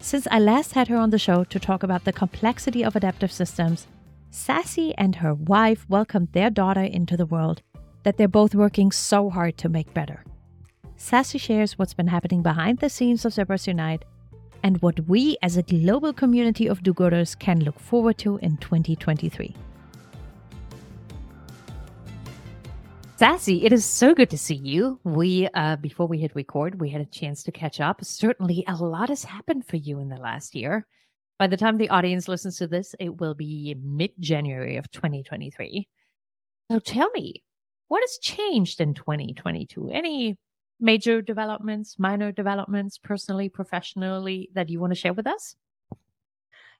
Since 0.00 0.28
I 0.30 0.38
last 0.38 0.72
had 0.72 0.88
her 0.88 0.96
on 0.96 1.10
the 1.10 1.18
show 1.18 1.44
to 1.44 1.58
talk 1.58 1.82
about 1.82 2.04
the 2.04 2.12
complexity 2.12 2.84
of 2.84 2.96
adaptive 2.96 3.32
systems, 3.32 3.86
Sassy 4.30 4.94
and 4.96 5.16
her 5.16 5.34
wife 5.34 5.86
welcomed 5.88 6.28
their 6.32 6.50
daughter 6.50 6.82
into 6.82 7.16
the 7.16 7.26
world 7.26 7.62
that 8.02 8.16
they're 8.16 8.28
both 8.28 8.54
working 8.54 8.92
so 8.92 9.30
hard 9.30 9.56
to 9.58 9.68
make 9.68 9.92
better. 9.94 10.24
Sassy 10.96 11.38
shares 11.38 11.78
what's 11.78 11.94
been 11.94 12.08
happening 12.08 12.42
behind 12.42 12.78
the 12.78 12.88
scenes 12.88 13.24
of 13.24 13.32
Zebras 13.32 13.66
Unite 13.66 14.04
and 14.62 14.80
what 14.82 15.08
we 15.08 15.36
as 15.42 15.56
a 15.56 15.62
global 15.62 16.12
community 16.12 16.66
of 16.66 16.82
do 16.82 16.94
gooders 16.94 17.38
can 17.38 17.60
look 17.60 17.78
forward 17.78 18.18
to 18.18 18.36
in 18.38 18.56
2023. 18.58 19.54
Sassy, 23.18 23.64
it 23.64 23.72
is 23.72 23.86
so 23.86 24.14
good 24.14 24.28
to 24.28 24.36
see 24.36 24.56
you. 24.56 25.00
We, 25.02 25.48
uh, 25.54 25.76
before 25.76 26.06
we 26.06 26.18
hit 26.18 26.34
record, 26.34 26.78
we 26.78 26.90
had 26.90 27.00
a 27.00 27.06
chance 27.06 27.42
to 27.44 27.50
catch 27.50 27.80
up. 27.80 28.04
Certainly, 28.04 28.62
a 28.68 28.74
lot 28.76 29.08
has 29.08 29.24
happened 29.24 29.66
for 29.66 29.76
you 29.76 30.00
in 30.00 30.10
the 30.10 30.18
last 30.18 30.54
year. 30.54 30.86
By 31.38 31.46
the 31.46 31.56
time 31.56 31.78
the 31.78 31.88
audience 31.88 32.28
listens 32.28 32.58
to 32.58 32.66
this, 32.66 32.94
it 33.00 33.18
will 33.18 33.32
be 33.32 33.74
mid 33.82 34.10
January 34.20 34.76
of 34.76 34.90
2023. 34.90 35.88
So 36.70 36.78
tell 36.78 37.08
me, 37.12 37.42
what 37.88 38.02
has 38.02 38.18
changed 38.20 38.82
in 38.82 38.92
2022? 38.92 39.88
Any 39.88 40.36
major 40.78 41.22
developments, 41.22 41.98
minor 41.98 42.32
developments, 42.32 42.98
personally, 42.98 43.48
professionally, 43.48 44.50
that 44.52 44.68
you 44.68 44.78
want 44.78 44.90
to 44.90 45.00
share 45.00 45.14
with 45.14 45.26
us? 45.26 45.56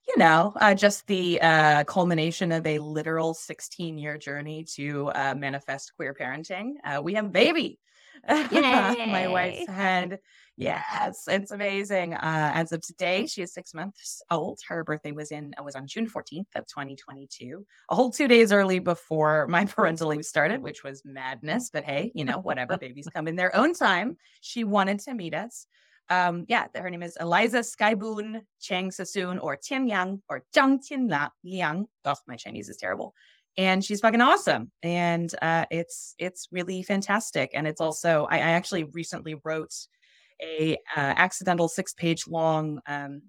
You 0.09 0.19
know, 0.19 0.53
uh, 0.57 0.75
just 0.75 1.07
the 1.07 1.41
uh, 1.41 1.85
culmination 1.85 2.53
of 2.53 2.67
a 2.67 2.79
literal 2.79 3.35
16 3.35 3.99
year 3.99 4.17
journey 4.17 4.65
to 4.75 5.09
uh, 5.09 5.35
manifest 5.37 5.93
queer 5.97 6.15
parenting. 6.15 6.75
Uh, 6.85 7.03
we 7.03 7.15
have 7.15 7.27
a 7.27 7.31
baby. 7.31 7.81
My 8.29 9.29
wife's 9.29 9.69
had 9.69 10.19
Yes, 10.59 11.25
it's 11.29 11.51
amazing. 11.51 12.15
Uh, 12.15 12.51
as 12.55 12.73
of 12.73 12.81
today, 12.81 13.27
she 13.27 13.43
is 13.43 13.53
six 13.53 13.75
months 13.75 14.23
old. 14.31 14.59
Her 14.67 14.85
birthday 14.85 15.13
was 15.13 15.31
in 15.31 15.53
was 15.63 15.77
on 15.77 15.87
June 15.87 16.09
14th 16.09 16.47
of 16.55 16.67
2022, 16.67 17.67
a 17.91 17.95
whole 17.95 18.11
two 18.11 18.27
days 18.27 18.53
early 18.53 18.79
before 18.79 19.47
my 19.49 19.65
parental 19.67 20.09
leave 20.09 20.25
started, 20.25 20.63
which 20.63 20.83
was 20.83 21.03
madness. 21.05 21.69
But 21.71 21.85
hey, 21.85 22.11
you 22.15 22.25
know, 22.25 22.39
whatever. 22.39 22.79
Babies 22.79 23.07
come 23.13 23.29
in 23.29 23.37
their 23.37 23.55
own 23.55 23.75
time. 23.75 24.17
She 24.41 24.65
wanted 24.65 25.01
to 25.01 25.13
meet 25.13 25.35
us. 25.35 25.67
Um, 26.09 26.45
yeah, 26.49 26.67
her 26.75 26.91
name 26.91 27.03
is 27.03 27.17
Eliza 27.21 27.59
Skyboon 27.59 28.43
Chang 28.61 28.91
Sassoon 28.91 29.39
or 29.39 29.57
Tian 29.57 29.89
Yang 29.89 30.23
or 30.29 30.45
Zhang 30.55 30.83
Tian 30.83 31.13
Liang. 31.45 31.87
Oh, 32.05 32.15
my 32.27 32.37
Chinese 32.37 32.69
is 32.69 32.77
terrible 32.77 33.15
and 33.59 33.85
she's 33.85 34.01
fucking 34.01 34.21
awesome 34.21 34.71
and 34.83 35.35
uh, 35.41 35.65
it's 35.71 36.15
it's 36.19 36.49
really 36.53 36.83
fantastic 36.83 37.51
and 37.55 37.67
it's 37.67 37.81
also 37.81 38.27
I, 38.31 38.37
I, 38.37 38.51
actually 38.51 38.85
recently 38.85 39.37
wrote 39.45 39.75
a 40.43 40.77
uh, 40.97 41.15
accidental 41.17 41.69
six 41.69 41.95
page 41.95 42.27
long 42.29 42.81
um, 42.87 43.23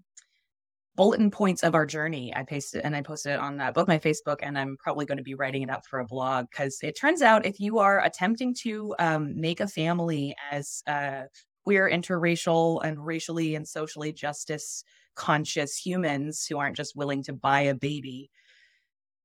bulletin 0.96 1.32
points 1.32 1.64
of 1.64 1.76
our 1.76 1.86
journey. 1.86 2.36
I 2.36 2.44
pasted 2.44 2.82
and 2.84 2.96
I 2.96 3.02
posted 3.02 3.34
it 3.34 3.40
on 3.40 3.62
uh, 3.62 3.72
both 3.72 3.88
my 3.88 4.00
Facebook 4.00 4.38
and 4.42 4.58
I'm 4.58 4.76
probably 4.78 5.06
going 5.06 5.20
to 5.20 5.24
be 5.24 5.36
writing 5.36 5.62
it 5.62 5.70
up 5.70 5.86
for 5.86 6.00
a 6.00 6.06
blog 6.06 6.48
because 6.50 6.80
it 6.82 6.98
turns 6.98 7.22
out 7.22 7.46
if 7.46 7.60
you 7.60 7.78
are 7.78 8.04
attempting 8.04 8.54
to 8.64 8.96
um, 9.00 9.40
make 9.40 9.60
a 9.60 9.68
family 9.68 10.36
as 10.52 10.82
uh, 10.88 11.24
queer, 11.68 11.90
interracial, 11.92 12.82
and 12.82 13.06
racially 13.06 13.54
and 13.54 13.68
socially 13.68 14.14
justice 14.14 14.86
conscious 15.16 15.76
humans 15.76 16.46
who 16.46 16.58
aren't 16.58 16.78
just 16.78 16.96
willing 16.96 17.22
to 17.22 17.34
buy 17.34 17.60
a 17.60 17.76
baby. 17.76 18.32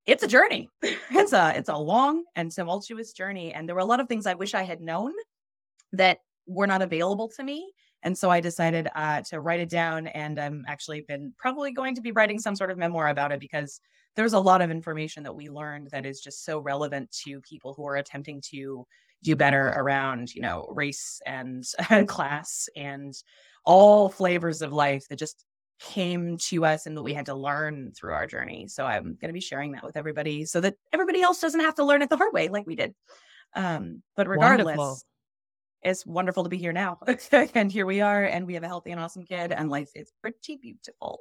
It's 0.07 0.25
a 0.25 0.27
journey. 0.27 0.69
it's 0.83 1.33
a 1.33 1.57
it's 1.57 1.69
a 1.69 1.77
long 1.77 2.25
and 2.35 2.51
tumultuous 2.51 3.13
journey, 3.13 3.55
and 3.55 3.69
there 3.69 3.77
were 3.77 3.81
a 3.81 3.85
lot 3.85 4.01
of 4.01 4.09
things 4.09 4.27
I 4.27 4.35
wish 4.35 4.55
I 4.55 4.65
had 4.65 4.81
known 4.81 5.13
that 5.93 6.19
were 6.49 6.67
not 6.67 6.83
available 6.83 7.29
to 7.37 7.45
me. 7.45 7.73
And 8.03 8.19
so 8.19 8.29
I 8.29 8.41
decided 8.41 8.89
uh, 8.97 9.21
to 9.31 9.39
write 9.39 9.61
it 9.61 9.71
down. 9.71 10.09
And 10.09 10.41
I'm 10.41 10.65
actually 10.67 11.03
been 11.03 11.33
probably 11.39 11.71
going 11.71 11.95
to 11.95 12.01
be 12.01 12.11
writing 12.11 12.41
some 12.41 12.57
sort 12.57 12.73
of 12.73 12.77
memoir 12.77 13.07
about 13.07 13.31
it 13.31 13.39
because 13.39 13.81
there's 14.17 14.33
a 14.33 14.41
lot 14.41 14.63
of 14.63 14.73
information 14.73 15.23
that 15.23 15.37
we 15.37 15.49
learned 15.49 15.91
that 15.93 16.05
is 16.05 16.21
just 16.21 16.45
so 16.45 16.59
relevant 16.59 17.13
to 17.25 17.41
people 17.43 17.73
who 17.75 17.87
are 17.87 17.95
attempting 17.95 18.41
to 18.51 18.85
do 19.23 19.37
better 19.37 19.69
around, 19.77 20.35
you 20.35 20.43
know, 20.43 20.67
race 20.71 21.21
and 21.27 21.65
class 22.07 22.69
and 22.77 23.15
all 23.65 24.09
flavors 24.09 24.63
of 24.63 24.73
life 24.73 25.07
that 25.09 25.19
just 25.19 25.45
came 25.81 26.37
to 26.37 26.65
us 26.65 26.87
and 26.87 26.97
that 26.97 27.03
we 27.03 27.13
had 27.15 27.27
to 27.27 27.35
learn 27.35 27.93
through 27.97 28.13
our 28.13 28.27
journey. 28.27 28.69
So 28.69 28.85
I'm 28.85 29.17
going 29.21 29.29
to 29.29 29.33
be 29.33 29.41
sharing 29.41 29.73
that 29.73 29.85
with 29.85 29.97
everybody 29.97 30.45
so 30.45 30.61
that 30.61 30.75
everybody 30.93 31.23
else 31.23 31.41
doesn't 31.41 31.61
have 31.61 31.75
to 31.77 31.85
learn 31.85 32.03
it 32.03 32.11
the 32.11 32.17
hard 32.17 32.33
way 32.33 32.49
like 32.49 32.67
we 32.67 32.77
did. 32.77 32.95
Um, 33.55 34.03
but 34.17 34.29
regardless, 34.29 34.77
Wonderful 34.77 34.99
it's 35.83 36.07
wonderful 36.07 36.45
to 36.45 36.49
be 36.49 36.59
here 36.59 36.73
now. 36.73 36.99
and 37.33 37.71
here 37.71 37.87
we 37.87 38.01
are, 38.01 38.25
and 38.25 38.47
we 38.47 38.55
have 38.55 38.63
a 38.63 38.69
healthy 38.69 38.93
and 38.93 39.01
awesome 39.01 39.25
kid, 39.25 39.53
and 39.53 39.69
life 39.69 39.91
is 39.95 40.13
pretty 40.21 40.57
beautiful. 40.57 41.19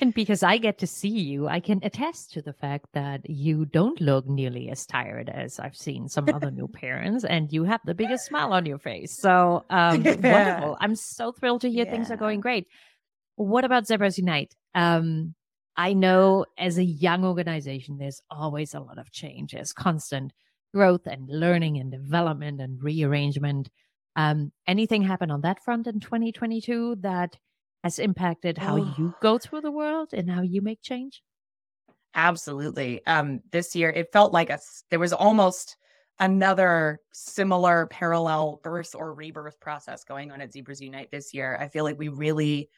And 0.00 0.12
because 0.14 0.42
I 0.42 0.58
get 0.58 0.78
to 0.78 0.86
see 0.86 1.08
you, 1.08 1.48
I 1.48 1.60
can 1.60 1.80
attest 1.82 2.32
to 2.32 2.42
the 2.42 2.52
fact 2.52 2.86
that 2.92 3.28
you 3.28 3.64
don't 3.64 4.00
look 4.00 4.26
nearly 4.26 4.68
as 4.70 4.86
tired 4.86 5.28
as 5.28 5.58
I've 5.58 5.76
seen 5.76 6.08
some 6.08 6.28
other 6.32 6.50
new 6.50 6.68
parents, 6.72 7.24
and 7.24 7.52
you 7.52 7.64
have 7.64 7.80
the 7.84 7.94
biggest 7.94 8.26
smile 8.26 8.52
on 8.52 8.66
your 8.66 8.78
face. 8.78 9.16
So 9.18 9.64
um, 9.70 10.02
wonderful! 10.04 10.76
I'm 10.80 10.94
so 10.94 11.32
thrilled 11.32 11.62
to 11.62 11.70
hear 11.70 11.84
yeah. 11.84 11.90
things 11.90 12.10
are 12.10 12.16
going 12.16 12.40
great. 12.40 12.66
What 13.36 13.64
about 13.64 13.86
Zebras 13.86 14.18
Unite? 14.18 14.54
Um, 14.74 15.34
I 15.76 15.94
know 15.94 16.44
as 16.58 16.78
a 16.78 16.84
young 16.84 17.24
organization, 17.24 17.96
there's 17.98 18.20
always 18.30 18.74
a 18.74 18.80
lot 18.80 18.98
of 18.98 19.10
change, 19.10 19.52
there's 19.52 19.72
constant 19.72 20.32
growth 20.74 21.06
and 21.06 21.28
learning 21.28 21.78
and 21.78 21.90
development 21.90 22.60
and 22.60 22.82
rearrangement. 22.82 23.70
Um, 24.16 24.52
anything 24.66 25.02
happen 25.02 25.30
on 25.30 25.40
that 25.42 25.62
front 25.62 25.86
in 25.86 26.00
2022 26.00 26.96
that 27.00 27.36
has 27.82 27.98
impacted 27.98 28.58
how 28.58 28.78
oh. 28.78 28.94
you 28.96 29.14
go 29.20 29.38
through 29.38 29.60
the 29.60 29.70
world 29.70 30.12
and 30.12 30.30
how 30.30 30.42
you 30.42 30.62
make 30.62 30.82
change? 30.82 31.22
Absolutely. 32.14 33.04
Um, 33.06 33.40
this 33.50 33.74
year, 33.74 33.90
it 33.90 34.12
felt 34.12 34.32
like 34.32 34.50
a, 34.50 34.58
there 34.90 34.98
was 34.98 35.12
almost 35.12 35.76
another 36.20 37.00
similar 37.12 37.86
parallel 37.86 38.60
birth 38.62 38.94
or 38.94 39.14
rebirth 39.14 39.58
process 39.60 40.04
going 40.04 40.30
on 40.30 40.40
at 40.40 40.52
Zebras 40.52 40.80
Unite 40.80 41.10
this 41.10 41.32
year. 41.32 41.56
I 41.60 41.68
feel 41.68 41.84
like 41.84 41.98
we 41.98 42.08
really, 42.08 42.68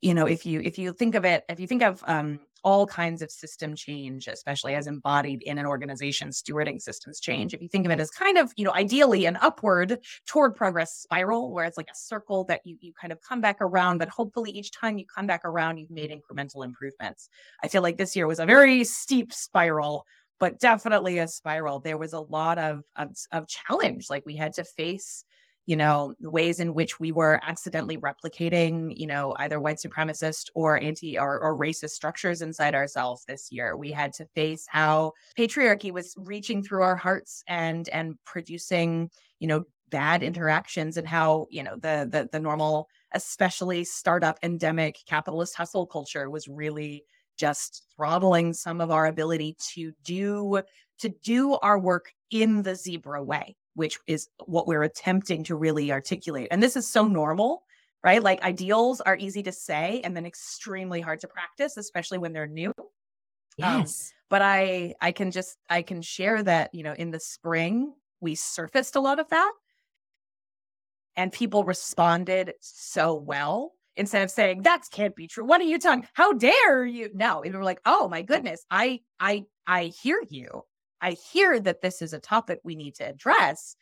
you 0.00 0.14
know, 0.14 0.26
if 0.26 0.46
you 0.46 0.60
if 0.60 0.78
you 0.78 0.92
think 0.92 1.14
of 1.14 1.24
it, 1.24 1.44
if 1.48 1.58
you 1.58 1.66
think 1.66 1.82
of 1.82 2.02
um, 2.06 2.40
all 2.62 2.86
kinds 2.86 3.22
of 3.22 3.30
system 3.30 3.74
change, 3.74 4.28
especially 4.28 4.74
as 4.74 4.86
embodied 4.86 5.42
in 5.42 5.58
an 5.58 5.66
organization, 5.66 6.28
stewarding 6.28 6.80
systems 6.80 7.20
change. 7.20 7.54
If 7.54 7.62
you 7.62 7.68
think 7.68 7.86
of 7.86 7.92
it 7.92 8.00
as 8.00 8.10
kind 8.10 8.38
of, 8.38 8.52
you 8.56 8.64
know, 8.64 8.74
ideally 8.74 9.26
an 9.26 9.38
upward 9.40 9.98
toward 10.26 10.54
progress 10.54 10.94
spiral, 10.94 11.52
where 11.52 11.64
it's 11.64 11.76
like 11.76 11.88
a 11.90 11.96
circle 11.96 12.44
that 12.44 12.60
you 12.64 12.76
you 12.80 12.92
kind 13.00 13.12
of 13.12 13.20
come 13.20 13.40
back 13.40 13.58
around, 13.60 13.98
but 13.98 14.08
hopefully 14.08 14.50
each 14.50 14.72
time 14.72 14.98
you 14.98 15.04
come 15.06 15.26
back 15.26 15.44
around, 15.44 15.78
you've 15.78 15.90
made 15.90 16.10
incremental 16.10 16.64
improvements. 16.64 17.28
I 17.62 17.68
feel 17.68 17.82
like 17.82 17.96
this 17.96 18.14
year 18.14 18.26
was 18.26 18.38
a 18.38 18.46
very 18.46 18.84
steep 18.84 19.32
spiral 19.32 20.04
but 20.40 20.60
definitely 20.60 21.18
a 21.18 21.26
spiral. 21.26 21.80
There 21.80 21.98
was 21.98 22.12
a 22.12 22.20
lot 22.20 22.58
of, 22.58 22.84
of, 22.96 23.16
of 23.32 23.48
challenge. 23.48 24.06
Like 24.08 24.24
we 24.24 24.36
had 24.36 24.52
to 24.54 24.64
face, 24.64 25.24
you 25.68 25.76
know, 25.76 26.14
ways 26.20 26.60
in 26.60 26.72
which 26.72 26.98
we 26.98 27.12
were 27.12 27.38
accidentally 27.42 27.98
replicating, 27.98 28.90
you 28.96 29.06
know, 29.06 29.34
either 29.36 29.60
white 29.60 29.76
supremacist 29.76 30.46
or 30.54 30.80
anti 30.80 31.18
or, 31.18 31.38
or 31.38 31.58
racist 31.58 31.90
structures 31.90 32.40
inside 32.40 32.74
ourselves 32.74 33.26
this 33.26 33.52
year. 33.52 33.76
We 33.76 33.92
had 33.92 34.14
to 34.14 34.24
face 34.34 34.64
how 34.66 35.12
patriarchy 35.36 35.92
was 35.92 36.14
reaching 36.16 36.62
through 36.62 36.84
our 36.84 36.96
hearts 36.96 37.44
and 37.48 37.86
and 37.90 38.14
producing, 38.24 39.10
you 39.40 39.46
know, 39.46 39.64
bad 39.90 40.22
interactions 40.22 40.96
and 40.96 41.06
how, 41.06 41.48
you 41.50 41.62
know, 41.62 41.74
the 41.74 42.08
the 42.10 42.30
the 42.32 42.40
normal, 42.40 42.88
especially 43.12 43.84
startup 43.84 44.38
endemic 44.42 44.96
capitalist 45.06 45.54
hustle 45.54 45.86
culture 45.86 46.30
was 46.30 46.48
really 46.48 47.04
just 47.36 47.84
throttling 47.94 48.54
some 48.54 48.80
of 48.80 48.90
our 48.90 49.04
ability 49.04 49.54
to 49.74 49.92
do 50.02 50.62
to 51.00 51.10
do 51.22 51.56
our 51.56 51.78
work 51.78 52.10
in 52.30 52.62
the 52.62 52.74
zebra 52.74 53.22
way 53.22 53.54
which 53.78 53.98
is 54.06 54.28
what 54.46 54.66
we're 54.66 54.82
attempting 54.82 55.44
to 55.44 55.56
really 55.56 55.90
articulate 55.90 56.48
and 56.50 56.62
this 56.62 56.76
is 56.76 56.90
so 56.90 57.06
normal 57.06 57.62
right? 58.04 58.22
Like 58.22 58.42
ideals 58.42 59.00
are 59.00 59.16
easy 59.16 59.42
to 59.42 59.52
say 59.52 60.00
and 60.04 60.16
then 60.16 60.24
extremely 60.24 61.00
hard 61.00 61.20
to 61.20 61.28
practice 61.28 61.76
especially 61.76 62.18
when 62.18 62.32
they're 62.32 62.46
new. 62.46 62.72
Um, 62.78 63.80
yes. 63.80 64.12
um, 64.12 64.18
but 64.30 64.42
i 64.42 64.94
i 65.00 65.10
can 65.10 65.32
just 65.32 65.56
i 65.68 65.82
can 65.82 66.00
share 66.00 66.42
that 66.44 66.72
you 66.72 66.84
know 66.84 66.92
in 66.92 67.10
the 67.10 67.18
spring 67.18 67.92
we 68.20 68.34
surfaced 68.34 68.96
a 68.96 69.00
lot 69.00 69.18
of 69.18 69.28
that. 69.30 69.52
And 71.16 71.32
people 71.32 71.64
responded 71.64 72.54
so 72.60 73.14
well. 73.14 73.72
Instead 73.96 74.22
of 74.22 74.30
saying 74.30 74.62
that 74.62 74.82
can't 74.92 75.16
be 75.16 75.26
true. 75.26 75.44
What 75.44 75.60
are 75.60 75.64
you 75.64 75.78
talking 75.80 76.06
how 76.12 76.32
dare 76.32 76.86
you? 76.86 77.10
No 77.14 77.42
and 77.42 77.52
we're 77.52 77.64
like 77.64 77.80
oh 77.84 78.08
my 78.08 78.22
goodness. 78.22 78.64
I 78.70 79.00
i 79.18 79.44
i 79.66 79.86
hear 79.86 80.20
you 80.28 80.62
i 81.00 81.12
hear 81.12 81.58
that 81.60 81.80
this 81.80 82.02
is 82.02 82.12
a 82.12 82.18
topic 82.18 82.60
we 82.64 82.74
need 82.74 82.94
to 82.94 83.04
address 83.04 83.76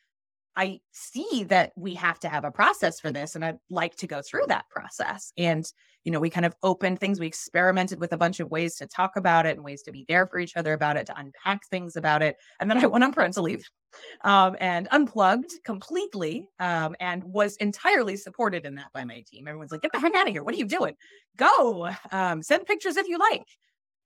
i 0.57 0.81
see 0.93 1.45
that 1.45 1.73
we 1.77 1.95
have 1.95 2.19
to 2.19 2.29
have 2.29 2.45
a 2.45 2.51
process 2.51 3.01
for 3.01 3.11
this 3.11 3.35
and 3.35 3.45
i'd 3.45 3.59
like 3.71 3.97
to 3.97 4.07
go 4.07 4.23
through 4.23 4.45
that 4.49 4.69
process 4.71 5.33
and 5.37 5.73
you 6.05 6.13
know 6.13 6.21
we 6.21 6.31
kind 6.31 6.47
of 6.47 6.55
opened 6.63 6.99
things 6.99 7.19
we 7.19 7.27
experimented 7.27 8.01
with 8.01 8.13
a 8.13 8.19
bunch 8.19 8.41
of 8.41 8.51
ways 8.51 8.77
to 8.77 8.87
talk 8.87 9.17
about 9.17 9.47
it 9.47 9.57
and 9.57 9.65
ways 9.65 9.83
to 9.83 9.93
be 9.93 10.05
there 10.09 10.27
for 10.27 10.39
each 10.39 10.57
other 10.57 10.73
about 10.73 10.97
it 10.97 11.07
to 11.07 11.19
unpack 11.19 11.67
things 11.69 11.97
about 11.97 12.23
it 12.23 12.37
and 12.61 12.71
then 12.71 12.79
i 12.79 12.87
went 12.87 13.05
on 13.05 13.13
parental 13.13 13.45
leave 13.45 13.69
um, 14.23 14.57
and 14.61 14.89
unplugged 14.91 15.53
completely 15.65 16.49
um, 16.59 16.95
and 17.01 17.25
was 17.25 17.57
entirely 17.57 18.17
supported 18.17 18.67
in 18.67 18.75
that 18.77 18.93
by 18.93 19.05
my 19.05 19.23
team. 19.27 19.49
Everyone's 19.49 19.73
like, 19.73 19.83
get 19.83 19.93
the 19.93 20.01
heck 20.01 20.15
out 20.15 20.27
of 20.27 20.33
here. 20.33 20.43
What 20.43 20.55
are 20.55 20.59
you 20.59 20.67
doing? 20.67 20.95
Go 21.37 21.91
um, 22.13 22.43
send 22.43 22.67
pictures 22.67 22.97
if 22.97 23.09
you 23.09 23.19
like. 23.19 23.47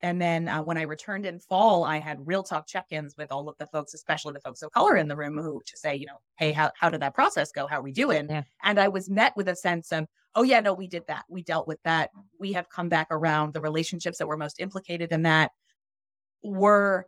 And 0.03 0.21
then 0.21 0.49
uh, 0.49 0.63
when 0.63 0.79
I 0.79 0.83
returned 0.83 1.27
in 1.27 1.39
fall, 1.41 1.85
I 1.85 1.99
had 1.99 2.27
real 2.27 2.43
talk 2.43 2.67
check 2.67 2.87
ins 2.91 3.17
with 3.19 3.31
all 3.31 3.49
of 3.49 3.59
the 3.59 3.67
folks, 3.67 3.93
especially 3.93 4.33
the 4.33 4.41
folks 4.41 4.63
of 4.63 4.73
color 4.73 4.97
in 4.97 5.09
the 5.09 5.17
room, 5.17 5.37
who 5.37 5.61
to 5.67 5.77
say, 5.77 5.95
you 5.95 6.07
know, 6.07 6.21
hey, 6.37 6.53
how, 6.53 6.71
how 6.79 6.89
did 6.89 7.03
that 7.03 7.15
process 7.15 7.53
go? 7.53 7.67
How 7.67 7.81
are 7.81 7.83
we 7.83 7.93
doing? 7.93 8.29
Yeah. 8.31 8.43
And 8.63 8.81
I 8.81 8.89
was 8.89 9.11
met 9.11 9.37
with 9.37 9.49
a 9.49 9.57
sense 9.57 9.93
of, 9.93 10.07
oh, 10.35 10.43
yeah, 10.43 10.61
no, 10.61 10.73
we 10.73 10.87
did 10.87 11.07
that. 11.09 11.25
We 11.29 11.43
dealt 11.43 11.69
with 11.69 11.83
that. 11.85 12.11
We 12.39 12.53
have 12.55 12.71
come 12.71 12.89
back 12.89 13.09
around. 13.11 13.53
The 13.53 13.61
relationships 13.61 14.19
that 14.19 14.27
were 14.27 14.39
most 14.39 14.59
implicated 14.61 15.13
in 15.13 15.23
that 15.23 15.51
were 16.43 17.07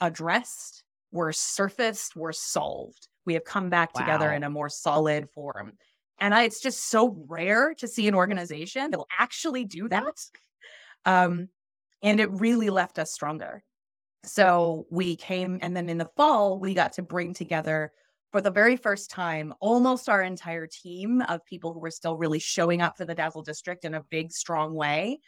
addressed 0.00 0.84
were 1.10 1.32
surfaced, 1.32 2.14
were 2.14 2.32
solved. 2.32 3.08
We 3.24 3.34
have 3.34 3.44
come 3.44 3.68
back 3.68 3.94
wow. 3.94 4.02
together 4.02 4.32
in 4.32 4.44
a 4.44 4.50
more 4.50 4.68
solid 4.68 5.28
form. 5.30 5.72
And 6.20 6.34
I, 6.34 6.44
it's 6.44 6.60
just 6.60 6.88
so 6.90 7.24
rare 7.28 7.74
to 7.74 7.88
see 7.88 8.06
an 8.08 8.14
organization 8.14 8.90
that 8.90 8.98
will 8.98 9.08
actually 9.18 9.64
do 9.64 9.88
that. 9.88 10.04
Um, 11.04 11.48
and 12.02 12.20
it 12.20 12.30
really 12.30 12.70
left 12.70 12.98
us 12.98 13.12
stronger. 13.12 13.62
So 14.24 14.86
we 14.90 15.16
came, 15.16 15.58
and 15.62 15.76
then 15.76 15.88
in 15.88 15.98
the 15.98 16.10
fall, 16.16 16.58
we 16.58 16.74
got 16.74 16.92
to 16.94 17.02
bring 17.02 17.34
together 17.34 17.92
for 18.30 18.40
the 18.40 18.50
very 18.50 18.76
first 18.76 19.10
time 19.10 19.54
almost 19.60 20.08
our 20.08 20.22
entire 20.22 20.66
team 20.66 21.22
of 21.22 21.44
people 21.46 21.72
who 21.72 21.80
were 21.80 21.90
still 21.90 22.16
really 22.16 22.38
showing 22.38 22.82
up 22.82 22.96
for 22.96 23.04
the 23.04 23.14
Dazzle 23.14 23.42
District 23.42 23.84
in 23.84 23.94
a 23.94 24.02
big, 24.10 24.32
strong 24.32 24.74
way 24.74 25.20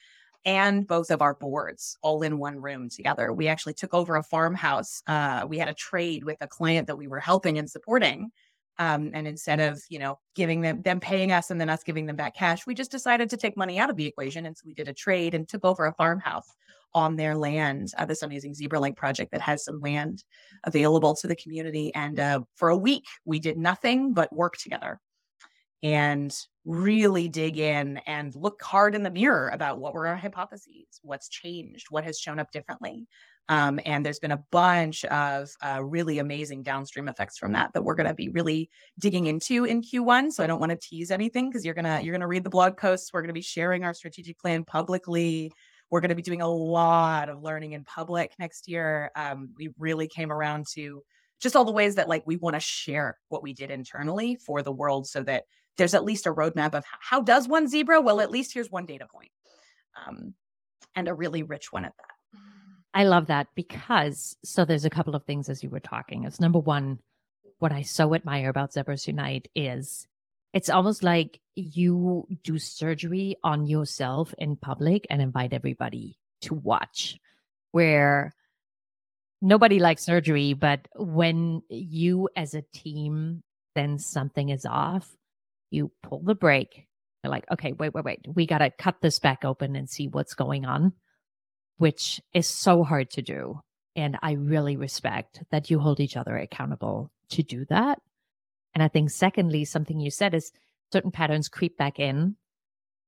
and 0.44 0.86
both 0.86 1.10
of 1.10 1.22
our 1.22 1.34
boards 1.34 1.96
all 2.02 2.22
in 2.22 2.38
one 2.38 2.60
room 2.60 2.88
together. 2.88 3.32
We 3.32 3.48
actually 3.48 3.74
took 3.74 3.92
over 3.92 4.16
a 4.16 4.22
farmhouse. 4.22 5.02
Uh, 5.06 5.44
we 5.48 5.58
had 5.58 5.68
a 5.68 5.74
trade 5.74 6.24
with 6.24 6.38
a 6.40 6.46
client 6.46 6.86
that 6.86 6.96
we 6.96 7.08
were 7.08 7.20
helping 7.20 7.58
and 7.58 7.70
supporting. 7.70 8.30
Um, 8.80 9.10
and 9.12 9.28
instead 9.28 9.60
of 9.60 9.78
you 9.90 9.98
know 9.98 10.18
giving 10.34 10.62
them 10.62 10.80
them 10.80 11.00
paying 11.00 11.32
us 11.32 11.50
and 11.50 11.60
then 11.60 11.68
us 11.68 11.84
giving 11.84 12.06
them 12.06 12.16
back 12.16 12.34
cash, 12.34 12.66
we 12.66 12.74
just 12.74 12.90
decided 12.90 13.28
to 13.30 13.36
take 13.36 13.56
money 13.56 13.78
out 13.78 13.90
of 13.90 13.96
the 13.96 14.06
equation, 14.06 14.46
and 14.46 14.56
so 14.56 14.62
we 14.66 14.74
did 14.74 14.88
a 14.88 14.94
trade 14.94 15.34
and 15.34 15.46
took 15.46 15.64
over 15.64 15.84
a 15.84 15.94
farmhouse 15.94 16.48
on 16.94 17.14
their 17.14 17.36
land. 17.36 17.92
Uh, 17.98 18.06
this 18.06 18.22
amazing 18.22 18.54
zebra 18.54 18.80
link 18.80 18.96
project 18.96 19.32
that 19.32 19.42
has 19.42 19.64
some 19.64 19.80
land 19.80 20.24
available 20.64 21.14
to 21.14 21.28
the 21.28 21.36
community, 21.36 21.94
and 21.94 22.18
uh, 22.18 22.40
for 22.56 22.70
a 22.70 22.76
week 22.76 23.04
we 23.26 23.38
did 23.38 23.58
nothing 23.58 24.14
but 24.14 24.34
work 24.34 24.56
together 24.56 24.98
and 25.82 26.34
really 26.64 27.28
dig 27.28 27.58
in 27.58 27.98
and 28.06 28.34
look 28.34 28.62
hard 28.62 28.94
in 28.94 29.02
the 29.02 29.10
mirror 29.10 29.48
about 29.52 29.78
what 29.78 29.94
were 29.94 30.06
our 30.06 30.16
hypotheses, 30.16 31.00
what's 31.02 31.28
changed, 31.28 31.86
what 31.90 32.04
has 32.04 32.18
shown 32.18 32.38
up 32.38 32.50
differently. 32.50 33.06
Um, 33.50 33.80
and 33.84 34.06
there's 34.06 34.20
been 34.20 34.30
a 34.30 34.44
bunch 34.52 35.04
of 35.06 35.50
uh, 35.60 35.82
really 35.82 36.20
amazing 36.20 36.62
downstream 36.62 37.08
effects 37.08 37.36
from 37.36 37.52
that 37.54 37.72
that 37.72 37.82
we're 37.82 37.96
going 37.96 38.06
to 38.08 38.14
be 38.14 38.28
really 38.28 38.70
digging 39.00 39.26
into 39.26 39.64
in 39.64 39.82
Q1. 39.82 40.30
So 40.30 40.44
I 40.44 40.46
don't 40.46 40.60
want 40.60 40.70
to 40.70 40.78
tease 40.78 41.10
anything 41.10 41.50
because 41.50 41.64
you're 41.64 41.74
gonna 41.74 42.00
you're 42.00 42.14
gonna 42.14 42.28
read 42.28 42.44
the 42.44 42.50
blog 42.50 42.76
posts. 42.76 43.12
We're 43.12 43.22
going 43.22 43.30
to 43.30 43.34
be 43.34 43.42
sharing 43.42 43.82
our 43.82 43.92
strategic 43.92 44.38
plan 44.38 44.62
publicly. 44.62 45.52
We're 45.90 46.00
going 46.00 46.10
to 46.10 46.14
be 46.14 46.22
doing 46.22 46.42
a 46.42 46.48
lot 46.48 47.28
of 47.28 47.42
learning 47.42 47.72
in 47.72 47.82
public 47.82 48.32
next 48.38 48.68
year. 48.68 49.10
Um, 49.16 49.50
we 49.58 49.70
really 49.80 50.06
came 50.06 50.30
around 50.30 50.66
to 50.74 51.02
just 51.40 51.56
all 51.56 51.64
the 51.64 51.72
ways 51.72 51.96
that 51.96 52.08
like 52.08 52.22
we 52.26 52.36
want 52.36 52.54
to 52.54 52.60
share 52.60 53.18
what 53.30 53.42
we 53.42 53.52
did 53.52 53.72
internally 53.72 54.36
for 54.36 54.62
the 54.62 54.70
world 54.70 55.08
so 55.08 55.24
that 55.24 55.42
there's 55.76 55.94
at 55.94 56.04
least 56.04 56.26
a 56.26 56.32
roadmap 56.32 56.74
of 56.74 56.84
how 57.00 57.20
does 57.20 57.48
one 57.48 57.66
zebra? 57.66 58.00
Well, 58.00 58.20
at 58.20 58.30
least 58.30 58.54
here's 58.54 58.70
one 58.70 58.86
data 58.86 59.08
point, 59.12 59.32
um, 60.06 60.34
and 60.94 61.08
a 61.08 61.14
really 61.14 61.42
rich 61.42 61.72
one 61.72 61.84
at 61.84 61.96
that. 61.96 62.19
I 62.92 63.04
love 63.04 63.26
that 63.26 63.48
because 63.54 64.36
so 64.44 64.64
there's 64.64 64.84
a 64.84 64.90
couple 64.90 65.14
of 65.14 65.24
things 65.24 65.48
as 65.48 65.62
you 65.62 65.70
were 65.70 65.80
talking. 65.80 66.24
It's 66.24 66.40
number 66.40 66.58
one, 66.58 66.98
what 67.58 67.72
I 67.72 67.82
so 67.82 68.14
admire 68.14 68.48
about 68.48 68.72
Zebras 68.72 69.06
Unite 69.06 69.48
is 69.54 70.06
it's 70.52 70.70
almost 70.70 71.04
like 71.04 71.40
you 71.54 72.26
do 72.42 72.58
surgery 72.58 73.36
on 73.44 73.66
yourself 73.66 74.34
in 74.38 74.56
public 74.56 75.06
and 75.08 75.22
invite 75.22 75.52
everybody 75.52 76.18
to 76.42 76.54
watch. 76.54 77.18
Where 77.72 78.34
nobody 79.40 79.78
likes 79.78 80.04
surgery, 80.04 80.54
but 80.54 80.88
when 80.96 81.62
you 81.68 82.28
as 82.34 82.54
a 82.54 82.64
team 82.74 83.42
then 83.74 83.98
something 83.98 84.48
is 84.48 84.66
off, 84.66 85.08
you 85.70 85.92
pull 86.02 86.20
the 86.20 86.34
brake. 86.34 86.86
You're 87.22 87.30
like, 87.30 87.44
okay, 87.52 87.72
wait, 87.72 87.94
wait, 87.94 88.04
wait. 88.04 88.26
We 88.26 88.46
got 88.46 88.58
to 88.58 88.70
cut 88.70 88.96
this 89.00 89.18
back 89.18 89.44
open 89.44 89.76
and 89.76 89.88
see 89.88 90.08
what's 90.08 90.34
going 90.34 90.64
on, 90.64 90.92
which 91.80 92.20
is 92.34 92.46
so 92.46 92.84
hard 92.84 93.08
to 93.10 93.22
do. 93.22 93.58
And 93.96 94.18
I 94.20 94.32
really 94.32 94.76
respect 94.76 95.42
that 95.50 95.70
you 95.70 95.78
hold 95.78 95.98
each 95.98 96.14
other 96.14 96.36
accountable 96.36 97.10
to 97.30 97.42
do 97.42 97.64
that. 97.70 97.98
And 98.74 98.82
I 98.82 98.88
think, 98.88 99.08
secondly, 99.10 99.64
something 99.64 99.98
you 99.98 100.10
said 100.10 100.34
is 100.34 100.52
certain 100.92 101.10
patterns 101.10 101.48
creep 101.48 101.78
back 101.78 101.98
in 101.98 102.36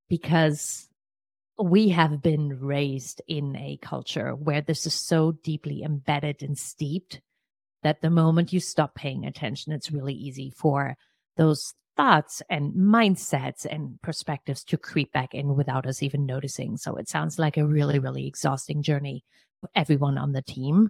because 0.09 0.89
we 1.63 1.89
have 1.89 2.23
been 2.23 2.59
raised 2.59 3.21
in 3.27 3.55
a 3.55 3.77
culture 3.79 4.31
where 4.31 4.61
this 4.61 4.87
is 4.87 4.95
so 4.95 5.33
deeply 5.43 5.83
embedded 5.83 6.41
and 6.41 6.57
steeped 6.57 7.21
that 7.83 8.01
the 8.01 8.09
moment 8.09 8.51
you 8.51 8.59
stop 8.59 8.95
paying 8.95 9.23
attention, 9.23 9.71
it's 9.71 9.91
really 9.91 10.15
easy 10.15 10.49
for 10.49 10.97
those 11.37 11.75
thoughts 11.95 12.41
and 12.49 12.73
mindsets 12.73 13.65
and 13.65 14.01
perspectives 14.01 14.63
to 14.63 14.77
creep 14.77 15.11
back 15.11 15.33
in 15.33 15.55
without 15.55 15.85
us 15.85 16.01
even 16.01 16.25
noticing. 16.25 16.77
So 16.77 16.95
it 16.95 17.07
sounds 17.07 17.37
like 17.37 17.57
a 17.57 17.65
really, 17.65 17.99
really 17.99 18.27
exhausting 18.27 18.81
journey 18.81 19.23
for 19.61 19.69
everyone 19.75 20.17
on 20.17 20.31
the 20.31 20.41
team. 20.41 20.89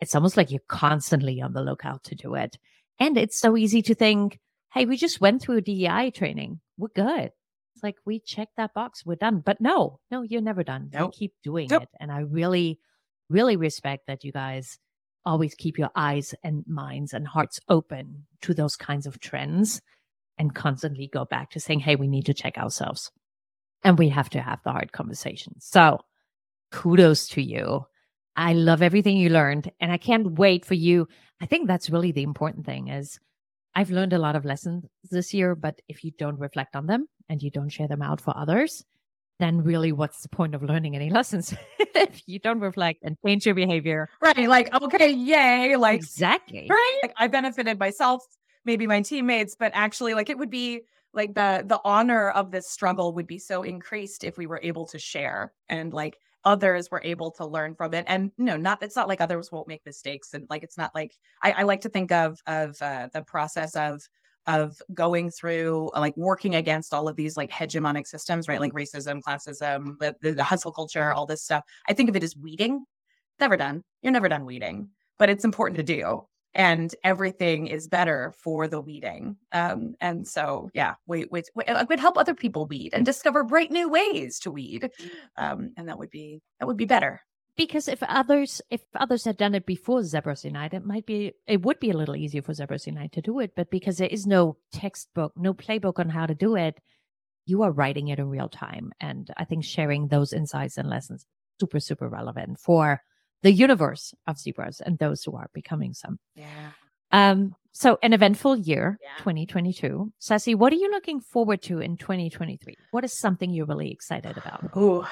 It's 0.00 0.14
almost 0.14 0.36
like 0.36 0.50
you're 0.50 0.60
constantly 0.68 1.40
on 1.40 1.52
the 1.52 1.62
lookout 1.62 2.04
to 2.04 2.14
do 2.14 2.34
it. 2.34 2.58
And 2.98 3.16
it's 3.16 3.38
so 3.38 3.56
easy 3.56 3.82
to 3.82 3.94
think, 3.94 4.38
hey, 4.72 4.84
we 4.84 4.96
just 4.96 5.20
went 5.20 5.42
through 5.42 5.58
a 5.58 5.62
DEI 5.62 6.10
training. 6.10 6.60
We're 6.76 6.88
good. 6.88 7.30
It's 7.74 7.82
like 7.82 7.96
we 8.04 8.20
checked 8.20 8.56
that 8.56 8.74
box, 8.74 9.06
we're 9.06 9.14
done. 9.14 9.42
But 9.44 9.60
no, 9.60 10.00
no, 10.10 10.22
you're 10.22 10.42
never 10.42 10.64
done. 10.64 10.90
Nope. 10.92 11.12
You 11.14 11.18
keep 11.18 11.34
doing 11.42 11.68
nope. 11.70 11.82
it. 11.82 11.88
And 12.00 12.10
I 12.10 12.20
really, 12.20 12.80
really 13.28 13.56
respect 13.56 14.06
that 14.08 14.24
you 14.24 14.32
guys 14.32 14.78
always 15.24 15.54
keep 15.54 15.78
your 15.78 15.90
eyes 15.94 16.34
and 16.42 16.64
minds 16.66 17.12
and 17.12 17.26
hearts 17.28 17.60
open 17.68 18.26
to 18.42 18.54
those 18.54 18.76
kinds 18.76 19.06
of 19.06 19.20
trends 19.20 19.80
and 20.38 20.54
constantly 20.54 21.08
go 21.12 21.24
back 21.24 21.50
to 21.50 21.60
saying, 21.60 21.80
hey, 21.80 21.96
we 21.96 22.08
need 22.08 22.26
to 22.26 22.34
check 22.34 22.58
ourselves 22.58 23.10
and 23.84 23.98
we 23.98 24.08
have 24.08 24.30
to 24.30 24.40
have 24.40 24.60
the 24.64 24.72
hard 24.72 24.92
conversations. 24.92 25.66
So 25.68 26.00
kudos 26.70 27.28
to 27.28 27.42
you. 27.42 27.86
I 28.34 28.54
love 28.54 28.82
everything 28.82 29.18
you 29.18 29.28
learned 29.28 29.70
and 29.80 29.92
I 29.92 29.98
can't 29.98 30.38
wait 30.38 30.64
for 30.64 30.74
you. 30.74 31.06
I 31.40 31.46
think 31.46 31.66
that's 31.66 31.90
really 31.90 32.12
the 32.12 32.22
important 32.22 32.64
thing 32.64 32.88
is 32.88 33.20
I've 33.74 33.90
learned 33.90 34.12
a 34.12 34.18
lot 34.18 34.36
of 34.36 34.44
lessons 34.44 34.84
this 35.10 35.32
year, 35.34 35.54
but 35.54 35.80
if 35.88 36.04
you 36.04 36.12
don't 36.18 36.38
reflect 36.38 36.76
on 36.76 36.86
them 36.86 37.08
and 37.28 37.42
you 37.42 37.50
don't 37.50 37.68
share 37.68 37.88
them 37.88 38.02
out 38.02 38.20
for 38.20 38.36
others, 38.36 38.84
then 39.38 39.62
really 39.62 39.92
what's 39.92 40.22
the 40.22 40.28
point 40.28 40.54
of 40.54 40.62
learning 40.62 40.94
any 40.94 41.10
lessons 41.18 41.54
if 41.78 42.22
you 42.26 42.38
don't 42.38 42.60
reflect 42.60 43.00
and 43.02 43.16
change 43.26 43.44
your 43.46 43.54
behavior? 43.54 44.08
Right. 44.20 44.48
Like, 44.48 44.72
okay, 44.82 45.10
yay. 45.10 45.76
Like, 45.76 45.96
exactly. 45.96 46.66
Right. 46.70 46.98
Like, 47.02 47.14
I 47.16 47.28
benefited 47.28 47.78
myself, 47.78 48.24
maybe 48.64 48.86
my 48.86 49.02
teammates, 49.02 49.54
but 49.54 49.72
actually, 49.74 50.14
like, 50.14 50.30
it 50.30 50.38
would 50.38 50.50
be 50.50 50.82
like 51.14 51.34
the 51.34 51.62
the 51.66 51.80
honor 51.84 52.30
of 52.30 52.50
this 52.50 52.68
struggle 52.68 53.14
would 53.14 53.26
be 53.26 53.38
so 53.38 53.62
increased 53.62 54.24
if 54.24 54.38
we 54.38 54.46
were 54.46 54.60
able 54.62 54.86
to 54.86 54.98
share 54.98 55.52
and 55.68 55.92
like 55.92 56.18
others 56.44 56.90
were 56.90 57.02
able 57.04 57.30
to 57.30 57.46
learn 57.46 57.74
from 57.74 57.94
it. 57.94 58.04
And 58.08 58.32
you 58.38 58.44
know 58.44 58.56
not 58.56 58.82
it's 58.82 58.96
not 58.96 59.08
like 59.08 59.20
others 59.20 59.52
won't 59.52 59.68
make 59.68 59.84
mistakes 59.86 60.34
and 60.34 60.46
like 60.50 60.62
it's 60.62 60.78
not 60.78 60.94
like 60.94 61.14
i, 61.42 61.52
I 61.52 61.62
like 61.64 61.82
to 61.82 61.88
think 61.88 62.12
of 62.12 62.40
of 62.46 62.80
uh, 62.80 63.08
the 63.12 63.22
process 63.22 63.76
of 63.76 64.02
of 64.46 64.76
going 64.92 65.30
through 65.30 65.90
like 65.94 66.16
working 66.16 66.56
against 66.56 66.92
all 66.92 67.06
of 67.06 67.14
these 67.14 67.36
like 67.36 67.50
hegemonic 67.50 68.06
systems 68.06 68.48
right? 68.48 68.60
Like 68.60 68.72
racism 68.72 69.20
classism 69.22 69.98
the, 69.98 70.32
the 70.32 70.42
hustle 70.44 70.72
culture 70.72 71.12
all 71.12 71.26
this 71.26 71.42
stuff. 71.42 71.64
I 71.88 71.92
think 71.92 72.08
of 72.08 72.16
it 72.16 72.24
as 72.24 72.36
weeding. 72.36 72.84
Never 73.38 73.56
done. 73.56 73.84
You're 74.02 74.12
never 74.12 74.28
done 74.28 74.44
weeding 74.44 74.88
but 75.18 75.30
it's 75.30 75.44
important 75.44 75.76
to 75.76 75.84
do 75.84 76.26
and 76.54 76.94
everything 77.02 77.66
is 77.66 77.88
better 77.88 78.32
for 78.38 78.68
the 78.68 78.80
weeding. 78.80 79.36
Um, 79.52 79.94
and 80.00 80.26
so, 80.26 80.70
yeah, 80.74 80.94
we, 81.06 81.26
we 81.30 81.42
uh, 81.66 81.84
would 81.88 82.00
help 82.00 82.18
other 82.18 82.34
people 82.34 82.66
weed 82.66 82.90
and 82.92 83.06
discover 83.06 83.42
bright 83.44 83.70
new 83.70 83.88
ways 83.88 84.38
to 84.40 84.50
weed, 84.50 84.90
um, 85.36 85.72
and 85.76 85.88
that 85.88 85.98
would 85.98 86.10
be 86.10 86.40
that 86.60 86.66
would 86.66 86.76
be 86.76 86.84
better. 86.84 87.22
Because 87.56 87.86
if 87.86 88.02
others 88.02 88.62
if 88.70 88.82
others 88.94 89.24
had 89.24 89.36
done 89.36 89.54
it 89.54 89.66
before 89.66 90.02
Zebras 90.02 90.44
Unite, 90.44 90.74
it 90.74 90.84
might 90.84 91.06
be 91.06 91.32
it 91.46 91.62
would 91.62 91.80
be 91.80 91.90
a 91.90 91.96
little 91.96 92.16
easier 92.16 92.42
for 92.42 92.54
Zebras 92.54 92.86
Unite 92.86 93.12
to 93.12 93.22
do 93.22 93.40
it. 93.40 93.52
But 93.54 93.70
because 93.70 93.98
there 93.98 94.08
is 94.08 94.26
no 94.26 94.56
textbook, 94.72 95.32
no 95.36 95.54
playbook 95.54 95.98
on 95.98 96.08
how 96.08 96.26
to 96.26 96.34
do 96.34 96.56
it, 96.56 96.78
you 97.44 97.62
are 97.62 97.70
writing 97.70 98.08
it 98.08 98.18
in 98.18 98.28
real 98.28 98.48
time, 98.48 98.92
and 99.00 99.30
I 99.36 99.44
think 99.44 99.64
sharing 99.64 100.08
those 100.08 100.32
insights 100.32 100.76
and 100.76 100.88
lessons 100.88 101.26
super 101.60 101.80
super 101.80 102.08
relevant 102.08 102.58
for 102.58 103.00
the 103.42 103.52
universe 103.52 104.14
of 104.26 104.38
zebras 104.38 104.80
and 104.80 104.98
those 104.98 105.22
who 105.24 105.36
are 105.36 105.48
becoming 105.52 105.94
some. 105.94 106.18
Yeah. 106.34 106.70
Um, 107.10 107.54
so 107.72 107.98
an 108.02 108.12
eventful 108.12 108.58
year, 108.58 108.98
yeah. 109.02 109.08
2022. 109.18 110.12
Sassy, 110.18 110.54
what 110.54 110.72
are 110.72 110.76
you 110.76 110.90
looking 110.90 111.20
forward 111.20 111.62
to 111.62 111.80
in 111.80 111.96
2023? 111.96 112.74
What 112.90 113.04
is 113.04 113.18
something 113.18 113.50
you're 113.50 113.66
really 113.66 113.90
excited 113.90 114.36
about? 114.36 114.70
Oh, 114.74 115.08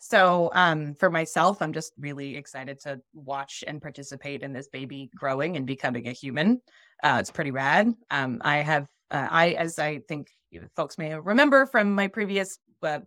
so 0.00 0.50
um, 0.52 0.94
for 0.96 1.08
myself, 1.08 1.62
I'm 1.62 1.72
just 1.72 1.92
really 1.98 2.36
excited 2.36 2.78
to 2.80 3.00
watch 3.14 3.64
and 3.66 3.80
participate 3.80 4.42
in 4.42 4.52
this 4.52 4.68
baby 4.68 5.10
growing 5.16 5.56
and 5.56 5.66
becoming 5.66 6.08
a 6.08 6.12
human. 6.12 6.60
Uh, 7.02 7.16
it's 7.20 7.30
pretty 7.30 7.52
rad. 7.52 7.90
Um, 8.10 8.42
I 8.44 8.58
have, 8.58 8.86
uh, 9.10 9.28
I, 9.30 9.52
as 9.52 9.78
I 9.78 10.00
think 10.00 10.28
folks 10.76 10.98
may 10.98 11.14
remember 11.18 11.64
from 11.66 11.94
my 11.94 12.08
previous 12.08 12.58
uh, 12.82 13.00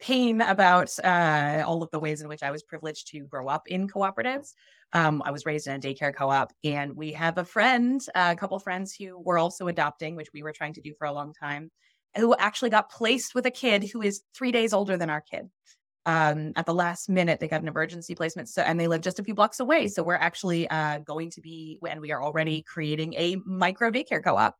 pain 0.00 0.40
about 0.40 0.92
uh, 1.02 1.64
all 1.66 1.82
of 1.82 1.90
the 1.90 1.98
ways 1.98 2.20
in 2.20 2.28
which 2.28 2.42
I 2.42 2.50
was 2.50 2.62
privileged 2.62 3.08
to 3.08 3.20
grow 3.20 3.48
up 3.48 3.62
in 3.66 3.88
cooperatives. 3.88 4.52
Um, 4.92 5.22
I 5.24 5.30
was 5.30 5.46
raised 5.46 5.66
in 5.66 5.74
a 5.74 5.78
daycare 5.78 6.14
co-op, 6.14 6.52
and 6.64 6.94
we 6.96 7.12
have 7.12 7.38
a 7.38 7.44
friend, 7.44 8.00
a 8.14 8.36
couple 8.36 8.58
friends 8.58 8.94
who 8.94 9.18
were 9.18 9.38
also 9.38 9.68
adopting, 9.68 10.16
which 10.16 10.32
we 10.32 10.42
were 10.42 10.52
trying 10.52 10.74
to 10.74 10.80
do 10.80 10.94
for 10.98 11.06
a 11.06 11.12
long 11.12 11.32
time, 11.32 11.70
who 12.16 12.34
actually 12.36 12.70
got 12.70 12.90
placed 12.90 13.34
with 13.34 13.46
a 13.46 13.50
kid 13.50 13.88
who 13.92 14.02
is 14.02 14.22
three 14.34 14.52
days 14.52 14.72
older 14.72 14.96
than 14.96 15.10
our 15.10 15.20
kid. 15.20 15.50
Um, 16.06 16.52
at 16.54 16.66
the 16.66 16.74
last 16.74 17.08
minute, 17.08 17.40
they 17.40 17.48
got 17.48 17.62
an 17.62 17.68
emergency 17.68 18.14
placement, 18.14 18.48
so 18.48 18.62
and 18.62 18.78
they 18.78 18.86
live 18.86 19.00
just 19.00 19.18
a 19.18 19.24
few 19.24 19.34
blocks 19.34 19.58
away. 19.58 19.88
So 19.88 20.04
we're 20.04 20.14
actually 20.14 20.68
uh, 20.70 20.98
going 21.00 21.30
to 21.30 21.40
be, 21.40 21.80
and 21.86 22.00
we 22.00 22.12
are 22.12 22.22
already 22.22 22.62
creating 22.62 23.14
a 23.14 23.36
micro 23.44 23.90
daycare 23.90 24.22
co-op 24.22 24.54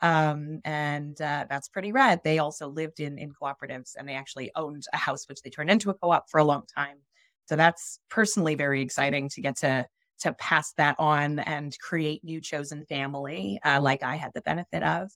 um, 0.00 0.60
and 0.64 1.20
uh, 1.20 1.46
that's 1.48 1.68
pretty 1.68 1.92
rad. 1.92 2.20
They 2.24 2.38
also 2.38 2.68
lived 2.68 3.00
in 3.00 3.18
in 3.18 3.32
cooperatives, 3.32 3.94
and 3.96 4.08
they 4.08 4.14
actually 4.14 4.50
owned 4.54 4.84
a 4.92 4.96
house 4.96 5.28
which 5.28 5.42
they 5.42 5.50
turned 5.50 5.70
into 5.70 5.90
a 5.90 5.94
co-op 5.94 6.28
for 6.30 6.38
a 6.38 6.44
long 6.44 6.64
time. 6.74 6.98
So 7.46 7.56
that's 7.56 8.00
personally 8.10 8.54
very 8.54 8.82
exciting 8.82 9.28
to 9.30 9.40
get 9.40 9.56
to 9.58 9.86
to 10.20 10.32
pass 10.34 10.72
that 10.74 10.96
on 10.98 11.40
and 11.40 11.78
create 11.80 12.24
new 12.24 12.40
chosen 12.40 12.84
family, 12.86 13.60
uh, 13.64 13.80
like 13.80 14.02
I 14.02 14.16
had 14.16 14.32
the 14.34 14.40
benefit 14.42 14.82
of. 14.82 15.10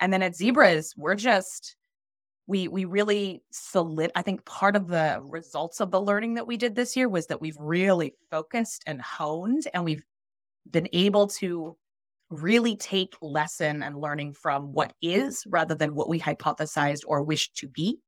And 0.00 0.12
then 0.12 0.22
at 0.22 0.36
Zebras, 0.36 0.94
we're 0.96 1.14
just 1.14 1.76
we 2.46 2.66
we 2.68 2.84
really 2.84 3.42
solid. 3.50 4.10
I 4.14 4.22
think 4.22 4.44
part 4.46 4.74
of 4.74 4.88
the 4.88 5.20
results 5.22 5.80
of 5.80 5.90
the 5.90 6.00
learning 6.00 6.34
that 6.34 6.46
we 6.46 6.56
did 6.56 6.74
this 6.74 6.96
year 6.96 7.08
was 7.08 7.26
that 7.26 7.40
we've 7.40 7.56
really 7.58 8.14
focused 8.30 8.82
and 8.86 9.00
honed, 9.00 9.64
and 9.74 9.84
we've 9.84 10.04
been 10.70 10.88
able 10.92 11.28
to 11.28 11.76
really 12.30 12.76
take 12.76 13.14
lesson 13.22 13.82
and 13.82 14.00
learning 14.00 14.34
from 14.34 14.72
what 14.72 14.92
is 15.00 15.44
rather 15.46 15.74
than 15.74 15.94
what 15.94 16.08
we 16.08 16.20
hypothesized 16.20 17.02
or 17.06 17.22
wished 17.22 17.56
to 17.56 17.68
be. 17.68 17.98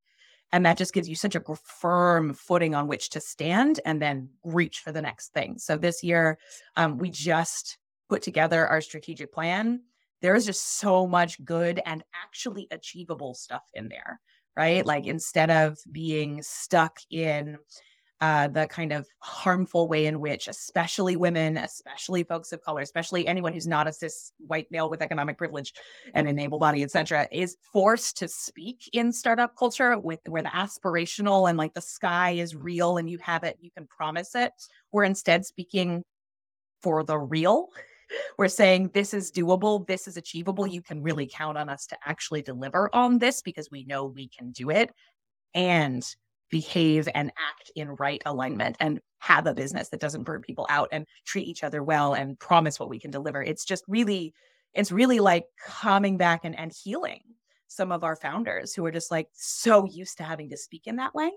And 0.52 0.66
that 0.66 0.78
just 0.78 0.92
gives 0.92 1.09
you 1.09 1.14
such 1.14 1.36
a 1.36 1.42
firm 1.64 2.34
footing 2.34 2.74
on 2.74 2.88
which 2.88 3.10
to 3.10 3.20
stand 3.20 3.80
and 3.84 4.02
then 4.02 4.28
reach 4.44 4.80
for 4.80 4.92
the 4.92 5.02
next 5.02 5.32
thing. 5.32 5.59
So 5.59 5.76
this 5.76 6.02
year, 6.02 6.38
um, 6.76 6.98
we 6.98 7.10
just 7.10 7.78
put 8.09 8.22
together 8.22 8.66
our 8.66 8.80
strategic 8.80 9.32
plan. 9.32 9.80
There 10.20 10.34
is 10.34 10.47
just 10.47 10.78
so 10.78 11.06
much 11.06 11.42
good 11.44 11.80
and 11.86 12.02
actually 12.24 12.66
achievable 12.70 13.34
stuff 13.34 13.62
in 13.74 13.88
there, 13.88 14.20
right? 14.56 14.84
Like 14.84 15.06
instead 15.06 15.51
of 15.51 15.78
being 15.90 16.42
stuck 16.42 16.98
in, 17.10 17.56
uh, 18.20 18.48
the 18.48 18.66
kind 18.66 18.92
of 18.92 19.06
harmful 19.20 19.88
way 19.88 20.05
in 20.05 20.20
which, 20.20 20.47
especially 20.47 21.16
women, 21.16 21.56
especially 21.56 22.22
folks 22.22 22.52
of 22.52 22.60
color, 22.60 22.82
especially 22.82 23.26
anyone 23.26 23.52
who's 23.52 23.66
not 23.66 23.88
a 23.88 23.92
cis 23.92 24.32
white 24.47 24.70
male 24.70 24.90
with 24.90 25.01
economic 25.01 25.38
privilege 25.38 25.72
and 26.12 26.28
an 26.28 26.38
able 26.38 26.59
body, 26.59 26.82
etc., 26.82 27.26
is 27.32 27.56
forced 27.72 28.18
to 28.18 28.28
speak 28.28 28.90
in 28.92 29.10
startup 29.10 29.56
culture 29.56 29.98
with 29.98 30.20
where 30.28 30.42
the 30.42 30.51
aspirational 30.51 31.48
and 31.48 31.56
like 31.56 31.72
the 31.72 31.80
sky 31.80 32.32
is 32.32 32.55
real 32.55 32.98
and 32.98 33.09
you 33.09 33.16
have 33.18 33.42
it, 33.42 33.56
you 33.60 33.70
can 33.70 33.86
promise 33.86 34.34
it. 34.34 34.52
We're 34.92 35.05
instead 35.05 35.47
speaking 35.47 36.05
for 36.82 37.02
the 37.02 37.18
real. 37.18 37.68
We're 38.36 38.48
saying 38.48 38.90
this 38.92 39.14
is 39.14 39.30
doable, 39.30 39.86
this 39.86 40.09
is 40.09 40.16
achievable. 40.16 40.66
You 40.66 40.82
can 40.82 41.02
really 41.02 41.30
count 41.32 41.56
on 41.56 41.68
us 41.68 41.86
to 41.86 41.97
actually 42.05 42.42
deliver 42.42 42.94
on 42.94 43.18
this 43.18 43.40
because 43.40 43.70
we 43.70 43.84
know 43.84 44.05
we 44.06 44.28
can 44.28 44.51
do 44.51 44.68
it. 44.70 44.92
And 45.55 46.05
behave 46.51 47.09
and 47.14 47.31
act 47.31 47.70
in 47.77 47.90
right 47.90 48.22
alignment 48.27 48.77
and 48.81 49.01
have 49.18 49.47
a 49.47 49.55
business 49.55 49.89
that 49.89 50.01
doesn't 50.01 50.24
burn 50.24 50.43
people 50.43 50.66
out 50.68 50.89
and 50.93 51.06
treat 51.24 51.47
each 51.47 51.62
other 51.62 51.82
well 51.82 52.14
and 52.14 52.39
promise 52.39 52.81
what 52.81 52.89
we 52.89 52.98
can 52.98 53.10
deliver. 53.10 53.43
It's 53.43 53.64
just 53.64 53.85
really, 53.86 54.35
it's 54.74 54.93
really 54.93 55.20
like 55.20 55.44
coming 55.64 56.16
back 56.16 56.44
and, 56.44 56.59
and 56.59 56.72
healing 56.72 57.22
some 57.68 57.93
of 57.93 58.02
our 58.02 58.16
founders 58.16 58.74
who 58.74 58.85
are 58.85 58.90
just 58.90 59.10
like 59.10 59.28
so 59.32 59.85
used 59.85 60.16
to 60.18 60.24
having 60.24 60.51
to 60.51 60.56
speak 60.56 60.86
in 60.86 60.97
that 60.97 61.14
way. 61.14 61.31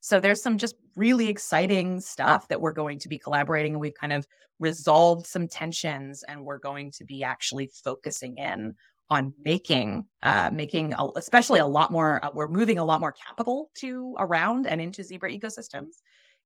So 0.00 0.20
there's 0.20 0.42
some 0.42 0.58
just 0.58 0.74
really 0.96 1.28
exciting 1.28 2.00
stuff 2.00 2.48
that 2.48 2.60
we're 2.60 2.72
going 2.72 2.98
to 3.00 3.08
be 3.08 3.18
collaborating 3.18 3.72
and 3.72 3.80
we've 3.80 3.94
kind 3.94 4.12
of 4.12 4.26
resolved 4.58 5.26
some 5.26 5.48
tensions 5.48 6.24
and 6.28 6.44
we're 6.44 6.58
going 6.58 6.90
to 6.92 7.04
be 7.04 7.22
actually 7.22 7.70
focusing 7.84 8.38
in 8.38 8.74
on 9.08 9.32
making 9.44 10.04
uh, 10.22 10.50
making 10.52 10.92
a, 10.94 11.06
especially 11.16 11.60
a 11.60 11.66
lot 11.66 11.92
more 11.92 12.24
uh, 12.24 12.30
we're 12.34 12.48
moving 12.48 12.78
a 12.78 12.84
lot 12.84 13.00
more 13.00 13.12
capital 13.12 13.70
to 13.74 14.14
around 14.18 14.66
and 14.66 14.80
into 14.80 15.02
zebra 15.02 15.30
ecosystems. 15.30 15.94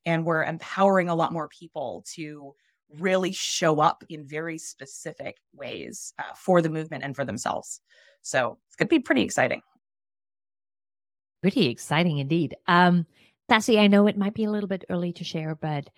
And 0.07 0.25
we're 0.25 0.45
empowering 0.45 1.09
a 1.09 1.15
lot 1.15 1.33
more 1.33 1.49
people 1.49 2.05
to 2.15 2.55
really 2.99 3.33
show 3.33 3.81
up 3.81 4.03
in 4.09 4.27
very 4.27 4.59
specific 4.59 5.37
ways 5.55 6.13
uh, 6.19 6.35
for 6.35 6.63
the 6.63 6.71
movement 6.71 7.05
and 7.05 7.15
for 7.15 7.25
themselves. 7.25 7.81
So 8.23 8.59
it's 8.67 8.77
going 8.77 8.89
to 8.89 8.95
be 8.95 8.99
pretty 8.99 9.23
exciting. 9.23 9.63
Pretty 11.43 11.69
exciting 11.69 12.19
indeed. 12.19 12.57
Um 12.67 13.07
sassy 13.51 13.81
i 13.81 13.89
know 13.89 14.07
it 14.07 14.17
might 14.17 14.35
be 14.35 14.45
a 14.45 14.51
little 14.51 14.69
bit 14.69 14.85
early 14.91 15.13
to 15.13 15.25
share 15.25 15.57
but 15.57 15.91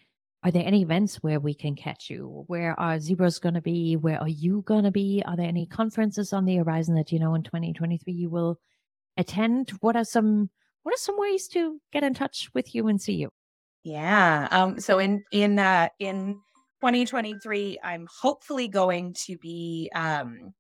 are 0.45 0.51
there 0.51 0.67
any 0.67 0.83
events 0.83 1.17
where 1.17 1.39
we 1.39 1.55
can 1.55 1.77
catch 1.77 2.11
you? 2.11 2.45
Where 2.49 2.79
are 2.79 2.99
zebras 2.99 3.39
going 3.39 3.55
to 3.55 3.61
be? 3.61 3.97
Where 3.97 4.21
are 4.21 4.29
you 4.29 4.63
going 4.67 4.85
to 4.85 4.91
be? 4.91 5.23
Are 5.25 5.37
there 5.37 5.47
any 5.47 5.67
conferences 5.67 6.33
on 6.33 6.45
the 6.45 6.57
horizon 6.57 6.97
that 6.97 7.13
you 7.13 7.21
know 7.21 7.35
in 7.35 7.45
2023 7.45 8.13
you 8.13 8.29
will 8.29 8.59
attend? 9.17 9.71
What 9.81 9.95
are 9.95 10.05
some 10.05 10.51
what 10.83 10.95
are 10.95 10.99
some 10.99 11.19
ways 11.19 11.47
to 11.49 11.81
get 11.93 12.03
in 12.03 12.13
touch 12.13 12.51
with 12.55 12.75
you 12.75 12.89
and 12.89 13.01
see 13.01 13.15
you? 13.15 13.31
Yeah. 13.85 14.49
Um 14.51 14.81
so 14.81 14.99
in 14.99 15.23
in 15.31 15.61
uh 15.61 15.89
in 16.01 16.41
2023 16.81 17.79
I'm 17.85 18.09
hopefully 18.21 18.67
going 18.67 19.15
to 19.27 19.39
be 19.39 19.91
um 19.95 20.55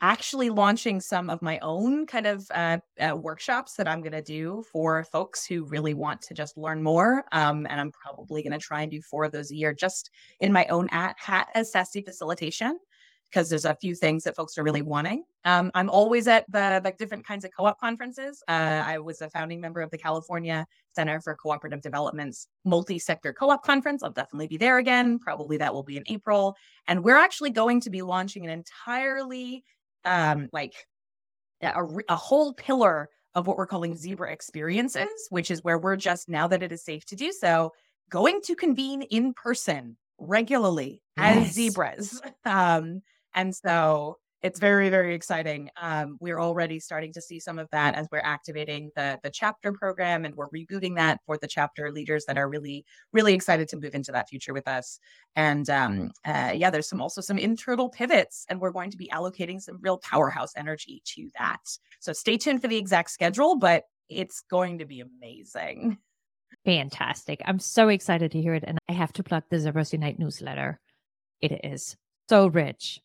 actually 0.00 0.50
launching 0.50 1.00
some 1.00 1.28
of 1.28 1.42
my 1.42 1.58
own 1.60 2.06
kind 2.06 2.26
of 2.26 2.46
uh, 2.54 2.78
uh, 3.00 3.16
workshops 3.16 3.74
that 3.74 3.88
I'm 3.88 4.00
going 4.00 4.12
to 4.12 4.22
do 4.22 4.64
for 4.72 5.04
folks 5.04 5.44
who 5.44 5.64
really 5.64 5.94
want 5.94 6.22
to 6.22 6.34
just 6.34 6.56
learn 6.56 6.82
more. 6.82 7.24
Um, 7.32 7.66
and 7.68 7.80
I'm 7.80 7.92
probably 7.92 8.42
going 8.42 8.52
to 8.52 8.58
try 8.58 8.82
and 8.82 8.90
do 8.90 9.02
four 9.02 9.24
of 9.24 9.32
those 9.32 9.50
a 9.50 9.56
year 9.56 9.74
just 9.74 10.10
in 10.40 10.52
my 10.52 10.66
own 10.66 10.88
at 10.90 11.16
hat 11.18 11.48
as 11.54 11.72
sassy 11.72 12.02
facilitation 12.02 12.78
because 13.30 13.48
there's 13.48 13.64
a 13.64 13.76
few 13.76 13.94
things 13.94 14.24
that 14.24 14.34
folks 14.34 14.58
are 14.58 14.64
really 14.64 14.82
wanting. 14.82 15.24
Um, 15.44 15.70
I'm 15.74 15.88
always 15.88 16.26
at 16.26 16.50
the, 16.50 16.80
the 16.82 16.92
different 16.98 17.24
kinds 17.24 17.44
of 17.44 17.52
co-op 17.56 17.78
conferences. 17.78 18.42
Uh, 18.48 18.82
I 18.84 18.98
was 18.98 19.20
a 19.20 19.30
founding 19.30 19.60
member 19.60 19.80
of 19.80 19.90
the 19.90 19.98
California 19.98 20.66
Center 20.94 21.20
for 21.20 21.34
Cooperative 21.36 21.80
Development's 21.80 22.48
multi-sector 22.64 23.32
co-op 23.32 23.64
conference. 23.64 24.02
I'll 24.02 24.10
definitely 24.10 24.48
be 24.48 24.56
there 24.56 24.78
again. 24.78 25.18
Probably 25.18 25.56
that 25.58 25.72
will 25.72 25.84
be 25.84 25.96
in 25.96 26.02
April. 26.08 26.56
And 26.88 27.04
we're 27.04 27.16
actually 27.16 27.50
going 27.50 27.80
to 27.82 27.90
be 27.90 28.02
launching 28.02 28.44
an 28.44 28.50
entirely 28.50 29.64
um, 30.04 30.48
like 30.52 30.74
a, 31.62 31.72
a 32.08 32.16
whole 32.16 32.54
pillar 32.54 33.08
of 33.34 33.46
what 33.46 33.56
we're 33.56 33.66
calling 33.66 33.96
zebra 33.96 34.32
experiences, 34.32 35.08
which 35.30 35.50
is 35.50 35.62
where 35.62 35.78
we're 35.78 35.96
just 35.96 36.28
now 36.28 36.48
that 36.48 36.62
it 36.62 36.72
is 36.72 36.84
safe 36.84 37.04
to 37.06 37.16
do 37.16 37.32
so, 37.32 37.72
going 38.10 38.40
to 38.42 38.54
convene 38.54 39.02
in 39.02 39.32
person 39.34 39.96
regularly 40.18 41.00
yes. 41.16 41.48
as 41.48 41.52
zebras. 41.52 42.20
Um, 42.44 43.02
and 43.34 43.54
so 43.54 44.18
it's 44.42 44.58
very 44.58 44.88
very 44.88 45.14
exciting 45.14 45.68
um, 45.80 46.16
we're 46.20 46.40
already 46.40 46.80
starting 46.80 47.12
to 47.12 47.20
see 47.20 47.38
some 47.38 47.58
of 47.58 47.68
that 47.70 47.94
as 47.94 48.06
we're 48.10 48.20
activating 48.20 48.90
the 48.96 49.18
the 49.22 49.30
chapter 49.30 49.72
program 49.72 50.24
and 50.24 50.34
we're 50.34 50.48
rebooting 50.48 50.96
that 50.96 51.20
for 51.26 51.36
the 51.38 51.46
chapter 51.46 51.92
leaders 51.92 52.24
that 52.26 52.38
are 52.38 52.48
really 52.48 52.84
really 53.12 53.34
excited 53.34 53.68
to 53.68 53.76
move 53.76 53.94
into 53.94 54.12
that 54.12 54.28
future 54.28 54.52
with 54.52 54.66
us. 54.68 54.98
And 55.36 55.68
um, 55.70 56.10
uh, 56.24 56.52
yeah 56.54 56.70
there's 56.70 56.88
some 56.88 57.00
also 57.00 57.20
some 57.20 57.38
internal 57.38 57.88
pivots 57.88 58.46
and 58.48 58.60
we're 58.60 58.72
going 58.72 58.90
to 58.90 58.96
be 58.96 59.10
allocating 59.12 59.60
some 59.60 59.78
real 59.80 59.98
powerhouse 59.98 60.52
energy 60.56 61.02
to 61.06 61.30
that. 61.38 61.60
So 62.00 62.12
stay 62.12 62.36
tuned 62.36 62.62
for 62.62 62.68
the 62.68 62.78
exact 62.78 63.10
schedule 63.10 63.56
but 63.56 63.84
it's 64.08 64.42
going 64.50 64.78
to 64.78 64.86
be 64.86 65.00
amazing. 65.00 65.98
Fantastic. 66.64 67.40
I'm 67.44 67.58
so 67.58 67.88
excited 67.88 68.32
to 68.32 68.40
hear 68.40 68.54
it 68.54 68.64
and 68.66 68.78
i 68.88 68.92
have 68.92 69.12
to 69.14 69.22
plug 69.22 69.44
the 69.50 69.58
zebras 69.58 69.92
unite 69.92 70.18
newsletter. 70.18 70.80
It 71.40 71.64
is 71.64 71.96
so 72.28 72.48
rich 72.48 73.00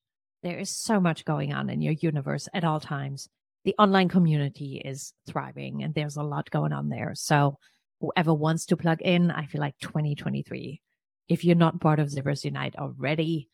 there 0.45 0.59
is 0.59 0.69
so 0.69 0.99
much 0.99 1.26
going 1.26 1.53
on 1.53 1.72
in 1.72 1.81
your 1.81 1.93
universe 1.93 2.47
at 2.53 2.63
all 2.63 2.80
times. 2.80 3.27
The 3.63 3.73
online 3.80 4.09
community 4.09 4.80
is 4.85 5.11
thriving 5.27 5.81
and 5.81 5.93
there's 5.95 6.17
a 6.17 6.23
lot 6.23 6.51
going 6.51 6.72
on 6.72 6.89
there. 6.89 7.13
So, 7.15 7.57
whoever 7.99 8.31
wants 8.31 8.67
to 8.67 8.77
plug 8.77 9.01
in, 9.01 9.31
I 9.31 9.47
feel 9.47 9.59
like 9.59 9.76
2023, 9.81 10.81
if 11.30 11.43
you're 11.43 11.55
not 11.55 11.81
part 11.81 11.99
of 11.99 12.11
Zebras 12.11 12.45
Unite 12.45 12.76
already, 12.76 13.49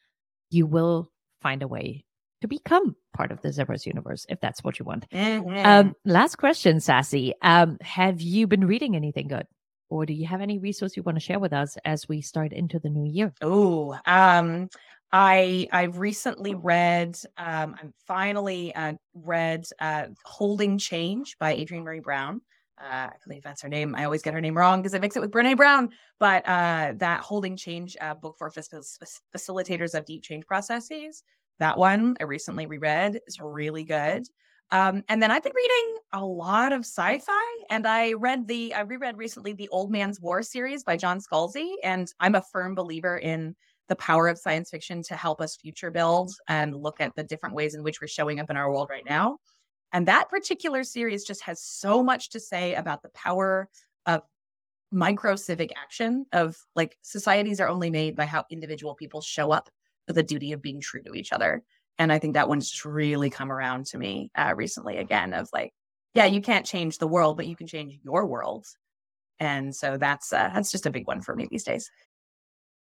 you 0.49 0.65
will 0.65 1.09
find 1.41 1.63
a 1.63 1.67
way 1.67 2.03
to 2.41 2.49
become 2.49 2.97
part 3.15 3.31
of 3.31 3.41
the 3.41 3.53
Zebras 3.53 3.85
universe 3.85 4.25
if 4.27 4.41
that's 4.41 4.61
what 4.61 4.77
you 4.77 4.83
want. 4.83 5.09
Mm-hmm. 5.11 5.65
Um, 5.65 5.95
last 6.03 6.37
question, 6.37 6.81
Sassy. 6.81 7.33
Um, 7.41 7.77
have 7.79 8.19
you 8.19 8.47
been 8.47 8.67
reading 8.67 8.97
anything 8.97 9.29
good? 9.29 9.47
Or 9.89 10.05
do 10.05 10.13
you 10.13 10.27
have 10.27 10.41
any 10.41 10.57
resource 10.57 10.97
you 10.97 11.03
want 11.03 11.17
to 11.17 11.23
share 11.23 11.39
with 11.39 11.53
us 11.53 11.77
as 11.85 12.09
we 12.09 12.21
start 12.21 12.51
into 12.51 12.79
the 12.79 12.89
new 12.89 13.09
year? 13.09 13.33
Oh, 13.41 13.97
um, 14.05 14.69
I 15.13 15.67
I've 15.71 15.97
recently 15.97 16.55
read 16.55 17.17
um, 17.37 17.75
I'm 17.79 17.93
finally 18.07 18.73
uh, 18.75 18.93
read 19.13 19.65
uh, 19.79 20.07
Holding 20.23 20.77
Change 20.77 21.37
by 21.37 21.55
Adrienne 21.55 21.83
Maree 21.83 22.01
Brown. 22.01 22.41
Uh, 22.81 23.07
I 23.07 23.13
believe 23.27 23.43
that's 23.43 23.61
her 23.61 23.69
name. 23.69 23.93
I 23.95 24.05
always 24.05 24.21
get 24.21 24.33
her 24.33 24.41
name 24.41 24.57
wrong 24.57 24.81
because 24.81 24.95
I 24.95 24.99
mix 24.99 25.15
it 25.15 25.19
with 25.19 25.31
Brene 25.31 25.57
Brown. 25.57 25.89
But 26.19 26.47
uh, 26.47 26.93
that 26.97 27.21
Holding 27.21 27.55
Change 27.55 27.95
uh, 28.01 28.15
book 28.15 28.37
for 28.37 28.49
facilitators 28.49 29.93
of 29.93 30.05
deep 30.05 30.23
change 30.23 30.45
processes. 30.47 31.23
That 31.59 31.77
one 31.77 32.15
I 32.19 32.23
recently 32.23 32.65
reread 32.65 33.19
is 33.27 33.39
really 33.39 33.83
good. 33.83 34.23
Um, 34.71 35.03
and 35.09 35.21
then 35.21 35.31
I've 35.31 35.43
been 35.43 35.51
reading 35.53 35.97
a 36.13 36.25
lot 36.25 36.71
of 36.71 36.81
sci-fi, 36.81 37.63
and 37.69 37.85
I 37.85 38.13
read 38.13 38.47
the 38.47 38.73
I 38.73 38.81
reread 38.81 39.17
recently 39.17 39.51
the 39.53 39.67
Old 39.67 39.91
Man's 39.91 40.21
War 40.21 40.41
series 40.41 40.83
by 40.83 40.95
John 40.95 41.19
Scalzi, 41.19 41.73
and 41.83 42.11
I'm 42.21 42.35
a 42.35 42.41
firm 42.41 42.73
believer 42.73 43.17
in 43.17 43.55
the 43.89 43.95
power 43.95 44.27
of 44.27 44.37
science 44.37 44.69
fiction 44.69 45.03
to 45.03 45.15
help 45.15 45.41
us 45.41 45.57
future 45.57 45.91
build 45.91 46.31
and 46.47 46.75
look 46.75 47.01
at 47.01 47.15
the 47.15 47.23
different 47.23 47.55
ways 47.55 47.75
in 47.75 47.83
which 47.83 47.99
we're 48.01 48.07
showing 48.07 48.39
up 48.39 48.49
in 48.49 48.57
our 48.57 48.71
world 48.71 48.87
right 48.89 49.05
now. 49.07 49.37
And 49.91 50.07
that 50.07 50.29
particular 50.29 50.83
series 50.83 51.25
just 51.25 51.43
has 51.43 51.61
so 51.61 52.01
much 52.01 52.29
to 52.29 52.39
say 52.39 52.75
about 52.75 53.01
the 53.01 53.09
power 53.09 53.67
of 54.05 54.21
micro 54.91 55.35
civic 55.35 55.71
action 55.77 56.25
of 56.33 56.57
like 56.75 56.97
societies 57.01 57.59
are 57.59 57.67
only 57.67 57.89
made 57.89 58.15
by 58.15 58.25
how 58.25 58.45
individual 58.49 58.95
people 58.95 59.21
show 59.21 59.51
up 59.51 59.69
for 60.07 60.13
the 60.13 60.23
duty 60.23 60.51
of 60.51 60.61
being 60.61 60.81
true 60.81 61.01
to 61.03 61.13
each 61.13 61.31
other. 61.31 61.63
And 61.97 62.11
I 62.11 62.19
think 62.19 62.33
that 62.33 62.49
one's 62.49 62.69
just 62.69 62.85
really 62.85 63.29
come 63.29 63.51
around 63.51 63.85
to 63.87 63.97
me 63.97 64.31
uh, 64.35 64.53
recently 64.55 64.97
again 64.97 65.33
of 65.33 65.49
like, 65.53 65.73
yeah, 66.13 66.25
you 66.25 66.41
can't 66.41 66.65
change 66.65 66.97
the 66.97 67.07
world, 67.07 67.37
but 67.37 67.47
you 67.47 67.55
can 67.55 67.67
change 67.67 67.99
your 68.03 68.25
world. 68.25 68.65
And 69.39 69.75
so 69.75 69.97
that's 69.97 70.31
uh, 70.33 70.51
that's 70.53 70.71
just 70.71 70.85
a 70.85 70.91
big 70.91 71.07
one 71.07 71.21
for 71.21 71.35
me 71.35 71.47
these 71.49 71.63
days. 71.63 71.89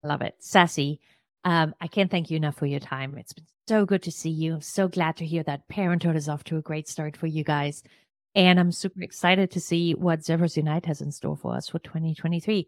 Love 0.04 0.22
it. 0.22 0.36
Sassy, 0.40 1.00
um, 1.44 1.74
I 1.82 1.88
can't 1.88 2.12
thank 2.12 2.30
you 2.30 2.38
enough 2.38 2.56
for 2.56 2.66
your 2.66 2.80
time. 2.80 3.18
It's 3.18 3.34
been 3.34 3.46
so 3.68 3.86
good 3.86 4.04
to 4.04 4.12
see 4.12 4.30
you. 4.30 4.56
I'm 4.56 4.62
so 4.62 4.88
glad 4.88 5.18
to 5.18 5.26
hear 5.26 5.44
that 5.44 5.68
parenthood 5.68 6.16
is 6.16 6.30
off 6.30 6.44
to 6.46 6.58
a 6.58 6.62
great 6.62 6.88
start 6.88 7.18
for 7.18 7.28
you 7.28 7.44
guys. 7.44 7.84
And 8.34 8.60
I'm 8.60 8.72
super 8.72 9.02
excited 9.02 9.52
to 9.52 9.60
see 9.60 9.94
what 9.94 10.24
Zebras 10.24 10.58
Unite 10.58 10.86
has 10.86 11.02
in 11.02 11.12
store 11.12 11.36
for 11.36 11.56
us 11.56 11.70
for 11.70 11.80
2023. 11.80 12.68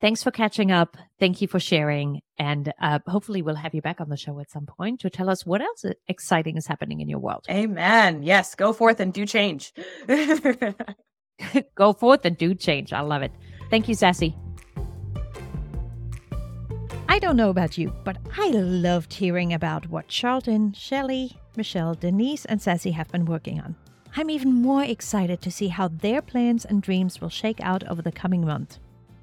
Thanks 0.00 0.22
for 0.22 0.30
catching 0.30 0.70
up. 0.70 0.96
Thank 1.18 1.40
you 1.40 1.48
for 1.48 1.58
sharing. 1.58 2.20
And 2.38 2.72
uh, 2.80 3.00
hopefully, 3.06 3.42
we'll 3.42 3.56
have 3.56 3.74
you 3.74 3.82
back 3.82 4.00
on 4.00 4.10
the 4.10 4.16
show 4.16 4.38
at 4.38 4.50
some 4.50 4.66
point 4.66 5.00
to 5.00 5.10
tell 5.10 5.28
us 5.28 5.44
what 5.44 5.60
else 5.60 5.84
exciting 6.06 6.56
is 6.56 6.66
happening 6.66 7.00
in 7.00 7.08
your 7.08 7.18
world. 7.18 7.46
Amen. 7.50 8.22
Yes. 8.22 8.54
Go 8.54 8.72
forth 8.72 9.00
and 9.00 9.12
do 9.12 9.26
change. 9.26 9.72
go 11.74 11.92
forth 11.92 12.24
and 12.24 12.38
do 12.38 12.54
change. 12.54 12.92
I 12.92 13.00
love 13.00 13.22
it. 13.22 13.32
Thank 13.70 13.88
you, 13.88 13.94
Sassy. 13.94 14.36
I 17.10 17.18
don't 17.18 17.36
know 17.36 17.48
about 17.48 17.78
you, 17.78 17.90
but 18.04 18.18
I 18.36 18.50
loved 18.50 19.14
hearing 19.14 19.54
about 19.54 19.88
what 19.88 20.08
Charlton, 20.08 20.74
Shelly, 20.74 21.38
Michelle, 21.56 21.94
Denisse, 21.96 22.44
and 22.46 22.60
Sassy 22.60 22.90
have 22.90 23.10
been 23.10 23.24
working 23.24 23.58
on. 23.60 23.74
I'm 24.14 24.28
even 24.28 24.52
more 24.52 24.84
excited 24.84 25.40
to 25.40 25.50
see 25.50 25.68
how 25.68 25.88
their 25.88 26.20
plans 26.20 26.66
and 26.66 26.82
dreams 26.82 27.18
will 27.18 27.30
shake 27.30 27.60
out 27.62 27.82
over 27.88 28.02
the 28.02 28.12
coming 28.12 28.44
month. 28.44 28.78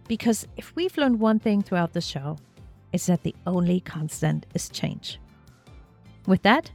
Because 0.07 0.47
if 0.57 0.75
we've 0.75 0.97
learned 0.97 1.19
one 1.19 1.37
thing 1.37 1.61
throughout 1.61 1.93
the 1.93 2.01
show, 2.01 2.37
it's 2.91 3.05
that 3.05 3.21
the 3.21 3.35
only 3.45 3.81
constant 3.81 4.47
is 4.55 4.67
change. 4.69 5.19
With 6.25 6.41
that, 6.41 6.71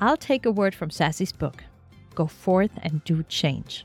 I'll 0.00 0.16
take 0.16 0.46
a 0.46 0.52
word 0.52 0.76
from 0.76 0.90
Sassy's 0.90 1.32
book 1.32 1.64
Go 2.14 2.26
Forth 2.26 2.72
and 2.82 3.02
Do 3.02 3.24
Change. 3.24 3.84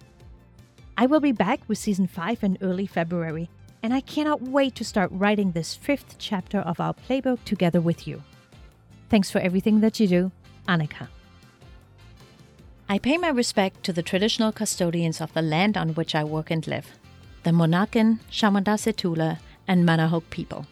I 0.96 1.08
will 1.08 1.22
be 1.22 1.32
back 1.32 1.60
with 1.68 1.80
season 1.80 2.06
5 2.06 2.44
in 2.44 2.58
early 2.62 2.86
February 2.86 3.50
and 3.84 3.94
I 3.94 4.02
cannot 4.02 4.42
wait 4.42 4.76
to 4.76 4.84
start 4.84 5.10
writing 5.14 5.52
this 5.52 5.76
fifth 5.76 6.16
chapter 6.18 6.60
of 6.60 6.80
our 6.80 6.94
playbook 6.94 7.44
together 7.46 7.82
with 7.82 8.08
you. 8.08 8.24
Thanks 9.10 9.32
for 9.32 9.40
everything 9.40 9.82
that 9.82 10.00
you 10.00 10.08
do, 10.08 10.32
Anika. 10.68 11.08
I 12.90 13.00
pay 13.00 13.18
my 13.18 13.30
respect 13.30 13.84
to 13.84 13.94
the 13.94 14.02
traditional 14.02 14.52
custodians 14.52 15.20
of 15.20 15.34
the 15.34 15.42
land 15.42 15.78
on 15.78 15.90
which 15.96 16.16
I 16.16 16.24
work 16.24 16.50
and 16.52 16.66
live, 16.68 16.88
the 17.44 17.52
Monacan, 17.52 18.20
Shamandasetula, 18.32 19.40
and 19.68 19.86
Manahoac 19.86 20.30
people. 20.30 20.66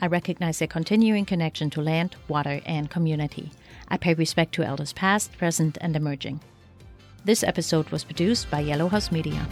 I 0.00 0.06
recognize 0.06 0.58
their 0.58 0.68
continuing 0.68 1.26
connection 1.26 1.68
to 1.70 1.82
land, 1.82 2.16
water, 2.28 2.60
and 2.64 2.88
community. 2.88 3.52
I 3.88 3.98
pay 3.98 4.14
respect 4.14 4.54
to 4.54 4.62
elders 4.62 4.94
past, 4.94 5.36
present, 5.36 5.76
and 5.80 5.94
emerging. 5.94 6.40
This 7.24 7.42
episode 7.42 7.90
was 7.90 8.04
produced 8.04 8.50
by 8.50 8.60
Yellow 8.60 8.88
House 8.88 9.12
Media. 9.12 9.46